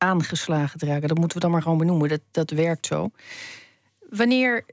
aangeslagen 0.00 0.78
te 0.78 0.86
raken. 0.86 1.08
Dat 1.08 1.18
moeten 1.18 1.36
we 1.36 1.42
dan 1.42 1.52
maar 1.52 1.62
gewoon 1.62 1.78
benoemen. 1.78 2.08
Dat, 2.08 2.20
dat 2.30 2.50
werkt 2.50 2.86
zo. 2.86 3.10
Wanneer 4.10 4.64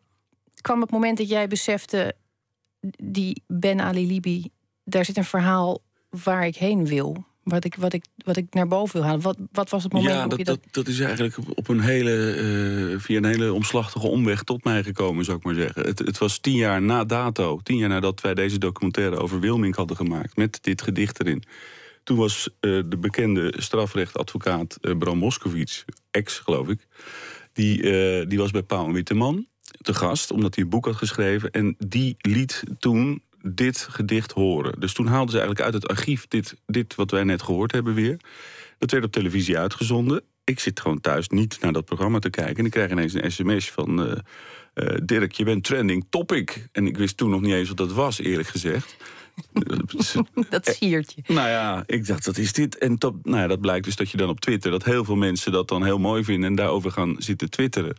kwam 0.61 0.81
het 0.81 0.91
moment 0.91 1.17
dat 1.17 1.29
jij 1.29 1.47
besefte... 1.47 2.15
die 2.97 3.43
Ben 3.47 3.81
Ali 3.81 4.07
Libi, 4.07 4.49
daar 4.83 5.05
zit 5.05 5.17
een 5.17 5.23
verhaal 5.23 5.81
waar 6.09 6.45
ik 6.45 6.55
heen 6.55 6.85
wil 6.85 7.25
wat 7.49 7.65
ik, 7.65 7.75
wat 7.75 7.93
ik, 7.93 8.05
wat 8.17 8.37
ik 8.37 8.53
naar 8.53 8.67
boven 8.67 8.95
wil 8.95 9.07
halen. 9.07 9.21
Wat, 9.21 9.37
wat 9.51 9.69
was 9.69 9.83
het 9.83 9.93
moment 9.93 10.13
ja, 10.13 10.27
dat, 10.27 10.37
je 10.37 10.43
dat... 10.43 10.59
dat... 10.71 10.87
is 10.87 10.99
eigenlijk 10.99 11.37
op 11.55 11.67
een 11.67 11.79
hele, 11.79 12.35
uh, 12.91 12.99
via 12.99 13.17
een 13.17 13.25
hele 13.25 13.53
omslachtige 13.53 14.07
omweg 14.07 14.43
tot 14.43 14.63
mij 14.63 14.83
gekomen, 14.83 15.25
zou 15.25 15.37
ik 15.37 15.43
maar 15.43 15.53
zeggen. 15.53 15.85
Het, 15.85 15.99
het, 15.99 16.17
was 16.17 16.39
tien 16.39 16.55
jaar 16.55 16.81
na 16.81 17.03
dato, 17.03 17.59
tien 17.63 17.77
jaar 17.77 17.89
nadat 17.89 18.21
wij 18.21 18.33
deze 18.33 18.57
documentaire 18.57 19.17
over 19.17 19.39
Wilming 19.39 19.75
hadden 19.75 19.97
gemaakt, 19.97 20.35
met 20.35 20.59
dit 20.61 20.81
gedicht 20.81 21.19
erin. 21.19 21.43
Toen 22.07 22.17
was 22.17 22.49
uh, 22.61 22.83
de 22.85 22.97
bekende 22.97 23.53
strafrechtadvocaat 23.57 24.77
uh, 24.81 24.97
Bram 24.97 25.17
Moskowitz, 25.17 25.83
ex 26.11 26.39
geloof 26.39 26.67
ik, 26.67 26.87
die, 27.53 27.81
die 28.27 28.37
was 28.37 28.51
bij 28.51 28.63
Paul 28.63 28.91
Witteman 28.91 29.47
te 29.81 29.93
gast, 29.93 30.31
omdat 30.31 30.55
hij 30.55 30.63
een 30.63 30.69
boek 30.69 30.85
had 30.85 30.95
geschreven. 30.95 31.51
En 31.51 31.75
die 31.77 32.15
liet 32.17 32.63
toen 32.79 33.21
dit 33.41 33.87
gedicht 33.89 34.31
horen. 34.31 34.79
Dus 34.79 34.93
toen 34.93 35.07
haalden 35.07 35.31
ze 35.31 35.37
eigenlijk 35.39 35.65
uit 35.65 35.81
het 35.81 35.87
archief 35.87 36.27
dit, 36.27 36.55
dit 36.65 36.95
wat 36.95 37.11
wij 37.11 37.23
net 37.23 37.41
gehoord 37.41 37.71
hebben 37.71 37.93
weer. 37.93 38.17
Dat 38.77 38.91
werd 38.91 39.03
op 39.03 39.11
televisie 39.11 39.57
uitgezonden. 39.57 40.23
Ik 40.43 40.59
zit 40.59 40.79
gewoon 40.79 41.01
thuis 41.01 41.29
niet 41.29 41.57
naar 41.61 41.73
dat 41.73 41.85
programma 41.85 42.19
te 42.19 42.29
kijken. 42.29 42.57
En 42.57 42.65
ik 42.65 42.71
krijg 42.71 42.91
ineens 42.91 43.13
een 43.13 43.31
sms 43.31 43.71
van... 43.71 44.21
Dirk, 45.03 45.31
je 45.31 45.43
bent 45.43 45.63
trending 45.63 46.05
topic. 46.09 46.67
En 46.71 46.87
ik 46.87 46.97
wist 46.97 47.17
toen 47.17 47.29
nog 47.29 47.41
niet 47.41 47.53
eens 47.53 47.67
wat 47.67 47.77
dat 47.77 47.93
was, 47.93 48.19
eerlijk 48.19 48.47
gezegd. 48.47 48.97
dat 50.49 50.67
siertje. 50.67 51.21
Nou 51.27 51.47
ja, 51.47 51.83
ik 51.85 52.07
dacht, 52.07 52.25
dat 52.25 52.37
is 52.37 52.53
dit. 52.53 52.77
En 52.77 52.95
dat, 52.95 53.13
nou 53.23 53.37
ja, 53.37 53.47
dat 53.47 53.61
blijkt 53.61 53.85
dus 53.85 53.95
dat 53.95 54.09
je 54.09 54.17
dan 54.17 54.29
op 54.29 54.39
Twitter... 54.39 54.71
dat 54.71 54.83
heel 54.83 55.05
veel 55.05 55.15
mensen 55.15 55.51
dat 55.51 55.67
dan 55.67 55.83
heel 55.83 55.99
mooi 55.99 56.23
vinden... 56.23 56.49
en 56.49 56.55
daarover 56.55 56.91
gaan 56.91 57.15
zitten 57.17 57.49
twitteren. 57.49 57.95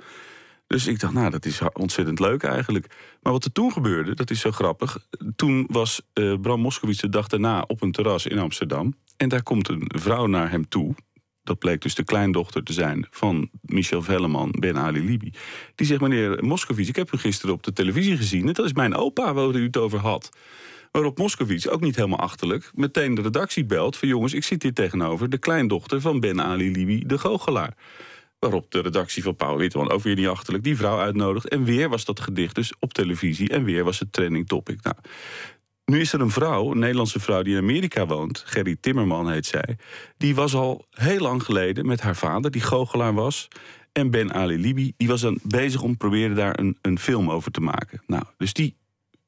Dus 0.66 0.86
ik 0.86 1.00
dacht, 1.00 1.12
nou, 1.12 1.30
dat 1.30 1.44
is 1.44 1.60
ontzettend 1.72 2.18
leuk 2.18 2.42
eigenlijk. 2.42 2.86
Maar 3.22 3.32
wat 3.32 3.44
er 3.44 3.52
toen 3.52 3.72
gebeurde, 3.72 4.14
dat 4.14 4.30
is 4.30 4.40
zo 4.40 4.50
grappig. 4.50 4.98
Toen 5.36 5.66
was 5.70 6.02
uh, 6.14 6.34
Bram 6.40 6.60
Moskowitz 6.60 7.00
de 7.00 7.08
dag 7.08 7.28
daarna 7.28 7.64
op 7.66 7.82
een 7.82 7.92
terras 7.92 8.26
in 8.26 8.38
Amsterdam. 8.38 8.94
En 9.16 9.28
daar 9.28 9.42
komt 9.42 9.68
een 9.68 9.90
vrouw 9.94 10.26
naar 10.26 10.50
hem 10.50 10.68
toe. 10.68 10.94
Dat 11.42 11.58
bleek 11.58 11.80
dus 11.80 11.94
de 11.94 12.04
kleindochter 12.04 12.62
te 12.62 12.72
zijn 12.72 13.06
van 13.10 13.50
Michel 13.60 14.02
Velleman, 14.02 14.54
Ben 14.58 14.78
Ali 14.78 15.04
Libi. 15.04 15.32
Die 15.74 15.86
zegt, 15.86 16.00
meneer 16.00 16.44
Moskowitz, 16.44 16.88
ik 16.88 16.96
heb 16.96 17.12
u 17.12 17.18
gisteren 17.18 17.54
op 17.54 17.62
de 17.62 17.72
televisie 17.72 18.16
gezien. 18.16 18.46
En 18.46 18.52
dat 18.52 18.64
is 18.64 18.72
mijn 18.72 18.94
opa 18.94 19.34
waar 19.34 19.54
u 19.54 19.64
het 19.64 19.76
over 19.76 19.98
had. 19.98 20.30
Waarop 20.98 21.18
Moskowitz, 21.18 21.66
ook 21.66 21.80
niet 21.80 21.96
helemaal 21.96 22.18
achterlijk, 22.18 22.70
meteen 22.74 23.14
de 23.14 23.22
redactie 23.22 23.64
belt... 23.64 23.96
van 23.96 24.08
jongens, 24.08 24.34
ik 24.34 24.44
zit 24.44 24.62
hier 24.62 24.72
tegenover 24.72 25.30
de 25.30 25.38
kleindochter 25.38 26.00
van 26.00 26.20
Ben 26.20 26.42
Ali 26.42 26.70
Libi, 26.70 27.06
de 27.06 27.18
goochelaar. 27.18 27.74
Waarop 28.38 28.70
de 28.70 28.80
redactie 28.80 29.22
van 29.22 29.36
Paul 29.36 29.56
Witteman 29.56 29.90
ook 29.90 30.02
weer 30.02 30.14
niet 30.14 30.26
achterlijk 30.26 30.64
die 30.64 30.76
vrouw 30.76 30.98
uitnodigt. 30.98 31.48
En 31.48 31.64
weer 31.64 31.88
was 31.88 32.04
dat 32.04 32.20
gedicht 32.20 32.54
dus 32.54 32.72
op 32.78 32.92
televisie. 32.92 33.48
En 33.48 33.64
weer 33.64 33.84
was 33.84 33.98
het 33.98 34.12
trending 34.12 34.48
topic. 34.48 34.82
Nou, 34.82 34.96
nu 35.84 36.00
is 36.00 36.12
er 36.12 36.20
een 36.20 36.30
vrouw, 36.30 36.70
een 36.70 36.78
Nederlandse 36.78 37.20
vrouw 37.20 37.42
die 37.42 37.54
in 37.54 37.62
Amerika 37.62 38.06
woont. 38.06 38.42
Gerry 38.46 38.76
Timmerman 38.80 39.30
heet 39.30 39.46
zij. 39.46 39.76
Die 40.16 40.34
was 40.34 40.54
al 40.54 40.86
heel 40.90 41.20
lang 41.20 41.42
geleden 41.42 41.86
met 41.86 42.00
haar 42.00 42.16
vader, 42.16 42.50
die 42.50 42.62
goochelaar 42.62 43.14
was. 43.14 43.48
En 43.92 44.10
Ben 44.10 44.34
Ali 44.34 44.58
Libi, 44.58 44.92
die 44.96 45.08
was 45.08 45.20
dan 45.20 45.38
bezig 45.42 45.82
om 45.82 45.96
proberen 45.96 46.36
daar 46.36 46.58
een, 46.58 46.78
een 46.82 46.98
film 46.98 47.30
over 47.30 47.50
te 47.50 47.60
maken. 47.60 48.02
Nou, 48.06 48.24
dus 48.36 48.52
die 48.52 48.76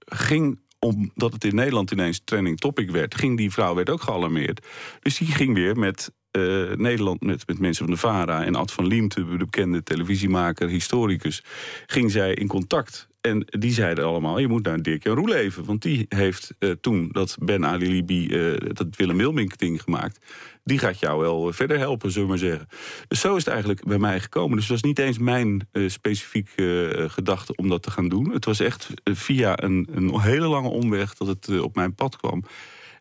ging 0.06 0.58
omdat 0.80 1.32
het 1.32 1.44
in 1.44 1.54
Nederland 1.54 1.90
ineens 1.90 2.20
trending 2.24 2.58
topic 2.58 2.90
werd, 2.90 3.14
ging 3.14 3.36
die 3.36 3.50
vrouw 3.50 3.74
werd 3.74 3.90
ook 3.90 4.02
gealarmeerd. 4.02 4.66
Dus 5.00 5.18
die 5.18 5.28
ging 5.28 5.54
weer 5.54 5.78
met 5.78 6.12
uh, 6.36 6.72
Nederland 6.76 7.22
met, 7.22 7.46
met 7.46 7.58
mensen 7.58 7.84
van 7.84 7.94
de 7.94 8.00
VARA 8.00 8.44
en 8.44 8.54
Ad 8.54 8.72
van 8.72 8.86
Liemte, 8.86 9.24
de 9.24 9.36
bekende 9.36 9.82
televisiemaker, 9.82 10.68
historicus, 10.68 11.44
ging 11.86 12.10
zij 12.10 12.34
in 12.34 12.46
contact. 12.46 13.08
En 13.20 13.44
die 13.46 13.72
zeiden 13.72 14.04
allemaal, 14.04 14.38
je 14.38 14.48
moet 14.48 14.64
naar 14.64 14.82
Dirk 14.82 15.02
Jan 15.02 15.16
Roeleven. 15.16 15.64
Want 15.64 15.82
die 15.82 16.06
heeft 16.08 16.54
uh, 16.58 16.70
toen 16.80 17.08
dat 17.12 17.36
Ben 17.40 17.66
Ali 17.66 17.88
Libi, 17.88 18.28
uh, 18.28 18.56
dat 18.72 18.86
Willem 18.96 19.16
Wilmink 19.16 19.58
ding 19.58 19.82
gemaakt. 19.82 20.18
Die 20.64 20.78
gaat 20.78 20.98
jou 20.98 21.20
wel 21.20 21.52
verder 21.52 21.78
helpen, 21.78 22.10
zullen 22.10 22.28
we 22.28 22.34
maar 22.34 22.42
zeggen. 22.42 22.68
Dus 23.08 23.20
zo 23.20 23.36
is 23.36 23.44
het 23.44 23.52
eigenlijk 23.52 23.84
bij 23.84 23.98
mij 23.98 24.20
gekomen. 24.20 24.56
Dus 24.56 24.68
het 24.68 24.72
was 24.72 24.82
niet 24.82 24.98
eens 24.98 25.18
mijn 25.18 25.68
specifieke 25.86 27.06
gedachte 27.10 27.54
om 27.56 27.68
dat 27.68 27.82
te 27.82 27.90
gaan 27.90 28.08
doen. 28.08 28.30
Het 28.32 28.44
was 28.44 28.60
echt 28.60 28.88
via 29.04 29.62
een, 29.62 29.88
een 29.92 30.20
hele 30.20 30.46
lange 30.46 30.68
omweg 30.68 31.14
dat 31.14 31.28
het 31.28 31.60
op 31.60 31.74
mijn 31.74 31.94
pad 31.94 32.16
kwam. 32.16 32.44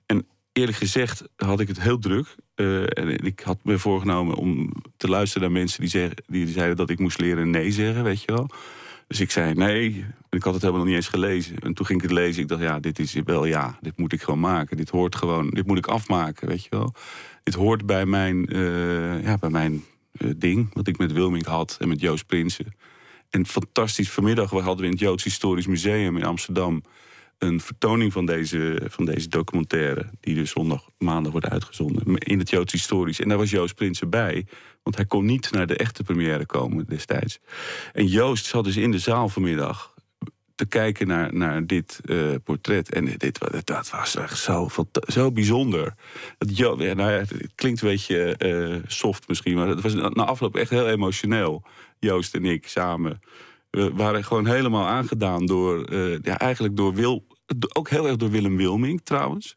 En 0.05 0.27
eerlijk 0.51 0.77
gezegd 0.77 1.23
had 1.35 1.59
ik 1.59 1.67
het 1.67 1.81
heel 1.81 1.99
druk. 1.99 2.35
Uh, 2.55 2.81
en 2.83 3.25
ik 3.25 3.39
had 3.39 3.59
me 3.63 3.77
voorgenomen 3.77 4.35
om 4.35 4.71
te 4.97 5.07
luisteren 5.07 5.41
naar 5.41 5.59
mensen 5.59 5.81
die, 5.81 5.89
zeggen, 5.89 6.23
die 6.27 6.47
zeiden 6.47 6.77
dat 6.77 6.89
ik 6.89 6.99
moest 6.99 7.19
leren 7.19 7.49
nee 7.49 7.71
zeggen, 7.71 8.03
weet 8.03 8.21
je 8.21 8.31
wel. 8.31 8.49
Dus 9.09 9.19
ik 9.19 9.31
zei 9.31 9.53
nee. 9.53 10.05
Ik 10.29 10.43
had 10.43 10.53
het 10.53 10.61
helemaal 10.61 10.81
nog 10.81 10.89
niet 10.93 10.95
eens 10.95 11.07
gelezen. 11.07 11.59
En 11.59 11.73
toen 11.73 11.85
ging 11.85 12.01
ik 12.01 12.09
het 12.09 12.17
lezen. 12.17 12.41
Ik 12.41 12.47
dacht, 12.47 12.61
ja, 12.61 12.79
dit 12.79 12.99
is 12.99 13.13
wel 13.25 13.45
ja, 13.45 13.77
dit 13.81 13.97
moet 13.97 14.13
ik 14.13 14.21
gewoon 14.21 14.39
maken. 14.39 14.77
Dit 14.77 14.89
hoort 14.89 15.15
gewoon, 15.15 15.49
dit 15.49 15.67
moet 15.67 15.77
ik 15.77 15.87
afmaken, 15.87 16.47
weet 16.47 16.63
je 16.63 16.69
wel. 16.69 16.93
Dit 17.43 17.53
hoort 17.53 17.85
bij 17.85 18.05
mijn, 18.05 18.55
uh, 18.55 19.23
ja, 19.23 19.37
bij 19.37 19.49
mijn 19.49 19.83
uh, 20.17 20.31
ding, 20.37 20.73
wat 20.73 20.87
ik 20.87 20.97
met 20.97 21.11
Wilming 21.11 21.45
had 21.45 21.77
en 21.79 21.87
met 21.87 21.99
Joost 21.99 22.25
Prinsen. 22.25 22.75
En 23.29 23.45
fantastisch, 23.45 24.11
vanmiddag 24.11 24.49
hadden 24.49 24.77
we 24.77 24.83
in 24.83 24.91
het 24.91 24.99
Joods 24.99 25.23
Historisch 25.23 25.67
Museum 25.67 26.17
in 26.17 26.25
Amsterdam 26.25 26.83
een 27.39 27.61
vertoning 27.61 28.13
van 28.13 28.25
deze, 28.25 28.81
van 28.87 29.05
deze 29.05 29.27
documentaire. 29.27 30.09
Die 30.19 30.35
dus 30.35 30.51
zondag, 30.51 30.89
maandag 30.97 31.31
wordt 31.31 31.49
uitgezonden. 31.49 32.15
In 32.17 32.39
het 32.39 32.49
Joods 32.49 32.71
Historisch. 32.71 33.19
En 33.19 33.29
daar 33.29 33.37
was 33.37 33.49
Joost 33.49 33.75
Prinsen 33.75 34.09
bij. 34.09 34.45
Want 34.83 34.95
hij 34.95 35.05
kon 35.05 35.25
niet 35.25 35.51
naar 35.51 35.67
de 35.67 35.75
echte 35.75 36.03
première 36.03 36.45
komen 36.45 36.85
destijds. 36.85 37.39
En 37.93 38.07
Joost 38.07 38.45
zat 38.45 38.63
dus 38.63 38.77
in 38.77 38.91
de 38.91 38.99
zaal 38.99 39.29
vanmiddag 39.29 39.93
te 40.55 40.65
kijken 40.65 41.07
naar, 41.07 41.33
naar 41.33 41.65
dit 41.65 41.99
uh, 42.05 42.35
portret. 42.43 42.93
En 42.93 43.05
dit, 43.17 43.39
dat 43.63 43.89
was 43.89 44.15
echt 44.15 44.37
zo, 44.37 44.69
zo 45.07 45.31
bijzonder. 45.31 45.93
Dat, 46.37 46.57
ja, 46.57 46.75
nou 46.75 47.11
ja, 47.11 47.17
het 47.17 47.51
klinkt 47.55 47.81
een 47.81 47.89
beetje 47.89 48.35
uh, 48.45 48.75
soft 48.87 49.27
misschien, 49.27 49.55
maar 49.55 49.67
het 49.67 49.81
was 49.81 49.93
na 49.93 50.25
afloop 50.25 50.55
echt 50.55 50.69
heel 50.69 50.87
emotioneel. 50.87 51.63
Joost 51.99 52.35
en 52.35 52.45
ik 52.45 52.67
samen. 52.67 53.21
We 53.69 53.93
waren 53.93 54.23
gewoon 54.23 54.47
helemaal 54.47 54.87
aangedaan 54.87 55.45
door, 55.45 55.91
uh, 55.91 56.17
ja, 56.21 56.39
eigenlijk 56.39 56.75
door 56.75 56.93
Wil, 56.93 57.25
ook 57.73 57.89
heel 57.89 58.07
erg 58.07 58.15
door 58.15 58.29
Willem 58.29 58.57
Wilming 58.57 59.01
trouwens. 59.03 59.55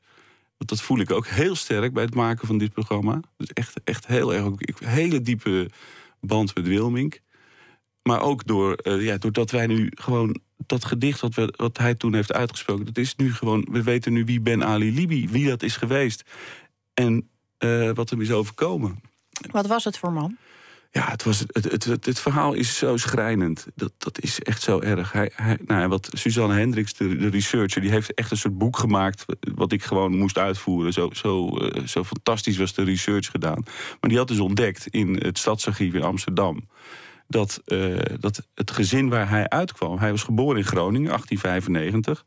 Want 0.56 0.70
dat 0.70 0.82
voel 0.82 0.98
ik 0.98 1.10
ook 1.10 1.26
heel 1.26 1.54
sterk 1.54 1.92
bij 1.92 2.02
het 2.02 2.14
maken 2.14 2.46
van 2.46 2.58
dit 2.58 2.72
programma. 2.72 3.20
Dus 3.36 3.48
echt, 3.52 3.80
echt 3.84 4.06
heel 4.06 4.34
erg, 4.34 4.46
ik, 4.58 4.78
hele 4.78 5.20
diepe 5.20 5.70
band 6.20 6.54
met 6.54 6.66
Wilming. 6.66 7.20
Maar 8.02 8.20
ook 8.20 8.46
door, 8.46 8.78
uh, 8.82 9.04
ja, 9.04 9.16
doordat 9.16 9.50
wij 9.50 9.66
nu 9.66 9.90
gewoon 9.94 10.40
dat 10.66 10.84
gedicht 10.84 11.20
wat, 11.20 11.34
we, 11.34 11.54
wat 11.56 11.78
hij 11.78 11.94
toen 11.94 12.14
heeft 12.14 12.32
uitgesproken, 12.32 12.84
dat 12.84 12.98
is 12.98 13.16
nu 13.16 13.34
gewoon, 13.34 13.66
we 13.70 13.82
weten 13.82 14.12
nu 14.12 14.24
wie 14.24 14.40
Ben 14.40 14.64
Ali 14.64 14.94
Libi, 14.94 15.28
wie 15.28 15.48
dat 15.48 15.62
is 15.62 15.76
geweest. 15.76 16.22
En 16.94 17.28
uh, 17.58 17.90
wat 17.90 18.10
hem 18.10 18.20
is 18.20 18.30
overkomen. 18.30 19.00
Wat 19.50 19.66
was 19.66 19.84
het 19.84 19.98
voor 19.98 20.12
man? 20.12 20.36
Ja, 20.94 21.10
het, 21.10 21.22
was, 21.22 21.38
het, 21.38 21.70
het, 21.70 21.84
het, 21.84 22.04
het, 22.06 22.20
verhaal 22.20 22.52
is 22.52 22.78
zo 22.78 22.96
schrijnend. 22.96 23.66
Dat, 23.74 23.92
dat 23.98 24.20
is 24.20 24.40
echt 24.40 24.62
zo 24.62 24.80
erg. 24.80 25.12
Hij, 25.12 25.30
hij, 25.34 25.58
nou, 25.66 25.88
wat 25.88 26.10
Suzanne 26.12 26.54
Hendricks, 26.54 26.94
de, 26.94 27.16
de, 27.16 27.28
researcher, 27.28 27.80
die 27.80 27.90
heeft 27.90 28.14
echt 28.14 28.30
een 28.30 28.36
soort 28.36 28.58
boek 28.58 28.76
gemaakt. 28.76 29.24
wat 29.54 29.72
ik 29.72 29.82
gewoon 29.82 30.16
moest 30.16 30.38
uitvoeren. 30.38 30.92
Zo, 30.92 31.08
zo, 31.12 31.58
uh, 31.58 31.86
zo 31.86 32.04
fantastisch 32.04 32.56
was 32.56 32.74
de 32.74 32.82
research 32.82 33.30
gedaan. 33.30 33.62
Maar 34.00 34.10
die 34.10 34.18
had 34.18 34.28
dus 34.28 34.38
ontdekt 34.38 34.86
in 34.86 35.14
het 35.14 35.38
stadsarchief 35.38 35.94
in 35.94 36.02
Amsterdam. 36.02 36.68
Dat, 37.28 37.62
uh, 37.66 37.98
dat 38.20 38.48
het 38.54 38.70
gezin 38.70 39.08
waar 39.08 39.28
hij 39.28 39.48
uitkwam. 39.48 39.98
Hij 39.98 40.10
was 40.10 40.22
geboren 40.22 40.56
in 40.56 40.64
Groningen, 40.64 41.08
1895. 41.08 42.24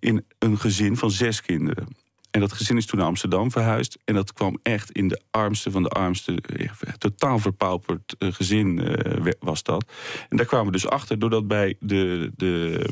In 0.00 0.24
een 0.38 0.58
gezin 0.58 0.96
van 0.96 1.10
zes 1.10 1.40
kinderen. 1.40 1.88
En 2.32 2.40
dat 2.40 2.52
gezin 2.52 2.76
is 2.76 2.86
toen 2.86 2.98
naar 2.98 3.08
Amsterdam 3.08 3.50
verhuisd. 3.50 3.98
En 4.04 4.14
dat 4.14 4.32
kwam 4.32 4.58
echt 4.62 4.90
in 4.90 5.08
de 5.08 5.20
armste 5.30 5.70
van 5.70 5.82
de 5.82 5.88
armste, 5.88 6.42
eh, 6.56 6.68
totaal 6.98 7.38
verpauperd 7.38 8.14
eh, 8.18 8.32
gezin 8.32 8.78
uh, 8.78 9.32
was 9.40 9.62
dat. 9.62 9.84
En 10.28 10.36
daar 10.36 10.46
kwamen 10.46 10.66
we 10.66 10.72
dus 10.72 10.86
achter, 10.86 11.18
doordat 11.18 11.48
bij 11.48 11.76
de, 11.80 12.32
de 12.36 12.84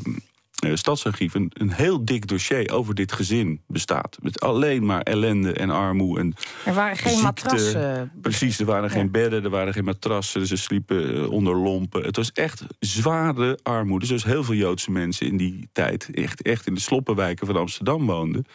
uh, 0.65 0.75
stadsarchief 0.75 1.33
een, 1.33 1.51
een, 1.53 1.71
heel 1.71 2.05
dik 2.05 2.27
dossier 2.27 2.71
over 2.71 2.95
dit 2.95 3.11
gezin 3.11 3.61
bestaat. 3.67 4.17
Met 4.21 4.39
alleen 4.39 4.85
maar 4.85 5.01
ellende 5.01 5.53
en 5.53 5.69
armoede. 5.69 6.19
En 6.21 6.33
er 6.65 6.73
waren 6.73 6.97
geen 6.97 7.09
ziekte. 7.09 7.23
matrassen. 7.23 8.11
Precies, 8.21 8.59
er 8.59 8.65
waren 8.65 8.89
ja. 8.89 8.95
geen 8.95 9.11
bedden, 9.11 9.43
er 9.43 9.49
waren 9.49 9.73
geen 9.73 9.83
matrassen. 9.83 10.47
Ze 10.47 10.55
sliepen 10.55 11.29
onder 11.29 11.55
lompen. 11.55 12.03
Het 12.03 12.15
was 12.15 12.31
echt 12.31 12.63
zware 12.79 13.59
armoede. 13.63 14.05
Zoals 14.05 14.23
heel 14.23 14.43
veel 14.43 14.55
Joodse 14.55 14.91
mensen 14.91 15.27
in 15.27 15.37
die 15.37 15.69
tijd 15.71 16.09
echt, 16.11 16.41
echt 16.41 16.67
in 16.67 16.73
de 16.73 16.81
sloppenwijken 16.81 17.47
van 17.47 17.55
Amsterdam 17.55 18.05
woonden. 18.05 18.45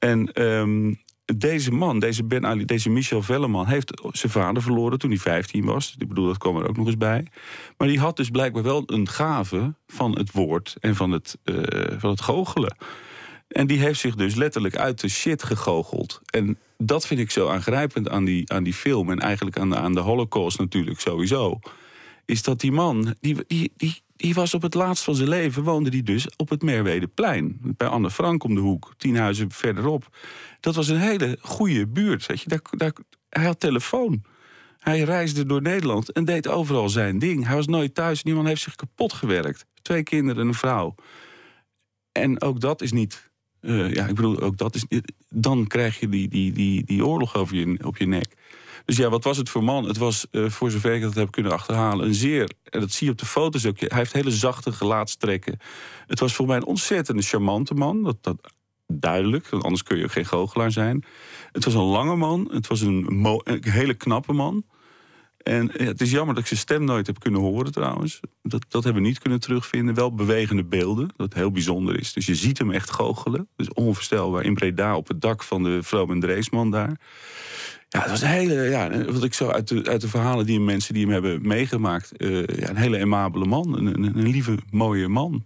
En 0.00 0.42
um, 0.42 0.98
deze 1.36 1.70
man, 1.70 1.98
deze 1.98 2.24
Ben 2.24 2.46
Ali, 2.46 2.64
deze 2.64 2.90
Michel 2.90 3.22
Velleman, 3.22 3.66
heeft 3.66 4.00
zijn 4.12 4.32
vader 4.32 4.62
verloren 4.62 4.98
toen 4.98 5.10
hij 5.10 5.18
15 5.18 5.64
was. 5.64 5.94
Ik 5.98 6.08
bedoel, 6.08 6.26
dat 6.26 6.38
kwam 6.38 6.56
er 6.56 6.68
ook 6.68 6.76
nog 6.76 6.86
eens 6.86 6.96
bij. 6.96 7.26
Maar 7.76 7.88
die 7.88 7.98
had 7.98 8.16
dus 8.16 8.30
blijkbaar 8.30 8.62
wel 8.62 8.82
een 8.86 9.08
gave 9.08 9.74
van 9.86 10.18
het 10.18 10.32
woord 10.32 10.76
en 10.80 10.96
van 10.96 11.10
het, 11.10 11.38
uh, 11.44 11.62
van 11.98 12.10
het 12.10 12.20
goochelen. 12.20 12.76
En 13.48 13.66
die 13.66 13.78
heeft 13.78 14.00
zich 14.00 14.14
dus 14.14 14.34
letterlijk 14.34 14.76
uit 14.76 15.00
de 15.00 15.08
shit 15.08 15.42
gegoocheld. 15.42 16.20
En 16.30 16.58
dat 16.78 17.06
vind 17.06 17.20
ik 17.20 17.30
zo 17.30 17.48
aangrijpend 17.48 18.08
aan 18.08 18.24
die, 18.24 18.52
aan 18.52 18.62
die 18.62 18.74
film. 18.74 19.10
En 19.10 19.18
eigenlijk 19.18 19.58
aan 19.58 19.70
de, 19.70 19.76
aan 19.76 19.94
de 19.94 20.00
Holocaust 20.00 20.58
natuurlijk 20.58 21.00
sowieso. 21.00 21.58
Is 22.24 22.42
dat 22.42 22.60
die 22.60 22.72
man, 22.72 23.14
die, 23.20 23.36
die, 23.76 24.02
die 24.20 24.34
was 24.34 24.54
op 24.54 24.62
het 24.62 24.74
laatst 24.74 25.04
van 25.04 25.14
zijn 25.14 25.28
leven, 25.28 25.62
woonde 25.62 25.90
die 25.90 26.02
dus 26.02 26.26
op 26.36 26.48
het 26.48 26.62
Merwedeplein. 26.62 27.58
Bij 27.60 27.88
Anne 27.88 28.10
Frank 28.10 28.44
om 28.44 28.54
de 28.54 28.60
hoek, 28.60 28.94
tien 28.96 29.16
huizen 29.16 29.50
verderop. 29.50 30.16
Dat 30.60 30.74
was 30.74 30.88
een 30.88 31.00
hele 31.00 31.38
goede 31.40 31.86
buurt. 31.86 32.26
Weet 32.26 32.40
je. 32.40 32.48
Daar, 32.48 32.60
daar, 32.70 32.92
hij 33.28 33.44
had 33.44 33.60
telefoon. 33.60 34.22
Hij 34.78 35.00
reisde 35.02 35.46
door 35.46 35.62
Nederland 35.62 36.12
en 36.12 36.24
deed 36.24 36.48
overal 36.48 36.88
zijn 36.88 37.18
ding. 37.18 37.46
Hij 37.46 37.56
was 37.56 37.66
nooit 37.66 37.94
thuis. 37.94 38.22
Niemand 38.22 38.46
heeft 38.46 38.62
zich 38.62 38.74
kapot 38.74 39.12
gewerkt. 39.12 39.66
Twee 39.82 40.02
kinderen 40.02 40.42
en 40.42 40.48
een 40.48 40.54
vrouw. 40.54 40.94
En 42.12 42.42
ook 42.42 42.60
dat 42.60 42.82
is 42.82 42.92
niet. 42.92 43.30
Uh, 43.60 43.92
ja, 43.92 44.06
ik 44.06 44.14
bedoel, 44.14 44.40
ook 44.40 44.56
dat 44.56 44.74
is. 44.74 44.84
Dan 45.28 45.66
krijg 45.66 46.00
je 46.00 46.08
die, 46.08 46.28
die, 46.28 46.52
die, 46.52 46.84
die 46.84 47.06
oorlog 47.06 47.34
over 47.34 47.56
je, 47.56 47.78
op 47.84 47.96
je 47.96 48.06
nek. 48.06 48.34
Dus 48.90 48.98
ja, 48.98 49.08
wat 49.08 49.24
was 49.24 49.36
het 49.36 49.48
voor 49.48 49.64
man? 49.64 49.84
Het 49.84 49.96
was, 49.96 50.26
uh, 50.30 50.48
voor 50.48 50.70
zover 50.70 50.94
ik 50.94 51.02
dat 51.02 51.14
heb 51.14 51.30
kunnen 51.30 51.52
achterhalen, 51.52 52.06
een 52.06 52.14
zeer. 52.14 52.50
En 52.64 52.80
dat 52.80 52.92
zie 52.92 53.06
je 53.06 53.12
op 53.12 53.18
de 53.18 53.26
foto's 53.26 53.66
ook. 53.66 53.78
Hij 53.78 53.98
heeft 53.98 54.12
hele 54.12 54.30
zachte 54.30 54.72
gelaatstrekken. 54.72 55.58
Het 56.06 56.20
was 56.20 56.34
voor 56.34 56.46
mij 56.46 56.56
een 56.56 56.64
ontzettend 56.64 57.26
charmante 57.26 57.74
man. 57.74 58.02
Dat, 58.02 58.16
dat 58.20 58.52
duidelijk, 58.86 59.48
want 59.48 59.62
anders 59.62 59.82
kun 59.82 59.98
je 59.98 60.08
geen 60.08 60.26
goochelaar 60.26 60.72
zijn. 60.72 61.04
Het 61.52 61.64
was 61.64 61.74
een 61.74 61.80
lange 61.80 62.16
man. 62.16 62.48
Het 62.52 62.66
was 62.66 62.80
een, 62.80 63.40
hele 63.60 63.94
knappe 63.94 64.32
man. 64.32 64.64
En 65.36 65.70
het 65.72 66.00
is 66.00 66.10
jammer 66.10 66.34
dat 66.34 66.42
ik 66.42 66.48
zijn 66.48 66.60
stem 66.60 66.84
nooit 66.84 67.06
heb 67.06 67.20
kunnen 67.20 67.40
horen 67.40 67.72
trouwens. 67.72 68.20
Dat, 68.42 68.64
dat 68.68 68.84
hebben 68.84 69.02
we 69.02 69.08
niet 69.08 69.18
kunnen 69.18 69.40
terugvinden. 69.40 69.94
Wel 69.94 70.14
bewegende 70.14 70.64
beelden, 70.64 71.08
dat 71.16 71.34
heel 71.34 71.50
bijzonder 71.50 71.98
is. 71.98 72.12
Dus 72.12 72.26
je 72.26 72.34
ziet 72.34 72.58
hem 72.58 72.70
echt 72.70 72.90
goochelen. 72.90 73.48
Dus 73.56 73.72
onvoorstelbaar. 73.72 74.44
In 74.44 74.54
Breda 74.54 74.96
op 74.96 75.08
het 75.08 75.20
dak 75.20 75.42
van 75.42 75.62
de 75.62 75.82
Vroom 75.82 76.10
en 76.10 76.20
Dreesman 76.20 76.70
daar. 76.70 76.98
Ja, 77.92 78.00
dat 78.00 78.10
was 78.10 78.20
een 78.20 78.28
hele, 78.28 78.54
ja, 78.54 79.04
wat 79.04 79.24
ik 79.24 79.34
zo 79.34 79.48
uit 79.48 79.68
de, 79.68 79.84
uit 79.84 80.00
de 80.00 80.08
verhalen 80.08 80.46
die 80.46 80.60
mensen 80.60 80.94
die 80.94 81.02
hem 81.02 81.12
hebben 81.12 81.46
meegemaakt. 81.46 82.12
Uh, 82.16 82.46
ja, 82.46 82.68
een 82.68 82.76
hele 82.76 82.98
aimabele 82.98 83.44
man, 83.44 83.78
een, 83.78 83.86
een, 83.86 84.04
een, 84.04 84.28
lieve, 84.28 84.58
mooie 84.70 85.08
man. 85.08 85.44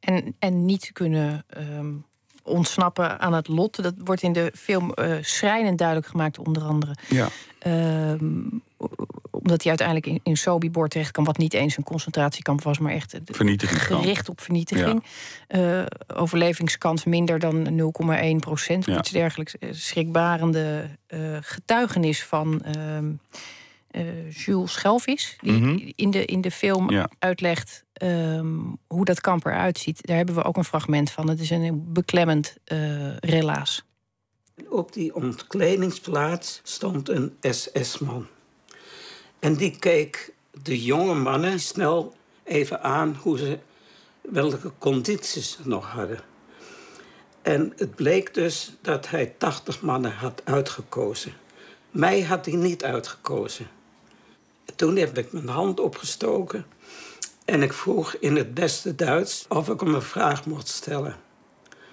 En, 0.00 0.36
en 0.38 0.64
niet 0.64 0.90
kunnen 0.92 1.44
um, 1.78 2.04
ontsnappen 2.42 3.20
aan 3.20 3.32
het 3.32 3.48
lot. 3.48 3.82
Dat 3.82 3.94
wordt 4.04 4.22
in 4.22 4.32
de 4.32 4.52
film 4.54 4.92
uh, 4.94 5.16
schrijnend 5.20 5.78
duidelijk 5.78 6.08
gemaakt, 6.08 6.38
onder 6.38 6.62
andere. 6.62 6.94
Ja. 7.08 7.28
Um, 8.12 8.62
omdat 9.48 9.62
hij 9.62 9.68
uiteindelijk 9.68 10.06
in, 10.06 10.20
in 10.22 10.36
Sobibor 10.36 10.88
terecht 10.88 11.10
kan, 11.10 11.24
wat 11.24 11.38
niet 11.38 11.54
eens 11.54 11.76
een 11.76 11.84
concentratiekamp 11.84 12.62
was, 12.62 12.78
maar 12.78 12.92
echt 12.92 13.18
gericht 13.24 14.28
op 14.28 14.40
vernietiging. 14.40 15.04
Ja. 15.48 15.80
Uh, 15.80 15.86
overlevingskans 16.16 17.04
minder 17.04 17.38
dan 17.38 17.80
0,1 18.32 18.36
procent, 18.36 18.84
ja. 18.84 18.98
iets 18.98 19.10
dergelijks. 19.10 19.58
Eh, 19.58 19.68
schrikbarende 19.72 20.88
uh, 21.08 21.36
getuigenis 21.40 22.24
van 22.24 22.62
uh, 22.66 24.30
Jules 24.30 24.72
Schelvis, 24.72 25.36
die 25.40 25.52
mm 25.52 25.62
-hmm. 25.62 25.92
in, 25.96 26.10
de, 26.10 26.24
in 26.24 26.40
de 26.40 26.50
film 26.50 26.90
ja. 26.90 27.10
uitlegt 27.18 27.84
um, 28.02 28.78
hoe 28.86 29.04
dat 29.04 29.20
kamp 29.20 29.46
eruit 29.46 29.78
ziet. 29.78 30.06
Daar 30.06 30.16
hebben 30.16 30.34
we 30.34 30.44
ook 30.44 30.56
een 30.56 30.64
fragment 30.64 31.10
van. 31.10 31.28
Het 31.28 31.40
is 31.40 31.50
een 31.50 31.92
beklemmend 31.92 32.56
relaas. 33.20 33.84
Op 34.68 34.92
die 34.92 35.14
ontkleidingsplaats 35.14 36.60
stond 36.62 37.08
een 37.08 37.36
SS-man. 37.40 38.26
En 39.38 39.54
die 39.54 39.78
keek 39.78 40.32
de 40.62 40.82
jonge 40.82 41.14
mannen 41.14 41.60
snel 41.60 42.14
even 42.44 42.82
aan 42.82 43.18
hoe 43.22 43.38
ze, 43.38 43.58
welke 44.20 44.72
condities 44.78 45.52
ze 45.52 45.68
nog 45.68 45.90
hadden. 45.90 46.20
En 47.42 47.72
het 47.76 47.94
bleek 47.94 48.34
dus 48.34 48.76
dat 48.82 49.08
hij 49.08 49.34
80 49.38 49.82
mannen 49.82 50.12
had 50.12 50.42
uitgekozen. 50.44 51.32
Mij 51.90 52.22
had 52.22 52.44
hij 52.44 52.54
niet 52.54 52.84
uitgekozen. 52.84 53.66
Toen 54.76 54.96
heb 54.96 55.18
ik 55.18 55.32
mijn 55.32 55.48
hand 55.48 55.80
opgestoken 55.80 56.66
en 57.44 57.62
ik 57.62 57.72
vroeg 57.72 58.14
in 58.14 58.36
het 58.36 58.54
beste 58.54 58.94
Duits 58.94 59.44
of 59.48 59.68
ik 59.68 59.80
hem 59.80 59.94
een 59.94 60.02
vraag 60.02 60.46
mocht 60.46 60.68
stellen. 60.68 61.16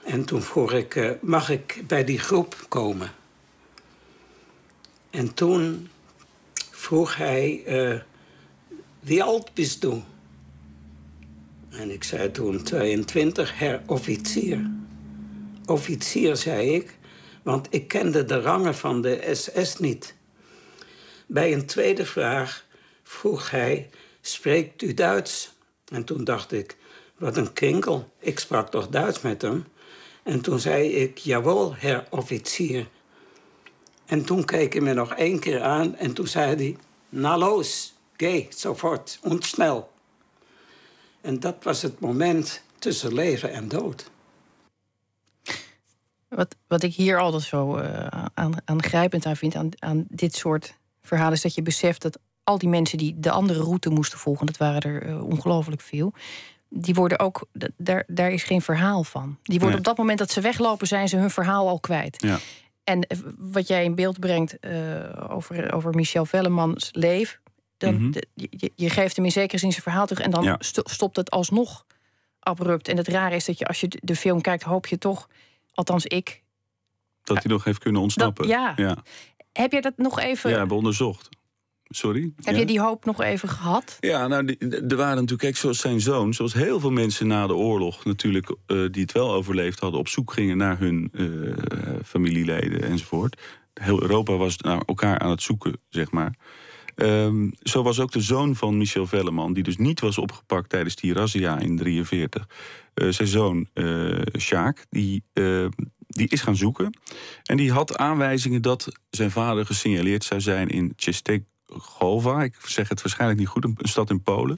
En 0.04 0.26
toen 0.26 0.42
vroeg 0.42 0.72
ik, 0.72 0.96
uh, 0.96 1.12
mag 1.22 1.50
ik 1.50 1.84
bij 1.88 2.04
die 2.04 2.20
groep 2.20 2.66
komen? 2.70 3.12
En 5.10 5.34
toen 5.34 5.90
vroeg 6.86 7.16
hij, 7.16 7.64
uh, 7.68 8.00
wie 9.00 9.24
oud 9.24 9.54
bist 9.54 9.82
du? 9.82 10.02
En 11.70 11.92
ik 11.92 12.04
zei 12.04 12.32
toen 12.32 12.64
22, 12.64 13.60
her 13.60 13.82
officier. 13.86 14.72
Officier, 15.66 16.36
zei 16.36 16.74
ik, 16.74 16.98
want 17.44 17.68
ik 17.70 17.88
kende 17.88 18.26
de 18.26 18.42
rangen 18.42 18.76
van 18.76 19.02
de 19.02 19.30
SS 19.34 19.78
niet. 19.78 20.16
Bij 21.28 21.54
een 21.54 21.66
tweede 21.66 22.06
vraag 22.06 22.66
vroeg 23.04 23.52
hij, 23.52 23.90
spreekt 24.22 24.82
u 24.82 24.94
Duits? 24.94 25.54
En 25.92 26.04
toen 26.04 26.24
dacht 26.24 26.52
ik, 26.52 26.78
wat 27.18 27.38
een 27.38 27.54
kinkel, 27.54 28.12
ik 28.20 28.40
sprak 28.40 28.70
toch 28.70 28.88
Duits 28.88 29.22
met 29.22 29.42
hem? 29.42 29.66
En 30.24 30.42
toen 30.42 30.60
zei 30.60 30.90
ik, 30.90 31.18
jawel, 31.18 31.76
her 31.76 32.08
officier. 32.10 32.88
En 34.06 34.26
toen 34.26 34.46
keek 34.46 34.74
hij 34.74 34.82
me 34.82 34.94
nog 34.94 35.14
één 35.14 35.40
keer 35.40 35.62
aan 35.62 35.96
en 35.96 36.14
toen 36.14 36.28
zei 36.28 36.56
hij... 36.56 36.78
Na 37.10 37.38
los, 37.38 37.94
gay, 38.18 38.48
sofort, 38.50 39.20
snel. 39.40 39.92
En 41.22 41.40
dat 41.40 41.56
was 41.64 41.82
het 41.82 42.00
moment 42.00 42.62
tussen 42.80 43.14
leven 43.14 43.54
en 43.54 43.68
dood. 43.68 44.12
Wat, 46.28 46.56
wat 46.68 46.84
ik 46.84 46.94
hier 46.94 47.20
altijd 47.20 47.44
zo 47.44 47.78
uh, 47.78 48.08
aan, 48.34 48.54
aangrijpend 48.66 49.26
aan 49.26 49.36
vind 49.36 49.56
aan, 49.56 49.70
aan 49.80 50.06
dit 50.10 50.36
soort 50.36 50.78
verhalen... 51.02 51.34
is 51.34 51.42
dat 51.42 51.56
je 51.56 51.62
beseft 51.62 52.02
dat 52.02 52.20
al 52.44 52.58
die 52.58 52.70
mensen 52.70 52.98
die 52.98 53.20
de 53.20 53.32
andere 53.32 53.60
route 53.60 53.90
moesten 53.90 54.20
volgen... 54.20 54.46
dat 54.46 54.58
waren 54.58 54.82
er 54.82 55.08
uh, 55.08 55.24
ongelooflijk 55.24 55.82
veel 55.82 56.14
die 56.70 56.94
worden 56.94 57.20
ook, 57.20 57.48
daar, 57.78 58.04
daar 58.08 58.32
is 58.32 58.44
geen 58.44 58.62
verhaal 58.62 59.04
van. 59.04 59.38
Die 59.44 59.60
worden 59.60 59.78
op 59.78 59.84
dat 59.84 59.98
moment 59.98 60.20
dat 60.20 60.32
ze 60.32 60.42
weglopen, 60.42 60.88
zijn 60.88 61.10
ze 61.10 61.18
hun 61.18 61.30
verhaal 61.30 61.68
al 61.68 61.80
kwijt. 61.80 62.22
Ja. 62.22 62.40
En 62.86 63.02
eh, 63.02 63.18
wat 63.38 63.68
jij 63.68 63.84
in 63.84 63.96
beeld 63.96 64.20
brengt 64.20 64.58
uh, 64.62 65.30
over, 65.30 65.74
over 65.74 65.94
Michel 65.94 66.26
Vellemans 66.26 66.90
leven, 66.92 67.40
dan, 67.78 67.94
mm 67.94 68.00
-hmm. 68.00 68.12
de, 68.12 68.28
je, 68.34 68.72
je, 68.76 68.90
geeft 68.90 69.16
hem 69.16 69.26
in 69.26 69.32
zekere 69.32 69.58
zin 69.58 69.72
zijn 69.72 69.84
verhaal 69.84 70.06
terug 70.06 70.24
en 70.24 70.32
dan 70.32 70.44
ja. 70.44 70.58
stopt 70.84 71.16
het 71.16 71.32
alsnog 71.32 71.86
abrupt. 72.40 72.88
En 72.88 72.98
het 72.98 73.08
rare 73.08 73.36
is 73.36 73.46
dat 73.46 73.58
je 73.60 73.66
als 73.66 73.80
je 73.80 73.88
de 74.02 74.16
film 74.16 74.42
kijkt, 74.42 74.64
hoop 74.64 74.88
je 74.88 74.98
toch, 74.98 75.30
althans 75.74 76.06
ik. 76.06 76.44
Dat 77.24 77.44
hij 77.44 77.52
nog 77.52 77.64
heeft 77.64 77.80
kunnen 77.80 78.02
ontsnappen. 78.02 78.48
Dat, 78.48 78.54
ja. 78.56 78.74
ja. 78.76 78.98
Heb 79.54 79.72
je 79.72 79.82
dat 79.82 79.94
nog 79.98 80.20
even. 80.20 80.50
Ja, 80.50 80.58
hebben 80.58 80.78
onderzocht. 80.78 81.30
Sorry? 81.96 82.32
Heb 82.42 82.54
ja? 82.54 82.60
je 82.60 82.66
die 82.66 82.80
hoop 82.80 83.06
nog 83.06 83.22
even 83.22 83.50
gehad? 83.50 83.98
Ja, 84.00 84.28
nou, 84.28 84.46
die, 84.46 84.58
er 84.70 84.96
waren 84.96 85.16
natuurlijk, 85.16 85.40
kijk, 85.40 85.58
zoals 85.58 85.80
zijn 85.80 86.02
zoon, 86.02 86.34
zoals 86.34 86.54
heel 86.54 86.80
veel 86.80 86.92
mensen 86.92 87.28
na 87.28 87.48
de 87.48 87.56
oorlog 87.56 88.06
natuurlijk, 88.06 88.50
uh, 88.50 88.88
die 88.92 89.02
het 89.02 89.12
wel 89.12 89.34
overleefd 89.34 89.80
hadden, 89.80 90.00
op 90.00 90.08
zoek 90.08 90.34
gingen 90.34 90.58
naar 90.58 90.80
hun 90.80 91.12
uh, 91.14 91.54
familieleden 92.06 92.84
enzovoort. 92.84 93.42
Heel 93.74 94.02
Europa 94.02 94.36
was 94.38 94.58
naar 94.58 94.82
elkaar 94.86 95.20
aan 95.20 95.30
het 95.30 95.42
zoeken, 95.42 95.78
zeg 95.90 96.12
maar. 96.12 96.36
Um, 96.96 97.52
zo 97.64 97.84
was 97.84 98.00
ook 98.00 98.12
de 98.12 98.22
zoon 98.22 98.56
van 98.56 98.78
Michel 98.78 99.08
Velleman, 99.08 99.54
die 99.54 99.64
dus 99.64 99.78
niet 99.78 100.00
was 100.00 100.18
opgepakt 100.18 100.70
tijdens 100.70 100.96
die 100.96 101.14
razzia 101.14 101.60
in 101.60 101.78
43. 101.78 102.48
Uh, 102.96 103.12
zijn 103.12 103.28
zoon, 103.28 103.68
Sjaak, 104.38 104.86
die, 104.90 105.24
die 106.08 106.28
is 106.28 106.42
gaan 106.42 106.56
zoeken. 106.56 106.98
En 107.44 107.58
die 107.58 107.72
had 107.72 107.98
aanwijzingen 107.98 108.62
dat 108.62 108.88
zijn 109.10 109.32
vader 109.32 109.66
gesignaleerd 109.66 110.24
zou 110.24 110.42
zijn 110.42 110.68
in 110.68 110.94
Chestek 110.96 111.44
Ik 112.44 112.56
zeg 112.66 112.90
het 112.90 113.02
waarschijnlijk 113.02 113.40
niet 113.40 113.48
goed, 113.48 113.64
een, 113.64 113.78
stad 113.82 114.10
in 114.10 114.22
Polen. 114.22 114.58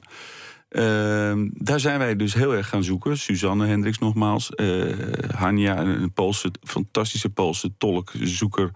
Uh, 0.70 1.46
daar 1.52 1.80
zijn 1.80 1.98
wij 1.98 2.16
dus 2.16 2.34
heel 2.34 2.54
erg 2.54 2.68
gaan 2.68 2.84
zoeken. 2.84 3.18
Suzanne 3.18 3.66
Hendricks 3.66 3.98
nogmaals. 3.98 4.50
Uh, 4.56 4.94
Hanja, 5.34 5.78
een 5.78 6.12
Poolse, 6.12 6.50
fantastische 6.62 7.30
Poolse 7.30 7.76
tolkzoeker. 7.78 8.70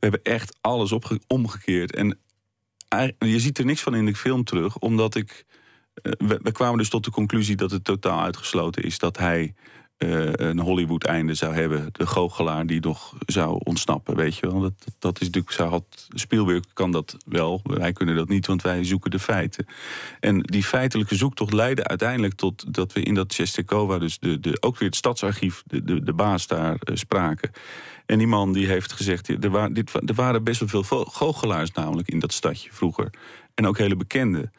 We 0.00 0.10
hebben 0.10 0.22
echt 0.22 0.56
alles 0.60 0.94
omgekeerd. 1.26 1.94
En 1.94 2.18
je 3.18 3.40
ziet 3.40 3.58
er 3.58 3.64
niks 3.64 3.82
van 3.82 3.94
in 3.94 4.06
de 4.06 4.14
film 4.14 4.44
terug, 4.44 4.78
omdat 4.78 5.14
ik. 5.14 5.44
We, 6.02 6.38
we, 6.42 6.52
kwamen 6.52 6.78
dus 6.78 6.88
tot 6.88 7.04
de 7.04 7.10
conclusie 7.10 7.56
dat 7.56 7.70
het 7.70 7.84
totaal 7.84 8.20
uitgesloten 8.20 8.82
is 8.82 8.98
dat 8.98 9.18
hij 9.18 9.54
uh, 9.98 10.32
een 10.32 10.58
Hollywood-einde 10.58 11.34
zou 11.34 11.54
hebben. 11.54 11.88
De 11.92 12.06
goochelaar 12.06 12.66
die 12.66 12.80
nog 12.80 13.14
zou 13.26 13.60
ontsnappen, 13.64 14.16
weet 14.16 14.36
je 14.36 14.46
wel. 14.50 14.60
Dat, 14.60 14.72
dat 14.98 15.20
is 15.20 15.26
natuurlijk, 15.26 15.54
zou 15.54 15.70
had, 15.70 16.06
Spielberg 16.08 16.64
kan 16.72 16.92
dat 16.92 17.16
wel, 17.26 17.60
wij 17.62 17.92
kunnen 17.92 18.16
dat 18.16 18.28
niet, 18.28 18.46
want 18.46 18.62
wij 18.62 18.84
zoeken 18.84 19.10
de 19.10 19.18
feiten. 19.18 19.66
En 20.20 20.40
die 20.40 20.64
feitelijke 20.64 21.14
zoektocht 21.14 21.52
leidde 21.52 21.84
uiteindelijk 21.84 22.34
tot 22.34 22.74
dat 22.74 22.92
we 22.92 23.02
in 23.02 23.14
dat 23.14 23.34
Chestekova, 23.34 23.98
dus 23.98 24.18
de, 24.18 24.40
de, 24.40 24.56
ook 24.60 24.78
weer 24.78 24.88
het 24.88 24.96
stadsarchief, 24.96 25.62
de, 25.66 25.84
de, 25.84 26.02
de 26.02 26.12
baas 26.12 26.46
daar 26.46 26.76
uh, 26.84 26.96
spraken. 26.96 27.50
En 28.06 28.18
die 28.18 28.26
man 28.26 28.52
die 28.52 28.66
heeft 28.66 28.92
gezegd, 28.92 29.28
er, 29.28 29.50
wa 29.50 29.68
dit, 29.68 29.92
er 29.94 30.14
waren 30.14 30.44
best 30.44 30.70
wel 30.70 30.82
veel 30.82 31.04
goochelaars 31.04 31.70
namelijk 31.70 32.08
in 32.08 32.18
dat 32.18 32.32
stadje 32.32 32.72
vroeger. 32.72 33.10
En 33.54 33.66
ook 33.66 33.78
hele 33.78 33.96
bekende. 33.96 34.50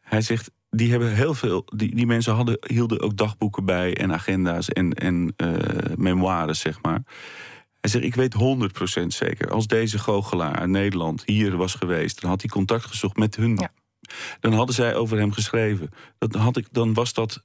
Hij 0.00 0.20
zegt, 0.20 0.50
die 0.76 0.90
hebben 0.90 1.14
heel 1.14 1.34
veel. 1.34 1.62
Die, 1.76 1.94
die 1.94 2.06
mensen 2.06 2.34
hadden, 2.34 2.58
hielden 2.66 3.00
ook 3.00 3.16
dagboeken 3.16 3.64
bij 3.64 3.96
en 3.96 4.12
agenda's 4.12 4.68
en, 4.68 4.92
en 4.92 5.34
uh, 5.36 5.52
memoires, 5.96 6.60
zeg 6.60 6.82
maar. 6.82 7.02
Hij 7.80 7.90
zegt, 7.90 8.04
ik 8.04 8.14
weet 8.14 8.34
100% 9.02 9.06
zeker, 9.06 9.50
als 9.50 9.66
deze 9.66 9.98
goochelaar 9.98 10.54
uit 10.54 10.68
Nederland 10.68 11.22
hier 11.26 11.56
was 11.56 11.74
geweest, 11.74 12.20
dan 12.20 12.30
had 12.30 12.40
hij 12.40 12.50
contact 12.50 12.84
gezocht 12.84 13.16
met 13.16 13.36
hun. 13.36 13.56
Ja. 13.56 13.70
Dan 14.40 14.52
hadden 14.52 14.74
zij 14.74 14.94
over 14.94 15.18
hem 15.18 15.32
geschreven. 15.32 15.90
Dan, 16.18 16.40
had 16.40 16.56
ik, 16.56 16.66
dan 16.70 16.94
was 16.94 17.12
dat 17.12 17.42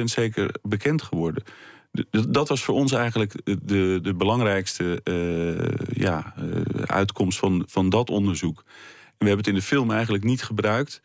100% 0.00 0.02
zeker 0.04 0.54
bekend 0.62 1.02
geworden. 1.02 1.42
De- 1.90 2.06
de- 2.10 2.30
Dat 2.30 2.48
was 2.48 2.62
voor 2.62 2.74
ons 2.74 2.92
eigenlijk 2.92 3.34
de, 3.44 3.98
de 4.02 4.14
belangrijkste 4.14 5.00
eh, 5.04 5.96
ja, 6.02 6.34
eh, 6.36 6.82
uitkomst 6.86 7.38
van, 7.38 7.64
van 7.66 7.88
dat 7.88 8.10
onderzoek. 8.10 8.58
En 9.06 9.18
we 9.18 9.26
hebben 9.26 9.36
het 9.36 9.46
in 9.46 9.54
de 9.54 9.62
film 9.62 9.90
eigenlijk 9.90 10.24
niet 10.24 10.42
gebruikt, 10.42 11.02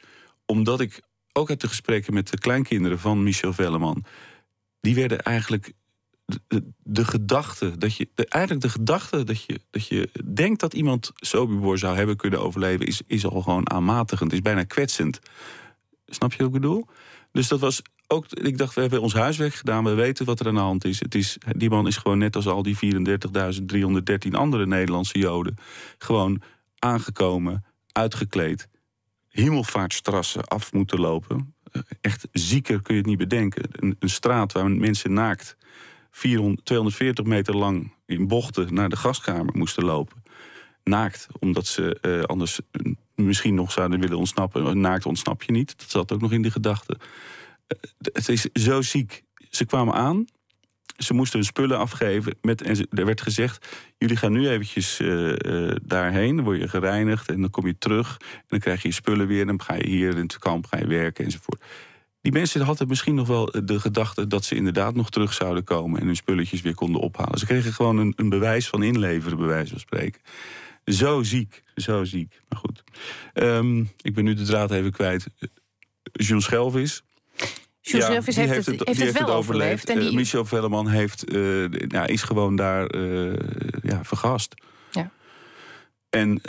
omdat 0.48 0.80
ik 0.80 1.02
ook 1.34 1.50
uit 1.50 1.62
de 1.62 1.68
gesprekken 1.68 2.14
met 2.14 2.32
de 2.32 2.38
kleinkinderen 2.38 3.00
van 3.00 3.24
Michel 3.24 3.54
Velleman, 3.54 4.06
die 4.82 4.96
werden 4.96 5.22
eigenlijk 5.22 5.74
de 6.84 7.06
gedachte 7.06 7.78
dat 7.78 7.96
je, 7.96 8.10
de, 8.14 8.26
eigenlijk 8.26 8.64
de 8.64 8.72
gedachte 8.72 9.24
dat 9.24 9.44
je, 9.44 9.60
dat 9.70 9.88
je 9.88 10.10
denkt 10.34 10.60
dat 10.60 10.74
iemand 10.74 11.12
Sobibor 11.16 11.78
zou 11.78 11.98
hebben 11.98 12.16
kunnen 12.16 12.42
overleven, 12.42 12.86
is, 12.86 13.02
is 13.08 13.26
al 13.26 13.42
gewoon 13.42 13.72
aanmatigend, 13.72 14.34
is 14.34 14.42
bijna 14.42 14.64
kwetsend. 14.64 15.20
Snap 16.06 16.32
je 16.32 16.38
wat 16.38 16.48
ik 16.48 16.54
bedoel? 16.54 16.88
Dus 17.32 17.48
dat 17.48 17.60
was 17.60 17.82
ook, 18.08 18.26
ik 18.32 18.58
dacht, 18.58 18.76
we 18.76 18.82
hebben 18.82 19.02
ons 19.02 19.14
huiswerk 19.14 19.54
gedaan, 19.54 19.84
we 19.84 19.94
weten 19.94 20.26
wat 20.26 20.40
er 20.40 20.48
aan 20.48 20.54
de 20.54 20.60
hand 20.60 20.86
is. 20.86 21.00
Het 21.00 21.16
is 21.16 21.38
die 21.58 21.70
man 21.70 21.88
is 21.88 21.98
gewoon 21.98 22.18
net 22.18 22.36
als 22.36 22.48
al 22.48 22.64
die 22.64 22.78
34.313 22.86 24.32
andere 24.32 24.66
Nederlandse 24.66 25.20
Joden, 25.20 25.56
gewoon 25.98 26.42
aangekomen, 26.80 27.66
uitgekleed, 27.92 28.68
hemelvaartstrassen 29.42 30.48
af 30.48 30.74
moeten 30.74 31.00
lopen. 31.00 31.56
Eh, 31.72 31.82
Echt 32.02 32.28
zieker 32.32 32.82
kun 32.82 32.94
je 32.94 33.00
het 33.00 33.10
niet 33.10 33.18
bedenken. 33.18 33.64
Een, 33.72 34.10
straat 34.10 34.52
waar 34.52 34.72
mensen 34.72 35.14
naakt 35.14 35.58
400, 36.12 36.66
240 36.66 37.26
meter 37.26 37.56
lang 37.58 37.94
in 38.06 38.28
bochten 38.28 38.74
naar 38.74 38.90
de 38.90 38.96
gaskamer 38.96 39.58
moesten 39.58 39.84
lopen. 39.84 40.24
Naakt, 40.84 41.28
omdat 41.40 41.68
ze 41.68 42.00
eh, 42.00 42.22
anders 42.22 42.60
eh, 42.72 42.92
misschien 43.16 43.54
nog 43.54 43.72
zouden 43.72 44.00
willen 44.00 44.18
ontsnappen. 44.18 44.80
Naakt 44.80 45.06
ontsnap 45.06 45.44
je 45.44 45.52
niet. 45.52 45.78
Dat 45.78 45.90
zat 45.90 46.12
ook 46.12 46.22
nog 46.22 46.32
in 46.32 46.42
die 46.42 46.52
gedachte. 46.52 46.98
Het 48.02 48.30
is 48.30 48.42
zo 48.54 48.82
ziek. 48.82 49.24
Ze 49.50 49.66
kwamen 49.66 49.94
aan. 49.94 50.26
Ze 50.98 51.14
moesten 51.14 51.40
hun 51.40 51.48
spullen 51.48 51.78
afgeven. 51.78 52.38
Met, 52.42 52.62
en 52.62 52.88
er 52.90 53.06
werd 53.06 53.22
gezegd: 53.22 53.68
jullie 53.98 54.18
gaan 54.18 54.32
nu 54.32 54.50
eventjes 54.50 55.00
eh, 55.00 55.30
eh, 55.32 55.76
daarheen. 55.84 56.36
Dan 56.36 56.46
word 56.46 56.60
je 56.60 56.68
gereinigd 56.68 57.30
en 57.30 57.42
dan 57.42 57.50
kom 57.50 57.68
je 57.68 57.78
terug. 57.78 58.18
En 58.20 58.46
dan 58.48 58.60
krijg 58.60 58.82
je 58.82 58.88
je 58.88 58.94
spullen 58.94 59.28
weer. 59.28 59.42
En 59.42 59.48
dan 59.48 59.62
ga 59.62 59.74
je 59.74 59.88
hier 59.88 60.10
in 60.10 60.18
het 60.18 60.38
kamp 60.38 60.66
ga 60.66 60.78
je 60.78 60.88
werken 60.88 61.26
enzovoort. 61.26 61.64
Die 62.22 62.32
mensen 62.32 62.62
hadden 62.62 62.88
misschien 62.88 63.16
nog 63.16 63.28
wel 63.28 63.52
de 63.64 63.80
gedachte 63.80 64.28
dat 64.28 64.46
ze 64.46 64.56
inderdaad 64.56 64.96
nog 64.96 65.10
terug 65.10 65.34
zouden 65.34 65.64
komen 65.64 66.00
en 66.00 66.06
hun 66.06 66.16
spulletjes 66.16 66.62
weer 66.62 66.76
konden 66.76 67.02
ophalen. 67.02 67.40
Ze 67.40 67.46
kregen 67.46 67.74
gewoon 67.74 67.98
een, 67.98 68.14
een 68.16 68.30
bewijs 68.30 68.68
van 68.68 68.84
inleveren, 68.84 69.38
bij 69.38 69.48
wijze 69.48 69.70
van 69.70 69.80
spreken. 69.80 70.22
Zo 70.86 71.24
ziek, 71.24 71.64
zo 71.76 72.04
ziek. 72.04 72.42
Maar 72.50 72.60
goed. 72.60 72.84
Ehm, 73.34 73.80
ik 74.02 74.14
ben 74.14 74.24
nu 74.24 74.34
de 74.34 74.44
draad 74.44 74.72
even 74.72 74.92
kwijt. 74.92 75.28
Jules 76.12 76.44
Schelvis. 76.44 77.04
Jules 77.88 78.08
Ja, 78.08 78.14
heeft, 78.14 78.66
het, 78.66 78.86
heeft 78.86 78.98
die 79.00 79.08
het 79.08 79.20
wel 79.20 79.34
overleefd. 79.34 79.90
En 79.90 79.98
Eh, 79.98 80.04
die, 80.04 80.16
Michel 80.16 80.46
Velleman 80.46 80.88
heeft, 80.88 81.24
eh, 81.24 82.08
is 82.08 82.22
gewoon 82.22 82.56
daar 82.56 82.86
eh, 82.86 83.34
ja, 83.82 84.04
vergast. 84.04 84.54
Ja. 84.92 85.12
En 86.10 86.42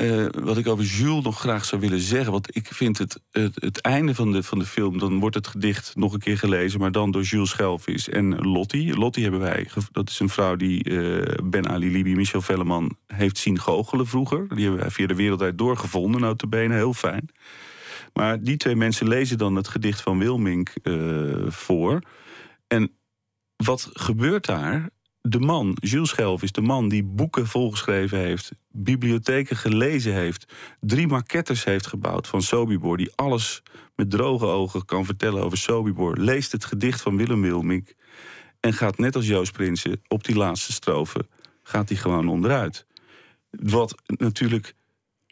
wat 0.44 0.58
ik 0.58 0.68
over 0.68 0.84
Jules 0.84 1.24
nog 1.24 1.40
graag 1.40 1.64
zou 1.64 1.80
willen 1.80 2.00
zeggen... 2.00 2.32
want 2.32 2.56
ik 2.56 2.66
vind 2.66 2.98
het, 2.98 3.20
het, 3.30 3.52
het 3.54 3.80
einde 3.80 4.14
van 4.14 4.32
de, 4.32 4.42
van 4.42 4.58
de 4.58 4.64
film... 4.64 4.98
dan 4.98 5.18
wordt 5.18 5.36
het 5.36 5.46
gedicht 5.46 5.92
nog 5.96 6.12
een 6.12 6.18
keer 6.18 6.38
gelezen... 6.38 6.80
maar 6.80 6.92
dan 6.92 7.10
door 7.10 7.22
Jules 7.22 7.50
Schelvis 7.50 8.08
en 8.08 8.38
Lottie. 8.38 8.96
Lottie 8.96 9.22
hebben 9.22 9.40
wij, 9.40 9.68
dat 9.92 10.08
is 10.08 10.20
een 10.20 10.28
vrouw 10.28 10.56
die 10.56 10.82
Ben 11.44 11.68
Ali 11.68 11.90
Libi, 11.90 12.14
Michel 12.14 12.42
Velleman... 12.42 12.96
heeft 13.06 13.38
zien 13.38 13.60
goochelen 13.60 14.06
vroeger. 14.06 14.48
Die 14.48 14.62
hebben 14.64 14.80
wij 14.80 14.90
via 14.90 15.06
de 15.06 15.14
wereldwijd 15.14 15.58
doorgevonden, 15.58 16.20
notabene, 16.20 16.74
heel 16.74 16.94
fijn. 16.94 17.30
Maar 18.18 18.42
die 18.42 18.56
twee 18.56 18.76
mensen 18.76 19.08
lezen 19.08 19.38
dan 19.38 19.56
het 19.56 19.68
gedicht 19.68 20.00
van 20.00 20.18
Wilmink 20.18 20.68
eh, 20.82 20.92
voor. 21.46 22.00
En 22.66 22.92
wat 23.56 23.90
gebeurt 23.92 24.46
daar? 24.46 24.90
De 25.20 25.38
man, 25.38 25.76
Jules 25.80 26.08
Schelf, 26.08 26.42
is 26.42 26.52
de 26.52 26.60
man 26.60 26.88
die 26.88 27.04
boeken 27.04 27.46
volgeschreven 27.46 28.18
heeft, 28.18 28.52
bibliotheken 28.68 29.56
gelezen 29.56 30.12
heeft, 30.12 30.52
drie 30.80 31.06
maquettes 31.06 31.64
heeft 31.64 31.86
gebouwd 31.86 32.26
van 32.26 32.42
Sobibor, 32.42 32.96
die 32.96 33.12
alles 33.14 33.62
met 33.94 34.10
droge 34.10 34.46
ogen 34.46 34.84
kan 34.84 35.04
vertellen 35.04 35.42
over 35.42 35.58
Sobibor, 35.58 36.16
leest 36.16 36.52
het 36.52 36.64
gedicht 36.64 37.00
van 37.00 37.16
Willem 37.16 37.42
Wilmink 37.42 37.94
en 38.60 38.72
gaat 38.72 38.98
net 38.98 39.16
als 39.16 39.26
Joost 39.26 39.52
Prinsen 39.52 40.02
op 40.08 40.24
die 40.24 40.36
laatste 40.36 40.72
strofe, 40.72 41.26
gaat 41.62 41.88
hij 41.88 41.98
gewoon 41.98 42.28
onderuit. 42.28 42.86
Wat 43.50 44.02
natuurlijk 44.06 44.74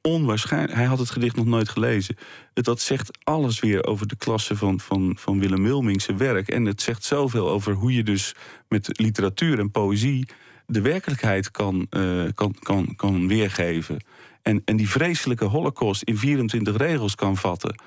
onwaarschijnlijk. 0.07 0.75
Hij 0.75 0.85
had 0.85 0.99
het 0.99 1.11
gedicht 1.11 1.37
nog 1.37 1.47
nooit 1.47 1.69
gelezen. 1.69 2.17
Het, 2.55 2.65
dat 2.65 2.81
zegt 2.81 3.19
alles 3.23 3.61
weer 3.61 3.87
over 3.87 4.07
de 4.07 4.17
klasse 4.17 4.57
van, 4.57 4.81
van, 4.81 5.17
van 5.19 5.41
Willem 5.41 5.97
werk. 6.17 6.49
En 6.49 6.65
het 6.65 6.83
zegt 6.83 7.05
zoveel 7.05 7.49
over 7.49 7.73
hoe 7.73 7.95
je 7.95 8.03
dus 8.03 8.35
met 8.69 8.89
literatuur 9.01 9.59
en 9.59 9.71
poëzie 9.71 10.29
de 10.67 10.81
werkelijkheid 10.81 11.51
kan, 11.51 11.87
eh, 11.91 12.25
kan, 12.35 12.55
kan, 12.61 12.95
kan 12.97 13.29
weergeven. 13.29 14.05
En, 14.43 14.63
en 14.65 14.77
die 14.77 14.89
vreselijke 14.89 15.45
holocaust 15.45 16.03
in 16.03 16.17
24 16.17 16.77
regels 16.77 17.15
kan 17.15 17.37
vatten. 17.37 17.81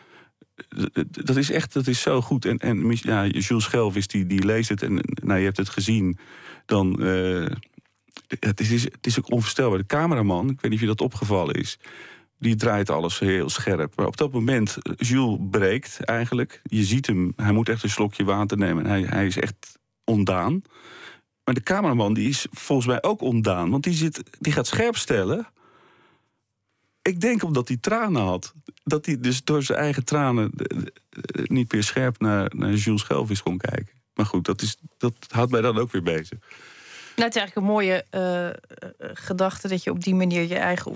Dat 1.09 1.35
is 1.35 1.51
echt, 1.51 1.73
dat 1.73 1.87
is 1.87 2.01
zo 2.01 2.21
goed. 2.21 2.45
En, 2.45 2.57
en 2.57 2.97
ja, 3.01 3.25
Jules 3.25 3.63
Schelvis, 3.63 4.07
die, 4.07 4.25
die 4.25 4.45
leest 4.45 4.69
het 4.69 4.81
en 4.81 5.01
nou, 5.23 5.39
je 5.39 5.45
hebt 5.45 5.57
het 5.57 5.69
gezien. 5.69 6.17
Dan, 6.65 7.03
eh, 7.03 7.45
het, 8.39 8.59
is, 9.05 9.19
ook 9.19 9.31
onvoorstelbaar. 9.31 9.77
De 9.77 9.85
cameraman, 9.85 10.49
ik 10.49 10.61
weet 10.61 10.71
niet 10.71 10.73
of 10.73 10.79
je 10.79 10.95
dat 10.95 11.01
opgevallen 11.01 11.55
is... 11.55 11.79
die 12.39 12.55
draait 12.55 12.89
alles 12.89 13.19
heel 13.19 13.49
scherp. 13.49 13.95
Maar 13.95 14.05
op 14.05 14.17
dat 14.17 14.31
moment, 14.31 14.77
eh, 14.81 14.93
Jules 14.97 15.37
breekt 15.51 16.03
eigenlijk. 16.03 16.61
Je 16.63 16.83
ziet 16.83 17.07
hem, 17.07 17.33
hij 17.35 17.51
moet 17.51 17.69
echt 17.69 17.83
een 17.83 17.89
slokje 17.89 18.23
water 18.23 18.57
nemen. 18.57 18.85
Hij, 18.85 19.01
hij 19.01 19.25
is 19.25 19.37
echt 19.37 19.79
ondaan. 20.03 20.61
Maar 21.43 21.53
de 21.53 21.63
cameraman 21.63 22.13
die 22.13 22.29
is 22.29 22.47
volgens 22.51 22.87
mij 22.87 23.03
ook 23.03 23.21
ondaan. 23.21 23.69
Want 23.69 23.83
die, 23.83 23.93
zit, 23.93 24.23
die 24.39 24.53
gaat 24.53 24.67
scherp 24.67 24.97
stellen. 24.97 25.47
Ik 27.01 27.21
denk 27.21 27.43
omdat 27.43 27.67
hij 27.67 27.77
tranen 27.77 28.21
had. 28.21 28.53
Dat 28.83 29.05
hij 29.05 29.19
dus 29.19 29.43
door 29.43 29.63
zijn 29.63 29.79
eigen 29.79 30.05
tranen 30.05 30.51
eh, 30.55 30.77
eh, 30.77 31.45
niet 31.45 31.71
meer 31.71 31.83
scherp 31.83 32.19
naar, 32.19 32.51
naar 32.55 32.73
Jules 32.73 33.01
Schelvis 33.01 33.43
kon 33.43 33.57
kijken. 33.57 33.93
Maar 34.13 34.25
goed, 34.25 34.45
dat, 34.45 34.61
is, 34.61 34.77
dat 34.97 35.13
houdt 35.27 35.51
mij 35.51 35.61
dan 35.61 35.77
ook 35.77 35.91
weer 35.91 36.03
bezig. 36.03 36.39
Nou, 37.19 37.31
het 37.31 37.35
is 37.35 37.41
eigenlijk 37.41 37.55
een 37.55 37.73
mooie 37.73 38.05
eh, 38.09 38.47
eh, 38.47 38.53
gedachte 39.13 39.67
dat 39.67 39.83
je 39.83 39.91
op 39.91 40.03
die 40.03 40.15
manier 40.15 40.47
je 40.47 40.55
eigen 40.57 40.91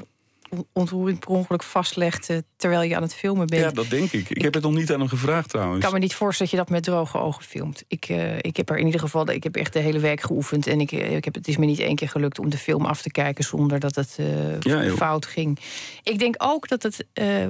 on- 0.49 0.65
ontroering 0.73 1.19
per 1.19 1.29
ongeluk 1.29 1.63
vastlegt 1.63 2.29
eh, 2.29 2.37
terwijl 2.55 2.81
je 2.81 2.95
aan 2.95 3.01
het 3.01 3.15
filmen 3.15 3.47
bent. 3.47 3.61
Ja, 3.61 3.71
dat 3.71 3.89
denk 3.89 4.11
ik. 4.11 4.29
Ik 4.29 4.41
heb 4.41 4.53
het 4.53 4.63
nog 4.63 4.73
niet 4.73 4.91
aan 4.93 4.99
hem 4.99 5.07
gevraagd 5.09 5.45
Ik 5.45 5.51
trouwens. 5.51 5.83
kan 5.83 5.93
me 5.93 5.99
niet 5.99 6.13
voorstellen 6.13 6.51
dat 6.51 6.59
je 6.61 6.65
dat 6.65 6.75
met 6.75 6.83
droge 6.83 7.17
ogen 7.17 7.43
filmt. 7.43 7.83
Ik, 7.87 8.07
ik 8.41 8.57
heb 8.57 8.69
er 8.69 8.77
in 8.77 8.85
ieder 8.85 8.99
geval, 9.01 9.29
ik 9.29 9.43
heb 9.43 9.55
echt 9.55 9.73
de 9.73 9.79
hele 9.79 9.99
week 9.99 10.21
geoefend. 10.21 10.67
En 10.67 10.79
ik, 10.79 10.91
ik 10.91 11.25
heb, 11.25 11.33
het 11.35 11.47
is 11.47 11.57
me 11.57 11.65
niet 11.65 11.79
één 11.79 11.95
keer 11.95 12.09
gelukt 12.09 12.39
om 12.39 12.49
de 12.49 12.57
film 12.57 12.85
af 12.85 13.01
te 13.01 13.11
kijken 13.11 13.43
zonder 13.43 13.79
dat 13.79 13.95
het 13.95 14.17
Ja, 14.59 14.89
fout 14.89 15.25
ging. 15.25 15.59
Ik 16.03 16.19
denk 16.19 16.35
ook 16.37 16.67
dat 16.67 16.83
het, 16.83 17.05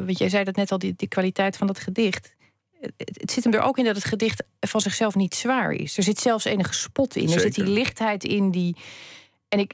want 0.05 0.17
jij 0.17 0.29
zei 0.29 0.43
dat 0.43 0.55
net 0.55 0.71
al, 0.71 0.77
die, 0.77 0.93
die 0.97 1.07
kwaliteit 1.07 1.57
van 1.57 1.67
dat 1.67 1.79
gedicht. 1.79 2.32
Het, 2.97 3.31
zit 3.31 3.43
hem 3.43 3.53
er 3.53 3.61
ook 3.61 3.77
in 3.77 3.85
dat 3.85 3.95
het 3.95 4.05
gedicht 4.05 4.43
van 4.59 4.81
zichzelf 4.81 5.15
niet 5.15 5.35
zwaar 5.35 5.71
is. 5.71 5.97
Er 5.97 6.03
zit 6.03 6.19
zelfs 6.19 6.45
enige 6.45 6.73
spot 6.73 7.15
in. 7.15 7.31
Er 7.31 7.39
zit 7.39 7.55
die 7.55 7.67
lichtheid 7.67 8.23
in 8.23 8.51
die. 8.51 8.75
En 9.49 9.59
ik, 9.59 9.73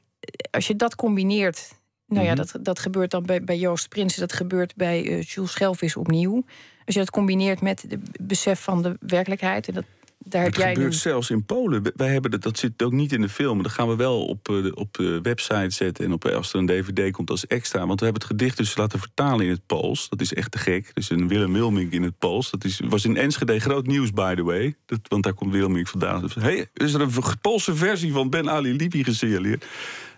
als 0.51 0.67
je 0.67 0.75
dat 0.75 0.95
combineert. 0.95 1.77
Nou 2.07 2.25
ja, 2.25 2.33
Mhm. 2.33 2.41
dat, 2.41 2.65
dat 2.65 2.79
gebeurt 2.79 3.11
dan 3.11 3.25
bij, 3.25 3.43
bij 3.43 3.57
Joost 3.57 3.89
Prinsen, 3.89 4.19
dat 4.19 4.33
gebeurt 4.33 4.75
bij 4.75 5.05
eh, 5.07 5.21
Jules 5.21 5.51
Schelvis 5.51 5.95
opnieuw. 5.95 6.43
Als 6.85 6.95
je 6.95 6.99
dat 7.01 7.09
combineert 7.09 7.61
met 7.61 7.85
het 7.89 8.27
besef 8.27 8.59
van 8.59 8.81
de 8.81 8.97
werkelijkheid. 8.99 9.67
En 9.67 9.73
dat, 9.73 9.83
daar 10.25 10.41
heb 10.43 10.51
Het 10.51 10.61
jij 10.61 10.73
gebeurt 10.73 10.91
nu. 10.91 10.97
zelfs 10.97 11.29
in 11.29 11.45
Polen. 11.45 11.91
Wij 11.95 12.07
hebben 12.11 12.31
dat, 12.31 12.41
dat 12.41 12.57
zit 12.57 12.83
ook 12.83 12.91
niet 12.91 13.11
in 13.13 13.21
de 13.21 13.29
film. 13.29 13.63
Dat 13.63 13.71
gaan 13.71 13.87
we 13.87 13.95
wel 13.95 14.25
op, 14.25 14.49
eh, 14.49 14.63
de- 14.63 14.75
op 14.75 14.93
de 14.93 15.19
website 15.21 15.69
zetten. 15.69 16.05
En 16.05 16.11
op, 16.13 16.25
als 16.25 16.53
er 16.53 16.59
een 16.59 16.65
dvd 16.65 17.11
komt 17.11 17.29
als 17.29 17.47
extra. 17.47 17.87
Want 17.87 17.99
we 17.99 18.05
hebben 18.05 18.21
het 18.27 18.31
gedicht 18.31 18.57
dus 18.57 18.77
laten 18.77 18.99
vertalen 18.99 19.45
in 19.45 19.51
het 19.51 19.65
Pools. 19.65 20.09
Dat 20.09 20.21
is 20.21 20.33
echt 20.33 20.51
te 20.51 20.57
gek. 20.57 20.91
Dus 20.93 21.09
een 21.09 21.27
Willem 21.27 21.53
Wilmink 21.53 21.91
in 21.91 22.03
het 22.03 22.17
Pools. 22.17 22.51
Dat 22.51 22.63
is, 22.63 22.81
was 22.89 23.05
in 23.05 23.17
Enschede 23.17 23.59
groot 23.59 23.87
nieuws, 23.87 24.11
by 24.11 24.35
the 24.35 24.43
way. 24.43 24.75
Dat, 24.85 24.99
want 25.07 25.23
daar 25.23 25.33
komt 25.33 25.51
Wilmink 25.53 25.87
vandaan. 25.87 26.21
Dus, 26.21 26.35
hey, 26.35 26.67
is 26.73 26.93
er 26.93 27.01
een 27.01 27.11
Poolse 27.41 27.75
versie 27.75 28.11
van 28.11 28.29
Ben 28.29 28.49
Ali 28.49 28.73
Libi 28.75 29.03
gesignaleerd? 29.03 29.65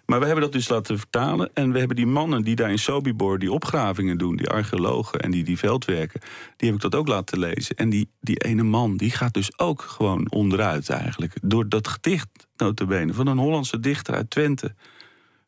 Maar 0.06 0.20
we 0.20 0.26
hebben 0.26 0.44
dat 0.44 0.54
dus 0.54 0.70
laten 0.70 0.98
vertalen. 0.98 1.50
En 1.54 1.72
we 1.72 1.80
hebben 1.80 1.96
die 1.96 2.06
mannen 2.06 2.44
die 2.44 2.56
daar 2.56 2.72
in 2.72 2.80
Sobibor 2.80 3.40
die 3.40 3.52
opgravingen 3.52 4.18
doen, 4.18 4.36
die 4.36 4.50
archeologen 4.50 5.20
en 5.20 5.32
die 5.32 5.44
die 5.44 5.58
veldwerken, 5.58 6.22
die 6.58 6.68
heb 6.68 6.76
ik 6.76 6.82
dat 6.82 6.96
ook 6.96 7.08
laten 7.08 7.40
lezen. 7.40 7.76
En 7.76 7.90
die, 7.90 8.10
die 8.20 8.38
ene 8.38 8.64
man, 8.64 8.98
die 8.98 9.12
gaat 9.12 9.34
dus 9.34 9.60
ook 9.60 9.82
gewoon 9.82 10.32
onderuit 10.32 10.90
eigenlijk. 10.90 11.34
Door 11.42 11.70
dat 11.70 11.88
gedicht, 11.88 12.28
notabene, 12.56 13.14
van 13.14 13.28
een 13.28 13.38
Hollandse 13.38 13.80
dichter 13.80 14.14
uit 14.14 14.30
Twente. 14.30 14.76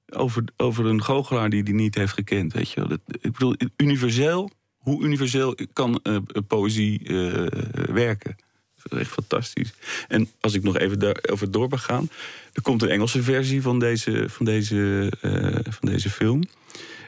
Over, 0.10 0.43
over 0.57 0.86
een 0.86 1.03
goochelaar 1.03 1.50
die 1.50 1.63
die 1.63 1.74
niet 1.74 1.95
heeft 1.95 2.13
gekend, 2.13 2.53
weet 2.53 2.69
je 2.69 2.79
wel. 2.79 2.89
Dat, 2.89 3.00
ik 3.07 3.31
bedoel, 3.31 3.55
universeel, 3.77 4.50
hoe 4.77 5.03
universeel 5.03 5.55
kan 5.74 6.00
eh, 6.03 6.17
poëzie 6.48 7.07
eh, 7.07 7.45
werken? 7.93 8.36
Echt 8.89 9.11
fantastisch. 9.11 9.73
En 10.07 10.31
als 10.39 10.53
ik 10.53 10.63
nog 10.63 10.77
even 10.77 10.99
daarover 10.99 11.51
door 11.51 11.69
mag 11.69 11.83
gaan. 11.83 12.09
Er 12.53 12.61
komt 12.61 12.81
een 12.81 12.89
Engelse 12.89 13.23
versie 13.23 13.61
van 13.61 13.79
deze, 13.79 14.25
van 14.29 14.45
deze, 14.45 15.11
eh, 15.21 15.71
van 15.73 15.89
deze 15.89 16.09
film. 16.09 16.43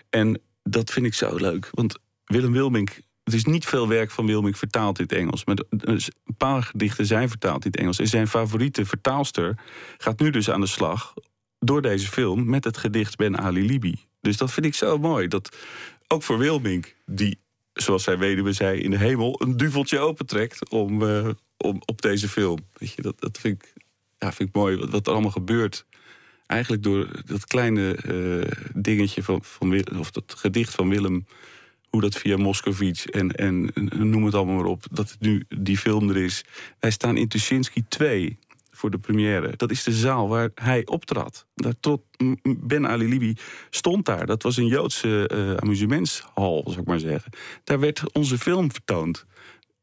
En 0.09 0.41
dat 0.63 0.91
vind 0.91 1.05
ik 1.05 1.13
zo 1.13 1.35
leuk. 1.35 1.69
Want 1.71 1.97
Willem 2.25 2.51
Wilmink 2.51 3.03
het 3.25 3.33
is 3.33 3.45
niet 3.45 3.65
veel 3.65 3.87
werk 3.87 4.11
van 4.11 4.25
Wilming 4.25 4.57
vertaald 4.57 4.99
in 4.99 5.03
het 5.03 5.13
Engels. 5.13 5.45
Maar 5.45 5.57
dus 5.69 6.09
een 6.25 6.35
paar 6.37 6.63
gedichten 6.63 7.05
zijn 7.05 7.29
vertaald 7.29 7.65
in 7.65 7.71
het 7.71 7.79
Engels. 7.79 7.99
En 7.99 8.07
zijn 8.07 8.27
favoriete 8.27 8.85
vertaalster 8.85 9.55
gaat 9.97 10.19
nu 10.19 10.29
dus 10.29 10.49
aan 10.49 10.61
de 10.61 10.67
slag 10.67 11.13
door 11.59 11.81
deze 11.81 12.07
film 12.07 12.49
met 12.49 12.63
het 12.63 12.77
gedicht 12.77 13.15
Ben 13.15 13.37
Ali 13.37 13.65
Libi. 13.65 13.99
Dus 14.21 14.37
dat 14.37 14.51
vind 14.51 14.65
ik 14.65 14.73
zo 14.73 14.97
mooi. 14.97 15.27
Dat 15.27 15.57
ook 16.07 16.23
voor 16.23 16.37
Wilming, 16.37 16.93
die, 17.05 17.39
zoals 17.73 18.03
zijn 18.03 18.19
weduwe 18.19 18.53
zei, 18.53 18.79
in 18.79 18.91
de 18.91 18.97
hemel 18.97 19.41
een 19.41 19.57
duveltje 19.57 19.99
opentrekt 19.99 20.69
om, 20.69 21.01
uh, 21.01 21.29
om, 21.57 21.81
op 21.85 22.01
deze 22.01 22.29
film. 22.29 22.59
Weet 22.73 22.91
je, 22.91 23.01
dat, 23.01 23.21
dat 23.21 23.37
vind, 23.37 23.63
ik, 23.63 23.73
ja, 24.17 24.33
vind 24.33 24.49
ik 24.49 24.55
mooi 24.55 24.77
wat, 24.77 25.07
er 25.07 25.13
allemaal 25.13 25.31
gebeurt. 25.31 25.85
Eigenlijk 26.45 26.83
door 26.83 27.21
dat 27.25 27.45
kleine 27.45 27.97
uh, 28.05 28.51
dingetje 28.73 29.23
van, 29.23 29.43
van 29.43 29.97
of 29.97 30.11
dat 30.11 30.33
gedicht 30.37 30.75
van 30.75 30.89
Willem 30.89 31.25
hoe 31.95 32.03
dat 32.03 32.15
via 32.15 32.37
Moskovits 32.37 33.05
en, 33.05 33.31
en, 33.31 33.71
noem 34.09 34.25
het 34.25 34.33
allemaal 34.33 34.55
maar 34.55 34.65
op, 34.65 34.85
dat 34.91 35.15
nu 35.19 35.45
die 35.47 35.77
film 35.77 36.09
er 36.09 36.17
is. 36.17 36.43
Wij 36.79 36.91
staan 36.91 37.17
in 37.17 37.27
Tuschinski 37.27 37.85
2 37.87 38.39
voor 38.71 38.91
de 38.91 38.97
première. 38.97 39.53
Dat 39.55 39.71
is 39.71 39.83
de 39.83 39.91
zaal 39.91 40.27
waar 40.27 40.49
hij 40.55 40.85
optrad. 40.85 41.45
Daar 41.53 41.79
tot 41.79 42.01
ben 42.59 42.87
Ali 42.87 43.07
Libi 43.07 43.35
stond 43.69 44.05
daar. 44.05 44.25
Dat 44.25 44.43
was 44.43 44.57
een 44.57 44.67
Joodse 44.67 45.29
uh, 45.33 45.55
amusementshal, 45.55 46.63
zou 46.65 46.79
ik 46.79 46.87
maar 46.87 46.99
zeggen. 46.99 47.31
Daar 47.63 47.79
werd 47.79 48.13
onze 48.13 48.37
film 48.37 48.71
vertoond. 48.71 49.25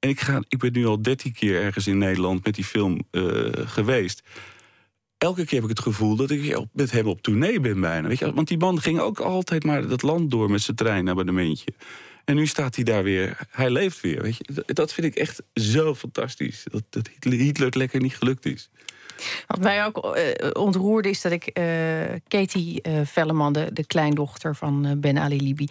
En 0.03 0.09
ik, 0.09 0.21
ga, 0.21 0.43
ik 0.49 0.59
ben 0.59 0.73
nu 0.73 0.87
al 0.87 1.03
dertien 1.03 1.33
keer 1.33 1.63
ergens 1.63 1.87
in 1.87 1.99
Nederland 1.99 2.45
met 2.45 2.55
die 2.55 2.65
film 2.65 3.03
uh, 3.11 3.51
geweest 3.53 4.23
elke 5.23 5.45
keer 5.45 5.61
heb 5.61 5.71
ik 5.71 5.77
het 5.77 5.87
gevoel 5.87 6.17
dat 6.17 6.31
ik 6.31 6.59
met 6.73 6.91
hem 6.91 7.07
op 7.07 7.23
tournee 7.23 7.61
ben 7.61 7.81
bijna. 7.81 8.09
Weet 8.09 8.19
je? 8.19 8.33
Want 8.33 8.49
die 8.49 8.59
man 8.59 8.81
ging 8.81 9.01
ook 9.01 9.21
altijd 9.21 9.65
maar 9.65 9.89
dat 9.89 10.03
land 10.03 10.31
door 10.31 10.51
met 10.51 10.63
zijn 10.63 10.77
treinabonnementje. 10.77 11.73
En 12.25 12.35
nu 12.35 12.47
staat 12.47 12.75
hij 12.75 12.85
daar 12.85 13.03
weer. 13.03 13.39
Hij 13.51 13.71
leeft 13.71 14.01
weer. 14.01 14.23
Weet 14.23 14.37
je? 14.37 14.65
Dat 14.67 14.93
vind 14.93 15.07
ik 15.07 15.15
echt 15.15 15.43
zo 15.55 15.95
fantastisch. 15.95 16.65
Dat, 16.71 16.83
dat 16.91 17.09
Hitler 17.21 17.67
het 17.67 17.75
lekker 17.75 18.01
niet 18.01 18.17
gelukt 18.17 18.47
is. 18.47 18.71
Wat 19.47 19.61
mij 19.61 19.85
ook 19.85 20.17
uh, 20.17 20.51
ontroerde 20.53 21.09
is 21.09 21.21
dat 21.21 21.33
ik 21.33 21.59
uh, 21.59 21.65
Katie 22.29 22.81
uh, 22.89 23.01
Velleman, 23.05 23.53
de, 23.53 23.73
de 23.73 23.87
kleindochter 23.87 24.57
van 24.57 25.01
Ben 25.01 25.19
Ali 25.19 25.43
Libi, 25.43 25.69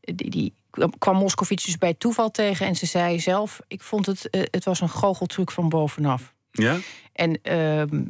die, 0.00 0.30
die 0.30 0.54
kwam 0.98 1.16
Moskovits 1.16 1.64
dus 1.64 1.78
bij 1.78 1.94
toeval 1.94 2.30
tegen 2.30 2.66
en 2.66 2.76
ze 2.76 2.86
zei 2.86 3.20
zelf: 3.20 3.60
ik 3.68 3.82
vond 3.82 4.06
het, 4.06 4.28
het 4.30 4.64
was 4.64 4.80
een 4.80 4.88
goocheltruc 4.88 5.50
van 5.50 5.68
bovenaf. 5.68 6.34
Ja. 6.50 6.78
En 7.12 7.42
ehm, 7.42 8.04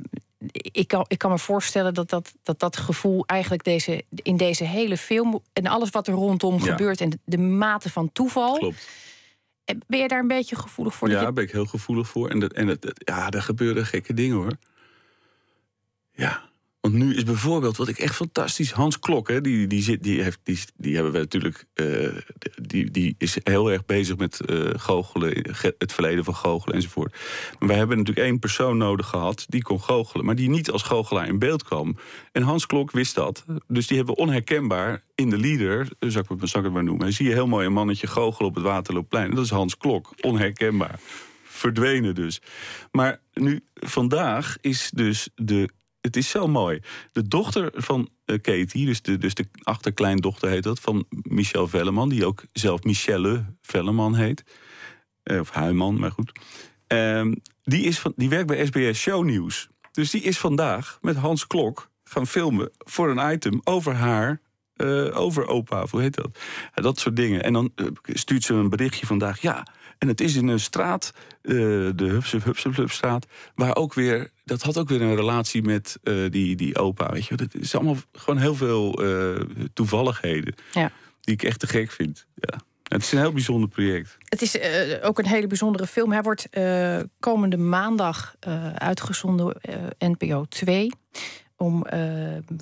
ik 0.52 0.88
kan, 0.88 1.04
ik 1.08 1.18
kan 1.18 1.30
me 1.30 1.38
voorstellen 1.38 1.94
dat 1.94 2.10
dat, 2.10 2.32
dat 2.42 2.58
dat 2.60 2.76
gevoel 2.76 3.26
eigenlijk 3.26 3.64
deze, 3.64 4.04
in 4.10 4.36
deze 4.36 4.64
hele 4.64 4.96
film 4.96 5.42
en 5.52 5.66
alles 5.66 5.90
wat 5.90 6.06
er 6.06 6.14
rondom 6.14 6.60
gebeurt 6.60 7.00
en 7.00 7.20
de, 7.24 7.38
mate 7.38 7.90
van 7.90 8.12
toeval. 8.12 8.58
Klopt. 8.58 8.88
Eh, 9.64 9.76
ben 9.86 9.98
je 9.98 10.08
daar 10.08 10.20
een 10.20 10.28
beetje 10.28 10.56
gevoelig 10.56 10.94
voor? 10.94 11.10
Ja, 11.10 11.20
daar 11.20 11.32
ben 11.32 11.44
ik 11.44 11.52
heel 11.52 11.66
gevoelig 11.66 12.08
voor. 12.08 12.28
En, 12.28 12.38
dat, 12.38 12.52
en 12.52 12.66
het, 12.66 13.00
ja, 13.04 13.30
er 13.30 13.42
gebeuren 13.42 13.86
gekke 13.86 14.14
dingen 14.14 14.36
hoor. 14.36 14.56
Ja. 16.12 16.50
Want 16.82 16.94
nu 16.94 17.14
is 17.14 17.24
bijvoorbeeld, 17.24 17.76
wat 17.76 17.88
ik 17.88 17.98
echt 17.98 18.14
fantastisch... 18.14 18.70
Hans 18.70 18.98
Klok, 18.98 19.28
hè, 19.28 19.40
die, 19.40 19.66
die, 19.66 19.82
zit, 19.82 20.02
die, 20.02 20.22
heeft, 20.22 20.40
die, 20.42 20.58
die 20.76 20.94
hebben 20.94 21.12
we 21.12 21.18
natuurlijk... 21.18 21.64
Uh, 21.74 22.08
die, 22.62 22.90
die 22.90 23.14
is 23.18 23.36
heel 23.42 23.70
erg 23.70 23.84
bezig 23.84 24.16
met 24.16 24.40
uh, 24.46 24.70
goochelen, 24.76 25.46
het 25.78 25.92
verleden 25.92 26.24
van 26.24 26.34
goochelen 26.34 26.74
enzovoort. 26.74 27.12
Maar 27.58 27.68
wij 27.68 27.76
hebben 27.76 27.98
natuurlijk 27.98 28.26
één 28.26 28.38
persoon 28.38 28.76
nodig 28.76 29.06
gehad... 29.06 29.44
die 29.48 29.62
kon 29.62 29.80
goochelen, 29.80 30.24
maar 30.24 30.34
die 30.34 30.48
niet 30.48 30.70
als 30.70 30.82
goochelaar 30.82 31.28
in 31.28 31.38
beeld 31.38 31.62
kwam. 31.62 31.96
En 32.32 32.42
Hans 32.42 32.66
Klok 32.66 32.90
wist 32.90 33.14
dat. 33.14 33.44
Dus 33.66 33.86
die 33.86 33.96
hebben 33.96 34.14
we 34.14 34.20
onherkenbaar 34.20 35.04
in 35.14 35.30
de 35.30 35.38
leader... 35.38 35.88
zou 35.98 36.24
ik, 36.28 36.48
zal 36.48 36.60
ik 36.60 36.66
het 36.66 36.74
maar 36.74 36.84
noemen. 36.84 37.12
Zie 37.12 37.28
je 37.28 37.32
heel 37.32 37.46
mooi 37.46 37.66
een 37.66 37.72
mannetje 37.72 38.06
goochelen 38.06 38.48
op 38.48 38.54
het 38.54 38.64
Waterloopplein. 38.64 39.34
Dat 39.34 39.44
is 39.44 39.50
Hans 39.50 39.76
Klok, 39.76 40.14
onherkenbaar 40.20 40.98
verdwenen 41.42 42.14
dus. 42.14 42.40
Maar 42.92 43.20
nu, 43.32 43.60
vandaag 43.74 44.56
is 44.60 44.90
dus 44.94 45.28
de 45.34 45.68
het 46.02 46.16
is 46.16 46.28
zo 46.28 46.46
mooi. 46.48 46.80
De 47.12 47.28
dochter 47.28 47.70
van 47.74 48.08
uh, 48.26 48.40
Katie, 48.40 48.86
dus 48.86 49.02
de, 49.02 49.18
dus 49.18 49.34
de 49.34 49.46
achterkleindochter 49.62 50.48
heet 50.48 50.62
dat, 50.62 50.80
van 50.80 51.06
Michel 51.08 51.68
Velleman, 51.68 52.08
die 52.08 52.26
ook 52.26 52.44
zelf 52.52 52.82
Michelle 52.82 53.44
Velleman 53.60 54.14
heet. 54.14 54.44
Uh, 55.24 55.40
of 55.40 55.50
Huiman, 55.50 56.00
maar 56.00 56.10
goed. 56.10 56.32
Uh, 56.88 57.32
die, 57.62 57.84
is 57.84 57.98
van, 57.98 58.12
die 58.16 58.28
werkt 58.28 58.46
bij 58.46 58.66
SBS 58.66 59.00
Shownieuws. 59.00 59.68
Dus 59.92 60.10
die 60.10 60.22
is 60.22 60.38
vandaag 60.38 60.98
met 61.00 61.16
Hans 61.16 61.46
Klok 61.46 61.90
gaan 62.04 62.26
filmen 62.26 62.70
voor 62.78 63.10
een 63.10 63.32
item 63.32 63.60
over 63.64 63.94
haar 63.94 64.40
uh, 64.76 65.16
over 65.16 65.46
opa, 65.46 65.86
hoe 65.90 66.00
heet 66.00 66.14
dat? 66.14 66.38
dat 66.74 66.98
soort 66.98 67.16
dingen. 67.16 67.42
En 67.42 67.52
dan 67.52 67.72
stuurt 68.04 68.42
ze 68.42 68.54
een 68.54 68.68
berichtje 68.68 69.06
vandaag. 69.06 69.40
Ja, 69.40 69.66
en 70.02 70.08
het 70.08 70.20
is 70.20 70.36
in 70.36 70.48
een 70.48 70.60
straat, 70.60 71.12
uh, 71.42 71.54
de 71.94 72.20
Hupsepstraat, 72.44 73.26
waar 73.54 73.76
ook 73.76 73.94
weer, 73.94 74.30
dat 74.44 74.62
had 74.62 74.78
ook 74.78 74.88
weer 74.88 75.02
een 75.02 75.16
relatie 75.16 75.62
met 75.62 75.98
uh, 76.04 76.30
die, 76.30 76.56
die 76.56 76.78
opa. 76.78 77.12
Weet 77.12 77.26
je, 77.26 77.36
dat 77.36 77.54
is 77.54 77.74
allemaal 77.74 77.96
gewoon 78.12 78.40
heel 78.40 78.54
veel 78.54 79.04
uh, 79.04 79.40
toevalligheden. 79.74 80.54
Ja. 80.72 80.90
Die 81.20 81.34
ik 81.34 81.42
echt 81.42 81.60
te 81.60 81.66
gek 81.66 81.90
vind. 81.90 82.26
Ja. 82.34 82.60
Het 82.82 83.02
is 83.02 83.12
een 83.12 83.18
heel 83.18 83.32
bijzonder 83.32 83.68
project. 83.68 84.16
Het 84.24 84.42
is 84.42 84.58
ook 85.02 85.18
een 85.18 85.26
hele 85.26 85.46
bijzondere 85.46 85.86
film. 85.86 86.12
Hij 86.12 86.22
wordt 86.22 86.48
komende 87.20 87.56
maandag 87.56 88.34
uitgezonden, 88.74 89.56
NPO 89.98 90.44
2 90.44 90.90
om 91.62 91.86
uh, 91.94 92.00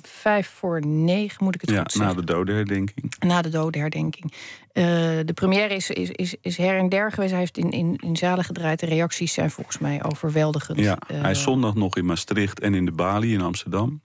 vijf 0.01 0.47
voor 0.47 0.85
negen, 0.85 1.43
moet 1.43 1.55
ik 1.55 1.61
het 1.61 1.69
ja, 1.69 1.81
goed 1.81 1.91
zeggen. 1.91 2.15
na 2.15 2.21
de 2.21 2.33
dodenherdenking. 2.33 3.13
Na 3.19 3.41
de 3.41 3.49
dodenherdenking. 3.49 4.31
Uh, 4.31 4.83
de 5.25 5.33
première 5.33 5.75
is, 5.75 5.89
is, 5.89 6.09
is, 6.09 6.35
is 6.41 6.57
her 6.57 6.77
en 6.77 6.89
der 6.89 7.11
geweest. 7.11 7.31
Hij 7.31 7.39
heeft 7.39 7.57
in, 7.57 7.71
in, 7.71 7.95
in 7.95 8.17
zalen 8.17 8.43
gedraaid. 8.43 8.79
De 8.79 8.85
reacties 8.85 9.33
zijn 9.33 9.51
volgens 9.51 9.77
mij 9.77 10.03
overweldigend. 10.03 10.79
Ja, 10.79 10.97
uh, 11.11 11.21
hij 11.21 11.31
is 11.31 11.41
zondag 11.41 11.75
nog 11.75 11.95
in 11.95 12.05
Maastricht 12.05 12.59
en 12.59 12.73
in 12.73 12.85
de 12.85 12.91
Bali 12.91 13.33
in 13.33 13.41
Amsterdam. 13.41 14.01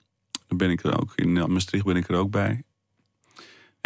Dan 0.47 0.57
ben 0.57 0.69
ik 0.69 0.83
er 0.83 0.99
ook. 0.99 1.11
In 1.15 1.51
Maastricht 1.51 1.85
ben 1.85 1.95
ik 1.95 2.09
er 2.09 2.15
ook 2.15 2.31
bij. 2.31 2.63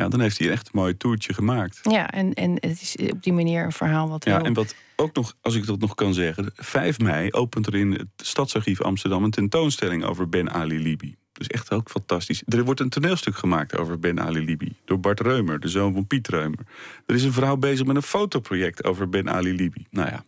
Ja, 0.02 0.08
dan 0.08 0.20
heeft 0.20 0.38
hij 0.38 0.50
echt 0.50 0.66
een 0.66 0.80
mooi 0.80 0.98
toertje 0.98 1.34
gemaakt. 1.34 1.80
Ja, 1.82 2.12
en, 2.12 2.34
en 2.34 2.52
het 2.60 2.82
is 2.82 2.96
op 3.12 3.24
die 3.24 3.34
manier 3.34 3.64
een 3.64 3.72
verhaal 3.72 4.10
wat. 4.10 4.26
Ja, 4.26 4.42
en 4.42 4.54
wat 4.54 4.76
ook 4.96 5.16
nog, 5.16 5.36
als 5.42 5.56
ik 5.56 5.66
dat 5.66 5.80
nog 5.80 5.96
kan 5.96 6.14
zeggen, 6.14 6.52
5 6.56 7.00
mei 7.00 7.32
opent 7.32 7.68
er 7.68 7.76
in 7.76 7.92
het 7.92 8.08
Stadsarchief 8.16 8.82
Amsterdam 8.82 9.24
een 9.24 9.32
tentoonstelling 9.32 10.04
over 10.04 10.30
Ben 10.30 10.52
Ali 10.52 10.80
Libi. 10.80 11.16
Dus 11.32 11.48
echt 11.48 11.72
ook 11.72 11.90
fantastisch. 11.90 12.44
Er 12.46 12.64
wordt 12.64 12.80
een 12.80 12.90
toneelstuk 12.90 13.36
gemaakt 13.36 13.78
over 13.78 14.00
Ben 14.00 14.20
Ali 14.20 14.46
Libi 14.46 14.76
door 14.86 15.00
Bart 15.00 15.20
Reumer, 15.20 15.60
de 15.60 15.68
zoon 15.68 15.94
van 15.94 16.08
Piet 16.08 16.28
Reumer. 16.28 16.60
Er 17.06 17.16
is 17.16 17.24
een 17.24 17.34
vrouw 17.34 17.58
bezig 17.58 17.86
met 17.86 17.96
een 17.96 18.02
fotoproject 18.02 18.84
over 18.84 19.10
Ben 19.10 19.30
Ali 19.30 19.54
Libi. 19.54 19.86
Nou 19.90 20.10
ja, 20.10 20.26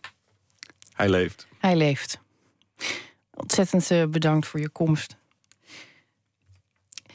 hij 0.92 1.08
leeft. 1.08 1.46
Hij 1.58 1.76
leeft. 1.76 2.20
Ontzettend 3.34 3.90
eh, 3.90 4.04
bedankt 4.06 4.46
voor 4.46 4.60
je 4.60 4.68
komst. 4.68 5.16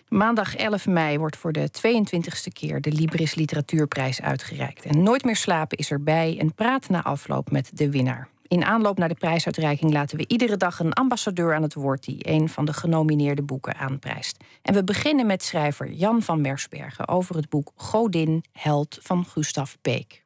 Maandag 0.09 0.55
11 0.55 0.87
mei 0.87 1.17
wordt 1.17 1.37
voor 1.37 1.51
de 1.51 1.69
22e 1.71 2.53
keer 2.53 2.81
de 2.81 2.91
Libris 2.91 3.35
Literatuurprijs 3.35 4.21
uitgereikt. 4.21 4.85
En 4.85 5.03
Nooit 5.03 5.23
meer 5.23 5.35
slapen 5.35 5.77
is 5.77 5.91
erbij 5.91 6.37
en 6.39 6.53
praat 6.53 6.89
na 6.89 7.03
afloop 7.03 7.51
met 7.51 7.71
de 7.73 7.91
winnaar. 7.91 8.27
In 8.47 8.63
aanloop 8.63 8.97
naar 8.97 9.07
de 9.07 9.15
prijsuitreiking 9.15 9.93
laten 9.93 10.17
we 10.17 10.27
iedere 10.27 10.57
dag 10.57 10.79
een 10.79 10.93
ambassadeur 10.93 11.55
aan 11.55 11.61
het 11.61 11.73
woord 11.73 12.03
die 12.03 12.29
een 12.29 12.49
van 12.49 12.65
de 12.65 12.73
genomineerde 12.73 13.41
boeken 13.41 13.75
aanprijst. 13.75 14.37
En 14.61 14.73
we 14.73 14.83
beginnen 14.83 15.25
met 15.25 15.43
schrijver 15.43 15.91
Jan 15.91 16.21
van 16.21 16.41
Mersbergen 16.41 17.07
over 17.07 17.35
het 17.35 17.49
boek 17.49 17.71
Godin, 17.75 18.43
Held 18.51 18.99
van 19.01 19.25
Gustav 19.25 19.73
Peek. 19.81 20.23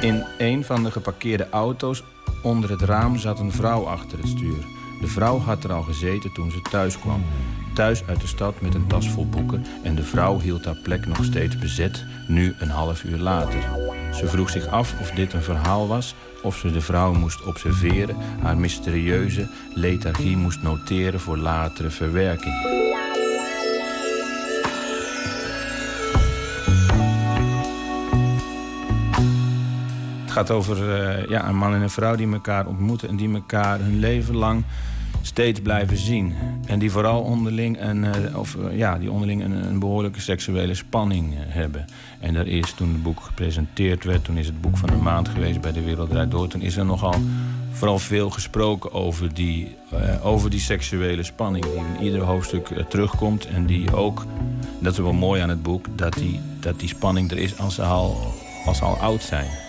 In 0.00 0.24
een 0.38 0.64
van 0.64 0.82
de 0.82 0.90
geparkeerde 0.90 1.48
auto's 1.50 2.04
Onder 2.44 2.70
het 2.70 2.82
raam 2.82 3.16
zat 3.16 3.38
een 3.38 3.52
vrouw 3.52 3.86
achter 3.86 4.18
het 4.18 4.28
stuur. 4.28 4.64
De 5.00 5.06
vrouw 5.06 5.38
had 5.38 5.64
er 5.64 5.72
al 5.72 5.82
gezeten 5.82 6.32
toen 6.32 6.50
ze 6.50 6.60
thuis 6.70 6.98
kwam. 6.98 7.24
Thuis 7.74 8.06
uit 8.06 8.20
de 8.20 8.26
stad 8.26 8.60
met 8.60 8.74
een 8.74 8.86
tas 8.86 9.08
vol 9.08 9.28
boeken 9.28 9.64
en 9.82 9.94
de 9.94 10.02
vrouw 10.02 10.40
hield 10.40 10.64
haar 10.64 10.78
plek 10.82 11.06
nog 11.06 11.24
steeds 11.24 11.58
bezet, 11.58 12.04
nu 12.28 12.54
een 12.58 12.70
half 12.70 13.04
uur 13.04 13.18
later. 13.18 13.60
Ze 14.12 14.26
vroeg 14.26 14.50
zich 14.50 14.66
af 14.66 15.00
of 15.00 15.10
dit 15.10 15.32
een 15.32 15.42
verhaal 15.42 15.88
was, 15.88 16.14
of 16.42 16.56
ze 16.56 16.72
de 16.72 16.80
vrouw 16.80 17.12
moest 17.12 17.44
observeren, 17.44 18.16
haar 18.42 18.56
mysterieuze 18.56 19.48
lethargie 19.74 20.36
moest 20.36 20.62
noteren 20.62 21.20
voor 21.20 21.36
latere 21.36 21.90
verwerking. 21.90 22.54
Gaat 30.34 30.50
over 30.50 30.76
uh, 30.76 31.28
ja, 31.28 31.48
een 31.48 31.56
man 31.56 31.74
en 31.74 31.80
een 31.80 31.90
vrouw 31.90 32.16
die 32.16 32.32
elkaar 32.32 32.66
ontmoeten 32.66 33.08
en 33.08 33.16
die 33.16 33.34
elkaar 33.34 33.80
hun 33.80 33.98
leven 33.98 34.36
lang 34.36 34.64
steeds 35.26 35.60
blijven 35.60 35.96
zien. 35.96 36.34
En 36.66 36.78
die 36.78 36.90
vooral 36.90 37.22
onderling 37.22 37.80
een, 37.80 38.04
eh, 38.04 38.38
of, 38.38 38.56
eh, 38.56 38.76
ja, 38.76 38.98
die 38.98 39.10
onderling 39.10 39.44
een, 39.44 39.52
een 39.52 39.78
behoorlijke 39.78 40.20
seksuele 40.20 40.74
spanning 40.74 41.34
eh, 41.34 41.38
hebben. 41.46 41.84
En 42.20 42.34
er 42.34 42.48
is 42.48 42.72
toen 42.72 42.88
het 42.88 43.02
boek 43.02 43.20
gepresenteerd 43.20 44.04
werd, 44.04 44.24
toen 44.24 44.36
is 44.36 44.46
het 44.46 44.60
boek 44.60 44.76
van 44.76 44.88
de 44.88 44.96
maand 44.96 45.28
geweest 45.28 45.60
bij 45.60 45.72
de 45.72 45.82
Wereld 45.82 46.30
Door. 46.30 46.48
Toen 46.48 46.60
is 46.60 46.76
er 46.76 46.84
nogal 46.84 47.14
vooral 47.70 47.98
veel 47.98 48.30
gesproken 48.30 48.92
over 48.92 49.34
die, 49.34 49.76
over 50.22 50.50
die 50.50 50.60
seksuele 50.60 51.22
spanning 51.22 51.64
die 51.64 51.74
in 51.74 52.04
ieder 52.04 52.20
hoofdstuk 52.20 52.68
terugkomt. 52.88 53.46
En 53.46 53.66
die 53.66 53.96
ook, 53.96 54.24
dat 54.78 54.92
is 54.92 54.98
wel 54.98 55.12
mooi 55.12 55.40
aan 55.40 55.48
het 55.48 55.62
boek, 55.62 55.86
dat 55.96 56.12
die, 56.12 56.40
dat 56.60 56.80
die 56.80 56.88
spanning 56.88 57.30
er 57.30 57.38
is 57.38 57.58
als 57.58 57.80
al, 57.80 58.34
als 58.66 58.78
ze 58.78 58.84
al 58.84 58.96
oud 58.96 59.22
zijn. 59.22 59.63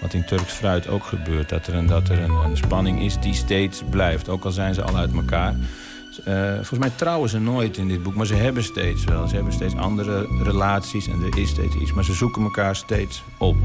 Wat 0.00 0.12
in 0.14 0.24
Turks 0.24 0.52
fruit 0.52 0.88
ook 0.88 1.04
gebeurt. 1.04 1.48
Dat 1.48 1.66
er, 1.66 1.74
een, 1.74 1.86
dat 1.86 2.08
er 2.08 2.18
een, 2.18 2.56
spanning 2.56 3.02
is 3.02 3.20
die 3.20 3.34
steeds 3.34 3.82
blijft. 3.90 4.28
Ook 4.28 4.44
al 4.44 4.50
zijn 4.50 4.74
ze 4.74 4.82
al 4.82 4.96
uit 4.96 5.12
elkaar. 5.12 5.54
Uh, 6.28 6.54
volgens 6.54 6.78
mij 6.78 6.90
trouwen 6.96 7.28
ze 7.28 7.38
nooit 7.38 7.76
in 7.76 7.88
dit 7.88 8.02
boek, 8.02 8.14
maar 8.14 8.26
ze 8.26 8.34
hebben 8.34 8.62
steeds 8.62 9.04
wel. 9.04 9.28
Ze 9.28 9.34
hebben 9.34 9.52
steeds 9.52 9.76
andere 9.76 10.26
relaties 10.42 11.08
en 11.08 11.22
er 11.22 11.38
is 11.38 11.48
steeds 11.48 11.74
iets. 11.74 11.92
Maar 11.92 12.04
ze 12.04 12.12
zoeken 12.12 12.42
elkaar 12.42 12.76
steeds 12.76 13.22
op. 13.38 13.56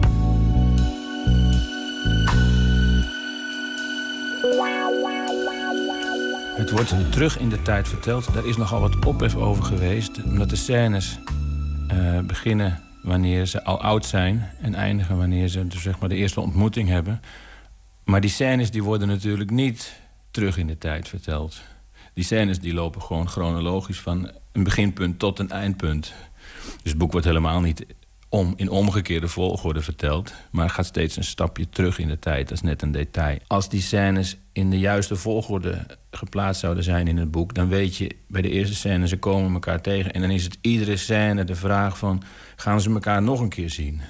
Het 6.55 6.71
wordt 6.71 7.11
terug 7.11 7.39
in 7.39 7.49
de 7.49 7.61
tijd 7.61 7.87
verteld. 7.87 8.33
Daar 8.33 8.45
is 8.45 8.57
nogal 8.57 8.79
wat 8.79 9.05
ophef 9.05 9.35
over 9.35 9.63
geweest. 9.63 10.23
Omdat 10.23 10.49
de 10.49 10.55
scènes 10.55 11.19
uh, 11.93 12.19
beginnen 12.19 12.79
wanneer 13.05 13.45
ze 13.45 13.63
al 13.63 13.81
oud 13.81 14.05
zijn 14.05 14.49
en 14.61 14.75
eindigen 14.75 15.17
wanneer 15.17 15.47
ze 15.47 15.67
dus 15.67 15.81
zeg 15.81 15.99
maar 15.99 16.09
de 16.09 16.15
eerste 16.15 16.41
ontmoeting 16.41 16.89
hebben. 16.89 17.21
Maar 18.03 18.21
die 18.21 18.29
scènes 18.29 18.71
die 18.71 18.83
worden 18.83 19.07
natuurlijk 19.07 19.49
niet 19.49 19.99
terug 20.31 20.57
in 20.57 20.67
de 20.67 20.77
tijd 20.77 21.07
verteld. 21.07 21.61
Die 22.13 22.23
scènes 22.23 22.59
die 22.59 22.73
lopen 22.73 23.01
gewoon 23.01 23.29
chronologisch 23.29 23.99
van 23.99 24.31
een 24.51 24.63
beginpunt 24.63 25.19
tot 25.19 25.39
een 25.39 25.49
eindpunt. 25.49 26.13
Dus 26.81 26.91
het 26.91 26.97
boek 26.97 27.11
wordt 27.11 27.27
helemaal 27.27 27.61
niet 27.61 27.85
om, 28.29 28.53
in 28.55 28.69
omgekeerde 28.69 29.27
volgorde 29.27 29.81
verteld... 29.81 30.33
maar 30.51 30.69
gaat 30.69 30.85
steeds 30.85 31.17
een 31.17 31.23
stapje 31.23 31.69
terug 31.69 31.99
in 31.99 32.07
de 32.07 32.19
tijd. 32.19 32.47
Dat 32.47 32.57
is 32.57 32.63
net 32.63 32.81
een 32.81 32.91
detail. 32.91 33.37
Als 33.47 33.69
die 33.69 33.81
scènes 33.81 34.37
in 34.51 34.69
de 34.69 34.79
juiste 34.79 35.15
volgorde 35.15 35.85
geplaatst 36.11 36.61
zouden 36.61 36.83
zijn 36.83 37.07
in 37.07 37.17
het 37.17 37.31
boek... 37.31 37.53
dan 37.53 37.67
weet 37.67 37.95
je 37.95 38.15
bij 38.27 38.41
de 38.41 38.49
eerste 38.49 38.75
scène, 38.75 39.07
ze 39.07 39.17
komen 39.17 39.53
elkaar 39.53 39.81
tegen... 39.81 40.13
en 40.13 40.21
dan 40.21 40.29
is 40.29 40.43
het 40.43 40.57
iedere 40.61 40.97
scène 40.97 41.43
de 41.43 41.55
vraag 41.55 41.97
van... 41.97 42.23
gaan 42.55 42.81
ze 42.81 42.89
elkaar 42.89 43.21
nog 43.21 43.39
een 43.39 43.49
keer 43.49 43.69
zien? 43.69 44.01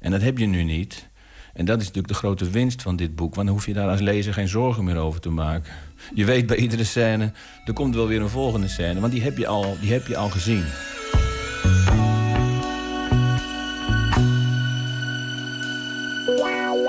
En 0.00 0.10
dat 0.10 0.22
heb 0.22 0.38
je 0.38 0.46
nu 0.46 0.62
niet. 0.62 1.08
En 1.52 1.64
dat 1.64 1.80
is 1.80 1.86
natuurlijk 1.86 2.12
de 2.12 2.18
grote 2.18 2.50
winst 2.50 2.82
van 2.82 2.96
dit 2.96 3.16
boek... 3.16 3.34
want 3.34 3.46
dan 3.46 3.56
hoef 3.56 3.66
je 3.66 3.72
daar 3.72 3.88
als 3.88 4.00
lezer 4.00 4.34
geen 4.34 4.48
zorgen 4.48 4.84
meer 4.84 4.96
over 4.96 5.20
te 5.20 5.30
maken. 5.30 5.72
Je 6.14 6.24
weet 6.24 6.46
bij 6.46 6.56
iedere 6.56 6.84
scène, 6.84 7.32
er 7.64 7.72
komt 7.72 7.94
wel 7.94 8.06
weer 8.06 8.20
een 8.20 8.28
volgende 8.28 8.68
scène... 8.68 9.00
want 9.00 9.12
die 9.12 9.22
heb 9.22 9.38
je 9.38 9.46
al, 9.46 9.76
die 9.80 9.92
heb 9.92 10.06
je 10.06 10.16
al 10.16 10.28
gezien. 10.28 10.64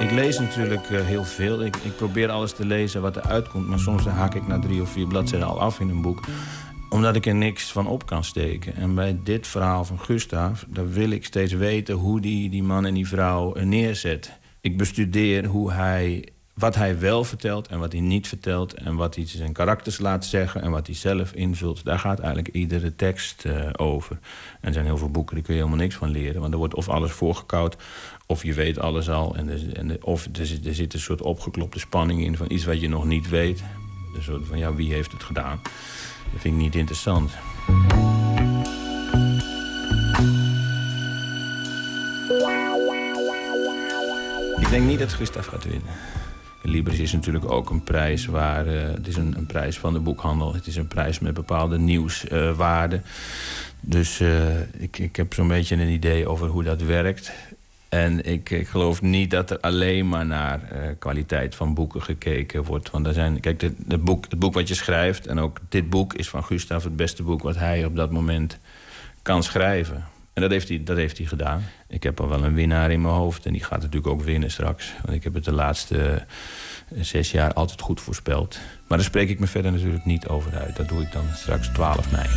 Ik 0.02 0.12
lees 0.12 0.40
natuurlijk 0.40 0.90
eh, 0.90 1.06
heel 1.06 1.24
veel. 1.24 1.66
Ik, 1.66 1.76
ik, 1.76 1.96
probeer 1.96 2.30
alles 2.30 2.54
te 2.54 2.66
lezen 2.66 3.02
wat 3.02 3.16
er 3.16 3.22
uitkomt. 3.22 3.68
Maar 3.68 3.80
soms 3.80 4.06
haak 4.06 4.36
ik 4.36 4.48
na 4.48 4.60
drie 4.60 4.82
of 4.82 4.90
vier 4.90 5.08
bladzijden 5.08 5.48
al 5.48 5.62
af 5.62 5.80
in 5.80 5.90
een 5.90 6.02
boek. 6.02 6.20
Omdat 6.92 7.16
ik 7.16 7.26
er 7.26 7.36
niks 7.36 7.72
van 7.72 7.88
op 7.88 8.06
kan 8.06 8.24
steken. 8.24 8.76
En 8.76 8.96
bij 8.96 9.20
dit 9.24 9.48
verhaal 9.48 9.86
van 9.86 10.00
Gustav... 10.00 10.64
daar 10.68 10.90
wil 10.90 11.10
ik 11.10 11.26
steeds 11.26 11.54
weten 11.54 11.96
hoe 11.96 12.22
die, 12.22 12.50
die 12.50 12.64
man 12.64 12.86
en 12.86 12.94
die 12.94 13.08
vrouw 13.08 13.54
neerzet. 13.54 14.40
Ik 14.62 14.78
bestudeer 14.78 15.46
hoe 15.46 15.72
hij 15.72 16.28
wat 16.54 16.76
hij 16.76 17.00
wel 17.00 17.24
vertelt 17.24 17.68
en 17.68 17.80
wat 17.80 17.92
hij 17.92 18.02
niet 18.02 18.28
vertelt... 18.28 18.74
en 18.74 18.96
wat 18.96 19.16
hij 19.16 19.28
zijn 19.28 19.54
karakters 19.54 20.00
laat 20.00 20.26
zeggen 20.26 20.62
en 20.62 20.72
wat 20.72 20.86
hij 20.86 20.96
zelf 20.96 21.34
invult... 21.34 21.86
daar 21.86 22.00
gaat 22.00 22.20
eigenlijk 22.20 22.56
iedere 22.56 22.96
tekst 22.96 23.46
uh, 23.46 23.70
over. 23.76 24.20
En 24.62 24.68
er 24.68 24.74
zijn 24.74 24.86
heel 24.86 24.98
veel 24.98 25.12
boeken, 25.12 25.36
daar 25.36 25.44
kun 25.44 25.54
je 25.54 25.60
helemaal 25.60 25.84
niks 25.84 25.96
van 25.96 26.10
leren. 26.10 26.42
Want 26.42 26.54
er 26.54 26.60
wordt 26.60 26.76
of 26.76 26.90
alles 26.90 27.12
voorgekoud, 27.12 27.76
of 28.26 28.44
je 28.44 28.54
weet 28.54 28.80
alles 28.80 29.10
al... 29.10 29.36
En, 29.36 29.76
en 29.76 30.04
of 30.04 30.26
er, 30.26 30.60
er, 30.66 30.74
zit 30.74 30.94
een 30.94 31.00
soort 31.00 31.22
opgeklopte 31.22 31.80
spanning 31.80 32.24
in 32.24 32.38
van 32.38 32.52
iets 32.52 32.66
wat 32.66 32.82
je 32.82 32.90
nog 32.90 33.06
niet 33.06 33.30
weet. 33.30 33.64
Een 34.16 34.24
soort 34.24 34.48
van, 34.48 34.58
ja, 34.58 34.74
wie 34.74 34.94
heeft 34.94 35.12
het 35.12 35.24
gedaan? 35.24 35.62
Dat 36.32 36.42
vind 36.42 36.56
ik 36.56 36.62
niet 36.62 36.76
interessant. 36.76 37.32
Ik 44.60 44.70
denk 44.70 44.86
niet 44.86 45.00
dat 45.00 45.14
Gustav 45.14 45.48
gaat 45.48 45.64
winnen. 45.64 45.90
Libris 46.62 47.00
is 47.00 47.12
natuurlijk 47.12 47.52
ook 47.52 47.70
een 47.70 47.84
prijs 47.84 48.26
waar... 48.26 48.68
Uh, 48.68 48.82
het 48.82 49.08
is 49.08 49.16
een, 49.16 49.38
een, 49.38 49.46
prijs 49.46 49.80
van 49.80 49.94
de 49.94 50.00
boekhandel. 50.00 50.54
Het 50.54 50.68
is 50.68 50.76
een 50.76 50.88
prijs 50.88 51.20
met 51.20 51.34
bepaalde 51.34 51.80
nieuwswaarden. 51.80 53.04
dus 53.80 54.20
uh, 54.20 54.60
ik, 54.78 54.98
ik 54.98 55.16
heb 55.16 55.34
zo'n 55.34 55.48
beetje 55.48 55.76
een 55.76 55.90
idee 55.90 56.28
over 56.28 56.48
hoe 56.48 56.64
dat 56.64 56.82
werkt. 56.82 57.32
En 57.92 58.26
ik, 58.26 58.50
ik 58.50 58.68
geloof 58.68 59.02
niet 59.02 59.32
dat 59.32 59.50
er 59.50 59.60
alleen 59.60 60.10
maar 60.10 60.26
naar 60.26 60.60
uh, 60.60 60.80
kwaliteit 61.00 61.56
van 61.56 61.74
boeken 61.74 62.02
gekeken 62.02 62.64
wordt. 62.64 62.92
Want 62.92 63.08
er 63.08 63.14
zijn, 63.14 63.40
kijk, 63.40 63.60
de, 63.60 63.74
de 63.78 63.98
boek, 63.98 64.26
het 64.30 64.40
boek 64.40 64.54
wat 64.54 64.68
je 64.68 64.74
schrijft... 64.74 65.28
en 65.28 65.40
ook 65.40 65.60
dit 65.70 65.90
boek 65.90 66.14
is 66.14 66.30
van 66.30 66.44
Gustav 66.44 66.84
het 66.84 66.96
beste 66.96 67.24
boek... 67.24 67.42
wat 67.42 67.56
hij 67.56 67.86
op 67.86 67.96
dat 67.96 68.12
moment 68.12 68.60
kan 69.22 69.44
schrijven. 69.44 70.06
En 70.34 70.42
dat 70.42 70.52
heeft, 70.52 70.68
hij, 70.68 70.84
dat 70.84 70.98
heeft 70.98 71.18
hij 71.18 71.28
gedaan. 71.28 71.64
Ik 71.88 72.04
heb 72.04 72.20
al 72.20 72.30
wel 72.30 72.44
een 72.44 72.54
winnaar 72.54 72.92
in 72.92 73.02
mijn 73.02 73.14
hoofd. 73.14 73.46
En 73.46 73.54
die 73.54 73.64
gaat 73.64 73.82
natuurlijk 73.82 74.08
ook 74.08 74.22
winnen 74.22 74.52
straks. 74.52 74.94
Want 75.04 75.16
ik 75.16 75.24
heb 75.24 75.34
het 75.34 75.46
de 75.46 75.54
laatste 75.54 76.26
eh, 76.96 77.04
zes 77.04 77.32
jaar 77.32 77.54
altijd 77.54 77.82
goed 77.82 78.02
voorspeld. 78.02 78.60
Maar 78.88 78.98
daar 78.98 79.08
spreek 79.08 79.30
ik 79.30 79.40
me 79.40 79.48
verder 79.48 79.72
natuurlijk 79.72 80.06
niet 80.06 80.28
over 80.28 80.58
uit. 80.58 80.76
Dat 80.76 80.90
doe 80.90 81.02
ik 81.02 81.12
dan 81.12 81.26
straks 81.34 81.68
12 81.68 82.12
mei. 82.12 82.28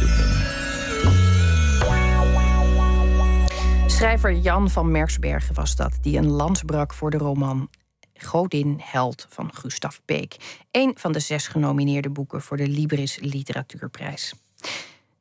Schrijver 3.94 4.32
Jan 4.32 4.70
van 4.70 4.90
Mersbergen 4.90 5.54
was 5.54 5.76
dat, 5.76 5.98
die 6.00 6.18
een 6.18 6.30
lans 6.30 6.62
brak 6.62 6.94
voor 6.94 7.10
de 7.10 7.16
roman 7.16 7.68
Godin 8.14 8.80
Held 8.82 9.26
van 9.28 9.54
Gustav 9.54 9.96
Beek. 10.04 10.36
Een 10.70 10.94
van 10.98 11.12
de 11.12 11.20
zes 11.20 11.46
genomineerde 11.46 12.10
boeken 12.10 12.42
voor 12.42 12.56
de 12.56 12.68
Libris 12.68 13.18
Literatuurprijs. 13.20 14.34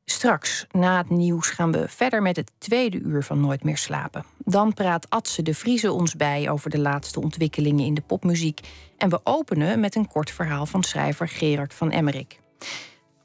Straks, 0.05 0.65
na 0.71 0.97
het 0.97 1.09
nieuws, 1.09 1.49
gaan 1.49 1.71
we 1.71 1.87
verder 1.87 2.21
met 2.21 2.35
het 2.35 2.51
tweede 2.57 2.99
uur 2.99 3.23
van 3.23 3.41
Nooit 3.41 3.63
meer 3.63 3.77
slapen. 3.77 4.25
Dan 4.37 4.73
praat 4.73 5.09
Atse 5.09 5.41
de 5.41 5.53
Vrieze 5.53 5.91
ons 5.91 6.15
bij 6.15 6.49
over 6.49 6.69
de 6.69 6.79
laatste 6.79 7.21
ontwikkelingen 7.21 7.85
in 7.85 7.93
de 7.93 8.01
popmuziek. 8.01 8.59
En 8.97 9.09
we 9.09 9.19
openen 9.23 9.79
met 9.79 9.95
een 9.95 10.07
kort 10.07 10.31
verhaal 10.31 10.65
van 10.65 10.83
schrijver 10.83 11.27
Gerard 11.27 11.73
van 11.73 11.91
Emmerik. 11.91 12.39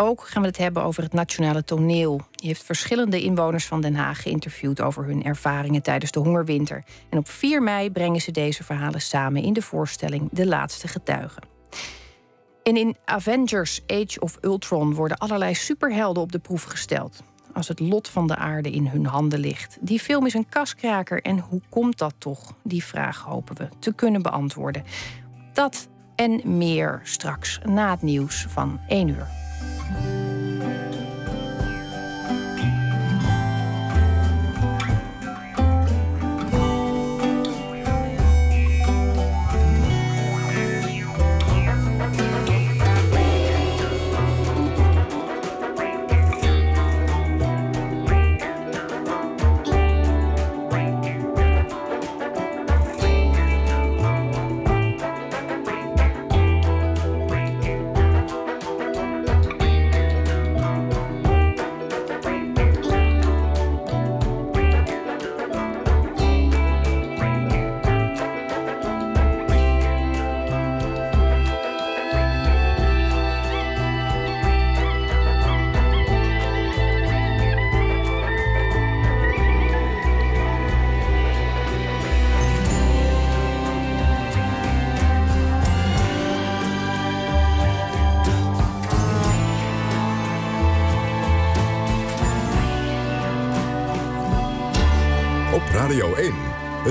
Ook 0.01 0.27
gaan 0.29 0.43
we 0.43 0.49
het 0.49 0.59
hebben 0.59 0.83
over 0.83 1.03
het 1.03 1.13
nationale 1.13 1.65
toneel. 1.65 2.21
Die 2.31 2.49
heeft 2.49 2.63
verschillende 2.63 3.23
inwoners 3.23 3.67
van 3.67 3.81
Den 3.81 3.95
Haag 3.95 4.23
geïnterviewd 4.23 4.81
over 4.81 5.05
hun 5.05 5.25
ervaringen 5.25 5.83
tijdens 5.83 6.11
de 6.11 6.21
hongerwinter. 6.21 6.85
En 7.09 7.19
op 7.19 7.29
4 7.29 7.63
mei 7.63 7.91
brengen 7.91 8.21
ze 8.21 8.31
deze 8.31 8.65
verhalen 8.65 9.01
samen 9.01 9.43
in 9.43 9.53
de 9.53 9.63
voorstelling 9.63 10.29
De 10.33 10.47
Laatste 10.47 10.89
Getuigen. 10.89 11.43
En 12.63 12.77
in 12.77 12.97
Avengers 13.05 13.81
Age 13.87 14.21
of 14.21 14.39
Ultron 14.41 14.95
worden 14.95 15.19
allerlei 15.19 15.55
superhelden 15.55 16.23
op 16.23 16.33
de 16.33 16.39
proef 16.39 16.63
gesteld. 16.63 17.23
Als 17.53 17.69
het 17.69 17.81
lot 17.81 18.09
van 18.09 18.27
de 18.27 18.37
aarde 18.37 18.71
in 18.71 18.87
hun 18.87 19.07
handen 19.07 19.39
ligt. 19.39 19.79
Die 19.81 20.01
film 20.01 20.27
is 20.27 20.35
een 20.35 20.49
kaskraker 20.49 21.23
en 21.23 21.39
hoe 21.39 21.61
komt 21.69 21.99
dat 21.99 22.15
toch? 22.19 22.55
Die 22.63 22.85
vraag 22.85 23.23
hopen 23.23 23.57
we 23.57 23.69
te 23.79 23.93
kunnen 23.93 24.23
beantwoorden. 24.23 24.85
Dat 25.53 25.89
en 26.15 26.57
meer 26.57 27.01
straks 27.05 27.61
na 27.65 27.91
het 27.91 28.03
nieuws 28.03 28.47
van 28.49 28.81
1 28.89 29.09
uur. 29.09 29.48
Op 29.61 30.18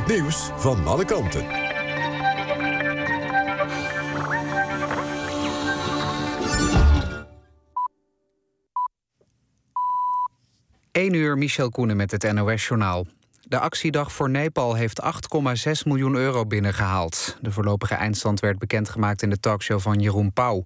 nieuws 0.08 0.50
van 0.56 0.88
alle 0.88 1.06
kanten. 1.06 1.46
1 10.91 11.13
uur, 11.13 11.38
Michel 11.38 11.70
Koenen 11.70 11.98
met 11.98 12.12
het 12.12 12.34
NOS-journaal. 12.34 13.06
De 13.41 13.60
actiedag 13.60 14.12
voor 14.12 14.30
Nepal 14.30 14.74
heeft 14.74 15.02
8,6 15.04 15.72
miljoen 15.86 16.15
euro 16.15 16.46
binnengehaald. 16.46 17.38
De 17.41 17.52
voorlopige 17.52 17.96
eindstand 17.96 18.39
werd 18.39 18.60
bekendgemaakt 18.60 19.22
in 19.22 19.30
de 19.30 19.39
talkshow 19.39 19.80
van 19.80 20.00
Jeroen 20.00 20.34
Pauw. 20.34 20.65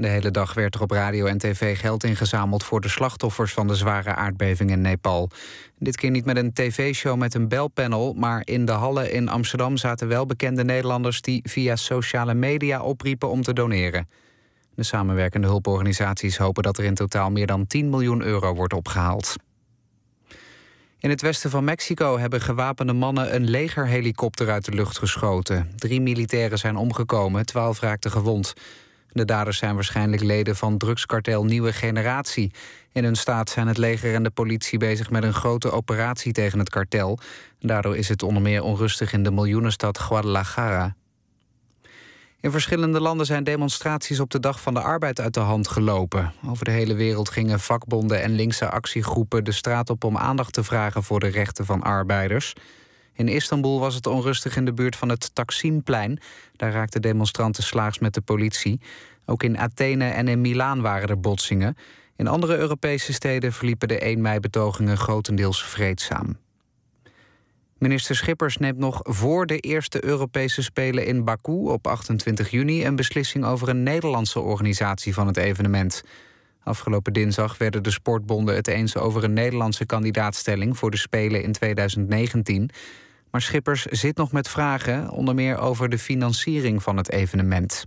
De 0.00 0.08
hele 0.08 0.30
dag 0.30 0.54
werd 0.54 0.74
er 0.74 0.82
op 0.82 0.90
radio 0.90 1.26
en 1.26 1.38
tv 1.38 1.78
geld 1.78 2.04
ingezameld... 2.04 2.64
voor 2.64 2.80
de 2.80 2.88
slachtoffers 2.88 3.52
van 3.52 3.66
de 3.66 3.74
zware 3.74 4.14
aardbeving 4.14 4.70
in 4.70 4.80
Nepal. 4.80 5.30
Dit 5.78 5.96
keer 5.96 6.10
niet 6.10 6.24
met 6.24 6.36
een 6.36 6.52
tv-show 6.52 7.18
met 7.18 7.34
een 7.34 7.48
belpanel... 7.48 8.12
maar 8.12 8.42
in 8.44 8.64
de 8.64 8.72
hallen 8.72 9.12
in 9.12 9.28
Amsterdam 9.28 9.76
zaten 9.76 10.08
wel 10.08 10.26
bekende 10.26 10.64
Nederlanders... 10.64 11.20
die 11.20 11.40
via 11.48 11.76
sociale 11.76 12.34
media 12.34 12.82
opriepen 12.82 13.30
om 13.30 13.42
te 13.42 13.52
doneren. 13.52 14.08
De 14.74 14.82
samenwerkende 14.82 15.46
hulporganisaties 15.46 16.36
hopen 16.36 16.62
dat 16.62 16.78
er 16.78 16.84
in 16.84 16.94
totaal... 16.94 17.30
meer 17.30 17.46
dan 17.46 17.66
10 17.66 17.90
miljoen 17.90 18.22
euro 18.22 18.54
wordt 18.54 18.72
opgehaald. 18.72 19.34
In 20.98 21.10
het 21.10 21.22
westen 21.22 21.50
van 21.50 21.64
Mexico 21.64 22.18
hebben 22.18 22.40
gewapende 22.40 22.92
mannen 22.92 23.34
een 23.34 23.50
legerhelikopter 23.50 24.50
uit 24.50 24.64
de 24.64 24.72
lucht 24.72 24.98
geschoten. 24.98 25.72
Drie 25.76 26.00
militairen 26.00 26.58
zijn 26.58 26.76
omgekomen, 26.76 27.46
twaalf 27.46 27.80
raakten 27.80 28.10
gewond. 28.10 28.54
De 29.12 29.24
daders 29.24 29.58
zijn 29.58 29.74
waarschijnlijk 29.74 30.22
leden 30.22 30.56
van 30.56 30.78
drugskartel 30.78 31.44
Nieuwe 31.44 31.72
Generatie. 31.72 32.52
In 32.92 33.04
hun 33.04 33.16
staat 33.16 33.50
zijn 33.50 33.66
het 33.66 33.78
leger 33.78 34.14
en 34.14 34.22
de 34.22 34.30
politie 34.30 34.78
bezig 34.78 35.10
met 35.10 35.22
een 35.22 35.34
grote 35.34 35.70
operatie 35.70 36.32
tegen 36.32 36.58
het 36.58 36.68
kartel. 36.68 37.18
Daardoor 37.60 37.96
is 37.96 38.08
het 38.08 38.22
onder 38.22 38.42
meer 38.42 38.62
onrustig 38.62 39.12
in 39.12 39.22
de 39.22 39.30
miljoenenstad 39.30 39.98
Guadalajara. 39.98 40.94
In 42.40 42.50
verschillende 42.50 43.00
landen 43.00 43.26
zijn 43.26 43.44
demonstraties 43.44 44.20
op 44.20 44.30
de 44.30 44.40
Dag 44.40 44.60
van 44.60 44.74
de 44.74 44.80
Arbeid 44.80 45.20
uit 45.20 45.34
de 45.34 45.40
hand 45.40 45.68
gelopen. 45.68 46.32
Over 46.46 46.64
de 46.64 46.70
hele 46.70 46.94
wereld 46.94 47.30
gingen 47.30 47.60
vakbonden 47.60 48.22
en 48.22 48.34
linkse 48.34 48.70
actiegroepen 48.70 49.44
de 49.44 49.52
straat 49.52 49.90
op 49.90 50.04
om 50.04 50.16
aandacht 50.16 50.52
te 50.52 50.64
vragen 50.64 51.02
voor 51.02 51.20
de 51.20 51.28
rechten 51.28 51.64
van 51.64 51.82
arbeiders. 51.82 52.54
In 53.12 53.28
Istanbul 53.28 53.80
was 53.80 53.94
het 53.94 54.06
onrustig 54.06 54.56
in 54.56 54.64
de 54.64 54.72
buurt 54.72 54.96
van 54.96 55.08
het 55.08 55.34
Taksimplein. 55.34 56.20
Daar 56.56 56.72
raakten 56.72 57.02
demonstranten 57.02 57.62
slaags 57.62 57.98
met 57.98 58.14
de 58.14 58.20
politie. 58.20 58.80
Ook 59.24 59.42
in 59.42 59.58
Athene 59.58 60.04
en 60.04 60.28
in 60.28 60.40
Milaan 60.40 60.80
waren 60.80 61.08
er 61.08 61.20
botsingen. 61.20 61.76
In 62.16 62.26
andere 62.26 62.56
Europese 62.56 63.12
steden 63.12 63.52
verliepen 63.52 63.88
de 63.88 63.98
1 63.98 64.20
mei-betogingen 64.20 64.96
grotendeels 64.96 65.64
vreedzaam. 65.64 66.38
Minister 67.78 68.16
Schippers 68.16 68.56
neemt 68.56 68.78
nog 68.78 69.00
voor 69.02 69.46
de 69.46 69.58
eerste 69.58 70.04
Europese 70.04 70.62
Spelen 70.62 71.06
in 71.06 71.24
Baku 71.24 71.52
op 71.52 71.86
28 71.86 72.50
juni 72.50 72.86
een 72.86 72.96
beslissing 72.96 73.44
over 73.44 73.68
een 73.68 73.82
Nederlandse 73.82 74.40
organisatie 74.40 75.14
van 75.14 75.26
het 75.26 75.36
evenement. 75.36 76.02
Afgelopen 76.62 77.12
dinsdag 77.12 77.58
werden 77.58 77.82
de 77.82 77.90
sportbonden 77.90 78.54
het 78.54 78.66
eens 78.66 78.96
over 78.96 79.24
een 79.24 79.32
Nederlandse 79.32 79.86
kandidaatstelling 79.86 80.78
voor 80.78 80.90
de 80.90 80.96
Spelen 80.96 81.42
in 81.42 81.52
2019. 81.52 82.70
Maar 83.30 83.42
Schippers 83.42 83.84
zit 83.84 84.16
nog 84.16 84.32
met 84.32 84.48
vragen, 84.48 85.10
onder 85.10 85.34
meer 85.34 85.58
over 85.58 85.88
de 85.88 85.98
financiering 85.98 86.82
van 86.82 86.96
het 86.96 87.10
evenement. 87.10 87.86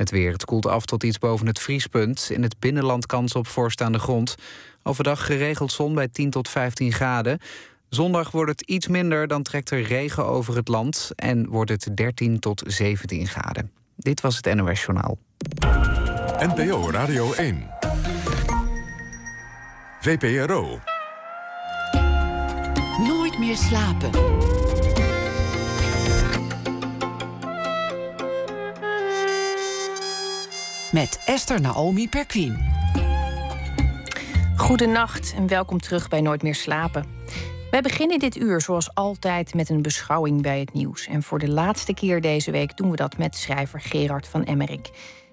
Het 0.00 0.10
weer. 0.10 0.32
Het 0.32 0.44
koelt 0.44 0.66
af 0.66 0.84
tot 0.84 1.02
iets 1.02 1.18
boven 1.18 1.46
het 1.46 1.58
vriespunt. 1.58 2.30
In 2.32 2.42
het 2.42 2.58
binnenland 2.58 3.06
kans 3.06 3.34
op 3.34 3.46
voorstaande 3.46 3.98
grond. 3.98 4.34
Overdag 4.82 5.26
geregeld 5.26 5.72
zon 5.72 5.94
bij 5.94 6.08
10 6.08 6.30
tot 6.30 6.48
15 6.48 6.92
graden. 6.92 7.38
Zondag 7.88 8.30
wordt 8.30 8.50
het 8.50 8.60
iets 8.60 8.88
minder, 8.88 9.26
dan 9.26 9.42
trekt 9.42 9.70
er 9.70 9.82
regen 9.82 10.26
over 10.26 10.56
het 10.56 10.68
land... 10.68 11.10
en 11.16 11.48
wordt 11.48 11.70
het 11.70 11.88
13 11.94 12.38
tot 12.38 12.62
17 12.66 13.26
graden. 13.26 13.70
Dit 13.96 14.20
was 14.20 14.36
het 14.36 14.54
NOS 14.54 14.84
Journaal. 14.84 15.18
NPO 16.40 16.90
Radio 16.90 17.32
1. 17.32 17.70
VPRO. 20.00 20.78
Nooit 22.98 23.38
meer 23.38 23.56
slapen. 23.56 24.10
Met 30.92 31.22
Esther 31.24 31.60
Naomi 31.60 32.08
Perquin. 32.08 32.58
Goedenacht 34.56 35.34
en 35.36 35.46
welkom 35.46 35.80
terug 35.80 36.08
bij 36.08 36.20
Nooit 36.20 36.42
meer 36.42 36.54
slapen. 36.54 37.04
Wij 37.70 37.80
beginnen 37.80 38.18
dit 38.18 38.36
uur 38.36 38.60
zoals 38.60 38.94
altijd 38.94 39.54
met 39.54 39.68
een 39.68 39.82
beschouwing 39.82 40.42
bij 40.42 40.58
het 40.60 40.72
nieuws. 40.72 41.06
En 41.06 41.22
voor 41.22 41.38
de 41.38 41.48
laatste 41.48 41.94
keer 41.94 42.20
deze 42.20 42.50
week 42.50 42.76
doen 42.76 42.90
we 42.90 42.96
dat 42.96 43.18
met 43.18 43.36
schrijver 43.36 43.80
Gerard 43.80 44.28
van 44.28 44.44
Emmerik. 44.44 44.90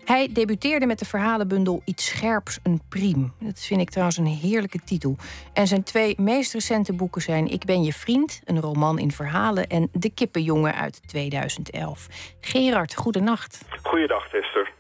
Hij 0.08 0.30
debuteerde 0.34 0.86
met 0.86 1.00
de 1.00 1.06
verhalenbundel 1.06 1.82
Iets 1.86 2.06
Scherps, 2.06 2.60
een 2.64 2.82
Priem. 2.90 3.34
Dat 3.40 3.60
vind 3.60 3.82
ik 3.82 3.90
trouwens 3.90 4.18
een 4.18 4.26
heerlijke 4.26 4.80
titel. 4.86 5.16
En 5.54 5.68
zijn 5.68 5.84
twee 5.84 6.16
meest 6.20 6.54
recente 6.54 6.94
boeken 6.94 7.22
zijn 7.22 7.48
Ik 7.48 7.66
ben 7.66 7.84
je 7.84 7.94
vriend, 7.94 8.42
een 8.46 8.62
roman 8.62 9.00
in 9.00 9.12
verhalen... 9.12 9.68
en 9.68 9.90
De 9.92 10.14
Kippenjongen 10.14 10.76
uit 10.76 11.08
2011. 11.08 12.08
Gerard, 12.42 12.96
goedenacht. 12.96 13.62
Goeiedag, 13.84 14.34
Esther. 14.34 14.72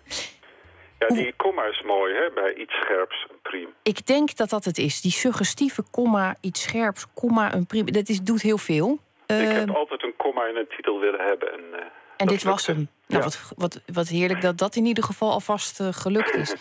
Ja, 0.99 1.07
die 1.07 1.33
komma 1.37 1.63
is 1.63 1.81
mooi, 1.85 2.13
hè, 2.13 2.29
bij 2.33 2.53
Iets 2.53 2.73
Scherps, 2.73 3.25
een 3.29 3.39
Priem. 3.41 3.69
Ik 3.83 4.05
denk 4.05 4.35
dat 4.35 4.49
dat 4.49 4.65
het 4.65 4.77
is. 4.77 5.01
Die 5.01 5.11
suggestieve 5.11 5.83
komma, 5.91 6.35
iets 6.41 6.61
scherps, 6.61 7.05
komma, 7.13 7.53
een 7.53 7.65
priem. 7.65 7.91
Dat 7.91 8.09
is, 8.09 8.21
doet 8.21 8.41
heel 8.41 8.57
veel. 8.57 8.99
Ik 9.25 9.35
heb 9.35 9.67
Ehm, 9.67 9.69
altijd 9.69 10.03
een 10.03 10.13
komma 10.17 10.45
in 10.45 10.55
een 10.55 10.67
titel 10.75 10.99
willen 10.99 11.25
hebben. 11.25 11.53
En, 11.53 11.79
eh, 11.79 11.85
En 12.17 12.27
dit 12.27 12.43
was 12.43 12.65
hem. 12.67 12.75
Nou, 12.75 12.87
Ja. 13.07 13.19
wat, 13.19 13.51
wat, 13.55 13.81
wat 13.93 14.07
heerlijk 14.07 14.41
dat 14.41 14.57
dat 14.57 14.75
in 14.75 14.85
ieder 14.85 15.03
geval 15.03 15.31
alvast 15.31 15.79
eh, 15.79 15.87
gelukt 15.91 16.35
is. 16.35 16.55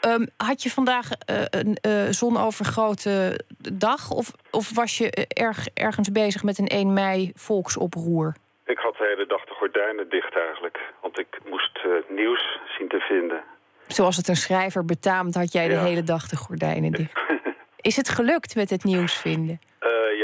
Ehm, 0.00 0.26
had 0.36 0.62
je 0.62 0.70
vandaag 0.70 1.10
eh, 1.12 1.42
een 1.50 1.76
eh, 1.80 1.92
zonovergrote 2.10 3.40
dag? 3.72 4.10
Of, 4.10 4.32
of 4.50 4.74
was 4.74 4.98
je 4.98 5.10
erg, 5.28 5.68
ergens 5.74 6.12
bezig 6.12 6.42
met 6.42 6.58
een 6.58 6.66
1 6.68 6.92
mei 6.92 7.30
volksoproer? 7.34 8.34
Ik 8.66 8.78
had 8.78 8.92
de 8.96 9.06
hele 9.14 9.26
dag 9.26 9.44
de 9.44 9.54
gordijnen 9.54 10.08
dicht 10.10 10.36
eigenlijk. 10.36 10.78
Want 11.02 11.18
ik 11.18 11.38
moest 11.50 11.78
nieuws 12.08 12.58
zien 12.78 12.88
te 12.88 12.98
vinden. 12.98 13.42
Zoals 13.86 14.16
het 14.16 14.28
een 14.28 14.36
schrijver 14.36 14.84
betaamt, 14.84 15.34
had 15.34 15.52
jij 15.52 15.68
de 15.68 15.74
Ja. 15.74 15.82
hele 15.84 16.02
dag 16.02 16.28
de 16.28 16.36
gordijnen 16.36 16.92
dicht. 16.92 17.12
Is 17.80 17.96
het 17.96 18.08
gelukt 18.08 18.54
met 18.54 18.70
het 18.70 18.84
nieuws 18.84 19.14
vinden? 19.14 19.60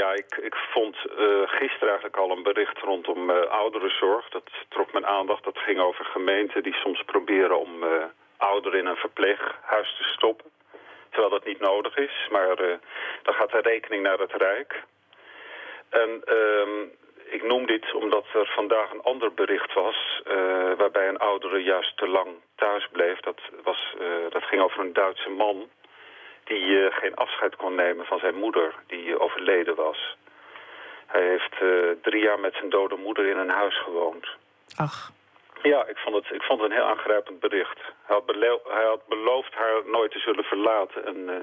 Ja, 0.03 0.13
ik, 0.13 0.37
ik 0.41 0.55
vond 0.55 0.95
eh, 0.95 1.41
gisteren 1.45 1.87
eigenlijk 1.87 2.17
al 2.17 2.31
een 2.31 2.43
bericht 2.43 2.79
rondom 2.79 3.29
eh, 3.29 3.41
ouderenzorg. 3.41 4.29
Dat 4.29 4.49
trok 4.69 4.91
mijn 4.91 5.05
aandacht. 5.05 5.43
Dat 5.43 5.57
ging 5.57 5.79
over 5.79 6.05
gemeenten 6.05 6.63
die 6.63 6.73
soms 6.73 7.03
proberen 7.03 7.59
om 7.59 7.83
eh, 7.83 8.03
ouderen 8.37 8.79
in 8.79 8.85
een 8.85 9.05
verpleeghuis 9.05 9.95
te 9.97 10.03
stoppen. 10.03 10.51
Terwijl 11.09 11.29
dat 11.29 11.45
niet 11.45 11.59
nodig 11.59 11.97
is. 11.97 12.27
Maar 12.31 12.55
dan 13.23 13.33
gaat 13.33 13.51
de 13.51 13.59
rekening 13.61 14.03
naar 14.03 14.19
het 14.19 14.33
Rijk. 14.33 14.83
En 15.89 16.21
ehm, 16.25 16.81
ik 17.25 17.43
noem 17.43 17.65
dit 17.65 17.93
omdat 17.93 18.25
er 18.33 18.51
vandaag 18.55 18.91
een 18.91 19.03
ander 19.03 19.33
bericht 19.33 19.73
was... 19.73 20.21
waarbij 20.77 21.07
een 21.07 21.17
oudere 21.17 21.63
juist 21.63 21.97
te 21.97 22.07
lang 22.07 22.29
thuis 22.55 22.87
bleef. 22.91 23.19
Dat, 23.19 23.41
was, 23.63 23.95
dat 24.29 24.43
ging 24.43 24.61
over 24.61 24.79
een 24.79 24.93
Duitse 24.93 25.29
man 25.29 25.69
die 26.43 26.85
eh, 26.85 26.95
geen 26.97 27.15
afscheid 27.15 27.55
kon 27.55 27.75
nemen 27.75 28.05
van 28.05 28.19
zijn 28.19 28.35
moeder, 28.35 28.75
die 28.87 29.19
overleden 29.19 29.75
was. 29.75 30.15
Hij 31.15 31.27
heeft 31.27 31.55
eh, 31.61 31.69
drie 32.01 32.23
jaar 32.23 32.39
met 32.39 32.53
zijn 32.53 32.69
dode 32.69 32.95
moeder 32.95 33.25
in 33.29 33.37
een 33.37 33.49
huis 33.61 33.77
gewoond. 33.83 34.25
Ach, 34.75 35.11
Ja, 35.61 35.85
ik 35.87 35.97
vond 35.97 36.15
het, 36.15 36.35
ik 36.35 36.41
vond 36.41 36.61
het 36.61 36.69
een 36.69 36.77
heel 36.77 36.89
aangrijpend 36.93 37.39
bericht. 37.39 37.79
Hij 38.05 38.15
had, 38.15 38.23
hij 38.77 38.85
had 38.85 39.07
beloofd 39.07 39.53
haar 39.53 39.81
nooit 39.85 40.11
te 40.11 40.19
zullen 40.19 40.43
verlaten. 40.43 41.05
En, 41.05 41.29
eh, 41.29 41.35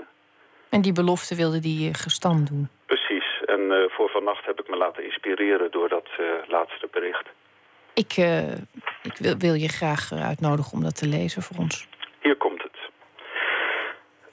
en 0.69 0.81
die 0.81 0.93
belofte 0.93 1.35
wilde 1.35 1.59
eh, 1.59 1.95
gestand 1.95 2.49
doen. 2.49 2.69
precies. 2.87 3.29
En 3.47 3.91
voor 3.91 4.09
vannacht 4.09 4.45
heb 4.45 4.61
ik 4.61 4.69
me 4.69 4.77
laten 4.77 5.05
inspireren 5.05 5.71
door 5.71 5.89
dat 5.89 6.09
laatste 6.47 6.89
bericht. 6.91 7.27
Ik, 7.95 8.13
ik 9.03 9.17
wil, 9.17 9.37
wil 9.39 9.55
je 9.55 9.69
graag 9.69 10.13
uitnodigen 10.13 10.73
om 10.73 10.83
dat 10.83 10.97
te 10.97 11.07
lezen 11.07 11.43
voor 11.43 11.57
ons. 11.57 11.89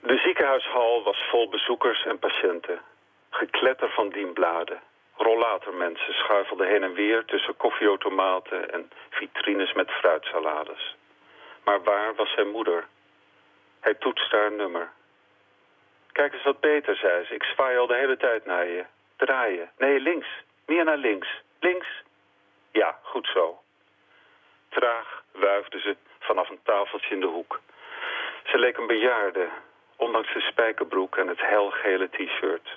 De 0.08 0.18
ziekenhuishal 0.18 1.04
was 1.04 1.24
vol 1.30 1.50
bezoekers 1.50 2.06
en 2.06 2.20
patiënten. 2.20 2.82
Gekletter 3.30 3.90
van 3.90 4.10
dienbladen. 4.10 4.82
Rollatormensen 5.16 6.14
schuifelden 6.14 6.68
heen 6.68 6.84
en 6.84 6.94
weer 6.94 7.26
tussen 7.26 7.58
koffieautomaten 7.58 8.74
en 8.74 8.92
vitrines 9.10 9.74
met 9.74 9.92
fruitsalades. 9.92 10.96
Maar 11.64 11.84
waar 11.84 12.16
was 12.16 12.32
zijn 12.32 12.50
moeder? 12.50 12.88
Hij 13.80 13.94
toetste 13.94 14.36
haar 14.36 14.52
nummer. 14.52 14.92
Kijk 16.12 16.34
eens 16.34 16.44
wat 16.44 16.60
beter, 16.60 16.96
zei 16.96 17.26
ze. 17.26 17.34
Ik 17.34 17.44
zwaai 17.44 17.78
al 17.78 17.88
de 17.88 17.96
hele 17.96 18.18
tijd 18.18 18.46
naar 18.46 18.68
je. 18.68 18.86
Draaien. 19.16 19.72
Nee, 19.78 20.00
links. 20.00 20.28
Meer 20.66 20.84
naar 20.84 20.98
links. 20.98 21.28
Links. 21.60 21.88
Ja, 22.72 23.00
goed 23.02 23.30
zo. 23.34 23.60
Traag 24.70 25.24
wuifde 25.32 25.80
ze 25.80 25.96
vanaf 26.20 26.50
een 26.50 26.60
tafeltje 26.64 27.14
in 27.14 27.20
de 27.20 27.26
hoek. 27.26 27.60
Ze 28.44 28.58
leek 28.58 28.78
een 28.78 28.88
bejaarde, 28.88 29.50
ondanks 29.98 30.34
de 30.34 30.40
spijkerbroek 30.40 31.18
en 31.18 31.28
het 31.28 31.42
helgele 31.42 32.10
t-shirt. 32.10 32.70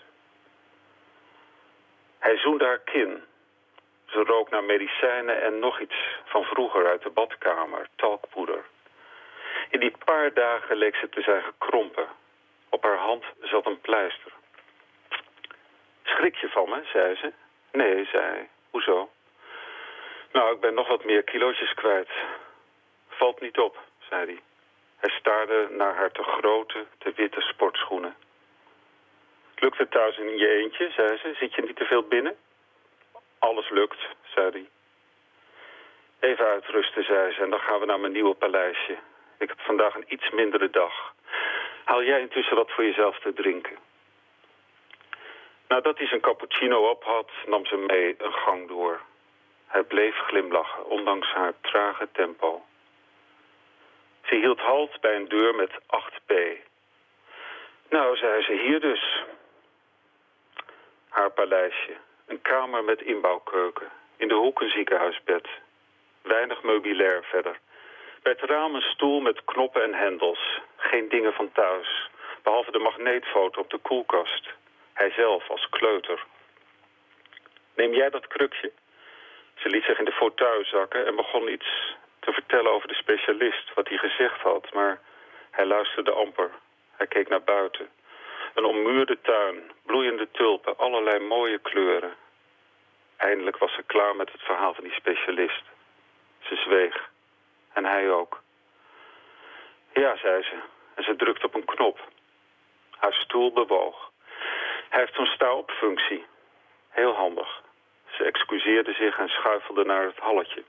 Hij 2.19 2.37
zoende 2.37 2.65
haar 2.65 2.79
kin. 2.79 3.25
Ze 4.07 4.23
rook 4.23 4.51
naar 4.51 4.65
medicijnen 4.65 5.43
en 5.43 5.59
nog 5.59 5.81
iets 5.81 5.95
van 6.25 6.45
vroeger 6.45 6.87
uit 6.87 7.03
de 7.03 7.11
badkamer, 7.11 7.89
talkpoeder. 7.97 8.65
In 9.71 9.81
die 9.81 9.97
paar 10.05 10.35
dagen 10.35 10.77
leek 10.77 10.97
ze 10.97 11.09
te 11.09 11.23
zijn 11.23 11.43
gekrompen. 11.43 12.09
Op 12.69 12.83
haar 12.83 12.97
hand 12.97 13.25
zat 13.41 13.67
een 13.67 13.81
pleister. 13.81 14.33
Schrik 16.03 16.37
je 16.37 16.49
van 16.49 16.69
me, 16.69 16.81
zei 16.93 17.17
ze. 17.17 17.33
Nee, 17.73 18.05
zei 18.05 18.25
hij. 18.25 18.49
Hoezo? 18.71 19.11
Nou, 20.33 20.55
ik 20.55 20.61
ben 20.61 20.75
nog 20.75 20.89
wat 20.89 21.05
meer 21.05 21.23
kilootjes 21.23 21.75
kwijt. 21.75 22.09
Valt 23.09 23.41
niet 23.41 23.59
op, 23.59 23.79
zei 24.09 24.25
hij. 24.27 24.41
Hij 25.01 25.11
staarde 25.11 25.69
naar 25.71 25.95
haar 25.95 26.13
te 26.13 26.23
grote, 26.23 26.87
te 26.99 27.13
witte 27.17 27.41
sportschoenen. 27.41 28.17
Lukt 29.57 29.79
het 29.79 29.91
thuis 29.91 30.19
in 30.19 30.37
je 30.37 30.49
eentje, 30.49 30.91
zei 30.91 31.19
ze. 31.19 31.35
Zit 31.39 31.55
je 31.55 31.63
niet 31.63 31.77
te 31.77 31.85
veel 31.85 32.03
binnen? 32.03 32.37
Alles 33.39 33.69
lukt, 33.71 33.99
zei 34.35 34.51
hij. 34.51 34.69
Even 36.31 36.47
uitrusten, 36.47 37.05
zei 37.05 37.33
ze, 37.33 37.41
en 37.43 37.51
dan 37.51 37.61
gaan 37.61 37.81
we 37.81 37.87
naar 37.87 38.01
mijn 38.01 38.13
nieuwe 38.13 38.35
paleisje. 38.35 38.99
Ik 39.39 39.49
heb 39.49 39.61
vandaag 39.61 39.95
een 39.95 40.13
iets 40.13 40.31
mindere 40.31 40.71
dag. 40.71 41.15
Haal 41.85 42.03
jij 42.03 42.21
intussen 42.21 42.57
wat 42.57 42.71
voor 42.71 42.85
jezelf 42.85 43.19
te 43.19 43.33
drinken? 43.33 43.77
Nadat 45.69 45.99
hij 45.99 46.07
zijn 46.07 46.21
cappuccino 46.21 46.89
op 46.91 47.05
had, 47.05 47.31
nam 47.47 47.67
ze 47.67 47.77
mee 47.77 48.15
een 48.19 48.33
gang 48.33 48.69
door. 48.69 49.01
Hij 49.67 49.83
bleef 49.83 50.17
glimlachen, 50.17 50.87
ondanks 50.87 51.29
haar 51.33 51.53
trage 51.61 52.09
tempo. 52.13 52.65
Ze 54.31 54.37
hield 54.37 54.61
halt 54.61 55.01
bij 55.01 55.17
een 55.17 55.29
deur 55.29 55.55
met 55.55 55.71
8p. 55.73 56.35
Nou, 57.89 58.17
zei 58.17 58.43
ze, 58.43 58.53
hier 58.53 58.81
dus. 58.81 59.23
Haar 61.09 61.31
paleisje. 61.31 61.97
Een 62.27 62.43
kamer 62.43 62.85
met 62.85 63.03
inbouwkeuken. 63.03 63.89
In 64.17 64.29
de 64.29 64.35
hoek 64.35 64.61
een 64.61 64.71
ziekenhuisbed. 64.71 65.49
Weinig 66.23 66.63
meubilair 66.63 67.25
verder. 67.25 67.59
Bij 68.23 68.37
het 68.39 68.51
raam 68.51 68.75
een 68.75 68.91
stoel 68.93 69.21
met 69.21 69.45
knoppen 69.45 69.83
en 69.83 69.95
hendels. 69.95 70.61
Geen 70.77 71.09
dingen 71.09 71.33
van 71.33 71.53
thuis. 71.53 72.11
Behalve 72.43 72.71
de 72.71 72.79
magneetfoto 72.79 73.61
op 73.61 73.71
de 73.71 73.79
koelkast. 73.79 74.49
Hij 74.93 75.11
zelf 75.11 75.51
als 75.51 75.69
kleuter. 75.69 76.25
Neem 77.75 77.95
jij 77.95 78.11
dat 78.11 78.27
krukje? 78.27 78.73
Ze 79.55 79.69
liet 79.69 79.85
zich 79.85 79.99
in 79.99 80.05
de 80.05 80.13
fauteuil 80.13 80.65
zakken 80.65 81.07
en 81.07 81.17
begon 81.17 81.53
iets 81.53 81.99
te 82.21 82.33
vertellen 82.33 82.73
over 82.73 82.89
de 82.89 82.95
specialist, 82.95 83.75
wat 83.75 83.89
hij 83.89 83.99
gezegd 83.99 84.41
had, 84.41 84.73
maar 84.73 85.01
hij 85.51 85.67
luisterde 85.67 86.11
amper. 86.11 86.51
Hij 86.97 87.07
keek 87.07 87.29
naar 87.29 87.43
buiten. 87.43 87.89
Een 88.55 88.65
ommuurde 88.65 89.21
tuin, 89.21 89.73
bloeiende 89.83 90.29
tulpen, 90.31 90.79
allerlei 90.79 91.19
mooie 91.19 91.59
kleuren. 91.59 92.15
Eindelijk 93.17 93.59
was 93.59 93.75
ze 93.75 93.83
klaar 93.83 94.17
met 94.17 94.33
het 94.33 94.41
verhaal 94.43 94.75
van 94.75 94.85
die 94.85 94.93
specialist. 94.93 95.63
Ze 96.41 96.55
zweeg. 96.57 97.11
En 97.73 97.85
hij 97.85 98.11
ook. 98.11 98.43
Ja, 99.93 100.17
zei 100.17 100.43
ze. 100.43 100.59
En 100.95 101.05
ze 101.05 101.17
drukte 101.17 101.47
op 101.47 101.55
een 101.55 101.65
knop. 101.65 101.99
Haar 102.91 103.13
stoel 103.13 103.53
bewoog. 103.53 104.11
Hij 104.89 105.01
heeft 105.01 105.15
zo'n 105.15 105.27
sta-op-functie. 105.27 106.27
Heel 106.89 107.15
handig. 107.15 107.63
Ze 108.11 108.25
excuseerde 108.25 108.93
zich 108.93 109.19
en 109.19 109.29
schuifelde 109.29 109.85
naar 109.85 110.05
het 110.05 110.19
halletje. 110.19 110.65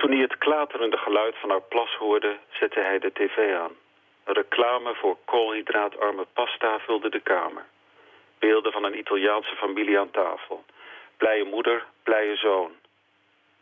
Toen 0.00 0.10
hij 0.10 0.20
het 0.20 0.38
klaterende 0.38 0.96
geluid 0.96 1.36
van 1.36 1.50
haar 1.50 1.62
plas 1.62 1.94
hoorde, 1.94 2.38
zette 2.50 2.80
hij 2.80 2.98
de 2.98 3.12
tv 3.12 3.54
aan. 3.54 3.72
Reclame 4.24 4.94
voor 4.94 5.16
koolhydraatarme 5.24 6.26
pasta 6.32 6.78
vulde 6.78 7.10
de 7.10 7.20
kamer. 7.20 7.64
Beelden 8.38 8.72
van 8.72 8.84
een 8.84 8.98
Italiaanse 8.98 9.56
familie 9.56 9.98
aan 9.98 10.10
tafel. 10.10 10.64
Blije 11.16 11.44
moeder, 11.44 11.84
blije 12.02 12.36
zoon. 12.36 12.72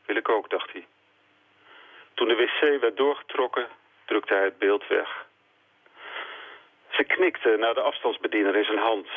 Wil 0.06 0.16
ik 0.16 0.28
ook, 0.28 0.50
dacht 0.50 0.72
hij. 0.72 0.86
Toen 2.14 2.28
de 2.28 2.36
wc 2.36 2.80
werd 2.80 2.96
doorgetrokken, 2.96 3.68
drukte 4.04 4.34
hij 4.34 4.44
het 4.44 4.58
beeld 4.58 4.86
weg. 4.86 5.26
Ze 6.90 7.04
knikte 7.04 7.56
naar 7.56 7.74
de 7.74 7.80
afstandsbediener 7.80 8.56
in 8.56 8.64
zijn 8.64 8.78
hand. 8.78 9.08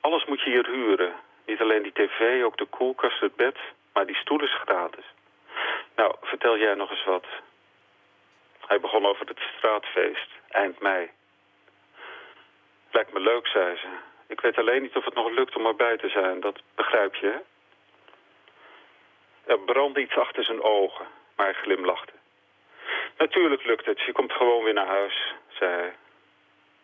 Alles 0.00 0.24
moet 0.24 0.40
je 0.42 0.50
hier 0.50 0.66
huren. 0.66 1.12
Niet 1.46 1.60
alleen 1.60 1.82
die 1.82 1.92
tv, 1.92 2.44
ook 2.44 2.56
de 2.56 2.66
koelkast, 2.66 3.20
het 3.20 3.36
bed. 3.36 3.56
Maar 3.92 4.06
die 4.06 4.16
stoel 4.16 4.42
is 4.42 4.54
gratis. 4.54 5.04
Nou, 5.96 6.14
vertel 6.20 6.58
jij 6.58 6.74
nog 6.74 6.90
eens 6.90 7.04
wat. 7.04 7.26
Hij 8.66 8.80
begon 8.80 9.06
over 9.06 9.26
het 9.26 9.40
straatfeest, 9.56 10.30
eind 10.48 10.80
mei. 10.80 11.10
Lijkt 12.90 13.12
me 13.12 13.20
leuk, 13.20 13.46
zei 13.46 13.76
ze. 13.76 13.86
Ik 14.26 14.40
weet 14.40 14.58
alleen 14.58 14.82
niet 14.82 14.96
of 14.96 15.04
het 15.04 15.14
nog 15.14 15.30
lukt 15.30 15.56
om 15.56 15.66
erbij 15.66 15.96
te 15.96 16.08
zijn. 16.08 16.40
Dat 16.40 16.62
begrijp 16.74 17.14
je, 17.14 17.26
hè? 17.26 17.38
Er 19.52 19.58
brandde 19.58 20.00
iets 20.00 20.16
achter 20.16 20.44
zijn 20.44 20.62
ogen, 20.62 21.06
maar 21.36 21.46
hij 21.46 21.54
glimlachte. 21.54 22.12
Natuurlijk 23.18 23.64
lukt 23.64 23.86
het. 23.86 24.00
Je 24.00 24.12
komt 24.12 24.32
gewoon 24.32 24.64
weer 24.64 24.74
naar 24.74 24.86
huis, 24.86 25.34
zei 25.48 25.70
hij. 25.70 25.96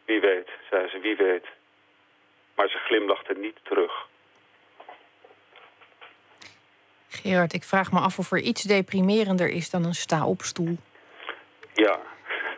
Wie 0.05 0.21
weet, 0.21 0.49
zei 0.71 0.89
ze, 0.89 0.99
wie 0.99 1.17
weet. 1.17 1.47
Maar 2.55 2.69
ze 2.69 2.79
glimlachte 2.79 3.33
niet 3.33 3.59
terug. 3.63 4.09
Gerard, 7.11 7.53
ik 7.53 7.65
vraag 7.65 7.93
me 7.93 7.99
af 7.99 8.19
of 8.19 8.33
er 8.33 8.39
iets 8.39 8.63
deprimerender 8.63 9.49
is 9.49 9.71
dan 9.71 9.85
een 9.85 9.95
sta-opstoel. 9.95 10.77
Ja, 11.75 12.01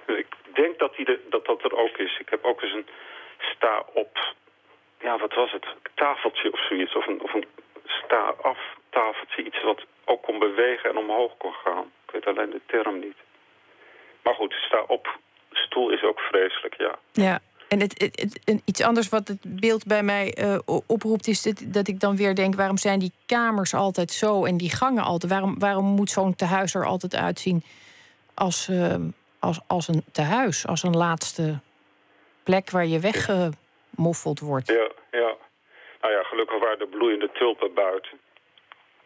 ik 0.06 0.36
denk 0.54 0.78
dat, 0.78 0.96
die 0.96 1.04
de, 1.04 1.26
dat 1.30 1.44
dat 1.46 1.64
er 1.64 1.76
ook 1.76 1.96
is. 1.96 2.18
Ik 2.18 2.28
heb 2.28 2.44
ook 2.44 2.62
eens 2.62 2.72
een 2.72 2.86
sta-op... 3.38 4.34
Ja, 5.00 5.18
wat 5.18 5.34
was 5.34 5.52
het? 5.52 5.66
Tafeltje 5.94 6.52
of 6.52 6.66
zoiets. 6.66 6.96
Of 6.96 7.06
een, 7.06 7.22
of 7.22 7.34
een 7.34 7.46
sta-af 7.84 8.58
tafeltje. 8.90 9.44
Iets 9.44 9.62
wat 9.62 9.84
ook 10.04 10.22
kon 10.22 10.38
bewegen 10.38 10.90
en 10.90 10.96
omhoog 10.96 11.36
kon 11.36 11.52
gaan. 11.52 11.90
Ik 12.06 12.10
weet 12.12 12.26
alleen 12.26 12.50
de 12.50 12.60
term 12.66 12.98
niet. 12.98 13.16
Maar 14.22 14.34
goed, 14.34 14.52
sta-op 14.52 15.18
stoel 15.52 15.90
is 15.90 16.02
ook 16.02 16.20
vreselijk, 16.20 16.74
ja. 16.78 16.98
Ja, 17.12 17.40
en 17.72 17.80
het, 17.80 18.00
het, 18.44 18.62
iets 18.64 18.82
anders 18.82 19.08
wat 19.08 19.28
het 19.28 19.60
beeld 19.60 19.86
bij 19.86 20.02
mij 20.02 20.36
uh, 20.38 20.58
oproept, 20.86 21.26
is 21.26 21.42
dat, 21.42 21.62
dat, 21.66 21.88
ik 21.88 22.00
dan 22.00 22.16
weer 22.16 22.34
denk: 22.34 22.54
waarom 22.54 22.76
zijn 22.76 22.98
die 22.98 23.12
kamers 23.26 23.74
altijd 23.74 24.10
zo 24.10 24.44
en 24.44 24.56
die 24.56 24.70
gangen 24.70 25.02
altijd? 25.02 25.32
Waarom, 25.32 25.58
waarom 25.58 25.84
moet 25.84 26.10
zo'n 26.10 26.34
tehuis 26.34 26.74
er 26.74 26.86
altijd 26.86 27.14
uitzien 27.14 27.62
als, 28.34 28.68
uh, 28.68 28.94
als, 29.38 29.60
als 29.66 29.88
een 29.88 30.04
tehuis, 30.12 30.66
als 30.66 30.82
een 30.82 30.96
laatste 30.96 31.58
plek 32.42 32.70
waar 32.70 32.86
je 32.86 33.00
weggemoffeld 33.00 34.40
wordt? 34.40 34.68
Ja, 34.68 34.90
ja. 35.10 35.34
Nou 36.00 36.12
ja, 36.14 36.22
gelukkig 36.22 36.60
waren 36.60 36.78
de 36.78 36.86
bloeiende 36.86 37.30
tulpen 37.32 37.74
buiten. 37.74 38.18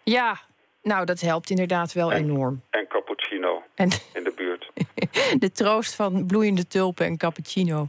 Ja, 0.03 0.41
nou, 0.83 1.05
dat 1.05 1.21
helpt 1.21 1.51
inderdaad 1.51 1.93
wel 1.93 2.13
enorm. 2.13 2.63
En 2.71 2.87
cappuccino 2.89 3.63
en, 3.75 3.89
in 4.15 4.25
de 4.25 4.33
buurt. 4.37 4.71
de 5.45 5.53
troost 5.53 5.95
van 5.95 6.27
bloeiende 6.27 6.67
tulpen 6.67 7.07
en 7.07 7.17
cappuccino. 7.17 7.75
Ja, 7.79 7.89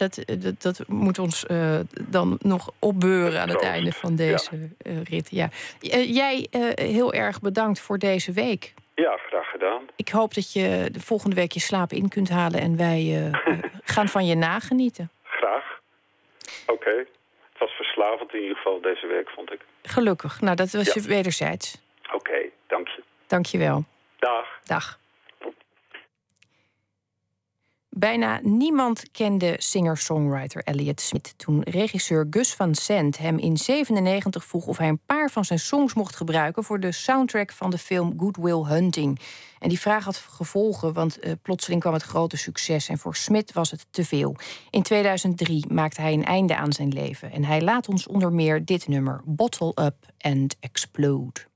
dat, 0.00 0.24
dat, 0.38 0.62
dat 0.62 0.88
moet 0.88 1.18
ons 1.18 1.44
uh, 1.50 1.80
dan 2.08 2.38
nog 2.42 2.70
opbeuren 2.78 3.40
aan 3.40 3.48
het 3.48 3.62
einde 3.62 3.92
van 3.92 4.16
deze 4.16 4.70
ja. 4.78 4.90
uh, 4.90 5.02
rit. 5.04 5.30
Ja. 5.30 5.48
Uh, 5.80 6.14
jij 6.14 6.46
heel 6.74 7.12
erg 7.12 7.40
bedankt 7.40 7.80
voor 7.80 7.98
deze 7.98 8.32
week. 8.32 8.74
Ja, 8.94 9.16
graag 9.16 9.50
gedaan. 9.50 9.82
Ik 9.96 10.08
hoop 10.08 10.34
dat 10.34 10.52
je 10.52 10.88
de 10.92 11.00
volgende 11.00 11.36
week 11.36 11.52
je 11.52 11.60
slaap 11.60 11.92
in 11.92 12.08
kunt 12.08 12.28
halen 12.28 12.60
en 12.60 12.76
wij 12.76 13.30
gaan 13.94 14.08
van 14.08 14.26
je 14.26 14.34
nagenieten. 14.34 15.10
Graag. 15.22 15.80
Oké. 16.66 16.72
Okay. 16.72 16.98
Het 17.50 17.58
was 17.58 17.70
verslavend 17.70 18.34
in 18.34 18.40
ieder 18.40 18.56
geval 18.56 18.80
deze 18.80 19.06
week, 19.06 19.30
vond 19.30 19.52
ik. 19.52 19.60
Gelukkig. 19.82 20.40
Nou, 20.40 20.56
dat 20.56 20.70
was 20.70 20.86
ja. 20.86 20.92
je 20.94 21.08
wederzijds. 21.08 21.82
Oké, 22.04 22.14
okay, 22.14 22.50
dank 22.66 22.88
je. 22.88 23.02
Dank 23.26 23.46
je 23.46 23.58
wel. 23.58 23.84
Dag. 24.18 24.46
Dag. 24.64 24.99
Bijna 27.96 28.40
niemand 28.42 29.10
kende 29.10 29.54
singer-songwriter 29.58 30.62
Elliot 30.62 31.00
Smith 31.00 31.34
toen 31.36 31.62
regisseur 31.62 32.26
Gus 32.30 32.54
van 32.54 32.74
Sant 32.74 33.18
hem 33.18 33.38
in 33.38 33.56
97 33.56 34.44
vroeg 34.44 34.66
of 34.66 34.78
hij 34.78 34.88
een 34.88 35.00
paar 35.06 35.30
van 35.30 35.44
zijn 35.44 35.58
songs 35.58 35.94
mocht 35.94 36.16
gebruiken 36.16 36.64
voor 36.64 36.80
de 36.80 36.92
soundtrack 36.92 37.52
van 37.52 37.70
de 37.70 37.78
film 37.78 38.14
Good 38.16 38.36
Will 38.36 38.64
Hunting. 38.64 39.20
En 39.58 39.68
die 39.68 39.80
vraag 39.80 40.04
had 40.04 40.16
gevolgen, 40.16 40.92
want 40.92 41.24
uh, 41.24 41.32
plotseling 41.42 41.80
kwam 41.80 41.92
het 41.92 42.02
grote 42.02 42.36
succes 42.36 42.88
en 42.88 42.98
voor 42.98 43.16
Smith 43.16 43.52
was 43.52 43.70
het 43.70 43.86
te 43.90 44.04
veel. 44.04 44.36
In 44.70 44.82
2003 44.82 45.64
maakte 45.68 46.00
hij 46.00 46.12
een 46.12 46.24
einde 46.24 46.56
aan 46.56 46.72
zijn 46.72 46.92
leven 46.92 47.32
en 47.32 47.44
hij 47.44 47.62
laat 47.62 47.88
ons 47.88 48.06
onder 48.06 48.32
meer 48.32 48.64
dit 48.64 48.88
nummer 48.88 49.20
Bottle 49.24 49.72
Up 49.74 49.96
and 50.18 50.56
Explode. 50.60 51.48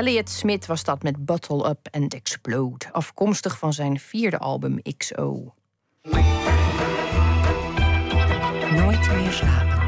Elliot 0.00 0.28
Smith 0.30 0.66
was 0.66 0.84
dat 0.84 1.02
met 1.02 1.24
Bottle 1.24 1.68
Up 1.68 1.88
and 1.90 2.14
Explode, 2.14 2.92
afkomstig 2.92 3.58
van 3.58 3.72
zijn 3.72 4.00
vierde 4.00 4.38
album 4.38 4.82
XO. 4.96 5.54
Nooit 8.70 9.12
meer 9.12 9.32
slapen. 9.32 9.79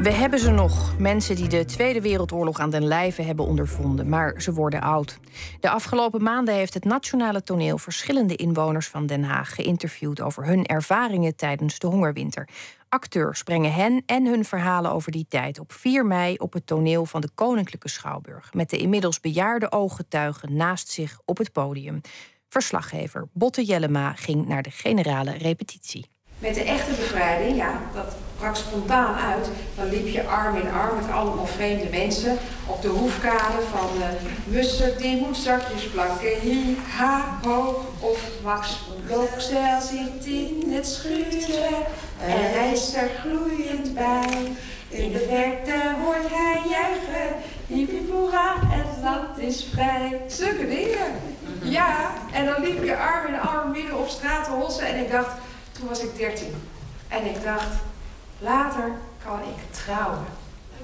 We 0.00 0.12
hebben 0.12 0.38
ze 0.38 0.50
nog, 0.50 0.98
mensen 0.98 1.36
die 1.36 1.48
de 1.48 1.64
Tweede 1.64 2.00
Wereldoorlog 2.00 2.58
aan 2.58 2.70
den 2.70 2.84
lijve 2.84 3.22
hebben 3.22 3.44
ondervonden, 3.44 4.08
maar 4.08 4.40
ze 4.40 4.52
worden 4.52 4.80
oud. 4.80 5.18
De 5.60 5.70
afgelopen 5.70 6.22
maanden 6.22 6.54
heeft 6.54 6.74
het 6.74 6.84
Nationale 6.84 7.42
Toneel 7.42 7.78
verschillende 7.78 8.36
inwoners 8.36 8.88
van 8.88 9.06
Den 9.06 9.22
Haag 9.22 9.54
geïnterviewd 9.54 10.20
over 10.20 10.46
hun 10.46 10.66
ervaringen 10.66 11.36
tijdens 11.36 11.78
de 11.78 11.86
hongerwinter. 11.86 12.48
Acteurs 12.88 13.42
brengen 13.42 13.72
hen 13.72 14.02
en 14.06 14.26
hun 14.26 14.44
verhalen 14.44 14.92
over 14.92 15.12
die 15.12 15.26
tijd 15.28 15.58
op 15.58 15.72
4 15.72 16.06
mei 16.06 16.36
op 16.36 16.52
het 16.52 16.66
toneel 16.66 17.06
van 17.06 17.20
de 17.20 17.30
Koninklijke 17.34 17.88
Schouwburg, 17.88 18.54
met 18.54 18.70
de 18.70 18.76
inmiddels 18.76 19.20
bejaarde 19.20 19.72
ooggetuigen 19.72 20.56
naast 20.56 20.88
zich 20.88 21.20
op 21.24 21.38
het 21.38 21.52
podium. 21.52 22.00
Verslaggever 22.48 23.28
Botte 23.32 23.64
Jellema 23.64 24.12
ging 24.12 24.46
naar 24.46 24.62
de 24.62 24.70
generale 24.70 25.32
repetitie. 25.32 26.06
Met 26.38 26.54
de 26.54 26.62
echte 26.62 26.90
bevrijding, 26.90 27.56
ja, 27.56 27.80
dat 27.94 28.16
brak 28.40 28.56
spontaan 28.56 29.14
uit. 29.14 29.48
Dan 29.74 29.88
liep 29.88 30.06
je 30.06 30.26
arm 30.26 30.56
in 30.56 30.72
arm 30.72 30.96
met 30.96 31.10
allemaal 31.10 31.46
vreemde 31.46 31.88
mensen 31.90 32.38
op 32.66 32.82
de 32.82 32.88
hoefkade 32.88 33.60
van 33.70 33.88
uh, 33.98 34.04
Muster, 34.44 34.98
die 34.98 35.16
moet 35.16 35.36
zakjes 35.36 35.88
plakken, 35.88 36.40
hi, 36.40 36.76
ha, 36.96 37.38
ho. 37.42 37.84
Of 38.00 38.28
Max 38.42 38.80
Blokzel 39.06 39.80
zit 39.80 40.26
in 40.26 40.72
het 40.72 40.86
schuurtje 40.86 41.68
en 42.26 42.52
rijst 42.52 42.96
er 42.96 43.10
gloeiend 43.20 43.94
bij. 43.94 44.52
In 44.88 45.12
de 45.12 45.26
verte 45.28 45.94
hoort 46.02 46.30
hij 46.30 46.60
juichen, 46.70 47.36
hippie 47.66 48.08
hoera, 48.10 48.54
het 48.58 49.02
land 49.02 49.38
is 49.38 49.66
vrij. 49.72 50.20
Zulke 50.26 50.68
dingen. 50.68 51.12
Ja, 51.62 52.10
en 52.32 52.44
dan 52.44 52.62
liep 52.62 52.84
je 52.84 52.96
arm 52.96 53.26
in 53.26 53.40
arm 53.40 53.70
midden 53.70 53.98
op 53.98 54.08
straat 54.08 54.44
te 54.44 54.50
hossen 54.50 54.86
en 54.86 55.04
ik 55.04 55.10
dacht... 55.10 55.30
Toen 55.72 55.88
was 55.88 56.02
ik 56.02 56.16
13. 56.16 56.46
En 57.08 57.26
ik 57.26 57.42
dacht, 57.44 57.66
later 58.40 58.92
kan 59.24 59.38
ik 59.38 59.74
trouwen. 59.84 60.24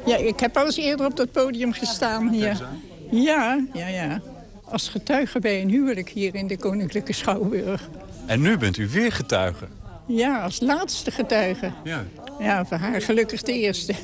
Ja, 0.06 0.16
ik 0.16 0.40
heb 0.40 0.56
al 0.56 0.64
eens 0.64 0.76
eerder 0.76 1.06
op 1.06 1.16
dat 1.16 1.32
podium 1.32 1.72
gestaan 1.72 2.28
hier. 2.28 2.68
Ja, 3.10 3.64
ja, 3.72 3.86
ja. 3.86 4.20
Als 4.64 4.88
getuige 4.88 5.38
bij 5.38 5.62
een 5.62 5.68
huwelijk 5.68 6.08
hier 6.08 6.34
in 6.34 6.46
de 6.46 6.58
Koninklijke 6.58 7.12
Schouwburg. 7.12 7.88
En 8.26 8.40
nu 8.40 8.58
bent 8.58 8.76
u 8.76 8.88
weer 8.88 9.12
getuige. 9.12 9.66
Ja, 10.06 10.42
als 10.42 10.60
laatste 10.60 11.10
getuige. 11.10 11.72
Ja. 11.84 12.04
Ja, 12.38 12.64
voor 12.64 12.76
haar 12.76 13.02
gelukkig 13.02 13.42
de 13.42 13.52
eerste. 13.52 13.94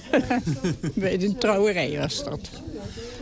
bij 0.94 1.18
de 1.18 1.38
trouwerij 1.38 1.98
was 1.98 2.24
dat. 2.24 2.50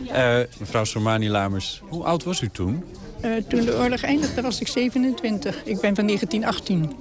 Uh, 0.07 0.37
mevrouw 0.59 0.83
Somani 0.83 1.29
Lamers, 1.29 1.81
hoe 1.89 2.03
oud 2.03 2.23
was 2.23 2.41
u 2.41 2.49
toen? 2.49 2.83
Uh, 3.25 3.31
toen 3.47 3.65
de 3.65 3.77
oorlog 3.77 4.03
eindigde 4.03 4.41
was 4.41 4.61
ik 4.61 4.67
27. 4.67 5.55
Ik 5.65 5.79
ben 5.79 5.95
van 5.95 6.05
1918. 6.05 6.95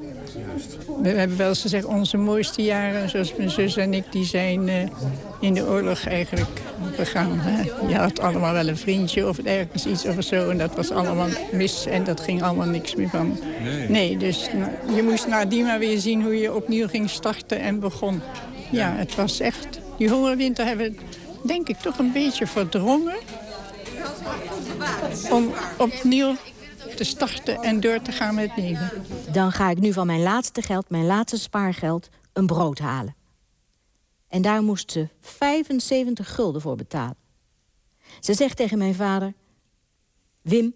We 1.03 1.09
hebben 1.09 1.37
wel 1.37 1.49
eens 1.49 1.61
gezegd, 1.61 1.85
onze 1.85 2.17
mooiste 2.17 2.63
jaren, 2.63 3.09
zoals 3.09 3.37
mijn 3.37 3.51
zus 3.51 3.77
en 3.77 3.95
ik, 3.95 4.05
die 4.11 4.25
zijn 4.25 4.69
uh, 4.69 4.75
in 5.41 5.55
de 5.55 5.67
oorlog 5.67 6.07
eigenlijk 6.07 6.61
begaan. 6.97 7.39
Hè? 7.39 7.63
Je 7.89 7.95
had 7.95 8.21
allemaal 8.21 8.53
wel 8.53 8.69
een 8.69 8.77
vriendje 8.77 9.29
of 9.29 9.39
ergens 9.39 9.87
iets 9.87 10.05
of 10.05 10.25
zo. 10.25 10.51
En 10.51 10.59
dat 10.59 10.75
was 10.75 10.91
allemaal 10.91 11.29
mis 11.53 11.87
en 11.87 12.05
dat 12.05 12.21
ging 12.21 12.43
allemaal 12.43 12.67
niks 12.67 12.95
meer 12.95 13.09
van. 13.09 13.39
Nee, 13.63 13.89
nee 13.89 14.17
dus 14.17 14.49
nou, 14.55 14.97
je 14.97 15.03
moest 15.03 15.27
nadien 15.27 15.65
maar 15.65 15.79
weer 15.79 15.99
zien 15.99 16.23
hoe 16.23 16.39
je 16.39 16.55
opnieuw 16.55 16.89
ging 16.89 17.11
starten 17.11 17.61
en 17.61 17.81
begon. 17.81 18.23
Ja, 18.71 18.95
het 18.97 19.15
was 19.15 19.41
echt... 19.41 19.81
Die 19.97 20.09
hongerwinter 20.09 20.67
hebben 20.67 20.87
we, 20.91 21.47
denk 21.47 21.69
ik, 21.69 21.77
toch 21.77 21.99
een 21.99 22.13
beetje 22.13 22.47
verdrongen. 22.47 23.17
Om 25.31 25.53
opnieuw 25.77 26.35
te 27.01 27.07
starten 27.07 27.63
en 27.63 27.81
door 27.81 28.03
te 28.03 28.13
gaan 28.13 28.35
met 28.35 28.51
leven. 28.57 28.91
Dan 29.33 29.53
ga 29.53 29.71
ik 29.71 29.79
nu 29.79 29.93
van 29.93 30.07
mijn 30.07 30.23
laatste 30.23 30.63
geld, 30.63 30.91
mijn 30.91 31.07
laatste 31.07 31.39
spaargeld, 31.39 32.09
een 32.33 32.47
brood 32.47 32.79
halen. 32.79 33.15
En 34.29 34.43
daar 34.43 34.63
moest 34.63 34.91
ze 34.91 35.09
75 35.21 36.35
gulden 36.35 36.61
voor 36.61 36.77
betalen. 36.77 37.17
Ze 38.21 38.35
zegt 38.35 38.57
tegen 38.57 38.79
mijn 38.79 38.95
vader... 38.95 39.35
Wim, 40.43 40.75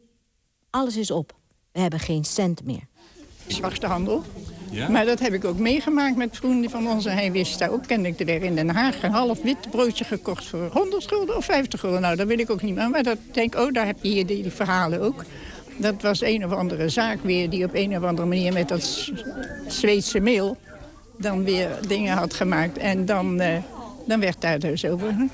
alles 0.71 0.97
is 0.97 1.11
op. 1.11 1.35
We 1.73 1.81
hebben 1.81 2.01
geen 2.01 2.25
cent 2.25 2.65
meer. 2.65 2.87
Zwarte 3.47 3.87
handel. 3.87 4.23
Ja? 4.71 4.89
Maar 4.89 5.05
dat 5.05 5.21
heb 5.21 5.33
ik 5.33 5.45
ook 5.45 5.59
meegemaakt 5.59 6.17
met 6.17 6.37
vrienden 6.37 6.71
van 6.71 6.89
ons. 6.89 7.05
En 7.05 7.17
hij 7.17 7.33
wist 7.33 7.59
daar 7.59 7.71
ook, 7.71 7.87
kende 7.87 8.09
ik 8.09 8.21
er 8.21 8.27
weer 8.27 8.43
in 8.43 8.55
Den 8.55 8.71
Haag... 8.71 9.03
een 9.03 9.13
half 9.13 9.43
wit 9.43 9.71
broodje 9.71 10.05
gekocht 10.05 10.45
voor 10.45 10.71
100 10.73 11.07
gulden 11.07 11.37
of 11.37 11.45
50 11.45 11.81
gulden. 11.81 12.01
Nou, 12.01 12.17
dat 12.17 12.27
wil 12.27 12.39
ik 12.39 12.51
ook 12.51 12.63
niet 12.63 12.75
meer. 12.75 12.91
Maar 12.91 13.03
dat 13.03 13.19
denk 13.33 13.55
oh, 13.55 13.73
daar 13.73 13.87
heb 13.87 13.99
je 14.03 14.09
hier 14.09 14.27
die, 14.27 14.43
die 14.43 14.53
verhalen 14.53 15.01
ook. 15.01 15.25
Dat 15.77 16.03
was 16.03 16.23
een 16.23 16.45
of 16.45 16.53
andere 16.53 16.89
zaak 16.89 17.19
weer 17.23 17.51
die 17.51 17.65
op 17.65 17.75
een 17.75 17.97
of 17.97 18.03
andere 18.03 18.29
manier 18.29 18.53
met 18.53 18.69
dat 18.69 19.11
Zweedse 19.67 20.21
meel 20.21 20.57
dan 21.19 21.45
weer 21.45 21.69
dingen 21.87 22.17
had 22.17 22.35
gemaakt. 22.35 22.79
En 22.79 23.05
dan, 23.05 23.41
uh, 23.41 23.57
dan 24.07 24.21
werd 24.21 24.41
daar 24.41 24.59
dus 24.59 24.85
over. 24.85 25.15
Hè? 25.15 25.25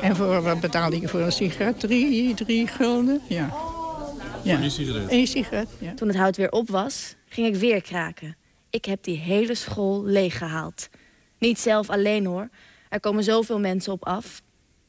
En 0.00 0.16
voor 0.16 0.42
wat 0.42 0.60
betaalde 0.60 1.00
je 1.00 1.08
voor 1.08 1.20
een 1.20 1.32
sigaret? 1.32 1.80
Drie, 1.80 2.34
drie 2.34 2.66
gulden? 2.66 3.20
Ja. 3.28 3.54
ja. 4.42 4.60
Eén 4.62 4.70
sigaret? 4.70 5.10
Eén 5.10 5.26
sigaret, 5.26 5.68
ja. 5.78 5.94
Toen 5.94 6.08
het 6.08 6.16
hout 6.16 6.36
weer 6.36 6.50
op 6.50 6.68
was, 6.70 7.14
ging 7.28 7.46
ik 7.46 7.54
weer 7.54 7.82
kraken. 7.82 8.36
Ik 8.70 8.84
heb 8.84 9.02
die 9.04 9.18
hele 9.18 9.54
school 9.54 10.04
leeggehaald. 10.04 10.88
Niet 11.38 11.58
zelf 11.58 11.90
alleen 11.90 12.26
hoor. 12.26 12.48
Er 12.88 13.00
komen 13.00 13.24
zoveel 13.24 13.58
mensen 13.58 13.92
op 13.92 14.04
af. 14.04 14.42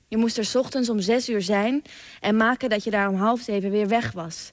Je 0.08 0.18
moest 0.18 0.38
er 0.38 0.46
's 0.46 0.56
ochtends 0.56 0.90
om 0.90 1.00
zes 1.00 1.30
uur 1.30 1.42
zijn 1.42 1.82
en 2.20 2.38
maken 2.38 2.70
dat 2.70 2.84
je 2.84 2.92
daar 2.92 3.10
om 3.10 3.16
half 3.16 3.42
zeven 3.42 3.72
weer 3.72 3.88
weg 3.88 4.12
was. 4.12 4.52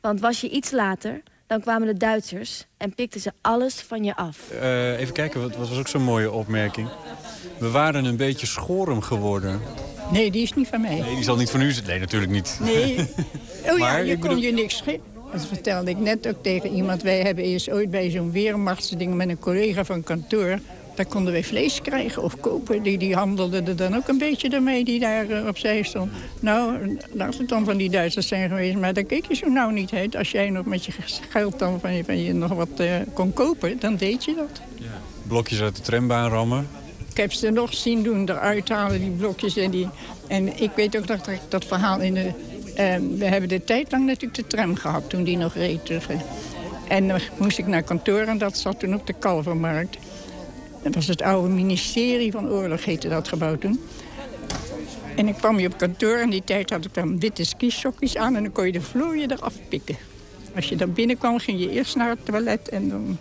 Want 0.00 0.20
was 0.20 0.40
je 0.40 0.48
iets 0.48 0.70
later, 0.70 1.22
dan 1.46 1.60
kwamen 1.60 1.86
de 1.86 1.96
Duitsers 1.96 2.66
en 2.76 2.94
pikten 2.94 3.20
ze 3.20 3.32
alles 3.40 3.74
van 3.74 4.04
je 4.04 4.16
af. 4.16 4.50
Eh, 4.60 5.00
even 5.00 5.14
kijken, 5.14 5.40
wat, 5.40 5.56
wat 5.56 5.68
was 5.68 5.78
ook 5.78 5.88
zo'n 5.88 6.02
mooie 6.02 6.30
opmerking. 6.32 6.88
We 7.58 7.70
waren 7.70 8.04
een 8.04 8.16
beetje 8.16 8.46
schorum 8.46 9.00
geworden. 9.00 9.60
Nee, 10.12 10.30
die 10.30 10.42
is 10.42 10.54
niet 10.54 10.68
van 10.68 10.80
mij. 10.80 11.00
Nee, 11.00 11.14
die 11.14 11.24
zal 11.24 11.36
niet 11.36 11.50
van 11.50 11.60
u 11.60 11.70
zijn. 11.72 11.86
Nee, 11.86 11.98
natuurlijk 11.98 12.32
niet. 12.32 12.58
Nee. 12.62 12.96
Oh 13.70 13.78
ja, 13.78 13.84
Maar 13.84 14.04
je 14.04 14.12
kon 14.18 14.28
bedoel- 14.28 14.42
je 14.44 14.52
niks 14.52 14.76
schelen. 14.76 15.00
Dat 15.32 15.46
vertelde 15.46 15.90
ik 15.90 15.98
net 15.98 16.28
ook 16.28 16.42
tegen 16.42 16.70
iemand. 16.72 17.02
Wij 17.02 17.20
hebben 17.20 17.44
eerst 17.44 17.70
ooit 17.70 17.90
bij 17.90 18.10
zo'n 18.10 18.32
weermachtsding 18.32 19.14
met 19.14 19.28
een 19.28 19.38
collega 19.38 19.84
van 19.84 20.02
kantoor... 20.02 20.58
daar 21.00 21.08
konden 21.08 21.32
wij 21.32 21.44
vlees 21.44 21.80
krijgen 21.82 22.22
of 22.22 22.40
kopen. 22.40 22.82
Die, 22.82 22.98
die 22.98 23.14
handelde 23.14 23.62
er 23.62 23.76
dan 23.76 23.96
ook 23.96 24.08
een 24.08 24.18
beetje 24.18 24.48
ermee 24.48 24.84
die 24.84 25.00
daar 25.00 25.30
eh, 25.30 25.46
opzij 25.46 25.82
stond. 25.82 26.12
Nou, 26.40 26.96
laat 27.12 27.38
het 27.38 27.48
dan 27.48 27.64
van 27.64 27.76
die 27.76 27.90
Duitsers 27.90 28.28
zijn 28.28 28.48
geweest. 28.48 28.76
Maar 28.76 28.94
daar 28.94 29.04
keek 29.04 29.26
je 29.26 29.34
zo 29.34 29.48
nou 29.48 29.72
niet 29.72 29.92
uit. 29.92 30.16
Als 30.16 30.30
jij 30.30 30.50
nog 30.50 30.64
met 30.64 30.84
je 30.84 30.92
geld 31.28 31.58
dan 31.58 31.80
van 31.80 31.94
je, 31.94 32.04
van 32.04 32.22
je 32.22 32.34
nog 32.34 32.52
wat 32.52 32.68
eh, 32.76 32.94
kon 33.12 33.32
kopen, 33.32 33.78
dan 33.78 33.96
deed 33.96 34.24
je 34.24 34.34
dat. 34.34 34.60
Blokjes 35.26 35.60
uit 35.60 35.76
de 35.76 35.82
trambaan 35.82 36.30
rammen. 36.30 36.68
Ik 37.10 37.16
heb 37.16 37.32
ze 37.32 37.50
nog 37.50 37.74
zien 37.74 38.02
doen, 38.02 38.28
eruit 38.28 38.68
halen, 38.68 39.00
die 39.00 39.10
blokjes. 39.10 39.56
En, 39.56 39.70
die, 39.70 39.88
en 40.28 40.60
ik 40.62 40.70
weet 40.76 40.96
ook 40.96 41.06
dat 41.06 41.28
ik 41.28 41.40
dat 41.48 41.64
verhaal 41.64 42.00
in 42.00 42.14
de... 42.14 42.32
eh, 42.74 42.96
we 43.18 43.24
hebben 43.24 43.48
de 43.48 43.64
tijd 43.64 43.90
lang 43.90 44.06
natuurlijk 44.06 44.34
de 44.34 44.46
tram 44.46 44.76
gehad 44.76 45.10
toen 45.10 45.24
die 45.24 45.36
nog 45.36 45.54
reed. 45.54 45.90
En 46.88 47.08
dan 47.08 47.20
moest 47.38 47.58
ik 47.58 47.66
naar 47.66 47.82
kantoor 47.82 48.20
en 48.20 48.38
dat 48.38 48.58
zat 48.58 48.80
toen 48.80 48.94
op 48.94 49.06
de 49.06 49.12
Kalvermarkt. 49.12 49.96
Dat 50.82 50.94
was 50.94 51.06
het 51.06 51.22
oude 51.22 51.48
ministerie 51.48 52.32
van 52.32 52.48
Oorlog, 52.48 52.84
heette 52.84 53.08
dat 53.08 53.28
gebouw 53.28 53.58
toen. 53.58 53.80
En 55.16 55.28
ik 55.28 55.34
kwam 55.34 55.56
hier 55.56 55.72
op 55.72 55.78
kantoor 55.78 56.16
en 56.16 56.30
die 56.30 56.44
tijd 56.44 56.70
had 56.70 56.84
ik 56.84 56.94
dan 56.94 57.20
witte 57.20 57.44
skisokjes 57.44 58.16
aan... 58.16 58.36
en 58.36 58.42
dan 58.42 58.52
kon 58.52 58.66
je 58.66 58.72
de 58.72 58.80
vlooien 58.80 59.30
eraf 59.30 59.54
pikken. 59.68 59.96
Als 60.54 60.68
je 60.68 60.76
dan 60.76 60.92
binnenkwam, 60.92 61.38
ging 61.38 61.60
je 61.60 61.70
eerst 61.70 61.96
naar 61.96 62.08
het 62.08 62.24
toilet 62.24 62.68
en 62.68 62.88
dan 62.88 63.18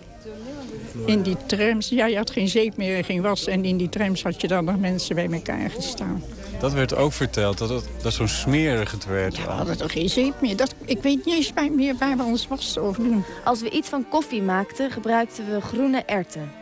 in 1.06 1.22
die 1.22 1.38
trams, 1.46 1.90
ja, 1.90 2.06
je 2.06 2.18
had 2.18 2.30
geen 2.30 2.48
zeep 2.48 2.78
meer 2.78 2.98
en 2.98 3.04
geen 3.04 3.22
was. 3.22 3.48
En 3.48 3.66
in 3.66 3.78
die 3.78 3.90
trams 3.90 4.24
had 4.24 4.42
je 4.42 4.48
dan 4.48 4.66
nog 4.66 4.80
mensen 4.80 5.16
bij 5.16 5.30
elkaar 5.32 5.70
gestaan. 5.70 6.24
Dat 6.60 6.74
werd 6.74 6.96
ook 6.96 7.14
verteld, 7.14 7.58
dat 7.58 7.70
het 7.70 7.84
dat 8.02 8.14
zo'n 8.14 8.28
smerig 8.28 8.92
het 8.92 9.06
werd. 9.06 9.36
We 9.36 9.52
hadden 9.52 9.78
toch 9.78 9.92
geen 9.92 10.10
zeep 10.10 10.42
meer. 10.42 10.56
Dat, 10.56 10.76
ik 10.86 11.02
weet 11.02 11.26
niet 11.26 11.36
eens 11.36 11.54
meer 11.72 11.96
waar 12.00 12.18
we 12.18 12.24
ons 12.24 12.48
was 12.48 12.78
over 12.78 13.04
doen. 13.04 13.24
Als 13.44 13.62
we 13.62 13.70
iets 13.70 13.90
van 13.90 14.10
koffie 14.10 14.42
maakten, 14.42 14.92
gebruikten 14.92 15.54
we 15.54 15.62
groene 15.62 16.04
erwten. 16.06 16.59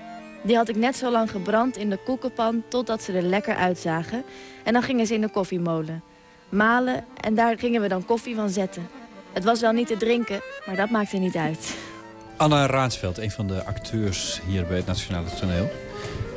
Die 0.47 0.55
had 0.55 0.69
ik 0.69 0.75
net 0.75 0.95
zo 0.95 1.11
lang 1.11 1.31
gebrand 1.31 1.77
in 1.77 1.89
de 1.89 1.99
koekenpan 2.05 2.63
totdat 2.67 3.03
ze 3.03 3.13
er 3.13 3.21
lekker 3.21 3.55
uitzagen. 3.55 4.23
En 4.63 4.73
dan 4.73 4.81
gingen 4.81 5.07
ze 5.07 5.13
in 5.13 5.21
de 5.21 5.29
koffiemolen. 5.29 6.03
Malen 6.49 7.05
en 7.21 7.35
daar 7.35 7.57
gingen 7.59 7.81
we 7.81 7.87
dan 7.87 8.05
koffie 8.05 8.35
van 8.35 8.49
zetten. 8.49 8.87
Het 9.33 9.43
was 9.43 9.61
wel 9.61 9.71
niet 9.71 9.87
te 9.87 9.97
drinken, 9.97 10.41
maar 10.65 10.75
dat 10.75 10.89
maakte 10.89 11.17
niet 11.17 11.35
uit. 11.35 11.75
Anna 12.37 12.65
Raadsveld, 12.65 13.17
een 13.17 13.31
van 13.31 13.47
de 13.47 13.63
acteurs 13.63 14.41
hier 14.47 14.65
bij 14.65 14.77
het 14.77 14.85
Nationale 14.85 15.27
Toneel. 15.39 15.69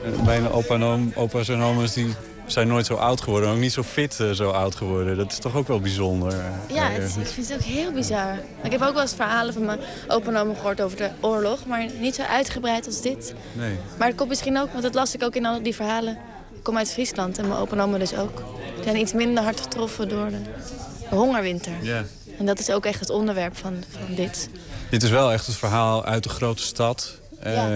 En 0.05 0.25
Bijna 0.25 0.49
opa 0.49 0.75
en 0.75 0.83
oom, 0.83 1.13
opa's 1.15 1.49
en 1.49 1.61
oma's 1.61 1.95
die 1.95 2.15
zijn 2.53 2.69
nooit 2.69 2.87
zo 2.87 2.95
oud 2.95 3.21
geworden. 3.21 3.51
Ook 3.51 3.59
niet 3.59 3.73
zo 3.73 3.83
fit 3.83 4.21
eh, 4.21 4.31
zo 4.31 4.51
oud 4.51 4.75
geworden. 4.75 5.17
Dat 5.17 5.33
is 5.33 5.39
toch 5.39 5.57
ook 5.57 5.69
wel 5.69 5.81
bijzonder. 5.81 6.33
eh, 6.33 6.75
Ja, 6.75 6.91
eh, 6.91 7.05
ik 7.05 7.11
vind 7.27 7.49
het 7.49 7.57
ook 7.57 7.63
heel 7.65 7.93
bizar. 7.93 8.39
Ik 8.63 8.71
heb 8.73 8.83
ook 8.83 8.93
wel 8.93 9.03
eens 9.03 9.15
verhalen 9.15 9.53
van 9.53 9.65
mijn 9.65 9.79
opa 10.09 10.29
en 10.29 10.37
oma 10.37 10.55
gehoord 10.55 10.81
over 10.81 10.97
de 10.97 11.11
oorlog. 11.21 11.67
Maar 11.67 11.87
niet 12.01 12.15
zo 12.15 12.23
uitgebreid 12.23 12.87
als 12.87 13.01
dit. 13.03 13.35
Nee. 13.53 13.77
Maar 13.99 14.09
het 14.09 14.17
komt 14.17 14.29
misschien 14.29 14.59
ook, 14.59 14.71
want 14.71 14.83
dat 14.83 14.95
las 14.95 15.15
ik 15.15 15.23
ook 15.23 15.35
in 15.37 15.47
al 15.47 15.63
die 15.63 15.75
verhalen. 15.75 16.19
Ik 16.55 16.63
kom 16.63 16.77
uit 16.77 16.93
Friesland 16.93 17.39
en 17.39 17.49
mijn 17.49 17.61
opa 17.61 17.73
en 17.73 17.81
oma 17.81 17.99
dus 17.99 18.15
ook. 18.17 18.43
Die 18.75 18.85
zijn 18.85 18.97
iets 18.97 19.13
minder 19.13 19.43
hard 19.43 19.61
getroffen 19.61 20.09
door 20.09 20.29
de 20.31 21.17
hongerwinter. 21.17 21.73
Ja. 21.83 22.05
En 22.39 22.47
dat 22.47 22.59
is 22.59 22.71
ook 22.71 22.85
echt 22.85 23.01
het 23.01 23.11
onderwerp 23.11 23.57
van, 23.57 23.75
van 24.07 24.15
dit. 24.15 24.49
Dit 24.91 25.03
is 25.03 25.11
wel 25.11 25.33
echt 25.33 25.47
het 25.47 25.57
verhaal 25.57 26.05
uit 26.05 26.23
de 26.23 26.29
grote 26.29 26.63
stad. 26.63 27.19
eh, 27.41 27.55
Ja. 27.55 27.69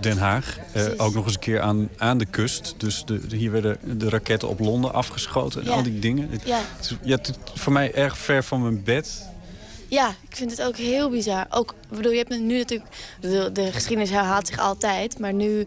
Den 0.00 0.18
Haag. 0.18 0.58
Eh, 0.72 0.84
ook 0.96 1.14
nog 1.14 1.24
eens 1.24 1.34
een 1.34 1.40
keer 1.40 1.60
aan, 1.60 1.88
aan 1.96 2.18
de 2.18 2.24
kust. 2.26 2.74
Dus 2.76 3.02
de, 3.06 3.26
de- 3.26 3.36
hier 3.36 3.50
werden 3.50 3.78
de 3.98 4.08
raketten 4.08 4.48
op 4.48 4.58
Londen 4.60 4.92
afgeschoten 4.92 5.60
en 5.60 5.66
Ja. 5.66 5.72
al 5.72 5.82
die 5.82 5.98
dingen. 5.98 6.30
Ja. 6.44 6.60
het 6.76 6.84
is 6.90 6.96
ja, 7.02 7.16
het 7.16 7.38
voor 7.54 7.72
mij 7.72 7.94
erg 7.94 8.18
ver 8.18 8.44
van 8.44 8.62
mijn 8.62 8.82
bed. 8.82 9.28
Ja, 9.88 10.08
ik 10.28 10.36
vind 10.36 10.50
het 10.50 10.62
ook 10.62 10.76
heel 10.76 11.10
bizar. 11.10 11.46
Ook, 11.50 11.74
bedoel, 11.88 12.12
je 12.12 12.18
hebt 12.18 12.30
nu 12.40 12.58
natuurlijk... 12.58 12.90
De, 13.20 13.50
de 13.52 13.72
geschiedenis 13.72 14.10
herhaalt 14.10 14.46
zich 14.46 14.58
altijd, 14.58 15.18
maar 15.18 15.32
nu... 15.32 15.66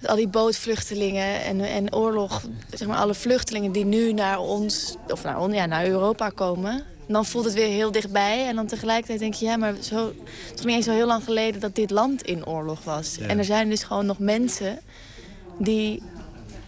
Met 0.00 0.10
al 0.10 0.16
die 0.16 0.28
bootvluchtelingen 0.28 1.42
en, 1.44 1.60
en 1.60 1.94
oorlog, 1.94 2.42
zeg 2.74 2.88
maar 2.88 2.96
alle 2.96 3.14
vluchtelingen 3.14 3.72
die 3.72 3.84
nu 3.84 4.12
naar 4.12 4.38
ons, 4.38 4.96
of 5.08 5.22
naar, 5.24 5.50
ja, 5.50 5.66
naar 5.66 5.86
Europa 5.86 6.28
komen, 6.28 6.82
dan 7.12 7.26
voelt 7.26 7.44
het 7.44 7.54
weer 7.54 7.68
heel 7.68 7.92
dichtbij. 7.92 8.46
En 8.46 8.56
dan 8.56 8.66
tegelijkertijd 8.66 9.18
denk 9.18 9.34
je, 9.34 9.44
ja, 9.44 9.56
maar 9.56 9.74
zo, 9.80 10.06
het 10.06 10.54
is 10.54 10.56
nog 10.56 10.64
niet 10.64 10.74
eens 10.76 10.84
zo 10.84 10.92
heel 10.92 11.06
lang 11.06 11.24
geleden 11.24 11.60
dat 11.60 11.74
dit 11.74 11.90
land 11.90 12.22
in 12.22 12.46
oorlog 12.46 12.84
was. 12.84 13.16
Ja. 13.18 13.26
En 13.26 13.38
er 13.38 13.44
zijn 13.44 13.68
dus 13.68 13.82
gewoon 13.82 14.06
nog 14.06 14.18
mensen 14.18 14.78
die, 15.58 16.02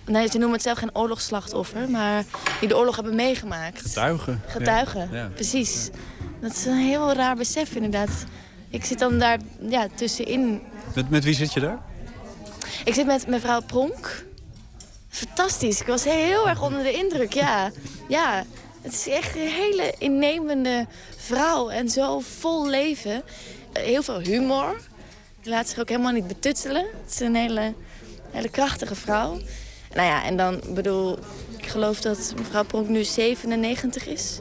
nee, 0.05 0.27
ze 0.27 0.33
noemen 0.39 0.53
het 0.53 0.63
zelf 0.63 0.79
geen 0.79 0.97
oorlogsslachtoffer, 0.97 1.91
maar 1.91 2.25
die 2.61 2.69
de 2.69 2.77
oorlog 2.77 2.95
hebben 2.95 3.15
meegemaakt. 3.15 3.81
Getuigen. 3.81 4.41
Getuigen, 4.47 5.09
Ja. 5.13 5.19
Ja. 5.19 5.29
precies. 5.29 5.91
Dat 6.41 6.53
is 6.53 6.65
een 6.65 6.77
heel 6.77 7.13
raar 7.13 7.37
besef 7.37 7.75
inderdaad. 7.75 8.25
Ik 8.69 8.85
zit 8.85 8.99
dan 8.99 9.19
daar 9.19 9.39
ja, 9.69 9.87
tussenin. 9.95 10.61
Met, 10.95 11.11
met 11.11 11.25
wie 11.25 11.35
zit 11.35 11.53
je 11.53 11.61
daar? 11.61 11.79
Ik 12.85 12.95
zit 12.95 13.07
met 13.07 13.27
mevrouw 13.27 13.61
Pronk. 13.61 14.25
Fantastisch. 15.09 15.81
Ik 15.81 15.87
was 15.87 16.05
heel 16.05 16.49
erg 16.49 16.63
onder 16.63 16.83
de 16.83 16.93
indruk, 16.93 17.33
ja. 17.33 17.71
Ja, 18.09 18.45
het 18.83 18.93
is 18.93 19.09
echt 19.09 19.37
een 19.37 19.49
hele 19.49 19.95
innemende 19.99 20.87
vrouw 21.17 21.69
en 21.69 21.89
zo 21.89 22.21
vol 22.21 22.67
leven. 22.69 23.23
Heel 23.73 24.03
veel 24.03 24.21
humor. 24.21 24.81
Die 25.41 25.51
laat 25.51 25.69
zich 25.69 25.79
ook 25.79 25.89
helemaal 25.89 26.13
niet 26.13 26.27
betutselen. 26.27 26.87
Het 27.03 27.13
is 27.13 27.21
een 27.21 27.35
hele, 27.35 27.75
hele 28.31 28.49
krachtige 28.49 28.95
vrouw. 28.95 29.39
Nou 29.95 30.07
ja, 30.07 30.25
en 30.25 30.37
dan 30.37 30.61
bedoel, 30.69 31.19
ik 31.59 31.67
geloof 31.67 32.01
dat 32.01 32.35
mevrouw 32.37 32.65
Pronk 32.65 32.89
nu 32.89 33.05
97 33.05 34.07
is. 34.07 34.39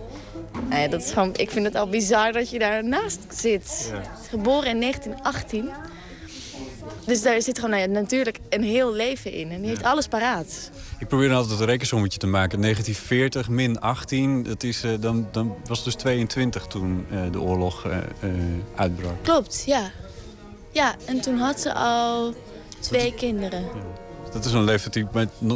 Nou 0.70 0.82
ja, 0.82 0.88
dat 0.88 1.04
is 1.04 1.12
gewoon, 1.12 1.36
ik 1.36 1.52
vind 1.52 1.66
het 1.66 1.76
al 1.76 1.90
bizar 1.90 2.32
dat 2.32 2.50
je 2.50 2.60
daarnaast 2.60 3.20
zit. 3.30 3.94
Geboren 4.30 4.70
in 4.70 4.80
1918. 4.80 5.70
Dus 7.06 7.22
daar 7.22 7.42
zit 7.42 7.56
gewoon 7.56 7.70
nou 7.78 7.82
ja, 7.82 8.00
natuurlijk 8.00 8.40
een 8.50 8.64
heel 8.64 8.94
leven 8.94 9.32
in. 9.34 9.52
En 9.52 9.60
die 9.60 9.70
heeft 9.70 9.84
alles 9.84 10.08
paraat. 10.08 10.72
Ik 11.00 11.08
probeer 11.08 11.28
dan 11.28 11.38
altijd 11.38 11.60
een 11.60 11.66
rekensommetje 11.66 12.20
te 12.20 12.28
maken. 12.28 12.62
1940 12.62 13.50
min 13.50 13.80
18, 13.80 14.44
dat 14.44 14.64
is, 14.64 14.84
eh, 14.84 14.92
dan, 15.00 15.28
dan 15.32 15.56
was 15.66 15.84
dus 15.84 15.96
22 15.96 16.68
toen 16.68 17.06
eh, 17.10 17.20
de 17.32 17.42
oorlog 17.42 17.86
eh, 17.86 17.98
uitbrak. 18.76 19.24
Klopt, 19.24 19.64
ja. 19.66 19.92
Ja, 20.72 20.96
en 21.06 21.22
toen 21.22 21.38
had 21.38 21.60
ze 21.60 21.74
al 21.74 22.34
twee 22.80 23.14
kinderen. 23.14 23.64
Dat 24.34 24.46
is 24.46 24.54
een 24.54 24.64
leeftijd 24.64 25.08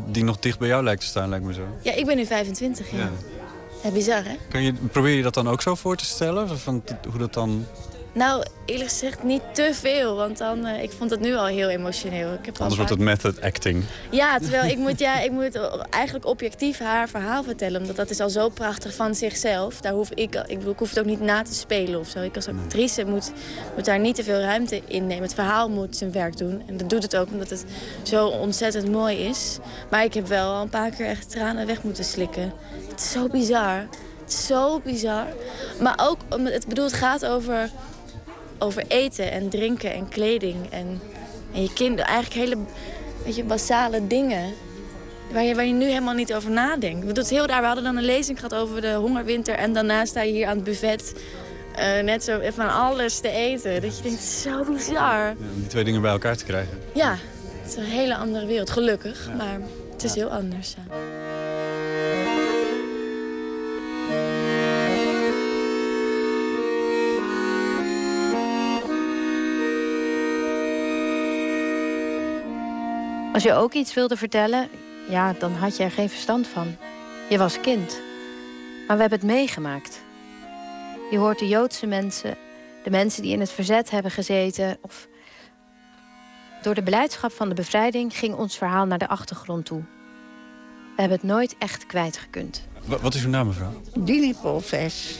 die, 0.07 0.23
nog 0.23 0.39
dicht 0.39 0.59
bij 0.59 0.67
jou 0.67 0.83
lijkt 0.83 1.01
te 1.01 1.07
staan, 1.07 1.29
lijkt 1.29 1.45
me 1.45 1.53
zo. 1.53 1.67
Ja, 1.81 1.93
ik 1.93 2.05
ben 2.05 2.17
nu 2.17 2.25
25, 2.25 2.91
ja. 2.91 2.97
Ja. 2.97 3.11
ja 3.83 3.91
bizar, 3.91 4.23
hè? 4.23 4.35
Kan 4.49 4.63
je, 4.63 4.73
probeer 4.73 5.15
je 5.15 5.23
dat 5.23 5.33
dan 5.33 5.49
ook 5.49 5.61
zo 5.61 5.75
voor 5.75 5.95
te 5.95 6.05
stellen? 6.05 6.59
Van, 6.59 6.83
hoe 7.09 7.19
dat 7.19 7.33
dan... 7.33 7.65
Nou, 8.15 8.45
eerlijk 8.65 8.89
gezegd 8.89 9.23
niet 9.23 9.41
te 9.53 9.69
veel. 9.73 10.15
Want 10.15 10.37
dan, 10.37 10.65
eh, 10.65 10.83
ik 10.83 10.91
vond 10.91 11.09
het 11.09 11.19
nu 11.19 11.35
al 11.35 11.45
heel 11.45 11.69
emotioneel. 11.69 12.33
Ik 12.33 12.45
heb 12.45 12.57
Anders 12.57 12.75
wordt 12.75 12.91
het 12.91 12.99
method 12.99 13.41
acting. 13.41 13.83
Ja, 14.11 14.39
terwijl 14.39 14.63
ik 14.63 14.77
moet, 14.77 14.99
ja, 14.99 15.19
ik 15.19 15.31
moet 15.31 15.59
eigenlijk 15.89 16.25
objectief 16.25 16.79
haar 16.79 17.09
verhaal 17.09 17.43
vertellen. 17.43 17.81
Omdat 17.81 17.95
dat 17.95 18.09
is 18.09 18.19
al 18.19 18.29
zo 18.29 18.49
prachtig 18.49 18.95
van 18.95 19.15
zichzelf. 19.15 19.81
Daar 19.81 19.93
hoef 19.93 20.09
ik, 20.09 20.35
ik, 20.35 20.57
bedoel, 20.57 20.73
ik 20.73 20.79
hoef 20.79 20.89
het 20.89 20.99
ook 20.99 21.05
niet 21.05 21.19
na 21.19 21.41
te 21.41 21.53
spelen 21.53 21.99
of 21.99 22.07
zo. 22.07 22.21
Ik 22.21 22.35
als 22.35 22.47
actrice 22.47 23.05
moet, 23.05 23.31
moet 23.75 23.85
daar 23.85 23.99
niet 23.99 24.15
te 24.15 24.23
veel 24.23 24.39
ruimte 24.39 24.81
in 24.87 25.07
nemen. 25.07 25.23
Het 25.23 25.33
verhaal 25.33 25.69
moet 25.69 25.97
zijn 25.97 26.11
werk 26.11 26.37
doen. 26.37 26.63
En 26.67 26.77
dat 26.77 26.89
doet 26.89 27.03
het 27.03 27.15
ook 27.15 27.27
omdat 27.31 27.49
het 27.49 27.65
zo 28.03 28.27
ontzettend 28.27 28.91
mooi 28.91 29.17
is. 29.17 29.57
Maar 29.89 30.03
ik 30.03 30.13
heb 30.13 30.27
wel 30.27 30.53
al 30.53 30.61
een 30.61 30.69
paar 30.69 30.89
keer 30.89 31.05
echt 31.07 31.29
tranen 31.29 31.67
weg 31.67 31.83
moeten 31.83 32.03
slikken. 32.03 32.53
Het 32.89 32.99
is 32.99 33.11
zo 33.11 33.27
bizar. 33.27 33.87
Het 34.25 34.33
is 34.33 34.45
zo 34.45 34.79
bizar. 34.79 35.25
Maar 35.81 35.99
ook, 36.01 36.19
het, 36.29 36.67
bedoel, 36.67 36.85
het 36.85 36.93
gaat 36.93 37.25
over, 37.25 37.69
over 38.59 38.83
eten 38.87 39.31
en 39.31 39.49
drinken 39.49 39.93
en 39.93 40.09
kleding. 40.09 40.55
En, 40.69 41.01
en 41.53 41.61
je 41.61 41.73
kinderen, 41.73 42.05
eigenlijk 42.05 42.49
hele 42.49 42.57
weet 43.23 43.35
je, 43.35 43.43
basale 43.43 44.07
dingen. 44.07 44.53
Waar 45.31 45.43
je, 45.43 45.55
waar 45.55 45.65
je 45.65 45.73
nu 45.73 45.85
helemaal 45.85 46.13
niet 46.13 46.33
over 46.33 46.51
nadenkt. 46.51 47.07
Het 47.07 47.17
is 47.17 47.29
heel 47.29 47.45
raar. 47.45 47.59
We 47.61 47.65
hadden 47.65 47.83
dan 47.83 47.97
een 47.97 48.03
lezing 48.03 48.39
gehad 48.39 48.55
over 48.55 48.81
de 48.81 48.93
hongerwinter. 48.93 49.55
En 49.55 49.73
daarna 49.73 50.05
sta 50.05 50.21
je 50.21 50.31
hier 50.31 50.47
aan 50.47 50.55
het 50.55 50.63
buffet. 50.63 51.15
eh, 51.75 52.03
net 52.03 52.23
zo 52.23 52.39
van 52.53 52.69
alles 52.73 53.19
te 53.19 53.29
eten. 53.29 53.81
Dat 53.81 53.97
je 53.97 54.03
denkt, 54.03 54.21
zo 54.21 54.63
bizar. 54.63 55.17
Ja, 55.17 55.35
om 55.39 55.59
die 55.59 55.67
twee 55.67 55.83
dingen 55.83 56.01
bij 56.01 56.11
elkaar 56.11 56.37
te 56.37 56.45
krijgen. 56.45 56.79
Ja, 56.93 57.17
het 57.61 57.71
is 57.71 57.75
een 57.75 57.83
hele 57.83 58.15
andere 58.15 58.45
wereld. 58.45 58.69
Gelukkig. 58.69 59.29
Maar 59.37 59.59
het 59.91 60.03
is 60.03 60.15
heel 60.15 60.29
anders. 60.29 60.75
Als 73.35 73.43
je 73.43 73.53
ook 73.53 73.73
iets 73.73 73.93
wilde 73.93 74.17
vertellen, 74.17 74.69
ja, 75.09 75.33
dan 75.39 75.51
had 75.53 75.77
je 75.77 75.83
er 75.83 75.91
geen 75.91 76.09
verstand 76.09 76.47
van. 76.47 76.75
Je 77.29 77.37
was 77.37 77.59
kind. 77.61 77.99
Maar 78.87 78.95
we 78.95 79.01
hebben 79.01 79.19
het 79.19 79.27
meegemaakt. 79.27 80.01
Je 81.11 81.17
hoort 81.17 81.39
de 81.39 81.47
Joodse 81.47 81.85
mensen, 81.85 82.37
de 82.83 82.89
mensen 82.89 83.21
die 83.21 83.31
in 83.31 83.39
het 83.39 83.51
verzet 83.51 83.89
hebben 83.89 84.11
gezeten. 84.11 84.77
Of... 84.81 85.07
Door 86.61 86.73
de 86.75 86.83
beleidschap 86.83 87.31
van 87.31 87.49
de 87.49 87.55
bevrijding 87.55 88.17
ging 88.17 88.35
ons 88.35 88.57
verhaal 88.57 88.85
naar 88.85 88.97
de 88.97 89.07
achtergrond 89.07 89.65
toe. 89.65 89.81
We 90.95 91.01
hebben 91.01 91.17
het 91.17 91.27
nooit 91.27 91.55
echt 91.57 91.85
kwijtgekund. 91.85 92.67
Wa- 92.85 92.97
Wat 92.99 93.13
is 93.13 93.23
uw 93.23 93.29
naam, 93.29 93.47
mevrouw? 93.47 93.81
Dini 93.97 94.33
Polves. 94.41 95.19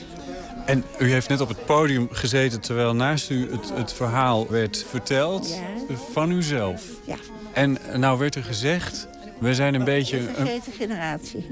En 0.65 0.83
u 0.99 1.11
heeft 1.11 1.29
net 1.29 1.41
op 1.41 1.47
het 1.47 1.65
podium 1.65 2.07
gezeten 2.11 2.61
terwijl 2.61 2.95
naast 2.95 3.29
u 3.29 3.51
het, 3.51 3.71
het 3.73 3.93
verhaal 3.93 4.47
werd 4.49 4.85
verteld 4.89 5.47
Ja. 5.89 5.95
van 6.11 6.31
uzelf. 6.31 6.83
Ja. 7.05 7.15
En 7.53 7.77
nou 7.95 8.19
werd 8.19 8.35
er 8.35 8.43
gezegd, 8.43 9.07
we 9.39 9.53
zijn 9.55 9.73
een 9.73 9.83
beetje... 9.83 10.17
Een, 10.17 10.35
vergeten 10.35 10.73
generatie. 10.73 11.45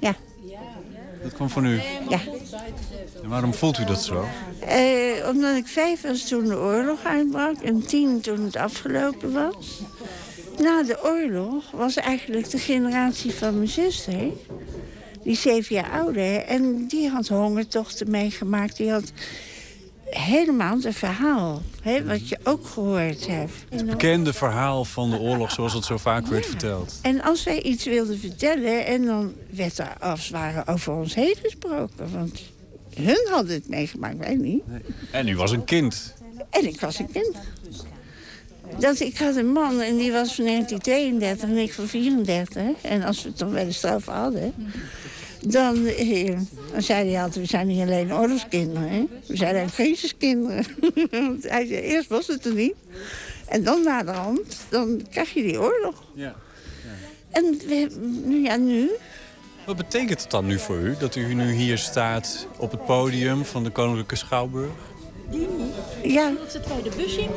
Ja. 0.00 0.14
dat 1.22 1.32
kwam 1.32 1.48
van 1.48 1.66
u. 1.66 1.80
Ja. 2.08 2.20
En 3.22 3.28
waarom 3.28 3.54
voelt 3.54 3.78
u 3.78 3.84
dat 3.84 4.02
zo? 4.02 4.24
Eh, 4.66 5.28
omdat 5.28 5.56
ik 5.56 5.66
vijf 5.66 6.02
was 6.02 6.28
toen 6.28 6.44
de 6.44 6.56
oorlog 6.56 7.04
uitbrak 7.04 7.56
en 7.62 7.86
tien 7.86 8.20
toen 8.20 8.44
het 8.44 8.56
afgelopen 8.56 9.32
was. 9.32 9.80
Na 10.58 10.82
de 10.82 11.04
oorlog 11.04 11.70
was 11.70 11.96
eigenlijk 11.96 12.50
de 12.50 12.58
generatie 12.58 13.34
van 13.34 13.56
mijn 13.56 13.68
zuster... 13.68 14.32
die 15.30 15.38
zeven 15.38 15.74
jaar 15.74 15.90
ouder, 15.90 16.36
en 16.36 16.86
die 16.86 17.08
had 17.08 17.28
hongertochten 17.28 18.10
meegemaakt. 18.10 18.76
Die 18.76 18.90
had 18.90 19.12
helemaal 20.04 20.78
een 20.82 20.92
verhaal, 20.92 21.62
hè, 21.82 22.04
wat 22.04 22.28
je 22.28 22.38
ook 22.42 22.66
gehoord 22.66 23.26
hebt. 23.26 23.52
Het 23.68 23.86
bekende 23.86 24.32
verhaal 24.32 24.84
van 24.84 25.10
de 25.10 25.18
oorlog 25.18 25.50
zoals 25.50 25.72
het 25.72 25.84
zo 25.84 25.96
vaak 25.96 26.26
werd 26.26 26.46
verteld. 26.46 26.98
En 27.02 27.22
als 27.22 27.44
wij 27.44 27.62
iets 27.62 27.84
wilden 27.84 28.18
vertellen, 28.18 28.86
en 28.86 29.04
dan 29.04 29.32
werd 29.50 29.78
er 29.78 29.96
als 30.00 30.20
het 30.22 30.30
ware 30.30 30.62
over 30.66 30.92
ons 30.92 31.14
heen 31.14 31.36
gesproken. 31.42 32.12
Want 32.12 32.40
hun 32.94 33.28
hadden 33.30 33.54
het 33.54 33.68
meegemaakt, 33.68 34.18
wij 34.18 34.34
niet. 34.34 34.62
En 35.10 35.28
u 35.28 35.36
was 35.36 35.50
een 35.50 35.64
kind. 35.64 36.14
En 36.50 36.66
ik 36.66 36.80
was 36.80 36.98
een 36.98 37.10
kind. 37.12 37.36
Dat, 38.78 39.00
ik 39.00 39.18
had 39.18 39.36
een 39.36 39.52
man 39.52 39.80
en 39.80 39.96
die 39.96 40.12
was 40.12 40.34
van 40.34 40.44
1932 40.44 41.48
en 41.48 41.56
ik 41.56 41.72
van 41.72 41.86
34. 41.86 42.62
En 42.82 43.02
als 43.02 43.22
we 43.22 43.28
het 43.28 43.38
dan 43.38 43.50
wel 43.50 43.64
eens 43.64 43.82
erover 43.82 44.12
hadden... 44.12 44.54
Dan, 45.46 45.86
eh, 45.86 46.36
dan 46.72 46.82
zei 46.82 47.10
hij 47.10 47.22
altijd, 47.22 47.40
we 47.40 47.50
zijn 47.50 47.66
niet 47.66 47.80
alleen 47.80 48.14
oorlogskinderen. 48.14 48.88
Hè? 48.88 49.06
We 49.26 49.36
zijn 49.36 49.64
ook 49.64 49.70
hij 51.42 51.66
zei, 51.66 51.80
eerst 51.80 52.08
was 52.08 52.26
het 52.26 52.44
er 52.44 52.54
niet. 52.54 52.74
En 53.48 53.64
dan 53.64 53.82
na 53.82 54.02
de 54.02 54.10
hand, 54.10 54.56
dan 54.68 55.06
krijg 55.10 55.34
je 55.34 55.42
die 55.42 55.60
oorlog. 55.60 56.04
Ja. 56.14 56.34
En 57.30 57.58
we, 57.66 57.88
nu, 58.24 58.42
ja, 58.42 58.56
nu 58.56 58.90
Wat 59.66 59.76
betekent 59.76 60.20
het 60.20 60.30
dan 60.30 60.46
nu 60.46 60.58
voor 60.58 60.76
u 60.76 60.96
dat 60.98 61.16
u 61.16 61.34
nu 61.34 61.52
hier 61.52 61.78
staat 61.78 62.46
op 62.56 62.70
het 62.70 62.84
podium 62.84 63.44
van 63.44 63.64
de 63.64 63.70
Koninklijke 63.70 64.16
Schouwburg? 64.16 64.70
Ja. 66.02 66.32
Of 66.44 66.52
de 66.52 66.60
tweede 66.60 66.90
bus 66.96 67.16
in. 67.16 67.30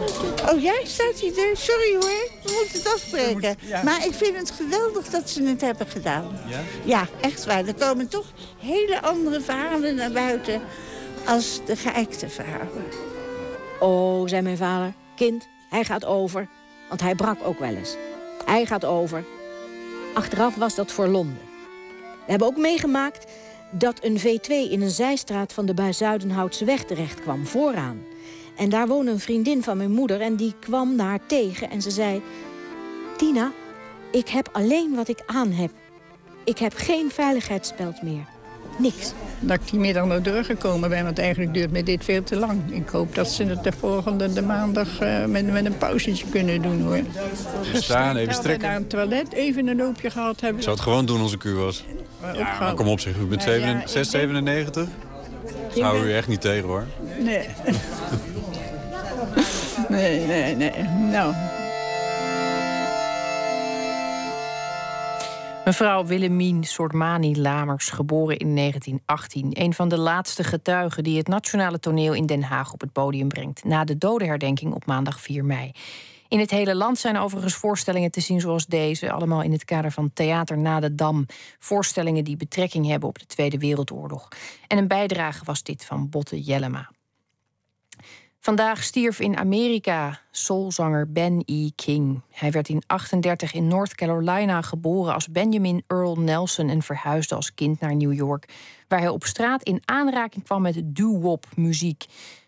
Oh, 0.51 0.61
jij 0.61 0.81
staat 0.85 1.15
hier. 1.19 1.37
er. 1.37 1.57
Sorry 1.57 1.91
hoor, 1.93 2.29
we 2.43 2.51
moeten 2.59 2.77
het 2.79 2.93
afspreken. 2.93 3.55
ja. 3.59 3.83
Maar 3.83 4.05
ik 4.05 4.13
vind 4.13 4.37
het 4.37 4.51
geweldig 4.51 5.07
dat 5.09 5.29
ze 5.29 5.43
het 5.43 5.61
hebben 5.61 5.87
gedaan. 5.87 6.39
Ja? 6.47 6.59
Ja, 6.83 7.07
echt 7.21 7.45
waar. 7.45 7.67
Er 7.67 7.73
komen 7.73 8.07
toch 8.07 8.25
hele 8.59 9.01
andere 9.01 9.41
verhalen 9.41 9.95
naar 9.95 10.11
buiten 10.11 10.61
als 11.25 11.59
de 11.65 11.75
geëikte 11.75 12.29
verhalen. 12.29 12.83
Oh, 13.79 14.27
zei 14.27 14.41
mijn 14.41 14.57
vader, 14.57 14.93
kind, 15.15 15.47
hij 15.69 15.83
gaat 15.83 16.05
over. 16.05 16.47
Want 16.89 17.01
hij 17.01 17.15
brak 17.15 17.37
ook 17.43 17.59
wel 17.59 17.75
eens. 17.75 17.95
Hij 18.45 18.65
gaat 18.65 18.85
over. 18.85 19.23
Achteraf 20.13 20.55
was 20.55 20.75
dat 20.75 20.91
voor 20.91 21.07
Londen. 21.07 21.39
We 22.25 22.29
hebben 22.31 22.47
ook 22.47 22.57
meegemaakt 22.57 23.25
dat 23.73 24.03
een 24.03 24.19
V2 24.19 24.71
in 24.71 24.81
een 24.81 24.89
zijstraat 24.89 25.53
van 25.53 25.65
de 25.65 25.73
Buizuidenhoutse 25.73 26.65
weg 26.65 26.83
terecht 26.83 27.21
kwam, 27.21 27.45
vooraan. 27.45 28.01
En 28.55 28.69
daar 28.69 28.87
woonde 28.87 29.11
een 29.11 29.19
vriendin 29.19 29.63
van 29.63 29.77
mijn 29.77 29.91
moeder 29.91 30.21
en 30.21 30.35
die 30.35 30.53
kwam 30.59 30.99
haar 30.99 31.19
tegen 31.27 31.69
en 31.69 31.81
ze 31.81 31.91
zei... 31.91 32.21
Tina, 33.17 33.51
ik 34.11 34.27
heb 34.27 34.49
alleen 34.51 34.95
wat 34.95 35.07
ik 35.07 35.23
aan 35.25 35.51
heb. 35.51 35.71
Ik 36.43 36.57
heb 36.57 36.73
geen 36.75 37.11
veiligheidsspeld 37.11 38.01
meer. 38.01 38.25
Niks. 38.77 39.13
Dat 39.39 39.59
ik 39.59 39.71
die 39.71 39.79
middag 39.79 40.05
nog 40.05 40.21
doorgekomen 40.21 40.89
ben, 40.89 41.03
want 41.03 41.19
eigenlijk 41.19 41.53
duurt 41.53 41.71
me 41.71 41.83
dit 41.83 42.03
veel 42.03 42.23
te 42.23 42.35
lang. 42.35 42.61
Ik 42.71 42.89
hoop 42.89 43.15
dat 43.15 43.29
ze 43.29 43.43
het 43.43 43.63
de 43.63 43.71
volgende 43.71 44.33
de 44.33 44.41
maandag 44.41 44.99
eh, 44.99 45.25
met, 45.25 45.51
met 45.51 45.65
een 45.65 45.77
pauzetje 45.77 46.25
kunnen 46.29 46.61
doen 46.61 46.81
hoor. 46.81 46.99
Staan, 47.73 48.15
even 48.15 48.33
strekken. 48.33 48.67
Naar 48.67 48.77
het 48.77 48.89
toilet, 48.89 49.33
even 49.33 49.67
een 49.67 49.77
loopje 49.77 50.09
gehad 50.09 50.41
hebben. 50.41 50.57
Ik 50.57 50.63
zou 50.63 50.75
het 50.75 50.85
gewoon 50.85 51.05
doen 51.05 51.21
als 51.21 51.33
ik 51.33 51.43
u 51.43 51.53
was. 51.53 51.83
Maar 52.23 52.37
Ja, 52.37 52.73
kom 52.75 52.87
op 52.87 52.99
zeg, 52.99 53.15
u 53.17 53.25
bent 53.25 53.45
Nou 53.45 53.59
ja, 53.59 53.65
7, 53.65 53.79
ik 53.81 53.87
6, 53.87 53.93
ben- 53.93 54.05
97? 54.21 54.87
Ik 55.73 55.81
Hou 55.81 55.99
ben- 55.99 56.07
u 56.07 56.13
echt 56.13 56.27
niet 56.27 56.41
tegen 56.41 56.67
hoor. 56.67 56.85
Nee. 57.19 57.47
nee, 59.89 60.25
nee, 60.25 60.55
nee. 60.55 60.71
Nou, 61.11 61.33
Mevrouw 65.65 66.05
Willemien 66.05 66.63
Soortmani 66.63 67.41
Lamers, 67.41 67.89
geboren 67.89 68.37
in 68.37 68.53
1918. 68.55 69.49
Een 69.53 69.73
van 69.73 69.89
de 69.89 69.97
laatste 69.97 70.43
getuigen 70.43 71.03
die 71.03 71.17
het 71.17 71.27
nationale 71.27 71.79
toneel 71.79 72.13
in 72.13 72.25
Den 72.25 72.43
Haag 72.43 72.73
op 72.73 72.81
het 72.81 72.91
podium 72.91 73.27
brengt. 73.27 73.63
Na 73.63 73.83
de 73.83 73.97
dodenherdenking 73.97 74.73
op 74.73 74.85
maandag 74.85 75.19
4 75.19 75.45
mei. 75.45 75.71
In 76.33 76.39
het 76.39 76.51
hele 76.51 76.75
land 76.75 76.97
zijn 76.97 77.17
overigens 77.17 77.53
voorstellingen 77.53 78.11
te 78.11 78.21
zien 78.21 78.41
zoals 78.41 78.65
deze. 78.65 79.11
Allemaal 79.11 79.41
in 79.41 79.51
het 79.51 79.65
kader 79.65 79.91
van 79.91 80.13
Theater 80.13 80.57
na 80.57 80.79
de 80.79 80.95
Dam. 80.95 81.25
Voorstellingen 81.59 82.23
die 82.23 82.37
betrekking 82.37 82.87
hebben 82.87 83.09
op 83.09 83.19
de 83.19 83.25
Tweede 83.25 83.57
Wereldoorlog. 83.57 84.27
En 84.67 84.77
een 84.77 84.87
bijdrage 84.87 85.45
was 85.45 85.63
dit 85.63 85.85
van 85.85 86.09
Botte 86.09 86.41
Jellema. 86.41 86.89
Vandaag 88.39 88.83
stierf 88.83 89.19
in 89.19 89.37
Amerika 89.37 90.19
soulzanger 90.31 91.11
Ben 91.11 91.43
E. 91.45 91.69
King. 91.75 92.21
Hij 92.29 92.51
werd 92.51 92.69
in 92.69 92.83
38 92.87 93.53
in 93.53 93.67
North 93.67 93.95
Carolina 93.95 94.61
geboren 94.61 95.13
als 95.13 95.27
Benjamin 95.27 95.83
Earl 95.87 96.15
Nelson 96.15 96.69
en 96.69 96.81
verhuisde 96.81 97.35
als 97.35 97.53
kind 97.53 97.79
naar 97.79 97.95
New 97.95 98.13
York, 98.13 98.53
waar 98.87 98.99
hij 98.99 99.09
op 99.09 99.23
straat 99.23 99.63
in 99.63 99.81
aanraking 99.85 100.43
kwam 100.43 100.61
met 100.61 100.81
doo-wop 100.83 101.45
muziek. 101.55 102.05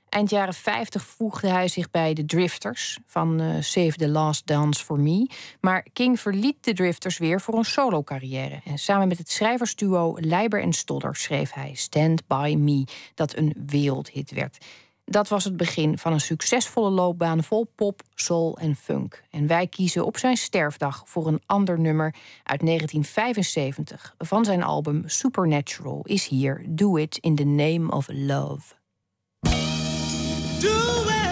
Eind 0.10 0.30
jaren 0.30 0.54
50 0.54 1.06
voegde 1.06 1.48
hij 1.48 1.68
zich 1.68 1.92
bij 1.92 2.14
de 2.14 2.26
Drifters 2.26 3.00
van 3.06 3.40
eh, 3.40 3.48
Save 3.60 3.92
the 3.92 4.08
Last 4.08 4.48
Dance 4.48 4.84
for 4.84 5.00
Me. 5.00 5.30
Maar 5.60 5.88
King 5.94 6.20
verliet 6.20 6.64
de 6.64 6.74
Drifters 6.74 7.18
weer 7.18 7.42
voor 7.42 7.58
een 7.58 7.66
solo-carrière. 7.66 8.62
En 8.66 8.78
samen 8.78 9.08
met 9.08 9.18
het 9.18 9.32
schrijversduo 9.32 10.16
Leiber 10.20 10.62
en 10.62 10.74
Stodder 10.74 11.16
schreef 11.16 11.54
hij 11.54 11.74
Stand 11.74 12.28
By 12.28 12.56
Me, 12.58 12.84
dat 13.14 13.36
een 13.36 13.56
wereldhit 13.66 14.32
werd. 14.32 14.58
Dat 15.06 15.28
was 15.28 15.44
het 15.44 15.58
begin 15.58 15.98
van 15.98 16.14
een 16.14 16.22
succesvolle 16.22 16.90
loopbaan 16.90 17.44
vol 17.44 17.72
pop, 17.76 18.02
soul 18.16 18.58
en 18.58 18.76
funk. 18.76 19.24
En 19.30 19.48
wij 19.48 19.68
kiezen 19.68 20.06
op 20.06 20.18
zijn 20.18 20.38
sterfdag 20.38 21.04
voor 21.06 21.28
een 21.28 21.42
ander 21.46 21.80
nummer 21.80 22.16
uit 22.44 22.66
1975 22.66 24.16
van 24.18 24.46
zijn 24.46 24.64
album 24.64 25.04
Supernatural 25.06 26.02
is 26.04 26.28
hier 26.28 26.66
Do 26.68 26.96
It 26.96 27.18
in 27.18 27.36
the 27.36 27.44
Name 27.44 27.92
of 27.92 28.08
Love. 28.12 28.85
You 30.62 31.25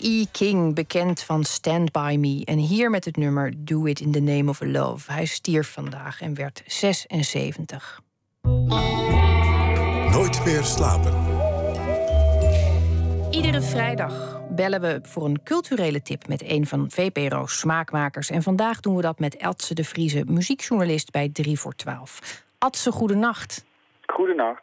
E. 0.00 0.24
King, 0.32 0.74
bekend 0.74 1.22
van 1.22 1.44
Stand 1.44 1.92
By 1.92 2.16
Me. 2.20 2.42
En 2.44 2.58
hier 2.58 2.90
met 2.90 3.04
het 3.04 3.16
nummer 3.16 3.52
Do 3.56 3.84
It 3.84 4.00
in 4.00 4.12
the 4.12 4.20
Name 4.20 4.50
of 4.50 4.60
Love. 4.60 5.12
Hij 5.12 5.24
stierf 5.24 5.72
vandaag 5.72 6.20
en 6.20 6.34
werd 6.34 6.62
76. 6.66 8.00
Nooit 10.12 10.44
meer 10.44 10.62
slapen. 10.62 11.12
Iedere 13.30 13.62
vrijdag 13.62 14.40
bellen 14.48 14.80
we 14.80 14.98
voor 15.02 15.24
een 15.24 15.42
culturele 15.42 16.02
tip 16.02 16.28
met 16.28 16.42
een 16.50 16.66
van 16.66 16.90
VPRO's 16.90 17.58
smaakmakers. 17.58 18.30
En 18.30 18.42
vandaag 18.42 18.80
doen 18.80 18.96
we 18.96 19.02
dat 19.02 19.18
met 19.18 19.36
Eltse 19.36 19.74
de 19.74 19.84
Vrieze, 19.84 20.24
muziekjournalist 20.26 21.10
bij 21.10 21.28
3 21.32 21.58
voor 21.58 21.74
12. 21.74 22.44
Adse, 22.58 22.92
goedenacht. 22.92 23.64
Goedenacht. 24.06 24.62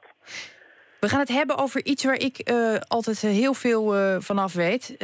We 0.99 1.09
gaan 1.09 1.19
het 1.19 1.29
hebben 1.29 1.57
over 1.57 1.85
iets 1.85 2.03
waar 2.03 2.19
ik 2.19 2.37
eh, 2.37 2.75
altijd 2.87 3.23
eh, 3.23 3.31
heel 3.31 3.53
veel 3.53 3.95
eh, 3.95 4.15
vanaf 4.19 4.53
weet. 4.53 4.97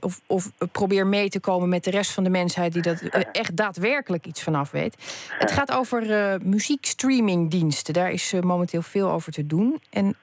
of, 0.00 0.20
of 0.26 0.50
probeer 0.72 1.06
mee 1.06 1.28
te 1.28 1.40
komen 1.40 1.68
met 1.68 1.84
de 1.84 1.90
rest 1.90 2.10
van 2.10 2.24
de 2.24 2.30
mensheid 2.30 2.72
die 2.72 2.82
dat 2.82 3.00
echt 3.32 3.56
daadwerkelijk 3.56 4.26
iets 4.26 4.42
vanaf 4.42 4.70
weet. 4.70 4.96
Het 5.38 5.52
gaat 5.52 5.72
over 5.72 6.38
muziekstreamingdiensten. 6.42 7.94
Daar 7.94 8.10
is 8.10 8.32
momenteel 8.40 8.82
veel 8.82 9.10
over 9.10 9.32
te 9.32 9.46
doen. 9.46 9.80
En 9.90 10.16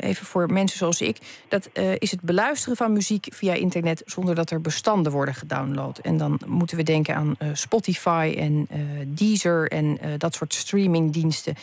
even 0.00 0.26
voor 0.26 0.52
mensen 0.52 0.78
zoals 0.78 1.00
ik, 1.00 1.18
dat 1.48 1.68
is 1.98 2.10
het 2.10 2.20
beluisteren 2.20 2.76
van 2.76 2.92
muziek 2.92 3.26
via 3.30 3.52
internet 3.54 4.02
zonder 4.06 4.34
dat 4.34 4.50
er 4.50 4.60
bestanden 4.60 5.12
worden 5.12 5.34
gedownload. 5.34 5.98
En 5.98 6.16
dan 6.16 6.40
moeten 6.46 6.76
we 6.76 6.82
denken 6.82 7.14
aan 7.14 7.36
Spotify 7.52 8.34
en 8.38 8.68
Deezer 9.06 9.68
en 9.68 9.98
dat 10.18 10.34
soort 10.34 10.54
streamingdiensten. 10.54 11.54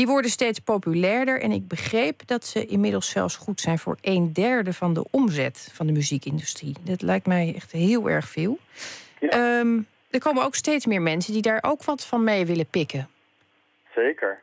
Die 0.00 0.08
worden 0.08 0.30
steeds 0.30 0.58
populairder 0.58 1.40
en 1.40 1.50
ik 1.50 1.68
begreep 1.68 2.26
dat 2.26 2.44
ze 2.44 2.66
inmiddels 2.66 3.10
zelfs 3.10 3.36
goed 3.36 3.60
zijn 3.60 3.78
voor 3.78 3.96
een 4.00 4.32
derde 4.32 4.72
van 4.72 4.94
de 4.94 5.04
omzet 5.10 5.70
van 5.74 5.86
de 5.86 5.92
muziekindustrie. 5.92 6.76
Dat 6.84 7.02
lijkt 7.02 7.26
mij 7.26 7.52
echt 7.54 7.72
heel 7.72 8.10
erg 8.10 8.24
veel. 8.28 8.58
Ehm, 9.20 9.80
er 10.10 10.20
komen 10.20 10.44
ook 10.44 10.54
steeds 10.54 10.86
meer 10.86 11.02
mensen 11.02 11.32
die 11.32 11.42
daar 11.42 11.62
ook 11.62 11.84
wat 11.84 12.06
van 12.06 12.24
mee 12.24 12.46
willen 12.46 12.66
pikken. 12.66 13.08
Zeker. 13.94 14.40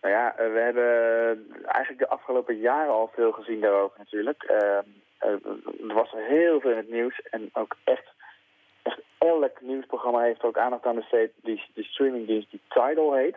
Nou 0.00 0.14
ja, 0.14 0.36
eh, 0.36 0.52
we 0.52 0.58
hebben 0.58 0.86
eigenlijk 1.64 1.98
de 1.98 2.08
afgelopen 2.08 2.56
jaren 2.56 2.92
al 2.92 3.10
veel 3.14 3.32
gezien 3.32 3.60
daarover 3.60 3.98
natuurlijk. 3.98 4.42
Ehm, 4.42 4.88
eh, 5.18 5.28
er 5.88 5.94
was 5.94 6.10
heel 6.10 6.60
veel 6.60 6.70
in 6.70 6.76
het 6.76 6.90
nieuws 6.90 7.20
en 7.30 7.50
ook 7.52 7.76
echt, 7.84 8.12
echt 8.82 9.00
elk 9.18 9.60
nieuwsprogramma 9.60 10.20
heeft 10.20 10.42
ook 10.42 10.58
aandacht 10.58 10.86
aan 10.86 10.94
besteed. 10.94 11.30
Die, 11.42 11.62
die 11.74 11.84
streamingdienst 11.84 12.50
die 12.50 12.60
Tidal 12.68 13.14
heet. 13.14 13.36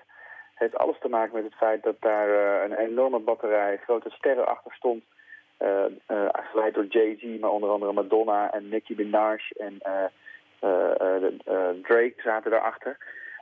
Heeft 0.55 0.77
alles 0.77 0.99
te 0.99 1.09
maken 1.09 1.33
met 1.33 1.43
het 1.43 1.55
feit 1.55 1.83
dat 1.83 1.95
daar 1.99 2.29
eh, 2.29 2.69
een 2.69 2.77
enorme 2.77 3.19
batterij 3.19 3.77
grote 3.77 4.09
sterren 4.09 4.47
achter 4.47 4.73
stond. 4.73 5.03
eh 5.57 5.85
eh, 6.05 6.27
geleid 6.31 6.73
door 6.73 6.85
Jay-Z, 6.85 7.39
maar 7.39 7.49
onder 7.49 7.69
andere 7.69 7.93
Madonna 7.93 8.51
en 8.51 8.69
Nicki 8.69 8.95
Minaj 8.95 9.39
en 9.57 9.77
Drake 11.81 12.13
zaten 12.17 12.51
daarachter. 12.51 12.97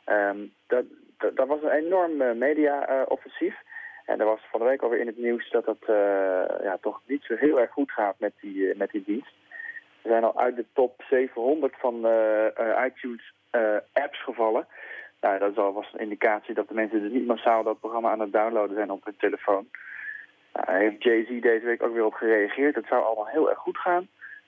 Ehm 0.06 0.38
dat, 0.68 0.86
dat, 1.34 1.48
was 1.48 1.62
een 1.64 1.70
enorm 1.70 2.38
media-offensief. 2.38 3.56
en 4.06 4.20
er 4.20 4.26
was 4.26 4.40
van 4.52 4.60
de 4.60 4.66
week 4.66 4.82
alweer 4.82 5.00
in 5.00 5.08
het 5.08 5.18
nieuws 5.18 5.50
dat 5.50 5.66
het 5.66 5.86
ja, 6.64 6.78
toch 6.82 7.02
niet 7.06 7.24
zo 7.24 7.36
heel 7.36 7.60
erg 7.60 7.72
goed 7.72 7.92
gaat 7.92 8.16
met 8.20 8.34
die, 8.42 8.76
met 8.76 8.92
die 8.92 9.04
dienst. 9.06 9.34
We 10.02 10.10
zijn 10.10 10.24
al 10.24 10.40
uit 10.40 10.56
de 10.56 10.66
top 10.74 11.04
700 11.10 11.74
van 11.78 11.96
iTunes 12.86 13.34
apps 13.94 14.24
gevallen. 14.24 14.68
Nou, 15.24 15.40
dat 15.40 15.58
alvast 15.58 15.94
een 15.94 16.00
indicatie 16.00 16.54
dat 16.54 16.68
de 16.68 16.74
mensen 16.74 17.02
dus 17.02 17.12
niet 17.12 17.26
massaal 17.28 17.64
dat 17.64 17.80
programma 17.80 18.12
aan 18.12 18.20
het 18.20 18.32
downloaden 18.34 18.76
zijn 18.76 18.92
op 18.92 19.04
hun 19.06 19.16
telefoon. 19.18 19.68
Nou, 20.54 20.66
Daar 20.66 20.80
heeft 20.80 21.04
Jay-Z 21.04 21.42
deze 21.42 21.66
week 21.66 21.84
ook 21.84 21.94
weer 21.94 22.06
op 22.06 22.14
gereageerd. 22.14 22.76
Het 22.76 22.86
zou 22.90 23.04
allemaal 23.04 23.28
heel 23.28 23.50
erg 23.50 23.60
goed 23.60 23.78
gaan. 23.78 24.08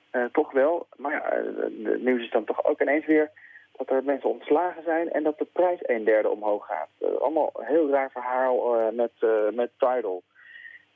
Eh, 0.09 0.23
toch 0.31 0.51
wel. 0.51 0.87
Maar 0.97 1.11
ja, 1.11 1.23
eh, 1.29 1.43
het 1.83 2.03
nieuws 2.03 2.21
is 2.23 2.31
dan 2.31 2.43
toch 2.45 2.65
ook 2.65 2.81
ineens 2.81 3.05
weer 3.05 3.31
dat 3.77 3.89
er 3.89 4.03
mensen 4.03 4.29
ontslagen 4.29 4.83
zijn 4.83 5.11
en 5.11 5.23
dat 5.23 5.37
de 5.37 5.47
prijs 5.51 5.79
een 5.81 6.03
derde 6.03 6.29
omhoog 6.29 6.65
gaat. 6.65 6.87
Eh, 6.99 7.21
allemaal 7.21 7.51
een 7.53 7.65
heel 7.65 7.89
raar 7.89 8.11
verhaal 8.11 8.75
eh, 8.79 8.93
met, 8.95 9.11
eh, 9.19 9.29
met 9.53 9.71
Tidal. 9.77 10.23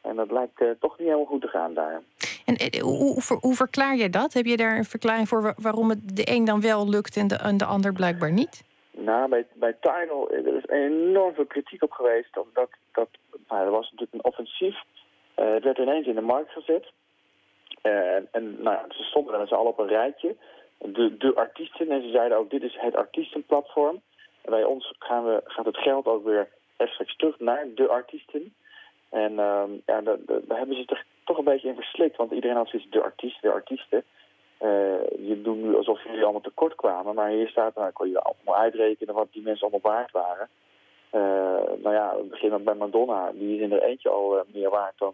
En 0.02 0.16
dat 0.16 0.32
lijkt 0.32 0.62
eh, 0.62 0.70
toch 0.80 0.98
niet 0.98 1.08
helemaal 1.08 1.26
goed 1.28 1.42
te 1.42 1.48
gaan 1.48 1.74
daar. 1.74 2.02
En 2.46 2.56
eh, 2.56 2.82
hoe, 2.82 2.98
hoe, 2.98 3.22
ver- 3.22 3.38
hoe 3.42 3.56
verklaar 3.56 3.96
je 3.96 4.10
dat? 4.10 4.34
Heb 4.34 4.46
je 4.46 4.58
daar 4.58 4.78
een 4.78 4.84
verklaring 4.86 5.28
voor 5.28 5.42
wa- 5.42 5.54
waarom 5.58 5.90
het 5.90 6.16
de 6.18 6.32
een 6.32 6.46
dan 6.46 6.62
wel 6.62 6.90
lukt 6.90 7.18
en 7.18 7.28
de, 7.28 7.36
en 7.36 7.58
de 7.58 7.66
ander 7.66 7.94
blijkbaar 7.94 8.32
niet? 8.32 8.68
Nou, 9.04 9.30
bij, 9.30 9.46
bij 9.54 9.74
Tidal 9.74 10.30
eh, 10.30 10.46
er 10.46 10.56
is 10.56 10.66
enorm 10.68 11.34
veel 11.34 11.46
kritiek 11.46 11.84
op 11.84 11.92
geweest. 11.92 12.38
Omdat 12.38 12.70
dat, 12.94 13.10
nou, 13.48 13.66
er 13.66 13.72
was 13.72 13.92
natuurlijk 13.92 14.14
een 14.14 14.32
offensief. 14.32 14.76
Eh, 15.36 15.54
het 15.54 15.64
werd 15.64 15.78
ineens 15.78 16.08
in 16.08 16.16
de 16.16 16.22
markt 16.22 16.52
gezet. 16.52 16.92
Eh, 17.82 18.36
en 18.36 18.62
nou, 18.62 18.78
ze 18.90 19.04
stonden 19.04 19.34
er 19.34 19.40
met 19.40 19.48
z'n 19.48 19.54
allen 19.54 19.72
op 19.72 19.80
een 19.80 19.88
rijtje. 19.88 20.36
De, 20.78 21.18
de 21.18 21.36
artiesten. 21.36 21.92
En 21.92 22.02
ze 22.02 22.10
zeiden 22.10 22.38
ook, 22.38 22.50
dit 22.50 22.64
is 22.64 22.78
het 22.80 22.96
artiestenplatform. 22.96 24.02
En 24.42 24.52
bij 24.52 24.64
ons 24.64 24.94
gaan 25.00 25.26
we, 25.26 25.42
gaat 25.44 25.66
het 25.66 25.78
geld 25.78 26.06
ook 26.06 26.24
weer 26.24 26.48
rechtstreeks 26.78 27.16
terug 27.16 27.40
naar 27.40 27.66
de 27.76 27.88
artiesten. 27.88 28.54
En 29.10 29.40
ehm, 29.40 29.72
ja, 29.86 30.02
daar, 30.02 30.18
hebben 30.48 30.76
ze 30.76 30.84
zich 30.86 31.06
toch 31.24 31.38
een 31.38 31.44
beetje 31.44 31.68
in 31.68 31.76
verslikt. 31.76 32.18
Want 32.18 32.32
iedereen 32.32 32.56
had 32.56 32.70
zoiets, 32.70 32.90
de 32.90 33.02
artiesten, 33.02 33.50
de 33.50 33.56
artiesten. 33.56 34.04
Eh, 34.60 35.28
je 35.28 35.42
doet 35.42 35.58
nu 35.58 35.76
alsof 35.76 36.04
jullie 36.04 36.24
allemaal 36.24 36.42
tekort 36.42 36.76
kwamen. 36.76 37.16
Maar 37.16 37.30
hier 37.30 37.48
staat, 37.48 37.76
nou, 37.76 37.92
kon 37.92 38.10
je 38.10 38.22
allemaal 38.22 38.62
uitrekenen 38.62 39.16
wat 39.16 39.28
die 39.32 39.42
mensen 39.42 39.68
allemaal 39.68 39.92
waard 39.94 40.12
waren. 40.12 40.50
Eh, 41.10 41.82
nou 41.84 41.94
ja, 41.96 42.16
beginnen 42.30 42.64
bij 42.64 42.74
Madonna. 42.74 43.32
Die 43.32 43.56
is 43.56 43.62
in 43.62 43.72
er 43.72 43.84
eentje 43.84 44.10
al 44.10 44.38
eh, 44.38 44.44
meer 44.54 44.70
waard 44.70 44.98
dan 44.98 45.14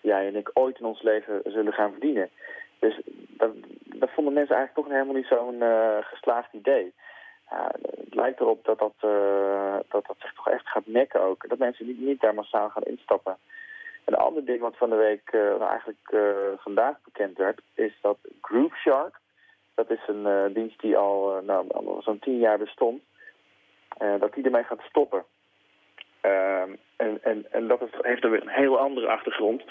jij 0.00 0.26
en 0.26 0.36
ik 0.36 0.50
ooit 0.54 0.78
in 0.78 0.84
ons 0.84 1.02
leven 1.02 1.40
zullen 1.44 1.72
gaan 1.72 1.90
verdienen. 1.90 2.30
Dus 2.78 3.00
dat, 3.28 3.50
dat 3.84 4.10
vonden 4.10 4.32
mensen 4.32 4.56
eigenlijk 4.56 4.86
toch 4.86 4.96
helemaal 4.96 5.14
niet 5.14 5.26
zo'n 5.26 5.62
geslaagd 6.00 6.52
idee. 6.52 6.92
Het 7.44 8.14
lijkt 8.14 8.40
erop 8.40 8.64
dat 8.64 8.78
dat, 8.78 8.94
dat 9.88 10.06
dat 10.06 10.16
zich 10.18 10.32
toch 10.32 10.48
echt 10.48 10.68
gaat 10.68 10.86
nekken 10.86 11.20
ook. 11.20 11.48
Dat 11.48 11.58
mensen 11.58 11.86
niet, 11.86 12.00
niet 12.00 12.20
daar 12.20 12.34
massaal 12.34 12.68
gaan 12.68 12.82
instappen. 12.82 13.36
Een 14.10 14.16
ander 14.16 14.44
ding 14.44 14.60
wat 14.60 14.76
van 14.76 14.90
de 14.90 14.96
week, 14.96 15.28
eh, 15.30 15.40
nou 15.40 15.70
eigenlijk 15.70 16.08
eh, 16.10 16.20
vandaag 16.56 16.96
bekend 17.04 17.36
werd, 17.36 17.60
is 17.74 17.92
dat 18.00 18.18
Groove 18.40 18.76
Shark, 18.76 19.14
dat 19.74 19.90
is 19.90 20.00
een 20.06 20.26
eh, 20.26 20.54
dienst 20.54 20.80
die 20.80 20.96
al 20.96 21.42
nou, 21.46 21.66
zo'n 22.02 22.18
tien 22.18 22.38
jaar 22.38 22.58
bestond, 22.58 23.02
dat 24.18 24.34
die 24.34 24.44
ermee 24.44 24.62
gaat 24.62 24.80
stoppen. 24.88 25.24
Ehm, 26.20 26.70
en, 26.96 27.18
en, 27.22 27.46
en 27.50 27.68
dat 27.68 27.80
heeft 28.00 28.24
een 28.24 28.48
heel 28.48 28.78
andere 28.78 29.06
achtergrond. 29.06 29.62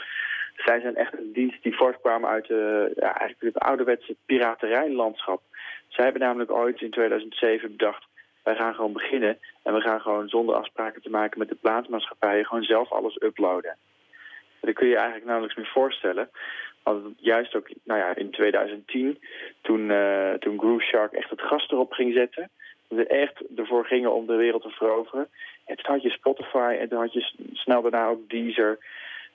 Zij 0.55 0.79
zijn 0.79 0.95
echt 0.95 1.13
een 1.13 1.33
dienst 1.33 1.63
die 1.63 1.75
voortkwamen 1.75 2.29
uit 2.29 2.47
de, 2.47 2.91
ja, 2.95 3.19
eigenlijk 3.19 3.55
het 3.55 3.63
ouderwetse 3.63 4.15
piraterijlandschap. 4.25 5.41
Zij 5.87 6.03
hebben 6.03 6.21
namelijk 6.21 6.51
ooit 6.51 6.81
in 6.81 6.91
2007 6.91 7.71
bedacht, 7.71 8.05
wij 8.43 8.55
gaan 8.55 8.73
gewoon 8.73 8.93
beginnen 8.93 9.39
en 9.63 9.73
we 9.73 9.81
gaan 9.81 10.01
gewoon 10.01 10.29
zonder 10.29 10.55
afspraken 10.55 11.01
te 11.01 11.09
maken 11.09 11.39
met 11.39 11.49
de 11.49 11.57
plaatsmaatschappijen 11.61 12.45
gewoon 12.45 12.63
zelf 12.63 12.91
alles 12.91 13.21
uploaden. 13.21 13.77
Dat 14.61 14.73
kun 14.73 14.87
je 14.87 14.95
eigenlijk 14.95 15.25
nauwelijks 15.25 15.57
meer 15.57 15.71
voorstellen. 15.73 16.29
Want 16.83 17.15
juist 17.17 17.55
ook 17.55 17.69
nou 17.83 17.99
ja, 17.99 18.15
in 18.15 18.31
2010, 18.31 19.19
toen, 19.61 19.91
eh, 19.91 20.33
toen 20.33 20.59
Groove 20.59 20.83
Shark 20.83 21.11
echt 21.11 21.29
het 21.29 21.41
gas 21.41 21.69
erop 21.69 21.91
ging 21.91 22.13
zetten, 22.13 22.49
toen 22.87 22.97
ze 22.97 23.07
echt 23.07 23.43
ervoor 23.55 23.85
gingen 23.85 24.13
om 24.13 24.25
de 24.25 24.35
wereld 24.35 24.61
te 24.61 24.69
veroveren. 24.69 25.27
En 25.65 25.75
toen 25.75 25.93
had 25.93 26.01
je 26.01 26.09
Spotify 26.09 26.77
en 26.79 26.89
toen 26.89 26.99
had 26.99 27.13
je 27.13 27.31
snel 27.53 27.81
daarna 27.81 28.07
ook 28.07 28.29
Deezer. 28.29 28.77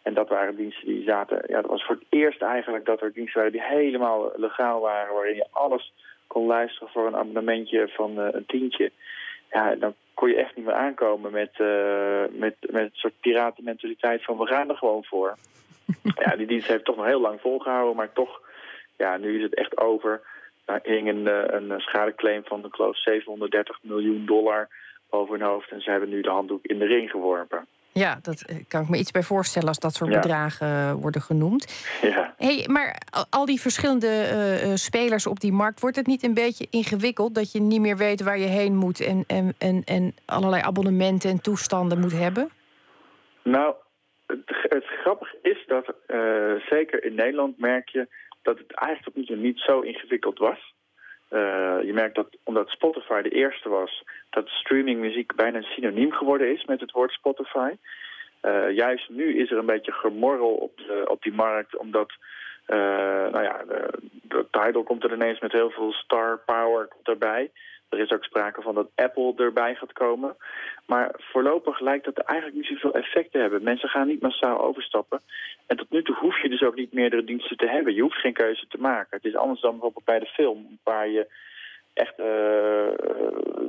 En 0.03 0.15
dat 0.15 0.29
waren 0.29 0.57
diensten 0.57 0.87
die 0.87 1.03
zaten... 1.03 1.45
Ja, 1.47 1.61
dat 1.61 1.71
was 1.71 1.85
voor 1.85 1.95
het 1.95 2.05
eerst 2.09 2.43
eigenlijk 2.43 2.85
dat 2.85 3.01
er 3.01 3.13
diensten 3.13 3.37
waren 3.37 3.53
die 3.53 3.63
helemaal 3.63 4.33
legaal 4.37 4.81
waren. 4.81 5.15
Waarin 5.15 5.37
je 5.37 5.47
alles 5.51 5.93
kon 6.27 6.47
luisteren 6.47 6.89
voor 6.89 7.07
een 7.07 7.17
abonnementje 7.17 7.89
van 7.89 8.21
eh, 8.21 8.29
een 8.33 8.47
tientje. 8.47 8.91
Ja, 9.51 9.75
dan 9.75 9.95
kon 10.15 10.29
je 10.29 10.37
echt 10.37 10.57
niet 10.57 10.65
meer 10.65 10.75
aankomen 10.75 11.33
met, 11.33 11.51
eh 11.57 12.23
met, 12.31 12.55
met 12.61 12.83
een 12.83 12.91
soort 12.93 13.21
piratenmentaliteit 13.21 14.25
van 14.25 14.39
we 14.39 14.47
gaan 14.47 14.69
er 14.69 14.77
gewoon 14.77 15.05
voor. 15.05 15.37
ja, 16.25 16.37
die 16.37 16.47
dienst 16.47 16.69
heeft 16.69 16.85
toch 16.85 16.97
nog 16.97 17.07
heel 17.07 17.21
lang 17.21 17.41
volgehouden, 17.41 17.97
maar 17.97 18.13
toch, 18.13 18.41
ja, 18.97 19.17
nu 19.17 19.37
is 19.37 19.43
het 19.43 19.55
echt 19.55 19.79
over. 19.79 20.21
Daar 20.65 20.81
hing 20.83 21.09
een, 21.09 21.27
eh, 21.27 21.61
een 21.61 21.81
schadeclaim 21.81 22.45
van, 22.45 22.65
ik 22.65 22.75
geloof, 22.75 22.97
730 22.97 23.79
miljoen 23.83 24.27
dollar 24.27 24.69
boven 25.11 25.39
hun 25.39 25.49
hoofd. 25.49 25.71
En 25.71 25.81
ze 25.81 25.91
hebben 25.91 26.09
nu 26.09 26.21
de 26.21 26.31
handdoek 26.31 26.65
in 26.65 26.79
de 26.79 26.87
ring 26.87 27.11
geworpen. 27.11 27.67
Ja, 27.95 28.19
dat 28.23 28.43
eh, 28.43 28.57
kan 28.69 28.83
ik 28.83 28.89
me 28.89 28.97
iets 28.99 29.11
bij 29.11 29.23
voorstellen 29.23 29.69
als 29.69 29.79
dat 29.79 29.95
soort 29.95 30.11
Ja. 30.13 30.21
bedragen 30.21 30.67
eh, 30.67 30.93
worden 30.93 31.21
genoemd. 31.21 31.85
Ja. 32.03 32.35
Hey, 32.37 32.65
maar 32.69 33.01
al- 33.31 33.45
die 33.45 33.61
verschillende 33.61 34.09
eh, 34.09 34.75
spelers 34.75 35.27
op 35.27 35.41
die 35.41 35.53
markt, 35.53 35.81
wordt 35.81 35.97
het 35.97 36.07
niet 36.07 36.23
een 36.23 36.35
beetje 36.35 36.67
ingewikkeld 36.71 37.35
dat 37.35 37.53
je 37.53 37.61
niet 37.61 37.81
meer 37.81 37.97
weet 37.97 38.23
waar 38.23 38.39
je 38.39 38.47
heen 38.47 38.77
moet 38.77 39.01
en, 39.01 39.25
en, 39.27 39.55
en, 39.59 39.83
en 39.85 40.15
allerlei 40.25 40.63
abonnementen 40.63 41.31
en 41.31 41.41
toestanden 41.41 42.01
moet 42.01 42.13
hebben? 42.13 42.49
Nou, 43.43 43.75
het, 44.27 44.41
het 44.69 44.85
grappige 44.85 45.39
is 45.43 45.65
dat 45.67 45.95
zeker 46.71 47.05
in 47.05 47.15
Nederland 47.15 47.59
merk 47.59 47.89
je 47.89 48.09
dat 48.43 48.59
het 48.59 48.73
eigenlijk 48.75 49.05
tot 49.05 49.17
nu 49.17 49.25
toe 49.25 49.45
niet 49.45 49.59
zo 49.59 49.81
ingewikkeld 49.81 50.39
was. 50.39 50.75
Eh, 51.29 51.77
je 51.83 51.93
merkt 51.93 52.15
dat 52.15 52.29
omdat 52.43 52.69
Spotify 52.69 53.23
de 53.23 53.29
eerste 53.29 53.69
was, 53.69 54.05
dat 54.31 54.49
streamingmuziek 54.49 55.35
bijna 55.35 55.61
synoniem 55.63 56.13
geworden 56.13 56.53
is 56.53 56.65
met 56.65 56.81
het 56.81 56.91
woord 56.91 57.13
Spotify. 57.13 57.71
Eh, 58.41 58.71
juist 58.71 59.09
nu 59.09 59.39
is 59.39 59.51
er 59.51 59.59
een 59.59 59.67
beetje 59.67 59.93
gemorrel 59.93 60.55
op, 60.55 60.77
de, 60.77 61.05
op 61.09 61.23
die 61.23 61.35
markt, 61.35 61.77
omdat 61.77 62.13
Eh, 62.67 62.77
nou 63.31 63.43
ja, 63.43 63.65
de, 63.69 63.89
de 64.23 64.47
Tidal 64.51 64.83
komt 64.83 65.05
er 65.05 65.13
ineens 65.13 65.41
met 65.41 65.53
heel 65.53 65.71
veel 65.71 65.93
star 65.93 66.41
power 66.47 66.89
erbij. 67.03 67.51
Er 67.95 68.01
is 68.01 68.13
ook 68.13 68.25
sprake 68.25 68.63
van 68.63 68.75
dat 68.75 68.91
Apple 68.95 69.35
erbij 69.37 69.75
gaat 69.75 69.93
komen. 69.93 70.37
Maar 70.87 71.15
voorlopig 71.19 71.81
lijkt 71.81 72.05
dat 72.05 72.19
eigenlijk 72.19 72.59
niet 72.59 72.67
zoveel 72.67 72.95
effect 72.95 73.33
te 73.33 73.39
hebben. 73.39 73.63
Mensen 73.63 73.89
gaan 73.89 74.07
niet 74.07 74.23
massaal 74.23 74.61
overstappen. 74.61 75.21
En 75.67 75.77
tot 75.77 75.91
nu 75.91 76.03
toe 76.03 76.15
hoef 76.15 76.43
je 76.43 76.49
dus 76.49 76.63
ook 76.63 76.77
niet 76.77 76.93
meerdere 76.93 77.25
diensten 77.25 77.57
te 77.57 77.69
hebben. 77.69 77.95
Je 77.95 78.03
hoeft 78.03 78.21
geen 78.21 78.33
keuze 78.33 78.67
te 78.69 78.81
maken. 78.81 79.17
Het 79.17 79.25
is 79.25 79.37
anders 79.37 79.61
dan 79.61 79.71
bijvoorbeeld 79.71 80.05
bij 80.05 80.19
de 80.19 80.27
film, 80.27 80.79
waar 80.83 81.09
je 81.09 81.27
echt 81.95 82.19
eh, 82.19 82.87
eh, 82.87 82.93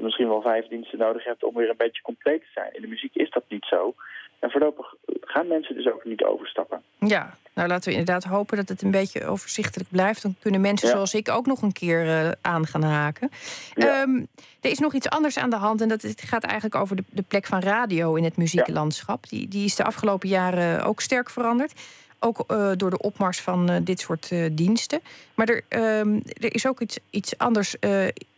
misschien 0.02 0.28
wel 0.28 0.42
vijf 0.42 0.68
diensten 0.68 0.98
nodig 0.98 1.24
hebt 1.24 1.44
om 1.44 1.56
weer 1.56 1.70
een 1.70 1.78
beetje 1.78 2.02
compleet 2.02 2.42
te 2.42 2.48
zijn. 2.54 2.74
In 2.74 2.82
de 2.82 2.88
muziek 2.88 3.16
is 3.16 3.30
dat 3.30 3.44
niet 3.48 3.66
zo. 3.66 3.94
En 4.40 4.52
voorlopig 4.52 4.94
gaan 5.22 5.48
mensen 5.48 5.76
dus 5.76 5.92
ook 5.92 6.06
niet 6.06 6.24
overstappen. 6.24 6.82
Ja, 7.00 7.38
nou 7.54 7.68
laten 7.68 7.92
we 7.92 7.98
inderdaad 7.98 8.24
hopen 8.24 8.58
dat 8.58 8.70
het 8.70 8.82
een 8.82 8.92
beetje 8.92 9.26
overzichtelijk 9.26 9.90
blijft. 9.90 10.22
Dan 10.22 10.36
kunnen 10.42 10.62
mensen 10.62 10.88
zoals 10.88 11.14
ik 11.14 11.30
ook 11.30 11.46
nog 11.46 11.62
een 11.62 11.72
keer 11.72 12.08
eh, 12.08 12.32
aan 12.42 12.68
gaan 12.68 12.84
haken. 12.84 13.30
Ehm, 13.74 14.16
er 14.62 14.72
is 14.72 14.80
nog 14.80 14.94
iets 14.94 15.10
anders 15.10 15.38
aan 15.38 15.50
de 15.50 15.56
hand. 15.56 15.82
En 15.82 15.88
dat 15.88 16.02
het 16.02 16.22
gaat 16.22 16.44
eigenlijk 16.44 16.76
over 16.76 16.96
de, 16.96 17.04
de 17.10 17.22
plek 17.22 17.46
van 17.46 17.60
radio 17.60 18.16
in 18.16 18.24
het 18.24 18.38
muzieklandschap. 18.38 19.30
Die, 19.30 19.48
die 19.48 19.66
is 19.66 19.76
de 19.76 19.84
afgelopen 19.84 20.30
jaren 20.30 20.86
ook 20.86 21.02
sterk 21.02 21.30
veranderd. 21.30 21.74
Ook 22.20 22.44
eh, 22.48 22.72
door 22.76 22.90
de 22.90 23.02
opmars 23.02 23.42
van 23.42 23.70
eh, 23.70 23.76
dit 23.84 24.00
soort 24.00 24.32
eh, 24.32 24.46
diensten. 24.52 25.00
Maar 25.36 25.48
er, 25.48 25.62
ehm, 25.70 26.20
er 26.42 26.54
is 26.54 26.68
ook 26.68 26.80
iets, 26.80 27.00
iets 27.10 27.38
anders 27.38 27.76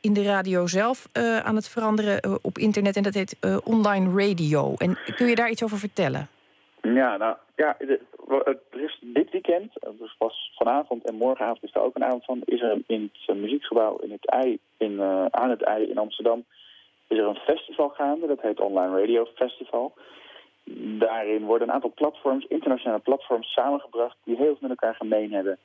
in 0.02 0.14
de 0.14 0.24
radio 0.24 0.68
zelf 0.68 1.08
aan 1.44 1.56
het 1.56 1.70
veranderen 1.70 2.40
op 2.42 2.58
internet. 2.58 2.96
En 2.96 3.04
dat 3.04 3.14
heet 3.14 3.38
online 3.64 4.28
radio. 4.28 4.74
En 4.78 4.98
kun 5.16 5.28
je 5.28 5.36
daar 5.36 5.50
iets 5.50 5.64
over 5.64 5.78
vertellen? 5.78 6.28
Ja, 6.82 7.18
nou 7.18 7.36
ja, 7.56 7.78
is 8.72 9.00
dit 9.02 9.32
weekend, 9.32 9.72
dus 10.00 10.16
pas 10.18 10.52
vanavond 10.56 11.06
en 11.06 11.16
morgenavond 11.16 11.64
is 11.64 11.74
er 11.74 11.82
ook 11.82 11.96
een 11.96 12.04
avond 12.04 12.26
van, 12.26 12.42
is 12.46 12.62
er 12.62 12.82
in 12.88 13.12
het 13.26 13.38
muziekgebouw 13.38 13.98
in 13.98 14.12
het 14.12 14.30
ei, 14.30 14.60
in, 14.78 15.02
aan 15.32 15.50
het 15.50 15.62
ei 15.62 15.90
in 15.90 15.98
Amsterdam, 15.98 16.46
is 17.08 17.18
er 17.18 17.26
een 17.26 17.36
festival 17.36 17.90
gaande, 17.90 18.28
dat 18.28 18.42
heet 18.42 18.60
Online 18.60 19.00
Radio 19.00 19.28
Festival. 19.36 19.94
Daarin 21.00 21.44
worden 21.44 21.68
een 21.68 21.74
aantal 21.74 21.94
platforms, 21.96 22.46
internationale 22.46 23.00
platforms, 23.00 23.54
samengebracht 23.54 24.18
die 24.24 24.36
heel 24.36 24.46
veel 24.46 24.58
met 24.60 24.70
elkaar 24.70 24.96
gemeen 24.96 25.32
hebben. 25.32 25.58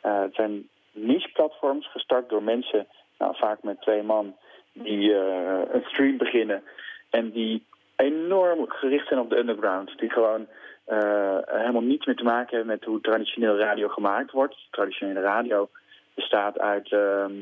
Eh, 0.00 0.20
het 0.20 0.34
zijn 0.34 0.68
niche-platforms 0.92 1.90
gestart 1.90 2.28
door 2.28 2.42
mensen, 2.42 2.86
nou, 3.18 3.36
vaak 3.36 3.62
met 3.62 3.80
twee 3.80 4.02
man, 4.02 4.36
die 4.72 5.14
eh, 5.14 5.60
een 5.72 5.84
stream 5.84 6.16
beginnen 6.16 6.62
en 7.10 7.30
die 7.30 7.64
enorm 7.96 8.70
gericht 8.70 9.08
zijn 9.08 9.20
op 9.20 9.30
de 9.30 9.38
underground. 9.38 9.98
Die 9.98 10.10
gewoon 10.10 10.46
eh, 10.84 11.38
helemaal 11.44 11.82
niets 11.82 12.06
meer 12.06 12.16
te 12.16 12.24
maken 12.24 12.56
hebben 12.56 12.74
met 12.74 12.84
hoe 12.84 13.00
traditioneel 13.00 13.58
radio 13.58 13.88
gemaakt 13.88 14.30
wordt. 14.30 14.56
Traditionele 14.70 15.20
radio 15.20 15.68
bestaat 16.14 16.58
uit 16.58 16.92
ehm, 16.92 17.32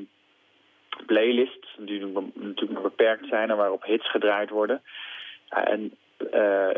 playlists, 1.07 1.77
die 1.79 2.07
natuurlijk 2.35 2.83
beperkt 2.83 3.27
zijn 3.27 3.51
en 3.51 3.57
waarop 3.57 3.85
hits 3.85 4.11
gedraaid 4.11 4.51
worden. 4.51 4.83
En 5.49 5.93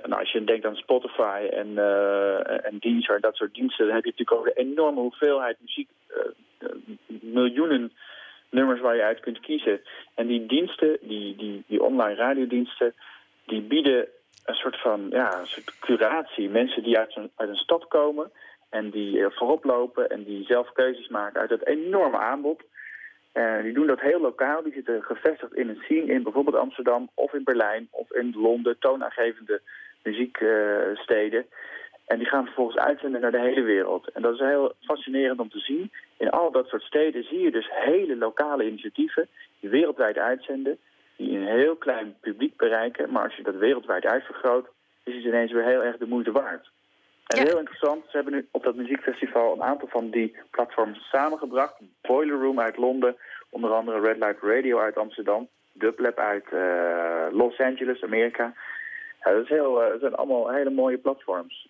nou, 0.02 0.20
als 0.20 0.32
je 0.32 0.44
denkt 0.44 0.66
aan 0.66 0.76
Spotify 0.76 1.48
en, 1.50 1.78
eh 1.78 2.66
en 2.66 2.78
Deezer, 2.78 3.20
dat 3.20 3.36
soort 3.36 3.54
diensten, 3.54 3.86
dan 3.86 3.94
heb 3.94 4.04
je 4.04 4.10
natuurlijk 4.10 4.38
over 4.38 4.54
de 4.54 4.60
enorme 4.60 5.00
hoeveelheid 5.00 5.56
muziek, 5.60 5.88
eh, 6.06 6.16
eh, 6.58 6.68
miljoenen 7.20 7.92
nummers 8.50 8.80
waar 8.80 8.96
je 8.96 9.02
uit 9.02 9.20
kunt 9.20 9.40
kiezen. 9.40 9.80
En 10.14 10.26
die 10.26 10.46
diensten, 10.46 10.98
die, 11.00 11.36
die, 11.36 11.64
die 11.66 11.82
online 11.82 12.14
radiodiensten, 12.14 12.94
die 13.46 13.60
bieden 13.60 14.08
een 14.44 14.54
soort 14.54 14.80
van 14.80 15.06
ja, 15.10 15.40
een 15.40 15.46
soort 15.46 15.78
curatie. 15.78 16.48
Mensen 16.48 16.82
die 16.82 16.98
uit 16.98 17.16
een, 17.16 17.30
uit 17.36 17.48
een 17.48 17.56
stad 17.56 17.88
komen 17.88 18.30
en 18.70 18.90
die 18.90 19.28
voorop 19.28 19.64
lopen 19.64 20.10
en 20.10 20.24
die 20.24 20.44
zelf 20.44 20.72
keuzes 20.72 21.08
maken 21.08 21.40
uit 21.40 21.50
dat 21.50 21.66
enorme 21.66 22.18
aanbod. 22.18 22.62
En 23.32 23.62
die 23.62 23.72
doen 23.72 23.86
dat 23.86 24.00
heel 24.00 24.20
lokaal. 24.20 24.62
Die 24.62 24.72
zitten 24.72 25.02
gevestigd 25.02 25.54
in 25.54 25.68
een 25.68 25.82
scene 25.82 26.12
in 26.12 26.22
bijvoorbeeld 26.22 26.56
Amsterdam 26.56 27.10
of 27.14 27.32
in 27.32 27.44
Berlijn 27.44 27.88
of 27.90 28.12
in 28.12 28.34
Londen, 28.36 28.78
toonaangevende 28.78 29.60
muzieksteden. 30.02 31.46
en 32.06 32.18
die 32.18 32.26
gaan 32.26 32.44
vervolgens 32.44 32.76
uitzenden 32.76 33.20
naar 33.20 33.30
de 33.30 33.40
hele 33.40 33.62
wereld. 33.62 34.08
En 34.08 34.22
dat 34.22 34.34
is 34.34 34.40
heel 34.40 34.72
fascinerend 34.80 35.40
om 35.40 35.50
te 35.50 35.58
zien. 35.58 35.90
In 36.16 36.30
al 36.30 36.50
dat 36.50 36.66
soort 36.66 36.82
steden 36.82 37.24
zie 37.24 37.40
je 37.40 37.50
dus 37.50 37.68
hele 37.70 38.16
lokale 38.16 38.66
initiatieven 38.66 39.28
die 39.60 39.70
wereldwijd 39.70 40.18
uitzenden, 40.18 40.78
die 41.16 41.36
een 41.36 41.46
heel 41.46 41.76
klein 41.76 42.16
publiek 42.20 42.56
bereiken. 42.56 43.10
Maar 43.10 43.22
als 43.22 43.36
je 43.36 43.42
dat 43.42 43.56
wereldwijd 43.56 44.04
uitvergroot, 44.04 44.68
is 45.04 45.14
het 45.14 45.24
ineens 45.24 45.52
weer 45.52 45.64
heel 45.64 45.82
erg 45.82 45.96
de 45.96 46.06
moeite 46.06 46.32
waard. 46.32 46.70
En 47.26 47.46
heel 47.46 47.58
interessant, 47.58 48.04
ze 48.04 48.16
hebben 48.16 48.32
nu 48.32 48.48
op 48.50 48.62
dat 48.62 48.74
muziekfestival 48.74 49.52
een 49.52 49.62
aantal 49.62 49.88
van 49.88 50.10
die 50.10 50.36
platforms 50.50 51.08
samengebracht. 51.08 51.74
Boiler 52.00 52.40
Room 52.40 52.60
uit 52.60 52.76
Londen, 52.76 53.16
onder 53.50 53.70
andere 53.72 54.00
Red 54.00 54.16
Light 54.16 54.42
Radio 54.42 54.78
uit 54.78 54.96
Amsterdam, 54.96 55.48
Dublab 55.72 56.18
uit 56.18 56.44
eh, 56.52 57.26
Los 57.30 57.58
Angeles, 57.58 58.02
Amerika. 58.02 58.54
Ja, 59.24 59.32
dat, 59.32 59.42
is 59.42 59.48
heel, 59.48 59.74
dat 59.74 60.00
zijn 60.00 60.14
allemaal 60.14 60.50
hele 60.50 60.70
mooie 60.70 60.98
platforms. 60.98 61.68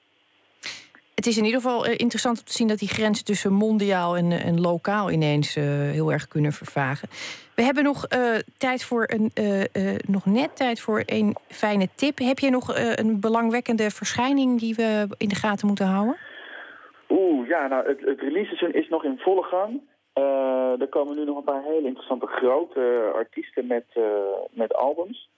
Het 1.23 1.31
is 1.31 1.39
in 1.39 1.45
ieder 1.45 1.61
geval 1.61 1.85
eh, 1.85 1.93
interessant 1.97 2.39
om 2.39 2.45
te 2.45 2.53
zien 2.53 2.69
dat 2.69 2.79
die 2.79 2.89
grenzen 2.89 3.25
tussen 3.25 3.53
mondiaal 3.53 4.17
en, 4.17 4.33
eh, 4.33 4.57
lokaal 4.57 5.11
ineens 5.11 5.57
eh, 5.57 5.65
heel 5.65 6.13
erg 6.13 6.29
kunnen 6.29 6.53
vervagen. 6.53 7.09
We 7.55 7.63
hebben 7.63 7.85
nog 7.85 8.07
tijd 8.59 8.85
voor 8.85 9.05
een, 9.07 9.31
nog 10.07 10.27
net 10.27 10.57
tijd 10.57 10.81
voor 10.81 11.03
een 11.07 11.37
fijne 11.49 11.89
tip. 11.95 12.19
Heb 12.19 12.39
je 12.39 12.51
nog 12.51 12.73
een 12.75 13.21
belangwekkende 13.21 13.91
verschijning 13.91 14.61
die 14.61 14.75
we 14.75 15.07
in 15.17 15.29
de 15.29 15.35
gaten 15.35 15.67
moeten 15.67 15.87
houden? 15.87 16.17
Oeh, 17.09 17.49
ja, 17.49 17.67
nou, 17.67 17.89
het, 17.89 18.01
het 18.01 18.21
release 18.21 18.57
seizoen 18.57 18.83
is 18.83 18.89
nog 18.89 19.05
in 19.05 19.19
volle 19.19 19.43
gang. 19.43 19.81
Er 20.81 20.89
komen 20.89 21.17
nu 21.17 21.25
nog 21.25 21.37
een 21.37 21.45
paar 21.45 21.63
hele 21.63 21.87
interessante 21.87 22.27
grote 22.27 23.11
artiesten 23.15 23.67
met, 23.67 23.87
met 24.51 24.75
albums. 24.75 25.29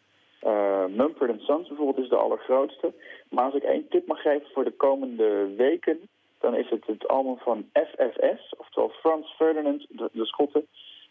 Eh 0.45 0.84
Mumford 0.88 1.40
Sons 1.40 1.68
bijvoorbeeld 1.68 2.05
is 2.05 2.09
de 2.09 2.16
allergrootste. 2.16 2.92
Maar 3.30 3.45
als 3.45 3.55
ik 3.55 3.62
één 3.62 3.88
tip 3.88 4.07
mag 4.07 4.20
geven 4.20 4.47
voor 4.53 4.64
de 4.64 4.76
komende 4.76 5.55
weken... 5.57 6.09
dan 6.40 6.55
is 6.55 6.70
het 6.70 6.86
het 6.86 7.09
album 7.09 7.38
van 7.38 7.68
FFS, 7.72 8.55
oftewel 8.57 8.88
Frans 8.88 9.34
Ferdinand, 9.36 9.86
de, 9.88 10.09
de 10.12 10.26
Schotten, 10.26 10.66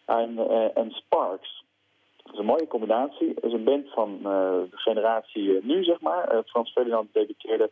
en, 0.05 0.37
eh, 0.37 0.77
en 0.77 0.91
Sparks. 0.91 1.63
Dat 2.23 2.33
is 2.33 2.39
een 2.39 2.45
mooie 2.45 2.67
combinatie. 2.67 3.27
Het 3.35 3.43
is 3.43 3.53
een 3.53 3.63
band 3.63 3.89
van 3.89 4.17
eh, 4.17 4.61
de 4.69 4.77
generatie 4.77 5.59
nu, 5.63 5.83
zeg 5.83 6.01
maar. 6.01 6.43
Frans 6.45 6.71
Ferdinand 6.71 7.13
debuteerde 7.13 7.69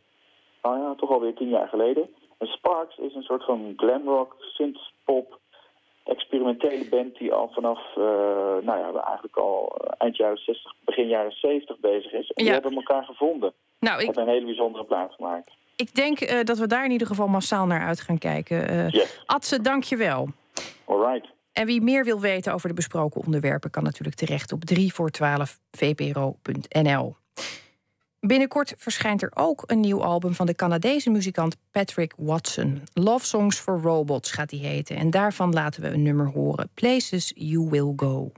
nou 0.62 0.80
ja, 0.80 0.96
toch 0.96 1.10
alweer 1.10 1.34
tien 1.34 1.50
jaar 1.50 1.68
geleden. 1.68 2.10
En 2.38 2.48
Sparks 2.48 2.98
is 2.98 3.16
een 3.16 3.24
soort 3.24 3.46
van 3.46 3.74
glamrock, 3.76 4.36
synthpop, 4.40 5.40
experimentele 6.16 6.86
band 6.90 7.18
die 7.18 7.34
al 7.34 7.50
vanaf, 7.54 7.80
eh, 7.96 8.04
nou 8.68 8.78
ja, 8.80 8.92
eigenlijk 9.06 9.38
al 9.38 9.76
eind 9.98 10.16
jaren 10.18 10.38
60, 10.38 10.74
begin 10.86 11.08
jaren 11.08 11.32
70 11.32 11.80
bezig 11.80 12.12
is. 12.12 12.28
En 12.28 12.34
die 12.36 12.46
Ja. 12.46 12.52
hebben 12.54 12.74
elkaar 12.76 13.04
gevonden. 13.04 13.54
Nou, 13.80 14.00
ik- 14.00 14.06
Hebben 14.06 14.24
een 14.24 14.30
hele 14.34 14.46
bijzondere 14.46 14.84
plaats 14.84 15.16
gemaakt. 15.16 15.52
Ik 15.76 15.96
denk 15.96 16.20
eh, 16.20 16.44
dat 16.44 16.58
we 16.58 16.68
daar 16.68 16.86
in 16.86 16.92
ieder 16.92 17.08
geval 17.08 17.28
massaal 17.28 17.66
naar 17.66 17.82
uit 17.88 18.02
gaan 18.02 18.18
kijken. 18.18 18.68
Eh 18.70 18.90
Yes. 18.90 19.60
Dank 19.62 19.84
je 19.84 19.96
wel. 19.98 20.28
Alright. 20.86 21.28
En 21.54 21.66
wie 21.66 21.82
meer 21.82 22.04
wil 22.04 22.20
weten 22.20 22.54
over 22.54 22.68
de 22.68 22.74
besproken 22.76 23.22
onderwerpen... 23.26 23.70
kan 23.70 23.84
natuurlijk 23.84 24.18
terecht 24.18 24.52
op 24.52 24.64
3 24.64 24.94
voor 24.94 25.10
12 25.10 25.60
vpro.nl. 25.72 27.16
Binnenkort 28.28 28.74
verschijnt 28.78 29.22
er 29.22 29.32
ook 29.34 29.64
een 29.66 29.80
nieuw 29.80 30.04
album 30.04 30.34
van 30.34 30.46
de 30.46 30.56
Canadese 30.56 31.10
muzikant 31.10 31.58
Patrick 31.72 32.14
Watson. 32.18 32.82
Love 32.94 33.26
Songs 33.26 33.58
for 33.58 33.82
Robots 33.82 34.32
gaat 34.32 34.50
die 34.50 34.66
heten. 34.66 34.96
En 34.96 35.10
daarvan 35.10 35.54
laten 35.54 35.82
we 35.82 35.88
een 35.88 36.04
nummer 36.04 36.28
horen. 36.28 36.70
Places 36.74 37.32
You 37.36 37.70
Will 37.70 37.94
Go. 37.96 38.32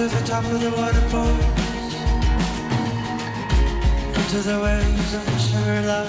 To 0.00 0.08
the 0.16 0.26
top 0.26 0.42
of 0.44 0.58
the 0.60 0.70
waterfalls. 0.70 1.44
Into 4.16 4.38
the 4.48 4.58
waves 4.62 5.14
of 5.14 5.24
the 5.26 5.38
sugar 5.38 5.80
love 5.90 6.08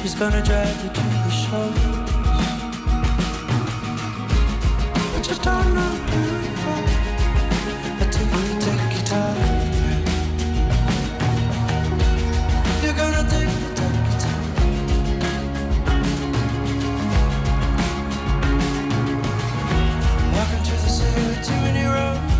She's 0.00 0.14
gonna 0.14 0.42
drag 0.42 0.74
you 0.82 0.90
to 0.98 1.02
the 1.24 1.30
shore 1.40 1.72
But 5.12 5.28
you 5.28 5.36
don't 5.44 5.74
know 5.74 6.25
too 21.42 21.52
many 21.62 21.84
roads 21.84 22.35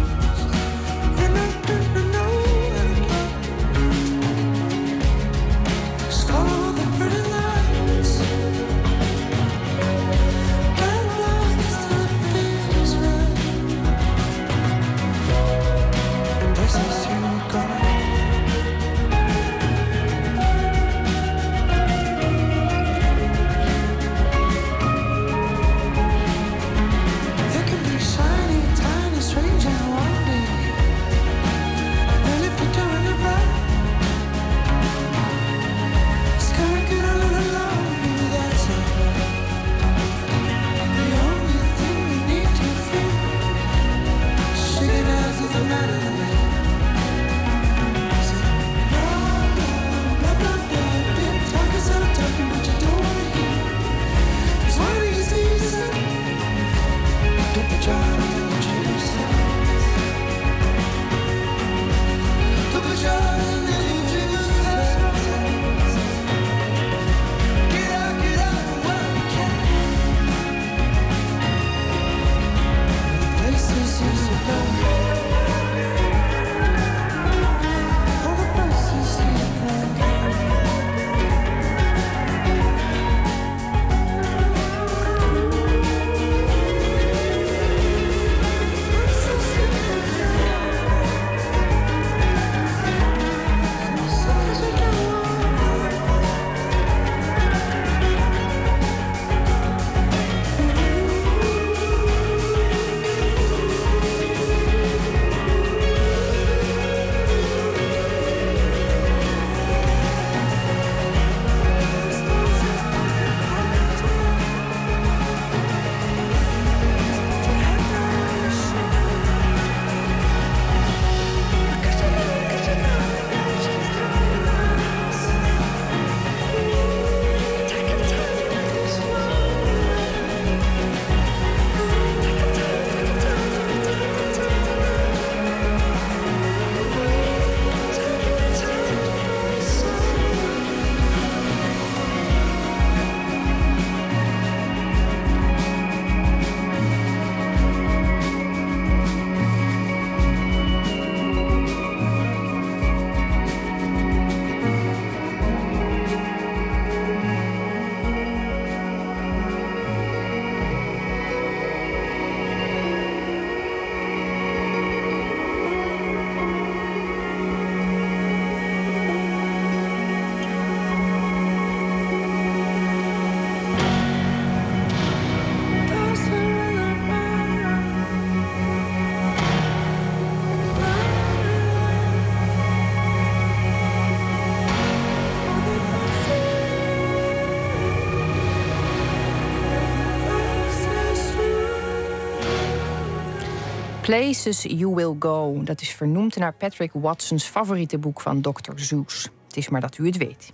Places 194.07 194.63
You 194.63 194.95
Will 194.95 195.17
Go. 195.19 195.61
Dat 195.65 195.81
is 195.81 195.91
vernoemd 195.91 196.37
naar 196.37 196.55
Patrick 196.55 196.91
Watsons 196.93 197.45
favoriete 197.45 197.99
boek 197.99 198.21
van 198.21 198.41
Dr. 198.41 198.73
Seuss. 198.75 199.29
Het 199.47 199.57
is 199.57 199.69
maar 199.69 199.81
dat 199.81 199.99
u 199.99 200.07
het 200.07 200.17
weet. 200.17 200.53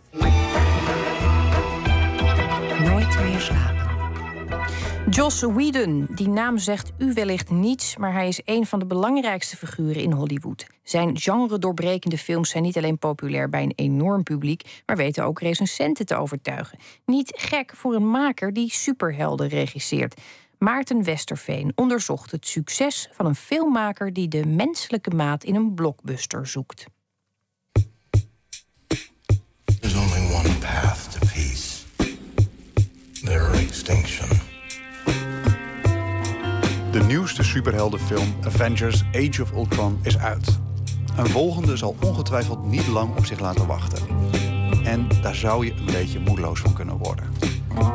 Nooit 2.84 3.20
meer 3.22 3.40
slapen. 3.40 3.82
Joss 5.10 5.42
Whedon, 5.42 6.06
die 6.14 6.28
naam 6.28 6.58
zegt 6.58 6.92
u 6.98 7.12
wellicht 7.12 7.50
niets, 7.50 7.96
maar 7.96 8.12
hij 8.12 8.28
is 8.28 8.40
een 8.44 8.66
van 8.66 8.78
de 8.78 8.86
belangrijkste 8.86 9.56
figuren 9.56 10.02
in 10.02 10.12
Hollywood. 10.12 10.66
Zijn 10.82 11.18
genre-doorbrekende 11.18 12.18
films 12.18 12.50
zijn 12.50 12.62
niet 12.62 12.76
alleen 12.76 12.98
populair 12.98 13.48
bij 13.48 13.62
een 13.62 13.72
enorm 13.76 14.22
publiek, 14.22 14.82
maar 14.86 14.96
weten 14.96 15.24
ook 15.24 15.40
recensenten 15.40 16.06
te 16.06 16.16
overtuigen. 16.16 16.78
Niet 17.06 17.32
gek 17.36 17.72
voor 17.74 17.94
een 17.94 18.10
maker 18.10 18.52
die 18.52 18.70
superhelden 18.70 19.48
regisseert. 19.48 20.20
Maarten 20.62 21.04
Westerveen 21.04 21.72
onderzocht 21.74 22.30
het 22.30 22.46
succes 22.46 23.08
van 23.12 23.26
een 23.26 23.34
filmmaker 23.34 24.12
die 24.12 24.28
de 24.28 24.46
menselijke 24.46 25.10
maat 25.10 25.44
in 25.44 25.54
een 25.54 25.74
blockbuster 25.74 26.46
zoekt. 26.46 26.84
There's 29.80 29.94
only 29.94 30.34
one 30.34 30.58
path 30.58 31.12
to 31.12 31.18
peace 31.18 31.84
their 33.24 33.52
extinction. 33.52 34.28
De 36.90 37.04
nieuwste 37.06 37.42
superheldenfilm 37.42 38.34
Avengers 38.44 39.02
Age 39.12 39.42
of 39.42 39.52
Ultron 39.52 39.98
is 40.02 40.18
uit. 40.18 40.58
Een 41.16 41.28
volgende 41.28 41.76
zal 41.76 41.96
ongetwijfeld 42.04 42.64
niet 42.64 42.86
lang 42.86 43.16
op 43.16 43.26
zich 43.26 43.38
laten 43.38 43.66
wachten. 43.66 44.06
En 44.84 45.08
daar 45.22 45.34
zou 45.34 45.66
je 45.66 45.72
een 45.72 45.84
beetje 45.84 46.20
moedeloos 46.20 46.60
van 46.60 46.74
kunnen 46.74 46.96
worden. 46.96 47.32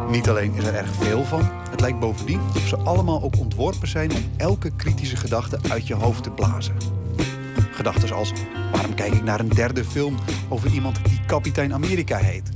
Niet 0.10 0.30
alleen 0.30 0.54
is 0.54 0.66
er 0.66 0.74
erg 0.74 0.94
veel 0.94 1.24
van, 1.24 1.50
het 1.78 1.86
lijkt 1.86 2.02
bovendien 2.02 2.42
of 2.56 2.68
ze 2.68 2.78
allemaal 2.78 3.24
ook 3.24 3.38
ontworpen 3.38 3.88
zijn 3.88 4.12
om 4.12 4.24
elke 4.38 4.72
kritische 4.76 5.16
gedachte 5.16 5.60
uit 5.70 5.88
je 5.88 5.94
hoofd 5.94 6.24
te 6.24 6.32
blazen. 6.32 6.76
Gedachten 7.72 8.16
als: 8.16 8.32
waarom 8.72 8.94
kijk 8.94 9.14
ik 9.14 9.24
naar 9.24 9.40
een 9.40 9.50
derde 9.50 9.84
film 9.86 10.16
over 10.50 10.74
iemand 10.74 11.06
die 11.06 11.20
kapitein 11.26 11.74
Amerika 11.74 12.18
heet? 12.18 12.52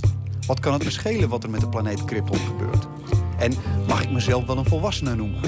Wat 0.48 0.60
kan 0.60 0.74
het 0.74 0.84
me 0.84 0.90
schelen 0.90 1.30
wat 1.30 1.44
er 1.44 1.50
met 1.50 1.60
de 1.60 1.70
planeet 1.70 2.06
Krypton 2.06 2.38
gebeurt? 2.38 2.88
En 3.38 3.54
mag 3.88 4.04
ik 4.04 4.12
mezelf 4.12 4.46
wel 4.46 4.58
een 4.58 4.66
volwassene 4.66 5.16
noemen? 5.16 5.42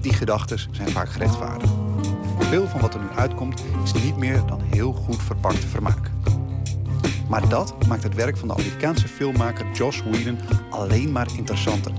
Die 0.00 0.12
gedachten 0.12 0.58
zijn 0.70 0.90
vaak 0.90 1.10
gerechtvaardigd. 1.10 1.72
Veel 2.38 2.66
van 2.66 2.80
wat 2.80 2.94
er 2.94 3.00
nu 3.00 3.08
uitkomt 3.16 3.62
is 3.84 3.92
niet 3.92 4.16
meer 4.16 4.42
dan 4.46 4.60
heel 4.60 4.92
goed 4.92 5.22
verpakte 5.22 5.66
vermaak. 5.66 6.10
Maar 7.28 7.48
dat 7.48 7.86
maakt 7.86 8.02
het 8.02 8.14
werk 8.14 8.36
van 8.36 8.48
de 8.48 8.54
Amerikaanse 8.54 9.08
filmmaker 9.08 9.66
Joss 9.72 10.02
Whedon 10.02 10.38
alleen 10.70 11.12
maar 11.12 11.28
interessanter. 11.36 11.92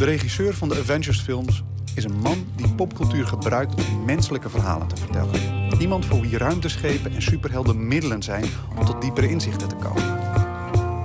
De 0.00 0.06
regisseur 0.06 0.54
van 0.54 0.68
de 0.68 0.78
Avengers-films 0.78 1.62
is 1.94 2.04
een 2.04 2.20
man 2.20 2.46
die 2.56 2.74
popcultuur 2.74 3.26
gebruikt 3.26 3.74
om 3.74 4.04
menselijke 4.04 4.48
verhalen 4.48 4.88
te 4.88 4.96
vertellen. 4.96 5.40
Iemand 5.80 6.06
voor 6.06 6.20
wie 6.20 6.38
ruimteschepen 6.38 7.12
en 7.12 7.22
superhelden 7.22 7.88
middelen 7.88 8.22
zijn 8.22 8.44
om 8.78 8.84
tot 8.84 9.00
diepere 9.02 9.28
inzichten 9.28 9.68
te 9.68 9.74
komen. 9.74 10.18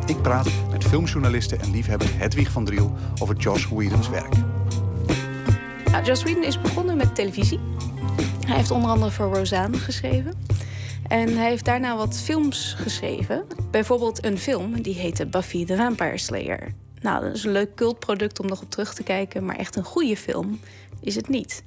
Ik 0.05 0.21
praat 0.21 0.49
met 0.71 0.83
filmjournaliste 0.83 1.55
en 1.55 1.71
liefhebber 1.71 2.07
Hedwig 2.17 2.51
van 2.51 2.65
Driel 2.65 2.93
over 3.21 3.35
Joss 3.35 3.67
Whedons 3.67 4.09
werk. 4.09 4.33
Nou, 5.91 6.05
Joss 6.05 6.23
Whedon 6.23 6.43
is 6.43 6.61
begonnen 6.61 6.97
met 6.97 7.15
televisie. 7.15 7.59
Hij 8.45 8.55
heeft 8.55 8.71
onder 8.71 8.89
andere 8.89 9.11
voor 9.11 9.33
Roseanne 9.33 9.77
geschreven. 9.77 10.33
En 11.07 11.37
hij 11.37 11.49
heeft 11.49 11.65
daarna 11.65 11.95
wat 11.97 12.19
films 12.19 12.75
geschreven. 12.77 13.45
Bijvoorbeeld 13.71 14.25
een 14.25 14.37
film 14.37 14.81
die 14.81 14.95
heette 14.95 15.25
Buffy 15.25 15.65
the 15.65 15.75
Vampire 15.75 16.17
Slayer. 16.17 16.84
Nou, 17.05 17.23
dat 17.23 17.35
is 17.35 17.43
een 17.43 17.51
leuk 17.51 17.75
cultproduct 17.75 18.39
om 18.39 18.47
nog 18.47 18.61
op 18.61 18.71
terug 18.71 18.93
te 18.93 19.03
kijken, 19.03 19.45
maar 19.45 19.55
echt 19.55 19.75
een 19.75 19.83
goede 19.83 20.17
film 20.17 20.59
is 21.01 21.15
het 21.15 21.27
niet. 21.27 21.63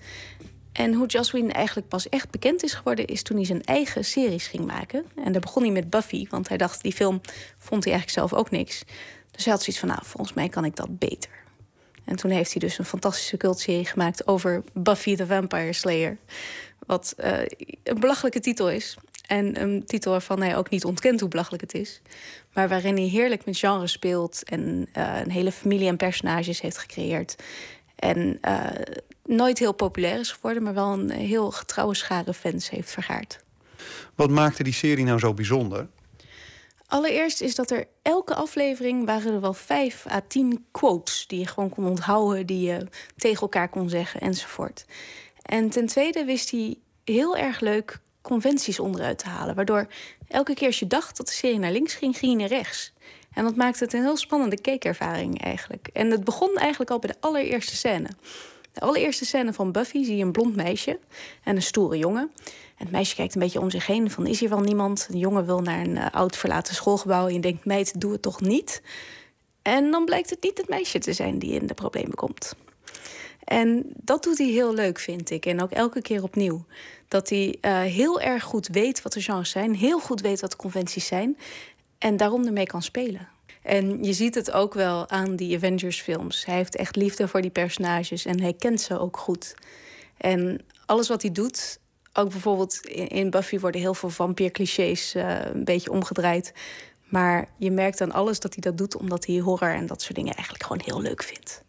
En 0.73 0.93
hoe 0.95 1.07
Joss 1.07 1.31
Whedon 1.31 1.51
eigenlijk 1.51 1.89
pas 1.89 2.09
echt 2.09 2.31
bekend 2.31 2.63
is 2.63 2.75
geworden... 2.75 3.07
is 3.07 3.23
toen 3.23 3.37
hij 3.37 3.47
zijn 3.47 3.65
eigen 3.65 4.05
series 4.05 4.47
ging 4.47 4.67
maken. 4.67 5.05
En 5.25 5.33
daar 5.33 5.41
begon 5.41 5.63
hij 5.63 5.73
met 5.73 5.91
Buffy, 5.91 6.27
want 6.31 6.49
hij 6.49 6.57
dacht... 6.57 6.83
die 6.83 6.93
film 6.93 7.21
vond 7.59 7.85
hij 7.85 7.93
eigenlijk 7.93 8.29
zelf 8.29 8.41
ook 8.41 8.51
niks. 8.51 8.85
Dus 9.31 9.45
hij 9.45 9.53
had 9.53 9.63
zoiets 9.63 9.81
van, 9.81 9.89
nou, 9.89 10.01
volgens 10.05 10.37
mij 10.37 10.49
kan 10.49 10.65
ik 10.65 10.77
dat 10.77 10.99
beter. 10.99 11.31
En 12.05 12.17
toen 12.17 12.31
heeft 12.31 12.53
hij 12.53 12.61
dus 12.61 12.79
een 12.79 12.85
fantastische 12.85 13.37
cultserie 13.37 13.85
gemaakt... 13.87 14.27
over 14.27 14.63
Buffy 14.73 15.17
the 15.17 15.27
Vampire 15.27 15.73
Slayer. 15.73 16.17
Wat 16.87 17.15
eh, 17.17 17.39
een 17.83 18.01
belachelijke 18.01 18.41
titel 18.41 18.71
is. 18.71 18.97
En 19.29 19.63
een 19.63 19.85
titel 19.87 20.11
waarvan 20.11 20.43
hij 20.43 20.57
ook 20.57 20.71
niet 20.71 20.85
ontkent 20.85 21.21
hoe 21.21 21.29
belachelijk 21.29 21.63
het 21.63 21.75
is. 21.75 22.01
Maar 22.53 22.69
waarin 22.69 22.97
hij 22.97 23.05
heerlijk 23.05 23.45
met 23.45 23.59
genre 23.59 23.87
speelt... 23.87 24.43
en 24.45 24.89
eh, 24.93 25.21
een 25.21 25.31
hele 25.31 25.53
familie 25.53 25.89
en 25.89 25.97
personages 25.97 26.61
heeft 26.61 26.79
gecreëerd. 26.79 27.37
En 27.97 28.39
eh, 28.41 28.67
nooit 29.25 29.59
heel 29.59 29.73
populair 29.73 30.19
is 30.19 30.33
geworden, 30.33 30.63
maar 30.63 30.75
wel 30.75 30.93
een 30.93 31.11
heel 31.11 31.51
getrouwe 31.51 31.95
schare 31.95 32.35
fans 32.35 32.71
heeft 32.71 32.91
vergaard. 32.91 33.41
Wat 34.15 34.31
maakte 34.31 34.63
die 34.63 34.73
serie 34.73 35.05
nou 35.05 35.19
zo 35.19 35.35
bijzonder? 35.35 35.89
Allereerst 36.87 37.41
is 37.41 37.55
dat 37.55 37.71
er 37.71 37.85
elke 38.03 38.35
aflevering 38.35 39.07
waren 39.07 39.33
er 39.33 39.41
wel 39.41 39.55
vijf 39.55 40.07
à 40.11 40.21
tien 40.29 40.67
quotes 40.71 41.27
die 41.27 41.39
je 41.39 41.47
gewoon 41.47 41.69
kon 41.69 41.87
onthouden, 41.87 42.47
die 42.47 42.71
je 42.71 42.87
tegen 43.17 43.41
elkaar 43.41 43.69
kon 43.69 43.89
zeggen 43.89 44.21
enzovoort. 44.21 44.85
En 45.43 45.71
ten 45.71 45.87
tweede 45.87 46.25
wist 46.25 46.51
hij 46.51 46.77
heel 47.05 47.37
erg 47.37 47.61
leuk 47.61 48.01
conventies 48.29 48.79
onderuit 48.79 49.19
te 49.19 49.29
halen, 49.29 49.55
waardoor 49.55 49.87
elke 50.29 50.55
keer 50.55 50.67
als 50.67 50.79
je 50.79 50.87
dacht 50.87 51.17
dat 51.17 51.27
de 51.27 51.33
serie 51.33 51.59
naar 51.59 51.73
links 51.73 51.95
ging, 51.95 52.19
ging 52.19 52.33
hij 52.33 52.41
naar 52.41 52.59
rechts. 52.59 52.93
En 53.33 53.45
dat 53.45 53.57
maakte 53.57 53.85
het 53.85 53.93
een 53.93 54.03
heel 54.03 54.17
spannende 54.17 54.61
keekervaring 54.61 55.43
eigenlijk. 55.43 55.89
En 55.93 56.11
het 56.11 56.25
begon 56.25 56.57
eigenlijk 56.57 56.91
al 56.91 56.99
bij 56.99 57.11
de 57.11 57.17
allereerste 57.21 57.77
scène. 57.77 58.09
De 58.73 58.81
allereerste 58.81 59.25
scène 59.25 59.53
van 59.53 59.73
Buffy 59.73 60.05
zie 60.05 60.17
je 60.17 60.25
een 60.25 60.33
blond 60.33 60.57
meisje 60.57 60.99
en 61.45 61.57
een 61.57 61.63
stoere 61.63 61.99
jongen. 61.99 62.31
En 62.77 62.85
het 62.85 62.91
meisje 62.91 63.15
kijkt 63.15 63.35
een 63.35 63.41
beetje 63.41 63.61
om 63.61 63.71
zich 63.71 63.87
heen 63.87 64.11
van 64.11 64.27
is 64.27 64.41
hier 64.41 64.49
wel 64.49 64.61
niemand? 64.61 65.07
De 65.11 65.19
jongen 65.19 65.47
wil 65.47 65.61
naar 65.61 65.81
een 65.81 65.97
eh, 65.97 66.07
oud 66.11 66.37
verlaten 66.37 66.75
schoolgebouw 66.75 67.27
en 67.27 67.35
je 67.35 67.41
denkt 67.41 67.65
meid, 67.65 68.01
doe 68.01 68.13
het 68.13 68.23
toch 68.23 68.41
niet? 68.41 68.83
En 69.63 69.91
dan 69.91 70.05
blijkt 70.05 70.31
het 70.31 70.43
niet 70.43 70.59
het 70.59 70.69
meisje 70.69 70.99
te 70.99 71.13
zijn 71.13 71.39
die 71.39 71.61
in 71.61 71.67
de 71.67 71.75
problemen 71.75 72.15
komt. 72.15 72.55
En 73.45 73.85
dat 73.97 74.23
doet 74.23 74.39
hij 74.39 74.47
heel 74.47 74.75
leuk, 74.75 74.99
vind 74.99 75.31
ik. 75.31 75.47
En 75.47 75.63
ook 75.63 75.71
elke 75.71 76.03
keer 76.03 76.23
opnieuw. 76.23 76.65
Dat 77.09 77.29
hij 77.29 77.59
eh, 77.61 77.81
heel 77.81 78.21
erg 78.21 78.43
goed 78.43 78.67
weet 78.67 79.03
wat 79.03 79.13
de 79.13 79.21
genres 79.21 79.51
zijn, 79.51 79.75
heel 79.75 80.01
goed 80.01 80.21
weet 80.21 80.41
wat 80.41 80.51
de 80.51 80.57
conventies 80.57 81.07
zijn. 81.07 81.39
En 81.99 82.17
daarom 82.17 82.47
ermee 82.47 82.67
kan 82.67 82.83
spelen. 82.83 83.29
En 83.63 84.05
je 84.05 84.13
ziet 84.13 84.35
het 84.35 84.51
ook 84.51 84.75
wel 84.75 85.09
aan 85.09 85.37
die 85.37 85.57
Avengers-films. 85.57 86.45
Hij 86.45 86.55
heeft 86.55 86.77
echt 86.77 86.97
liefde 86.97 87.29
voor 87.29 87.41
die 87.41 87.51
personages 87.51 88.25
en 88.25 88.41
hij 88.41 88.53
kent 88.53 88.81
ze 88.81 88.99
ook 88.99 89.17
goed. 89.17 89.55
En 90.17 90.61
alles 90.87 91.09
wat 91.09 91.23
hij 91.23 91.33
doet, 91.33 91.79
ook 92.13 92.31
bijvoorbeeld 92.31 92.81
in 92.87 93.31
Buffy 93.31 93.59
worden 93.59 93.81
heel 93.81 93.95
veel 93.95 94.11
vampierclichés 94.11 95.15
eh 95.15 95.45
een 95.53 95.65
beetje 95.65 95.91
omgedraaid. 95.91 96.53
Maar 97.09 97.49
je 97.57 97.71
merkt 97.71 98.01
aan 98.01 98.13
alles 98.13 98.41
dat 98.41 98.55
hij 98.55 98.63
dat 98.63 98.79
doet 98.79 98.97
omdat 98.97 99.27
hij 99.27 99.39
horror 99.39 99.75
en 99.75 99.87
dat 99.87 100.03
soort 100.03 100.15
dingen 100.15 100.35
eigenlijk 100.35 100.65
gewoon 100.65 100.83
heel 100.85 101.01
leuk 101.01 101.23
vindt. 101.23 101.63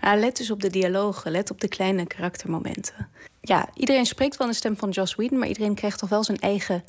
Ja, 0.00 0.16
let 0.16 0.36
dus 0.36 0.50
op 0.50 0.60
de 0.60 0.70
dialogen, 0.70 1.30
let 1.30 1.50
op 1.50 1.60
de 1.60 1.68
kleine 1.68 2.06
karaktermomenten. 2.06 3.08
Ja, 3.44 3.68
iedereen 3.74 4.06
spreekt 4.06 4.36
wel 4.36 4.46
in 4.46 4.52
de 4.52 4.58
stem 4.58 4.76
van 4.76 4.90
Joss 4.90 5.14
Whedon, 5.14 5.38
maar 5.38 5.48
iedereen 5.48 5.74
krijgt 5.74 5.98
toch 5.98 6.08
wel 6.08 6.24
zijn 6.24 6.38
eigen 6.38 6.84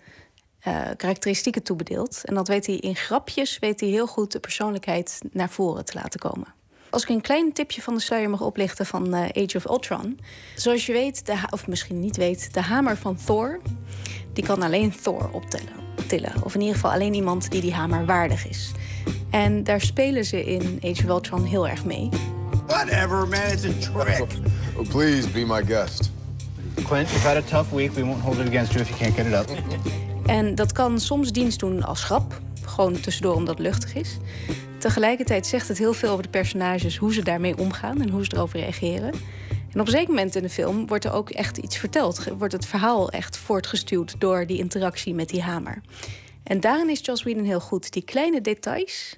eh, 0.59 0.81
karakteristieken 0.97 1.63
toebedeeld. 1.63 2.21
En 2.23 2.35
dat 2.35 2.47
weet 2.47 2.65
hij 2.65 2.75
in 2.75 2.95
grapjes, 2.95 3.59
weet 3.59 3.79
hij 3.79 3.89
heel 3.89 4.07
goed 4.07 4.31
de 4.31 4.39
persoonlijkheid 4.39 5.19
naar 5.31 5.49
voren 5.49 5.85
te 5.85 5.93
laten 5.93 6.19
komen. 6.19 6.47
Als 6.89 7.03
ik 7.03 7.09
een 7.09 7.21
klein 7.21 7.53
tipje 7.53 7.81
van 7.81 7.93
de 7.93 7.99
sluier 7.99 8.29
mag 8.29 8.41
oplichten 8.41 8.85
van 8.85 9.13
eh, 9.13 9.43
Age 9.43 9.57
of 9.57 9.65
Ultron. 9.65 10.19
Zoals 10.55 10.85
je 10.85 10.91
weet, 10.91 11.25
de 11.25 11.35
of 11.49 11.67
misschien 11.67 11.99
niet 11.99 12.15
weet, 12.15 12.53
de 12.53 12.61
hamer 12.61 12.97
van 12.97 13.17
Thor, 13.25 13.61
die 14.33 14.45
kan 14.45 14.61
alleen 14.61 14.93
Thor 15.01 15.29
optillen. 15.31 15.73
tillen. 16.07 16.33
Of 16.43 16.53
in 16.53 16.59
ieder 16.59 16.75
geval 16.75 16.91
alleen 16.91 17.13
iemand 17.13 17.51
die 17.51 17.61
die 17.61 17.73
hamer 17.73 18.05
waardig 18.05 18.47
is. 18.47 18.71
En 19.31 19.63
daar 19.63 19.81
spelen 19.81 20.25
ze 20.25 20.43
in 20.45 20.79
Age 20.83 21.03
of 21.03 21.09
Ultron 21.09 21.43
heel 21.45 21.67
erg 21.67 21.85
mee. 21.85 22.09
Whatever, 22.67 23.27
man, 23.27 23.51
it's 23.51 23.65
a 23.65 24.03
trick. 24.03 24.27
Please 24.89 25.29
be 25.29 25.45
my 25.45 25.63
guest. 25.65 26.11
Clint, 26.75 27.09
you've 27.09 27.27
had 27.27 27.37
a 27.37 27.41
tough 27.41 27.71
week. 27.71 27.91
We 27.91 28.03
won't 28.03 28.21
hold 28.21 28.37
it 28.37 28.47
against 28.47 28.71
you 28.71 28.83
if 28.83 28.89
you 28.89 28.99
can't 28.99 29.15
get 29.15 29.25
it 29.25 29.33
up. 29.33 29.57
En 30.25 30.55
dat 30.55 30.71
kan 30.71 30.99
soms 30.99 31.31
dienst 31.31 31.59
doen 31.59 31.83
als 31.83 32.03
grap. 32.03 32.41
Gewoon 32.65 32.99
tussendoor 32.99 33.35
omdat 33.35 33.57
het 33.57 33.67
luchtig 33.67 33.95
is. 33.95 34.17
Tegelijkertijd 34.79 35.47
zegt 35.47 35.67
het 35.67 35.77
heel 35.77 35.93
veel 35.93 36.09
over 36.09 36.23
de 36.23 36.29
personages, 36.29 36.97
hoe 36.97 37.13
ze 37.13 37.23
daarmee 37.23 37.57
omgaan 37.57 38.01
en 38.01 38.09
hoe 38.09 38.25
ze 38.25 38.35
erover 38.35 38.59
reageren. 38.59 39.13
En 39.73 39.79
op 39.79 39.85
een 39.85 39.91
zeker 39.91 40.09
moment 40.09 40.35
in 40.35 40.41
de 40.41 40.49
film 40.49 40.87
wordt 40.87 41.05
er 41.05 41.13
ook 41.13 41.29
echt 41.29 41.57
iets 41.57 41.77
verteld. 41.77 42.27
Wordt 42.37 42.53
het 42.53 42.65
verhaal 42.65 43.09
echt 43.09 43.37
voortgestuwd 43.37 44.15
door 44.17 44.45
die 44.45 44.57
interactie 44.57 45.13
met 45.13 45.29
die 45.29 45.41
hamer. 45.41 45.81
En 46.43 46.59
daarin 46.59 46.89
is 46.89 46.99
Joss 47.03 47.23
Whedon 47.23 47.43
heel 47.43 47.59
goed. 47.59 47.91
Die 47.91 48.03
kleine 48.03 48.41
details 48.41 49.17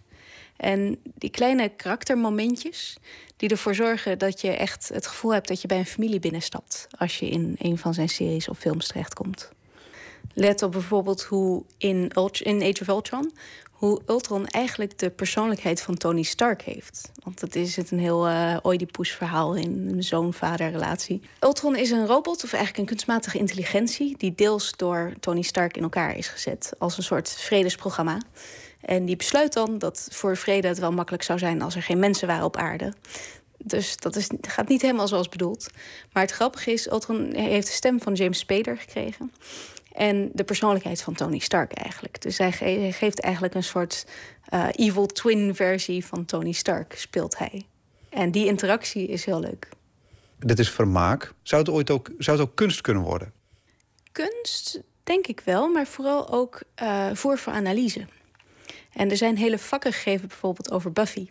en 0.58 1.02
die 1.04 1.30
kleine 1.30 1.70
karaktermomentjes... 1.70 2.98
die 3.38 3.50
ervoor 3.50 3.76
zorgen 3.76 4.20
dat 4.20 4.42
je 4.42 4.52
echt 4.52 4.90
het 4.94 5.08
gevoel 5.08 5.34
hebt 5.34 5.48
dat 5.48 5.62
je 5.62 5.68
bij 5.68 5.78
een 5.78 5.86
familie 5.86 6.20
binnenstapt... 6.20 6.88
als 6.98 7.20
je 7.20 7.30
in 7.30 7.56
een 7.58 7.78
van 7.78 7.94
zijn 7.94 8.10
series 8.10 8.50
of 8.50 8.58
films 8.58 8.88
terechtkomt. 8.88 9.52
Let 10.34 10.62
op 10.62 10.72
bijvoorbeeld 10.72 11.24
hoe 11.24 11.64
in, 11.78 12.12
in 12.44 12.62
Age 12.62 12.82
of 12.82 12.88
Ultron... 12.88 13.34
hoe 13.72 14.02
Ultron 14.08 14.48
eigenlijk 14.48 15.00
de 15.00 15.10
persoonlijkheid 15.10 15.82
van 15.82 15.98
Tony 15.98 16.24
Stark 16.24 16.62
heeft. 16.62 17.12
Want 17.24 17.42
het 17.42 17.56
is 17.56 17.76
het 17.76 17.92
een 17.92 18.00
heel 18.00 18.28
eh 18.28 18.58
Oedipus 18.64 19.12
verhaal 19.12 19.56
in 19.56 19.88
een 19.94 20.04
zoon-vader 20.04 20.72
relatie. 20.72 21.22
Ultron 21.40 21.76
is 21.76 21.92
een 21.92 22.06
robot, 22.06 22.44
of 22.44 22.54
eigenlijk 22.54 22.78
een 22.78 22.96
kunstmatige 22.96 23.38
intelligentie... 23.38 24.18
die 24.18 24.36
deels 24.36 24.74
door 24.76 25.14
Tony 25.20 25.42
Stark 25.42 25.78
in 25.78 25.84
elkaar 25.84 26.18
is 26.18 26.28
gezet 26.28 26.74
als 26.78 26.98
een 26.98 27.04
soort 27.04 27.30
vredesprogramma. 27.30 28.18
En 28.86 29.06
die 29.06 29.16
besluit 29.16 29.54
dan 29.54 29.78
dat 29.78 30.08
voor 30.12 30.38
vrede 30.38 30.68
het 30.68 30.80
wel 30.80 30.92
makkelijk 30.92 31.24
zou 31.24 31.40
zijn... 31.40 31.62
als 31.62 31.76
er 31.76 31.82
geen 31.84 32.00
mensen 32.00 32.28
waren 32.28 32.46
op 32.46 32.58
aarde. 32.58 32.94
Dus 33.58 33.98
dat 33.98 34.16
is, 34.16 34.28
gaat 34.42 34.68
niet 34.68 34.82
helemaal 34.82 35.08
zoals 35.08 35.30
bedoeld. 35.30 35.68
Maar 36.12 36.24
het 36.24 36.32
grappige 36.32 36.72
is, 36.72 36.92
Ultron 36.92 37.34
heeft 37.34 37.68
de 37.68 37.74
stem 37.74 38.02
van 38.02 38.14
James 38.14 38.40
Spader 38.40 38.78
gekregen... 38.78 39.32
En 39.92 40.30
de 40.34 40.44
persoonlijkheid 40.44 41.02
van 41.02 41.14
Tony 41.14 41.40
Stark 41.40 41.74
eigenlijk. 41.74 42.22
Dus 42.22 42.38
hij 42.38 42.52
ge- 42.52 42.64
hij 42.66 42.92
geeft 42.92 43.20
eigenlijk 43.22 43.54
een 43.56 43.64
soort 43.64 44.06
eh, 44.46 44.68
evil 44.72 45.06
twin 45.06 45.56
versie 45.56 46.06
van 46.06 46.26
Tony 46.26 46.52
Stark, 46.52 46.94
speelt 46.98 47.38
hij. 47.38 47.66
En 48.10 48.32
die 48.32 48.46
interactie 48.46 49.08
is 49.08 49.26
heel 49.26 49.40
leuk. 49.40 49.70
Dit 50.40 50.60
is 50.60 50.72
vermaak. 50.72 51.34
Zou 51.44 51.62
het 51.62 51.72
ooit 51.72 51.90
ook, 51.90 52.12
zou 52.18 52.38
het 52.40 52.48
ook 52.48 52.56
kunst 52.56 52.82
kunnen 52.82 53.04
worden? 53.04 53.34
Kunst, 54.12 54.80
denk 55.04 55.28
ik 55.28 55.42
wel, 55.46 55.68
maar 55.68 55.88
vooral 55.88 56.30
ook 56.32 56.62
eh 56.76 57.10
voer 57.14 57.38
voor 57.38 57.54
analyse. 57.54 58.06
En 58.96 59.10
er 59.10 59.18
zijn 59.18 59.38
hele 59.38 59.58
vakken 59.58 59.94
gegeven 59.94 60.28
bijvoorbeeld 60.28 60.72
over 60.72 60.92
Buffy. 60.92 61.28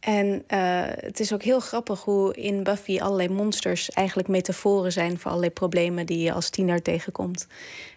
En 0.00 0.44
eh, 0.46 0.82
het 0.84 1.20
is 1.20 1.32
ook 1.32 1.42
heel 1.42 1.60
grappig 1.60 2.02
hoe 2.02 2.34
in 2.34 2.62
Buffy 2.62 3.00
allerlei 3.00 3.28
monsters 3.28 3.90
eigenlijk 3.90 4.28
metaforen 4.28 4.92
zijn 4.92 5.18
voor 5.18 5.30
allerlei 5.30 5.52
problemen 5.52 6.06
die 6.06 6.18
je 6.18 6.32
als 6.32 6.50
tiener 6.50 6.82
tegenkomt. 6.82 7.46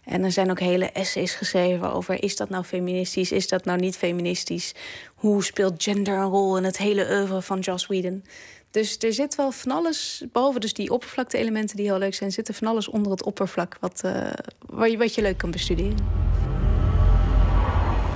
En 0.04 0.24
er 0.24 0.32
zijn 0.32 0.52
ook 0.52 0.60
hele 0.60 0.92
essays 0.92 1.34
geschreven 1.34 1.94
over: 1.94 2.24
is 2.24 2.36
dat 2.36 2.50
nou 2.50 2.64
feministisch, 2.64 3.32
is 3.32 3.48
dat 3.48 3.66
nou 3.66 3.80
niet 3.80 3.98
feministisch? 3.98 4.74
Hoe 5.16 5.44
speelt 5.44 5.84
gender 5.84 6.18
een 6.18 6.30
rol 6.30 6.58
in 6.58 6.64
het 6.64 6.78
hele 6.78 7.08
oeuvre 7.10 7.42
van 7.42 7.60
Joss 7.60 7.88
Whedon? 7.88 8.24
Dus 8.72 8.98
er 8.98 9.14
zit 9.14 9.36
wel 9.36 9.52
van 9.52 9.72
alles, 9.72 10.24
behalve 10.32 10.60
dus 10.60 10.74
die 10.74 10.92
oppervlakte-elementen 10.92 11.76
die 11.76 11.86
heel 11.86 11.98
leuk 11.98 12.14
zijn, 12.14 12.32
zit 12.32 12.48
er 12.48 12.54
van 12.54 12.68
alles 12.68 12.88
onder 12.88 13.12
het 13.12 13.24
oppervlak 13.24 13.78
wat, 13.80 14.02
eh, 14.04 14.32
waar 14.66 14.90
je, 14.90 14.98
wat 14.98 15.16
je 15.16 15.22
leuk 15.22 15.38
kan 15.38 15.52
bestuderen. 15.52 16.24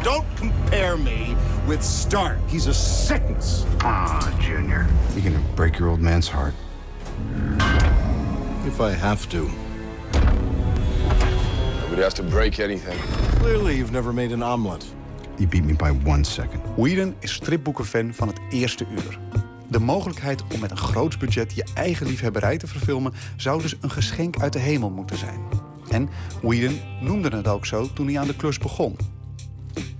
Don't 0.08 0.38
compare 0.38 0.96
me 0.96 1.36
with 1.68 1.84
Stark. 1.84 2.38
He's 2.48 2.68
a 2.68 2.74
sickness. 2.74 3.66
Ah, 3.82 4.34
Junior. 4.40 4.88
You're 5.14 5.32
gonna 5.32 5.44
break 5.54 5.78
your 5.78 5.90
old 5.90 6.00
man's 6.00 6.30
heart. 6.30 6.54
If 8.66 8.80
I 8.80 8.92
have 8.92 9.28
to. 9.30 9.50
Nobody 11.82 12.02
has 12.02 12.14
to 12.14 12.24
break 12.24 12.60
anything. 12.60 12.98
Clearly, 13.40 13.76
you've 13.76 13.92
never 13.92 14.14
made 14.14 14.32
an 14.32 14.42
omelet. 14.44 14.86
You 15.36 15.48
beat 15.48 15.66
me 15.66 15.74
by 15.74 15.92
one 16.10 16.24
second. 16.24 16.62
Whedon 16.78 17.16
is 17.20 17.34
stripboekenfan 17.34 18.14
van 18.14 18.28
het 18.28 18.40
eerste 18.50 18.86
uur. 18.92 19.20
De 19.68 19.80
mogelijkheid 19.80 20.44
om 20.54 20.60
met 20.60 20.72
een 20.72 20.78
groot 20.78 21.20
budget 21.20 21.56
je 21.56 21.66
eigen 21.74 22.08
liefhebberij 22.08 22.58
te 22.58 22.68
verfilmen... 22.68 23.14
zou 23.36 23.62
dus 23.62 23.76
een 23.82 23.92
geschenk 23.92 24.40
uit 24.40 24.54
de 24.54 24.60
hemel 24.60 24.90
moeten 24.90 25.18
zijn. 25.18 25.40
En 25.90 26.10
Whedon 26.42 26.80
noemde 27.02 27.36
het 27.36 27.48
ook 27.48 27.66
zo 27.66 27.94
toen 27.94 28.08
hij 28.08 28.20
aan 28.20 28.28
de 28.28 28.36
klus 28.36 28.58
begon. 28.58 29.17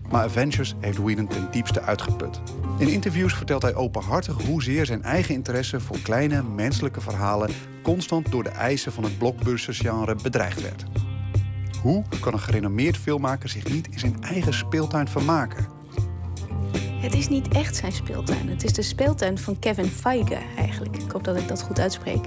Maar 0.10 0.24
Avengers 0.24 0.76
heeft 0.80 0.98
Whedon 0.98 1.28
ten 1.28 1.48
diepste 1.52 1.82
uitgeput. 1.82 2.42
In 2.78 2.88
interviews 2.88 3.34
vertelt 3.34 3.62
hij 3.62 3.76
openhartig 3.76 4.42
hoezeer 4.46 4.86
zijn 4.86 5.04
eigen 5.04 5.36
interesse 5.36 5.80
voor 5.80 6.00
kleine 6.00 6.44
menselijke 6.44 7.02
verhalen 7.02 7.50
constant 7.84 8.32
door 8.32 8.44
de 8.44 8.50
eisen 8.50 8.92
van 8.92 9.04
het 9.04 9.18
blockbuster-genre 9.18 10.16
bedreigd 10.24 10.62
werd. 10.62 10.84
Hoe 11.82 12.04
kan 12.22 12.34
een 12.34 12.40
gerenommeerd 12.40 12.98
filmmaker 12.98 13.50
zich 13.50 13.68
niet 13.68 13.88
in 13.88 14.00
zijn 14.00 14.24
eigen 14.24 14.54
speeltuin 14.54 15.08
vermaken? 15.08 15.68
Het 17.02 17.14
is 17.14 17.28
niet 17.28 17.48
echt 17.48 17.76
zijn 17.76 17.92
speeltuin. 17.92 18.50
Het 18.50 18.64
is 18.64 18.74
de 18.74 18.82
speeltuin 18.82 19.38
van 19.38 19.60
Kevin 19.60 19.86
Feige 19.86 20.38
eigenlijk. 20.58 20.98
Ik 20.98 21.12
hoop 21.12 21.24
dat 21.24 21.38
ik 21.38 21.48
dat 21.48 21.62
goed 21.62 21.80
uitspreek. 21.80 22.26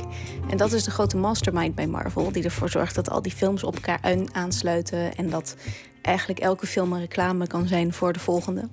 En 0.50 0.56
dat 0.56 0.72
is 0.72 0.84
de 0.84 0.90
grote 0.90 1.16
mastermind 1.16 1.74
bij 1.74 1.86
Marvel... 1.86 2.32
die 2.32 2.44
ervoor 2.44 2.68
zorgt 2.68 2.94
dat 2.94 3.10
al 3.10 3.22
die 3.22 3.32
films 3.32 3.64
op 3.64 3.74
elkaar 3.74 3.98
aan- 4.02 4.34
aansluiten... 4.34 5.16
en 5.16 5.30
dat 5.30 5.56
eigenlijk 6.02 6.40
elke 6.40 6.66
film 6.66 6.92
een 6.92 7.00
reclame 7.00 7.46
kan 7.46 7.66
zijn 7.66 7.92
voor 7.92 8.12
de 8.12 8.18
volgende. 8.18 8.68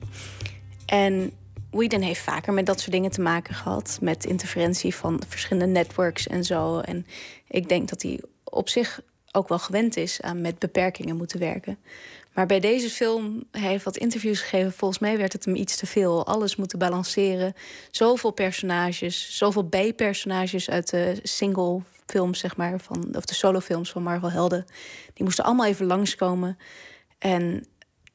En 0.86 1.32
Whedon 1.72 2.02
heeft 2.02 2.22
vaker 2.22 2.54
met 2.54 2.66
dat 2.66 2.80
soort 2.80 2.92
dingen 2.92 3.12
te 3.12 3.22
maken 3.22 3.54
gehad... 3.54 3.98
met 4.02 4.26
interferentie 4.26 4.96
van 4.96 5.22
verschillende 5.28 5.80
networks 5.80 6.28
en 6.28 6.44
zo. 6.44 6.80
En 6.80 7.06
ik 7.48 7.70
denk 7.70 7.90
dat 7.90 8.02
hij 8.02 8.24
op 8.44 8.70
zich 8.70 9.02
ook 9.32 9.48
wel 9.48 9.60
gewend 9.60 9.98
is 9.98 10.22
aan 10.22 10.42
met 10.42 10.60
beperkingen 10.60 11.18
moeten 11.18 11.40
werken. 11.40 11.78
Maar 12.34 12.46
bij 12.46 12.60
deze 12.60 12.90
film, 12.90 13.44
hij 13.52 13.70
heeft 13.70 13.84
wat 13.84 13.98
interviews 13.98 14.42
gegeven. 14.42 14.72
Volgens 14.72 15.00
mij 15.00 15.18
werd 15.18 15.34
het 15.34 15.46
hem 15.46 15.56
iets 15.56 15.76
te 15.76 15.86
veel. 15.86 16.26
Alles 16.26 16.56
moeten 16.56 16.80
balanceren. 16.80 17.54
Zoveel 17.92 18.32
personages, 18.32 19.38
zoveel 19.38 19.68
bijpersonages 19.68 20.70
uit 20.70 20.90
de 20.90 21.20
single 21.24 21.82
films, 22.06 22.40
zeg 22.40 22.58
maar, 22.58 22.80
van, 22.80 23.16
of 23.16 23.26
de 23.26 23.34
solofilms 23.34 23.92
van 23.92 24.04
Marvel 24.04 24.32
Helden. 24.32 24.66
Die 25.14 25.24
moesten 25.24 25.44
allemaal 25.44 25.66
even 25.66 25.86
langskomen. 25.86 26.58
En 27.18 27.66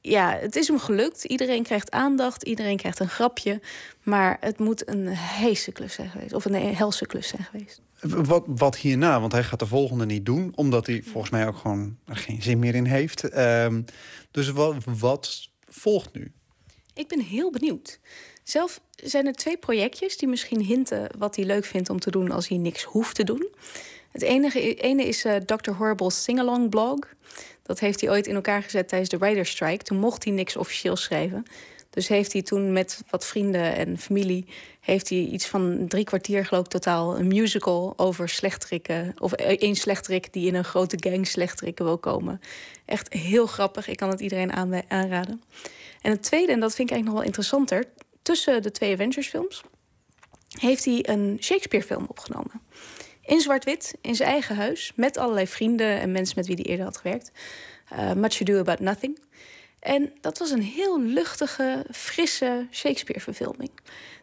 ja, 0.00 0.38
het 0.40 0.56
is 0.56 0.68
hem 0.68 0.78
gelukt. 0.78 1.24
Iedereen 1.24 1.62
krijgt 1.62 1.90
aandacht, 1.90 2.42
iedereen 2.42 2.76
krijgt 2.76 2.98
een 2.98 3.08
grapje. 3.08 3.60
Maar 4.02 4.36
het 4.40 4.58
moet 4.58 4.88
een 4.88 5.08
heese 5.08 5.72
klus 5.72 5.94
zijn 5.94 6.10
geweest. 6.10 6.32
Of 6.32 6.44
een 6.44 6.54
helse 6.54 7.06
klus 7.06 7.28
zijn 7.28 7.44
geweest. 7.44 7.80
Wat, 8.00 8.44
wat 8.46 8.76
hierna? 8.76 9.20
Want 9.20 9.32
hij 9.32 9.44
gaat 9.44 9.58
de 9.58 9.66
volgende 9.66 10.06
niet 10.06 10.26
doen, 10.26 10.52
omdat 10.54 10.86
hij 10.86 11.02
volgens 11.02 11.32
mij 11.32 11.46
ook 11.46 11.56
gewoon 11.56 11.96
er 12.06 12.16
geen 12.16 12.42
zin 12.42 12.58
meer 12.58 12.74
in 12.74 12.84
heeft. 12.84 13.28
Ehm, 13.28 13.82
dus 14.30 14.50
wat, 14.50 14.76
wat 14.98 15.48
volgt 15.68 16.14
nu? 16.14 16.32
Ik 16.94 17.08
ben 17.08 17.20
heel 17.20 17.50
benieuwd. 17.50 18.00
Zelf 18.44 18.80
zijn 18.90 19.26
er 19.26 19.32
twee 19.32 19.56
projectjes 19.56 20.16
die 20.16 20.28
misschien 20.28 20.60
hinten 20.60 21.10
wat 21.18 21.36
hij 21.36 21.44
leuk 21.44 21.64
vindt 21.64 21.90
om 21.90 22.00
te 22.00 22.10
doen 22.10 22.30
als 22.30 22.48
hij 22.48 22.58
niks 22.58 22.82
hoeft 22.82 23.14
te 23.14 23.24
doen. 23.24 23.54
Het 24.10 24.22
enige, 24.22 24.74
ene 24.74 25.04
is 25.04 25.24
uh, 25.24 25.36
Dr. 25.36 25.70
Horrible's 25.70 26.22
Singalong 26.22 26.70
blog. 26.70 26.98
Dat 27.72 27.80
heeft 27.80 28.00
hij 28.00 28.10
ooit 28.10 28.26
in 28.26 28.34
elkaar 28.34 28.62
gezet 28.62 28.88
tijdens 28.88 29.10
de 29.10 29.18
Writer's 29.18 29.50
Strike. 29.50 29.84
Toen 29.84 29.98
mocht 29.98 30.24
hij 30.24 30.32
niks 30.32 30.56
officieel 30.56 30.96
schrijven. 30.96 31.46
Dus 31.90 32.08
heeft 32.08 32.32
hij 32.32 32.42
toen 32.42 32.72
met 32.72 33.02
wat 33.10 33.26
vrienden 33.26 33.76
en 33.76 33.98
familie... 33.98 34.46
heeft 34.80 35.08
hij 35.08 35.18
iets 35.18 35.46
van 35.46 35.88
drie 35.88 36.04
kwartier 36.04 36.46
geloof 36.46 36.64
ik 36.64 36.70
totaal... 36.70 37.18
een 37.18 37.26
musical 37.26 37.92
over 37.96 38.28
slechterikken. 38.28 39.12
Of 39.18 39.32
één 39.32 39.74
slechterik 39.74 40.32
die 40.32 40.46
in 40.46 40.54
een 40.54 40.64
grote 40.64 40.96
gang 41.00 41.26
slechterikken 41.26 41.84
wil 41.84 41.98
komen. 41.98 42.40
Echt 42.84 43.12
heel 43.12 43.46
grappig. 43.46 43.88
Ik 43.88 43.96
kan 43.96 44.08
het 44.08 44.20
iedereen 44.20 44.52
aanraden. 44.88 45.42
En 46.00 46.10
het 46.10 46.22
tweede, 46.22 46.52
en 46.52 46.60
dat 46.60 46.74
vind 46.74 46.90
ik 46.90 46.94
eigenlijk 46.94 47.04
nog 47.04 47.14
wel 47.14 47.24
interessanter... 47.24 47.84
tussen 48.22 48.62
de 48.62 48.70
twee 48.70 48.92
Avengers-films... 48.92 49.62
heeft 50.48 50.84
hij 50.84 51.08
een 51.08 51.38
Shakespeare-film 51.40 52.04
opgenomen. 52.08 52.60
In 53.24 53.40
zwart-wit, 53.40 53.94
in 54.00 54.14
zijn 54.14 54.28
eigen 54.28 54.56
huis... 54.56 54.92
met 54.96 55.16
allerlei 55.16 55.46
vrienden 55.46 56.00
en 56.00 56.12
mensen 56.12 56.34
met 56.36 56.46
wie 56.46 56.56
hij 56.56 56.64
eerder 56.64 56.84
had 56.84 56.96
gewerkt. 56.96 57.30
Uh, 57.92 58.12
Much 58.12 58.40
Ado 58.40 58.58
About 58.58 58.80
Nothing... 58.80 59.18
En 59.82 60.12
dat 60.20 60.38
was 60.38 60.50
een 60.50 60.62
heel 60.62 61.00
luchtige, 61.00 61.86
frisse 61.90 62.66
Shakespeare-verfilming. 62.70 63.70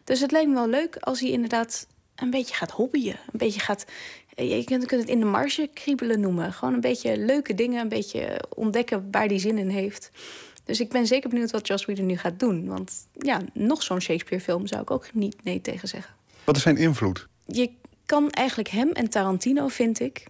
Dus 0.04 0.20
het 0.20 0.30
lijkt 0.30 0.48
me 0.48 0.54
wel 0.54 0.68
leuk 0.68 0.96
als 0.96 1.20
hij 1.20 1.30
inderdaad 1.30 1.86
een 2.14 2.30
beetje 2.30 2.54
gaat 2.54 2.70
hobbyen. 2.70 3.18
Een 3.32 3.38
beetje 3.38 3.60
gaat. 3.60 3.84
Je 4.36 4.64
kunt 4.64 4.90
het 4.90 5.08
in 5.08 5.20
de 5.20 5.26
marge 5.26 5.70
kriebelen 5.74 6.20
noemen. 6.20 6.52
Gewoon 6.52 6.74
een 6.74 6.80
beetje 6.80 7.18
leuke 7.18 7.54
dingen, 7.54 7.80
een 7.80 7.88
beetje 7.88 8.40
ontdekken 8.54 9.08
waar 9.10 9.26
hij 9.26 9.38
zin 9.38 9.58
in 9.58 9.68
heeft. 9.68 10.10
Dus 10.64 10.80
ik 10.80 10.88
ben 10.88 11.06
zeker 11.06 11.28
benieuwd 11.28 11.50
wat 11.50 11.66
Joss 11.66 11.84
Whedon 11.84 12.06
nu 12.06 12.16
gaat 12.16 12.38
doen. 12.38 12.66
Want 12.66 12.92
ja, 13.12 13.40
nog 13.52 13.82
zo'n 13.82 14.00
Shakespeare-film 14.00 14.66
zou 14.66 14.82
ik 14.82 14.90
ook 14.90 15.14
niet 15.14 15.44
nee 15.44 15.60
tegen 15.60 15.88
zeggen. 15.88 16.14
Wat 16.44 16.56
is 16.56 16.62
zijn 16.62 16.76
invloed? 16.76 17.28
Je 17.46 17.70
kan 18.10 18.30
eigenlijk 18.30 18.68
hem 18.68 18.92
en 18.92 19.10
Tarantino, 19.10 19.68
vind 19.68 20.00
ik, 20.00 20.24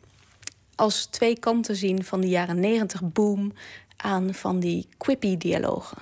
als 0.75 1.07
twee 1.07 1.39
kanten 1.39 1.77
zien 1.77 2.05
van 2.05 2.21
de 2.21 2.29
jaren 2.29 2.61
negentig 2.61 3.13
boom 3.13 3.53
aan 3.97 4.35
van 4.35 4.61
die 4.61 4.89
quippy 4.97 5.37
dialogen. 5.37 5.99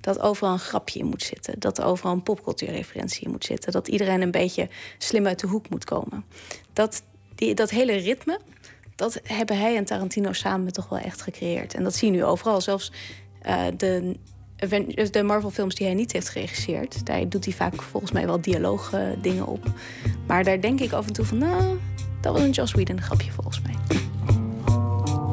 Dat 0.00 0.20
overal 0.20 0.52
een 0.52 0.58
grapje 0.58 0.98
in 0.98 1.06
moet 1.06 1.22
zitten. 1.22 1.58
Dat 1.58 1.80
overal 1.80 2.12
een 2.12 2.22
popcultuurreferentie 2.22 3.24
in 3.24 3.30
moet 3.30 3.44
zitten. 3.44 3.72
Dat 3.72 3.88
iedereen 3.88 4.22
een 4.22 4.30
beetje 4.30 4.68
slim 4.98 5.26
uit 5.26 5.40
de 5.40 5.46
hoek 5.46 5.68
moet 5.68 5.84
komen. 5.84 6.24
Dat, 6.72 7.02
die, 7.34 7.54
dat 7.54 7.70
hele 7.70 7.96
ritme, 7.96 8.40
dat 8.96 9.20
hebben 9.22 9.58
hij 9.58 9.76
en 9.76 9.84
Tarantino 9.84 10.32
samen 10.32 10.72
toch 10.72 10.88
wel 10.88 10.98
echt 10.98 11.22
gecreëerd. 11.22 11.74
En 11.74 11.82
dat 11.82 11.94
zie 11.94 12.10
je 12.10 12.16
nu 12.16 12.24
overal. 12.24 12.60
Zelfs 12.60 12.92
uh, 13.46 13.66
de, 13.76 14.16
de 15.10 15.22
Marvel-films 15.22 15.74
die 15.74 15.86
hij 15.86 15.94
niet 15.94 16.12
heeft 16.12 16.28
geregisseerd... 16.28 17.06
daar 17.06 17.28
doet 17.28 17.44
hij 17.44 17.54
vaak 17.54 17.82
volgens 17.82 18.12
mij 18.12 18.26
wel 18.26 18.40
dialoog-dingen 18.40 19.46
op. 19.46 19.72
Maar 20.26 20.44
daar 20.44 20.60
denk 20.60 20.80
ik 20.80 20.92
af 20.92 21.06
en 21.06 21.12
toe 21.12 21.24
van... 21.24 21.38
nou, 21.38 21.78
dat 22.20 22.32
was 22.32 22.42
een 22.42 22.50
Joss 22.50 22.72
Whedon 22.72 23.00
grapje 23.00 23.32
volgens 23.32 23.60
mij. 23.60 23.74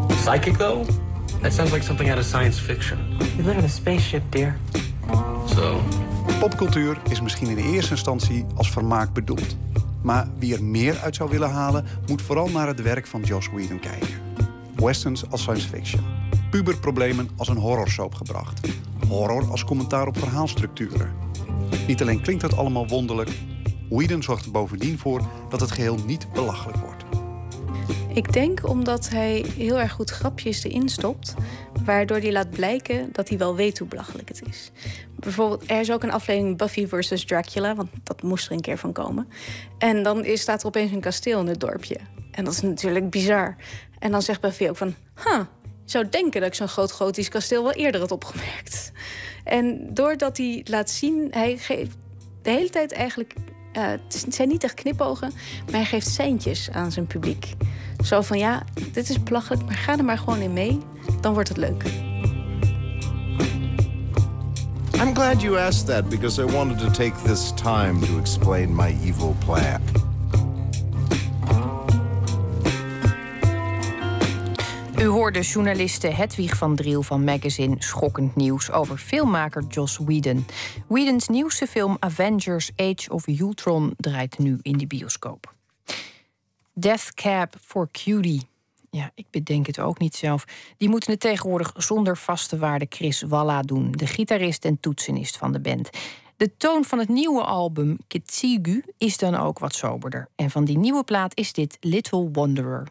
Psychic, 0.08 0.58
though? 0.58 0.90
That 1.42 1.54
sounds 1.54 1.72
like 1.72 1.86
something 1.86 2.10
out 2.10 2.20
of 2.20 2.26
science 2.26 2.62
fiction. 2.62 2.98
We 3.18 3.44
live 3.44 3.58
in 3.58 3.64
a 3.64 3.68
spaceship, 3.68 4.24
dear. 4.30 4.58
So. 5.46 5.82
Popcultuur 6.40 6.98
is 7.10 7.22
misschien 7.22 7.58
in 7.58 7.74
eerste 7.74 7.92
instantie 7.92 8.46
als 8.56 8.72
vermaak 8.72 9.14
bedoeld. 9.14 9.58
Maar 10.02 10.28
wie 10.38 10.56
er 10.56 10.64
meer 10.64 11.00
uit 11.00 11.16
zou 11.16 11.30
willen 11.30 11.50
halen, 11.50 11.86
moet 12.08 12.22
vooral 12.22 12.50
naar 12.50 12.68
het 12.68 12.82
werk 12.82 13.08
van 13.08 13.22
Joss 13.22 13.50
Whedon 13.50 13.80
kijken. 13.80 14.16
Westerns 14.76 15.30
als 15.30 15.42
science 15.42 15.68
fiction. 15.68 16.04
Puberproblemen 16.50 17.30
als 17.36 17.48
een 17.48 17.58
horrorsoap 17.58 18.14
gebracht. 18.14 18.68
Horror 19.08 19.52
als 19.52 19.64
commentaar 19.64 20.08
op 20.08 20.18
verhaalstructuren. 20.18 21.14
Niet 21.88 22.02
alleen 22.02 22.22
klinkt 22.22 22.42
het 22.42 22.58
allemaal 22.58 22.88
wonderlijk, 22.88 23.30
Whedon 23.90 24.24
zorgt 24.24 24.46
er 24.46 24.52
bovendien 24.52 25.00
voor 25.00 25.22
dat 25.50 25.60
het 25.60 25.72
geheel 25.72 25.98
niet 26.06 26.32
belachelijk 26.34 26.78
wordt. 26.78 27.04
Ik 28.14 28.34
denk 28.34 28.70
omdat 28.70 29.10
hij 29.10 29.46
heel 29.58 29.80
erg 29.80 29.92
goed 29.92 30.10
grapjes 30.10 30.64
erin 30.64 30.90
stopt, 30.90 31.34
waardoor 31.86 32.18
hij 32.18 32.32
laat 32.32 32.50
blijken 32.50 33.10
dat 33.12 33.30
hij 33.30 33.38
wel 33.38 33.56
weet 33.56 33.80
hoe 33.80 33.88
belachelijk 33.88 34.28
het 34.28 34.42
is. 34.50 34.72
Bijvoorbeeld, 35.16 35.72
er 35.72 35.80
is 35.80 35.92
ook 35.92 36.04
een 36.04 36.12
aflevering 36.12 36.58
Buffy 36.58 36.88
versus 36.88 37.26
Dracula, 37.26 37.76
want 37.76 37.90
dat 38.04 38.22
moest 38.22 38.46
er 38.46 38.52
een 38.52 38.62
keer 38.62 38.78
van 38.78 38.92
komen. 38.92 39.28
En 39.78 40.04
dan 40.04 40.26
is, 40.26 40.42
staat 40.42 40.62
er 40.62 40.68
opeens 40.68 40.92
een 40.92 41.00
kasteel 41.00 41.40
in 41.40 41.48
het 41.48 41.60
dorpje. 41.60 41.98
En 42.32 42.44
dat 42.44 42.54
is 42.54 42.62
natuurlijk 42.62 43.10
bizar. 43.10 43.56
En 44.00 44.12
dan 44.12 44.22
zegt 44.22 44.42
Buffy 44.42 44.68
ook 44.68 44.78
van, 44.78 44.96
huh, 45.24 45.42
zou 45.90 46.10
denken 46.10 46.42
dat 46.42 46.50
ik 46.50 46.56
zo'n 46.56 46.68
groot 46.68 46.92
gotisch 46.92 47.30
kasteel 47.30 47.64
wel 47.64 47.74
eerder 47.74 48.02
had 48.02 48.12
opgemerkt. 48.12 48.92
En 49.44 49.94
doordat 49.94 50.38
hij 50.38 50.62
laat 50.64 50.90
zien, 50.90 51.28
hij 51.32 51.58
geeft 51.58 51.96
de 52.42 52.50
hele 52.50 52.70
tijd 52.70 52.92
eigenlijk 52.92 53.34
uh, 53.74 53.84
het 53.84 54.26
zijn 54.30 54.48
niet 54.48 54.64
echt 54.64 54.74
knipogen, 54.74 55.32
maar 55.66 55.74
hij 55.74 55.86
geeft 55.86 56.08
seintjes 56.08 56.72
aan 56.72 56.92
zijn 56.92 57.08
publiek. 57.08 57.54
Zo 58.04 58.22
van 58.22 58.38
ja, 58.38 58.64
dit 58.92 59.10
is 59.10 59.24
belachelijk, 59.24 59.66
maar 59.66 59.76
ga 59.76 59.98
er 59.98 60.04
maar 60.04 60.18
gewoon 60.18 60.40
in 60.40 60.54
mee. 60.54 60.80
Dan 61.22 61.34
wordt 61.34 61.50
het 61.50 61.58
leuk. 61.58 61.84
I'm 65.00 65.14
glad 65.16 65.42
you 65.42 65.58
asked 65.58 65.88
that 65.88 66.10
because 66.10 66.42
I 66.42 66.46
wanted 66.46 66.80
to 66.80 66.92
take 66.92 67.14
this 67.24 67.54
time 67.54 68.06
to 68.06 68.20
explain 68.20 68.76
my 68.76 68.98
evil 69.04 69.36
plan. 69.46 69.82
U 75.02 75.06
hoorde 75.06 75.42
journaliste 75.42 76.08
Hedwig 76.08 76.58
van 76.58 76.76
Driel 76.76 77.04
van 77.04 77.24
Magazine 77.24 77.76
Schokkend 77.80 78.36
Nieuws 78.36 78.72
over 78.72 78.98
filmmaker 78.98 79.64
Joss 79.64 79.98
Whedon. 79.98 80.46
Whedons 80.88 81.28
nieuwste 81.28 81.68
film 81.68 81.98
Avengers 82.00 82.72
Age 82.76 83.10
of 83.10 83.28
Ultron 83.28 83.94
draait 83.98 84.38
nu 84.38 84.60
in 84.62 84.78
de 84.78 84.88
bioscoop. 84.88 85.54
Death 86.74 87.14
Cab 87.14 87.56
for 87.62 87.90
Cutie. 87.92 88.50
Ja, 88.90 89.12
ik 89.16 89.26
bedenk 89.30 89.68
het 89.68 89.80
ook 89.80 90.00
niet 90.00 90.16
zelf. 90.16 90.46
Die 90.78 90.90
moeten 90.90 91.12
het 91.12 91.20
tegenwoordig 91.20 91.74
zonder 91.76 92.18
vaste 92.18 92.58
waarde 92.58 92.86
Chris 92.90 93.22
Walla 93.22 93.62
doen, 93.62 93.92
de 93.92 94.08
gitarist 94.08 94.66
en 94.66 94.80
toetsenist 94.80 95.38
van 95.38 95.52
de 95.52 95.60
band. 95.60 95.90
De 96.38 96.58
toon 96.58 96.86
van 96.86 97.00
het 97.00 97.10
nieuwe 97.10 97.44
album 97.44 97.98
Kitsigu 98.08 98.84
is 98.98 99.18
dan 99.18 99.36
ook 99.36 99.60
wat 99.60 99.76
soberder. 99.76 100.28
En 100.36 100.50
van 100.50 100.66
die 100.66 100.78
nieuwe 100.78 101.04
plaat 101.04 101.32
is 101.36 101.54
dit 101.54 101.78
Little 101.80 102.30
Wanderer. 102.32 102.88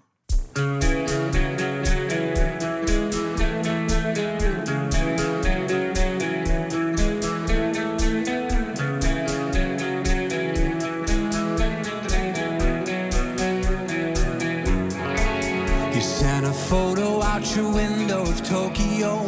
Out 17.36 17.54
your 17.54 17.70
window 17.70 18.22
of 18.22 18.42
Tokyo. 18.42 19.26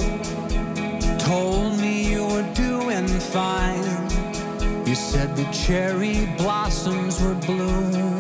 Told 1.19 1.79
me 1.79 2.11
you 2.11 2.25
were 2.25 2.49
doing 2.55 3.07
fine. 3.07 3.85
You 4.87 4.95
said 4.95 5.37
the 5.37 5.47
cherry 5.53 6.25
blossoms 6.39 7.21
were 7.21 7.35
blooming 7.35 8.19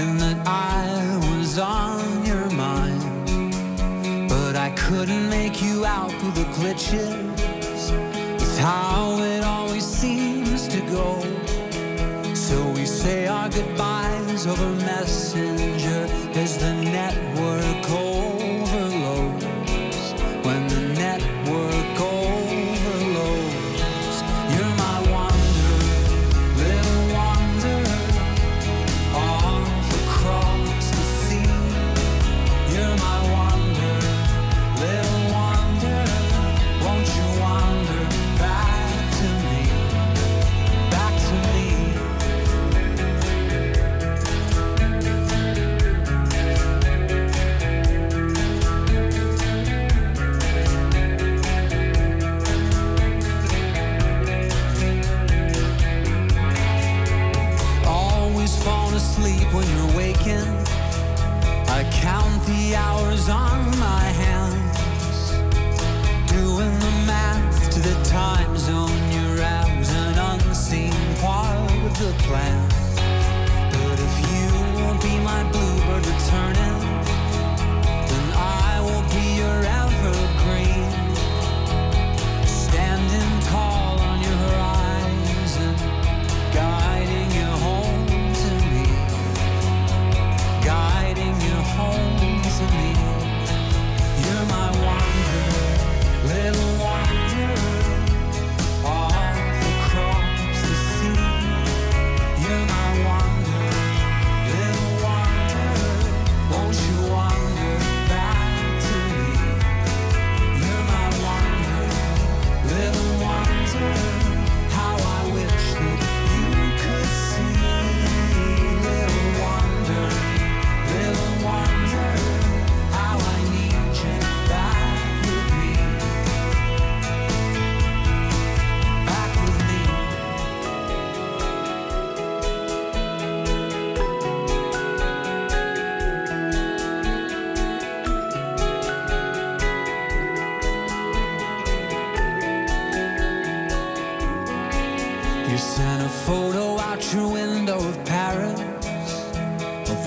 and 0.00 0.18
that 0.18 0.38
I 0.44 0.88
was 1.30 1.56
on 1.56 2.26
your 2.26 2.50
mind. 2.50 3.00
But 4.28 4.56
I 4.56 4.70
couldn't 4.70 5.30
make 5.30 5.62
you 5.62 5.86
out 5.86 6.10
through 6.10 6.32
the 6.42 6.48
glitches. 6.56 7.92
It's 8.34 8.58
how 8.58 9.18
it 9.20 9.44
always 9.44 9.86
seems 9.86 10.66
to 10.66 10.80
go. 10.96 11.20
So 12.34 12.56
we 12.70 12.84
say 12.84 13.28
our 13.28 13.48
goodbyes 13.50 14.48
over 14.48 14.70
Messenger 14.84 16.08
as 16.42 16.58
the 16.58 16.74
network 16.74 17.90
overloads. 17.90 18.35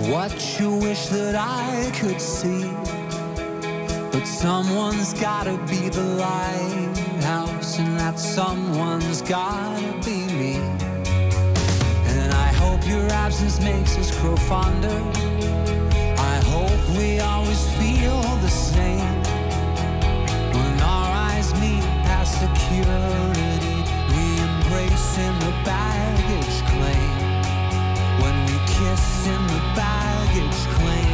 What 0.10 0.60
you 0.60 0.72
wish 0.72 1.06
that 1.08 1.36
I 1.36 1.92
could 2.00 2.20
see. 2.20 2.66
But 4.12 4.26
someone's 4.26 5.14
gotta 5.14 5.58
be 5.68 5.88
the 5.90 6.04
lighthouse, 6.04 7.78
and 7.78 8.00
that 8.00 8.18
someone's 8.18 9.22
gotta 9.22 9.94
be 10.04 10.26
me. 10.34 10.56
And 12.16 12.34
I 12.34 12.50
hope 12.64 12.82
your 12.88 13.08
absence 13.12 13.60
makes 13.62 13.98
us 14.00 14.10
grow 14.20 14.36
fonder. 14.36 15.00
I 16.34 16.38
hope 16.54 16.82
we 16.98 17.20
always 17.20 17.64
feel 17.78 18.22
the 18.42 18.50
same. 18.50 19.22
When 20.56 20.82
our 20.82 21.10
eyes 21.30 21.54
meet 21.62 21.84
past 22.10 22.34
security, 22.40 23.29
we 23.29 23.29
It's 30.42 30.66
claim. 30.68 31.09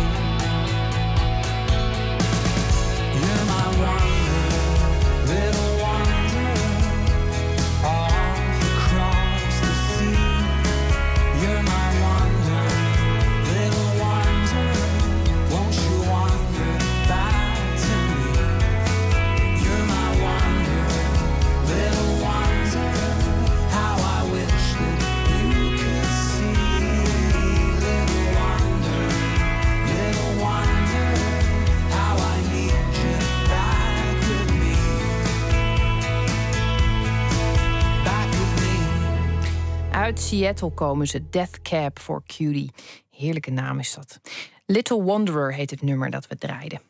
Uit 40.05 40.19
Seattle 40.19 40.71
komen 40.71 41.07
ze 41.07 41.29
Death 41.29 41.61
Cab 41.61 41.99
for 41.99 42.23
Cutie. 42.25 42.71
Heerlijke 43.09 43.51
naam 43.51 43.79
is 43.79 43.93
dat. 43.93 44.19
Little 44.65 45.03
Wanderer 45.03 45.53
heet 45.53 45.69
het 45.69 45.81
nummer 45.81 46.09
dat 46.09 46.27
we 46.27 46.37
draaiden. 46.37 46.81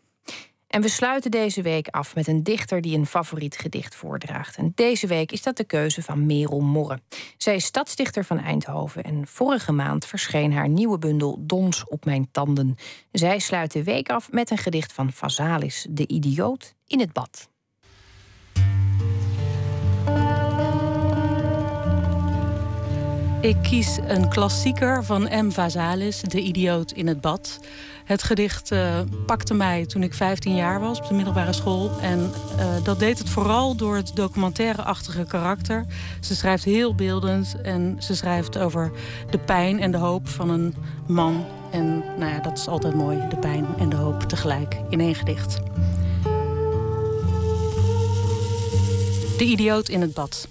En 0.67 0.81
we 0.81 0.89
sluiten 0.89 1.31
deze 1.31 1.61
week 1.61 1.87
af 1.87 2.15
met 2.15 2.27
een 2.27 2.43
dichter 2.43 2.81
die 2.81 2.97
een 2.97 3.05
favoriet 3.05 3.57
gedicht 3.57 3.95
voordraagt. 3.95 4.57
En 4.57 4.71
deze 4.75 5.07
week 5.07 5.31
is 5.31 5.41
dat 5.41 5.57
de 5.57 5.63
keuze 5.63 6.03
van 6.03 6.25
Merel 6.25 6.59
Morre. 6.59 6.99
Zij 7.37 7.55
is 7.55 7.65
stadsdichter 7.65 8.25
van 8.25 8.39
Eindhoven 8.39 9.03
en 9.03 9.27
vorige 9.27 9.71
maand 9.71 10.05
verscheen 10.05 10.53
haar 10.53 10.69
nieuwe 10.69 10.97
bundel 10.97 11.37
Dons 11.39 11.87
op 11.87 12.05
mijn 12.05 12.27
tanden. 12.31 12.75
Zij 13.11 13.39
sluit 13.39 13.71
de 13.71 13.83
week 13.83 14.09
af 14.09 14.31
met 14.31 14.51
een 14.51 14.57
gedicht 14.57 14.93
van 14.93 15.11
Vazalis, 15.11 15.87
De 15.89 16.07
idioot 16.07 16.73
in 16.87 16.99
het 16.99 17.13
bad. 17.13 17.49
Ik 23.45 23.57
kies 23.61 23.97
een 24.07 24.29
klassieker 24.29 25.03
van 25.03 25.21
M. 25.45 25.51
Vazalis, 25.51 26.21
De 26.21 26.41
idioot 26.41 26.91
in 26.91 27.07
het 27.07 27.21
bad. 27.21 27.59
Het 28.05 28.23
gedicht 28.23 28.71
eh, 28.71 28.99
pakte 29.25 29.53
mij 29.53 29.85
toen 29.85 30.03
ik 30.03 30.13
15 30.13 30.55
jaar 30.55 30.79
was 30.79 30.99
op 30.99 31.07
de 31.07 31.13
middelbare 31.13 31.53
school. 31.53 31.91
En 32.01 32.31
eh, 32.57 32.83
dat 32.83 32.99
deed 32.99 33.17
het 33.17 33.29
vooral 33.29 33.75
door 33.75 33.95
het 33.95 34.15
documentaire-achtige 34.15 35.25
karakter. 35.25 35.85
Ze 36.21 36.35
schrijft 36.35 36.63
heel 36.63 36.95
beeldend 36.95 37.55
en 37.61 37.95
ze 37.99 38.15
schrijft 38.15 38.57
over 38.57 38.91
de 39.29 39.37
pijn 39.37 39.79
en 39.79 39.91
de 39.91 39.97
hoop 39.97 40.27
van 40.27 40.49
een 40.49 40.75
man. 41.07 41.45
En 41.71 42.03
nou 42.17 42.31
ja, 42.31 42.39
dat 42.39 42.57
is 42.57 42.67
altijd 42.67 42.93
mooi, 42.93 43.19
de 43.29 43.37
pijn 43.37 43.65
en 43.77 43.89
de 43.89 43.95
hoop 43.95 44.23
tegelijk 44.23 44.77
in 44.89 44.99
één 44.99 45.15
gedicht. 45.15 45.59
De 49.37 49.45
idioot 49.45 49.89
in 49.89 50.01
het 50.01 50.13
bad. 50.13 50.47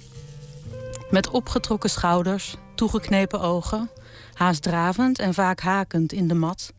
Met 1.10 1.30
opgetrokken 1.30 1.90
schouders, 1.90 2.56
toegeknepen 2.74 3.40
ogen, 3.40 3.90
haast 4.32 4.62
dravend 4.62 5.18
en 5.18 5.34
vaak 5.34 5.60
hakend 5.60 6.12
in 6.12 6.28
de 6.28 6.34
mat, 6.34 6.72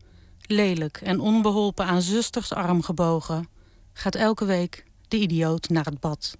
lelijk 0.46 1.00
en 1.02 1.20
onbeholpen 1.20 1.86
aan 1.86 2.02
zusters 2.02 2.52
arm 2.52 2.82
gebogen, 2.82 3.48
gaat 3.92 4.14
elke 4.14 4.44
week 4.44 4.84
de 5.08 5.16
idioot 5.16 5.68
naar 5.68 5.84
het 5.84 6.00
bad. 6.00 6.36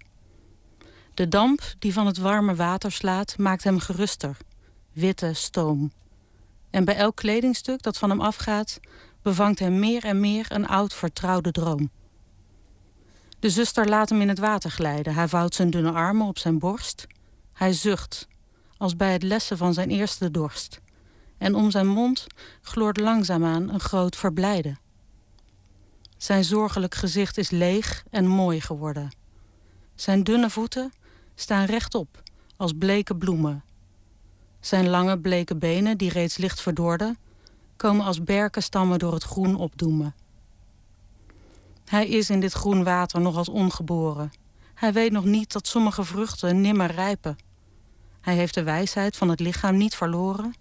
De 1.14 1.28
damp 1.28 1.62
die 1.78 1.92
van 1.92 2.06
het 2.06 2.18
warme 2.18 2.54
water 2.54 2.92
slaat, 2.92 3.38
maakt 3.38 3.64
hem 3.64 3.78
geruster, 3.78 4.36
witte 4.92 5.32
stoom. 5.32 5.92
En 6.70 6.84
bij 6.84 6.96
elk 6.96 7.16
kledingstuk 7.16 7.82
dat 7.82 7.98
van 7.98 8.10
hem 8.10 8.20
afgaat, 8.20 8.80
bevangt 9.22 9.58
hem 9.58 9.78
meer 9.78 10.04
en 10.04 10.20
meer 10.20 10.46
een 10.48 10.66
oud 10.66 10.94
vertrouwde 10.94 11.50
droom. 11.50 11.90
De 13.38 13.50
zuster 13.50 13.88
laat 13.88 14.08
hem 14.08 14.20
in 14.20 14.28
het 14.28 14.38
water 14.38 14.70
glijden. 14.70 15.14
Hij 15.14 15.28
vouwt 15.28 15.54
zijn 15.54 15.70
dunne 15.70 15.92
armen 15.92 16.26
op 16.26 16.38
zijn 16.38 16.58
borst. 16.58 17.06
Hij 17.52 17.72
zucht, 17.72 18.28
als 18.78 18.96
bij 18.96 19.12
het 19.12 19.22
lessen 19.22 19.56
van 19.56 19.74
zijn 19.74 19.90
eerste 19.90 20.30
dorst. 20.30 20.80
En 21.38 21.54
om 21.54 21.70
zijn 21.70 21.86
mond 21.86 22.26
gloort 22.62 22.96
langzaamaan 22.96 23.68
een 23.68 23.80
groot 23.80 24.16
verblijden. 24.16 24.78
Zijn 26.16 26.44
zorgelijk 26.44 26.94
gezicht 26.94 27.38
is 27.38 27.50
leeg 27.50 28.04
en 28.10 28.26
mooi 28.26 28.60
geworden. 28.60 29.10
Zijn 29.94 30.22
dunne 30.22 30.50
voeten 30.50 30.92
staan 31.34 31.64
rechtop, 31.64 32.22
als 32.56 32.72
bleke 32.78 33.16
bloemen. 33.16 33.64
Zijn 34.60 34.88
lange 34.88 35.18
bleke 35.18 35.56
benen, 35.56 35.98
die 35.98 36.10
reeds 36.10 36.36
licht 36.36 36.60
verdorden, 36.60 37.18
komen 37.76 38.04
als 38.04 38.22
berkenstammen 38.22 38.98
door 38.98 39.12
het 39.12 39.22
groen 39.22 39.56
opdoemen. 39.56 40.14
Hij 41.84 42.08
is 42.08 42.30
in 42.30 42.40
dit 42.40 42.52
groen 42.52 42.84
water 42.84 43.20
nog 43.20 43.36
als 43.36 43.48
ongeboren. 43.48 44.32
Hij 44.74 44.92
weet 44.92 45.12
nog 45.12 45.24
niet 45.24 45.52
dat 45.52 45.66
sommige 45.66 46.04
vruchten 46.04 46.60
nimmer 46.60 46.90
rijpen. 46.90 47.36
Hij 48.26 48.34
heeft 48.34 48.54
de 48.54 48.62
wijsheid 48.62 49.16
van 49.16 49.28
het 49.28 49.40
lichaam 49.40 49.76
niet 49.76 49.94
verloren 49.94 50.54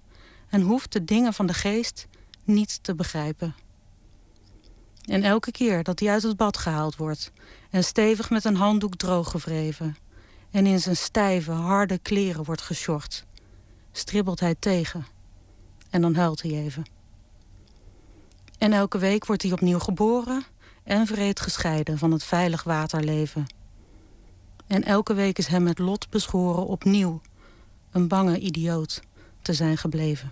en 0.49 0.61
hoeft 0.61 0.91
de 0.91 1.05
dingen 1.05 1.33
van 1.33 1.45
de 1.45 1.53
geest 1.53 2.07
niet 2.43 2.83
te 2.83 2.95
begrijpen. 2.95 3.55
En 5.05 5.23
elke 5.23 5.51
keer 5.51 5.83
dat 5.83 5.99
hij 5.99 6.09
uit 6.09 6.23
het 6.23 6.37
bad 6.37 6.57
gehaald 6.57 6.95
wordt 6.95 7.31
en 7.69 7.83
stevig 7.83 8.29
met 8.29 8.45
een 8.45 8.55
handdoek 8.55 8.95
drooggewreven 8.95 9.97
en 10.51 10.65
in 10.65 10.79
zijn 10.79 10.95
stijve, 10.97 11.51
harde 11.51 11.97
kleren 11.97 12.43
wordt 12.43 12.61
gesjord, 12.61 13.25
stribbelt 13.91 14.39
hij 14.39 14.55
tegen 14.59 15.05
en 15.89 16.01
dan 16.01 16.15
huilt 16.15 16.41
hij 16.41 16.51
even. 16.51 16.85
En 18.57 18.73
elke 18.73 18.97
week 18.97 19.25
wordt 19.25 19.41
hij 19.41 19.51
opnieuw 19.51 19.79
geboren 19.79 20.43
en 20.83 21.07
vreed 21.07 21.39
gescheiden 21.39 21.97
van 21.97 22.11
het 22.11 22.23
veilig 22.23 22.63
waterleven. 22.63 23.45
En 24.67 24.83
elke 24.83 25.13
week 25.13 25.37
is 25.37 25.47
hem 25.47 25.67
het 25.67 25.79
lot 25.79 26.09
beschoren 26.09 26.65
opnieuw 26.65 27.21
een 27.95 28.07
bange 28.07 28.39
idioot 28.39 29.01
te 29.41 29.53
zijn 29.53 29.77
gebleven. 29.77 30.31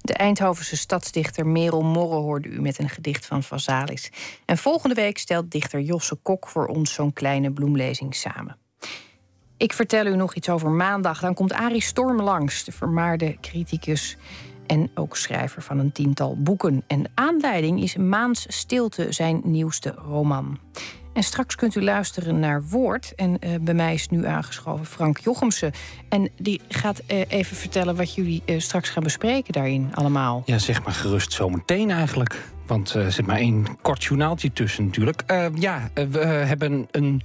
De 0.00 0.12
Eindhovense 0.12 0.76
stadsdichter 0.76 1.46
Merel 1.46 1.82
Morre 1.82 2.16
hoorde 2.16 2.48
u 2.48 2.60
met 2.60 2.78
een 2.78 2.88
gedicht 2.88 3.26
van 3.26 3.42
Vazalis. 3.42 4.10
En 4.44 4.58
volgende 4.58 4.94
week 4.94 5.18
stelt 5.18 5.50
dichter 5.50 5.80
Josse 5.80 6.14
Kok 6.22 6.48
voor 6.48 6.66
ons 6.66 6.92
zo'n 6.92 7.12
kleine 7.12 7.52
bloemlezing 7.52 8.14
samen. 8.14 8.56
Ik 9.56 9.72
vertel 9.72 10.06
u 10.06 10.16
nog 10.16 10.34
iets 10.34 10.48
over 10.48 10.70
maandag. 10.70 11.20
Dan 11.20 11.34
komt 11.34 11.52
Arie 11.52 11.82
Storm 11.82 12.20
langs, 12.20 12.64
de 12.64 12.72
vermaarde 12.72 13.36
criticus 13.40 14.16
en 14.66 14.90
ook 14.94 15.16
schrijver 15.16 15.62
van 15.62 15.78
een 15.78 15.92
tiental 15.92 16.36
boeken. 16.36 16.84
En 16.86 17.10
aanleiding 17.14 17.82
is 17.82 17.96
Maans 17.96 18.46
Stilte, 18.48 19.12
zijn 19.12 19.40
nieuwste 19.44 19.90
roman. 19.90 20.58
En 21.14 21.22
straks 21.22 21.54
kunt 21.54 21.74
u 21.74 21.82
luisteren 21.82 22.38
naar 22.38 22.62
Woord. 22.62 23.14
En 23.14 23.36
uh, 23.40 23.50
bij 23.60 23.74
mij 23.74 23.94
is 23.94 24.08
nu 24.08 24.26
aangeschoven 24.26 24.86
Frank 24.86 25.18
Jochemsen. 25.18 25.72
En 26.08 26.30
die 26.36 26.60
gaat 26.68 27.02
uh, 27.08 27.20
even 27.28 27.56
vertellen 27.56 27.96
wat 27.96 28.14
jullie 28.14 28.42
uh, 28.46 28.60
straks 28.60 28.88
gaan 28.88 29.02
bespreken 29.02 29.52
daarin 29.52 29.90
allemaal. 29.94 30.42
Ja, 30.46 30.58
zeg 30.58 30.84
maar 30.84 30.92
gerust 30.92 31.32
zometeen 31.32 31.90
eigenlijk. 31.90 32.52
Want 32.66 32.94
er 32.94 33.12
zit 33.12 33.26
maar 33.26 33.36
één 33.36 33.66
kort 33.82 34.04
journaaltje 34.04 34.52
tussen 34.52 34.84
natuurlijk. 34.84 35.22
ja, 35.54 35.90
we 35.94 36.18
hebben 36.18 36.88
een, 36.90 37.22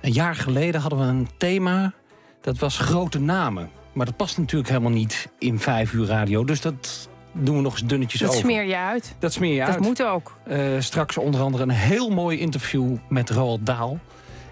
een 0.00 0.12
jaar 0.12 0.34
geleden 0.34 0.80
hadden 0.80 0.98
we 0.98 1.04
een 1.04 1.28
thema. 1.36 1.92
Dat 2.40 2.58
was 2.58 2.78
grote 2.78 3.20
namen. 3.20 3.70
Maar 3.92 4.06
dat 4.06 4.16
past 4.16 4.38
natuurlijk 4.38 4.68
helemaal 4.68 4.90
niet 4.90 5.28
in 5.38 5.58
vijf 5.58 5.92
uur 5.92 6.06
radio. 6.06 6.44
Dus 6.44 6.60
dat 6.60 7.08
doen 7.40 7.56
we 7.56 7.62
nog 7.62 7.72
eens 7.72 7.84
dunnetjes 7.84 8.20
dat 8.20 8.28
over. 8.28 8.42
Dat 8.42 8.50
smeer 8.50 8.66
je 8.66 8.76
uit. 8.76 9.14
Dat 9.18 9.32
smeer 9.32 9.52
je 9.52 9.58
dat 9.58 9.68
uit. 9.68 9.76
Dat 9.76 9.86
moet 9.86 10.02
ook. 10.02 10.36
Uh, 10.48 10.58
straks 10.78 11.18
onder 11.18 11.40
andere 11.40 11.62
een 11.62 11.70
heel 11.70 12.10
mooi 12.10 12.38
interview 12.38 12.96
met 13.08 13.30
Roald 13.30 13.66
Daal. 13.66 13.98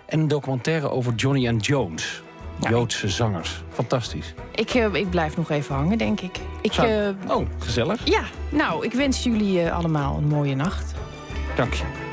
En 0.07 0.21
een 0.21 0.29
documentaire 0.29 0.91
over 0.91 1.15
Johnny 1.15 1.49
and 1.49 1.67
Jones. 1.67 2.23
Ja. 2.61 2.69
Joodse 2.71 3.09
zangers. 3.09 3.63
Fantastisch. 3.73 4.35
Ik, 4.55 4.75
uh, 4.75 4.95
ik 4.95 5.11
blijf 5.11 5.37
nog 5.37 5.51
even 5.51 5.75
hangen, 5.75 5.99
denk 5.99 6.21
ik. 6.21 6.39
ik 6.61 6.77
uh, 6.77 7.09
oh, 7.29 7.47
gezellig. 7.59 8.01
Ja, 8.05 8.23
nou, 8.49 8.85
ik 8.85 8.93
wens 8.93 9.23
jullie 9.23 9.71
allemaal 9.71 10.17
een 10.17 10.29
mooie 10.29 10.55
nacht. 10.55 10.95
Dank 11.57 11.73
je. 11.73 12.06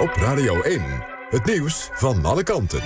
Op 0.00 0.10
Radio 0.14 0.60
1, 0.60 0.82
het 1.28 1.44
nieuws 1.44 1.90
van 1.92 2.24
alle 2.24 2.42
kanten. 2.42 2.80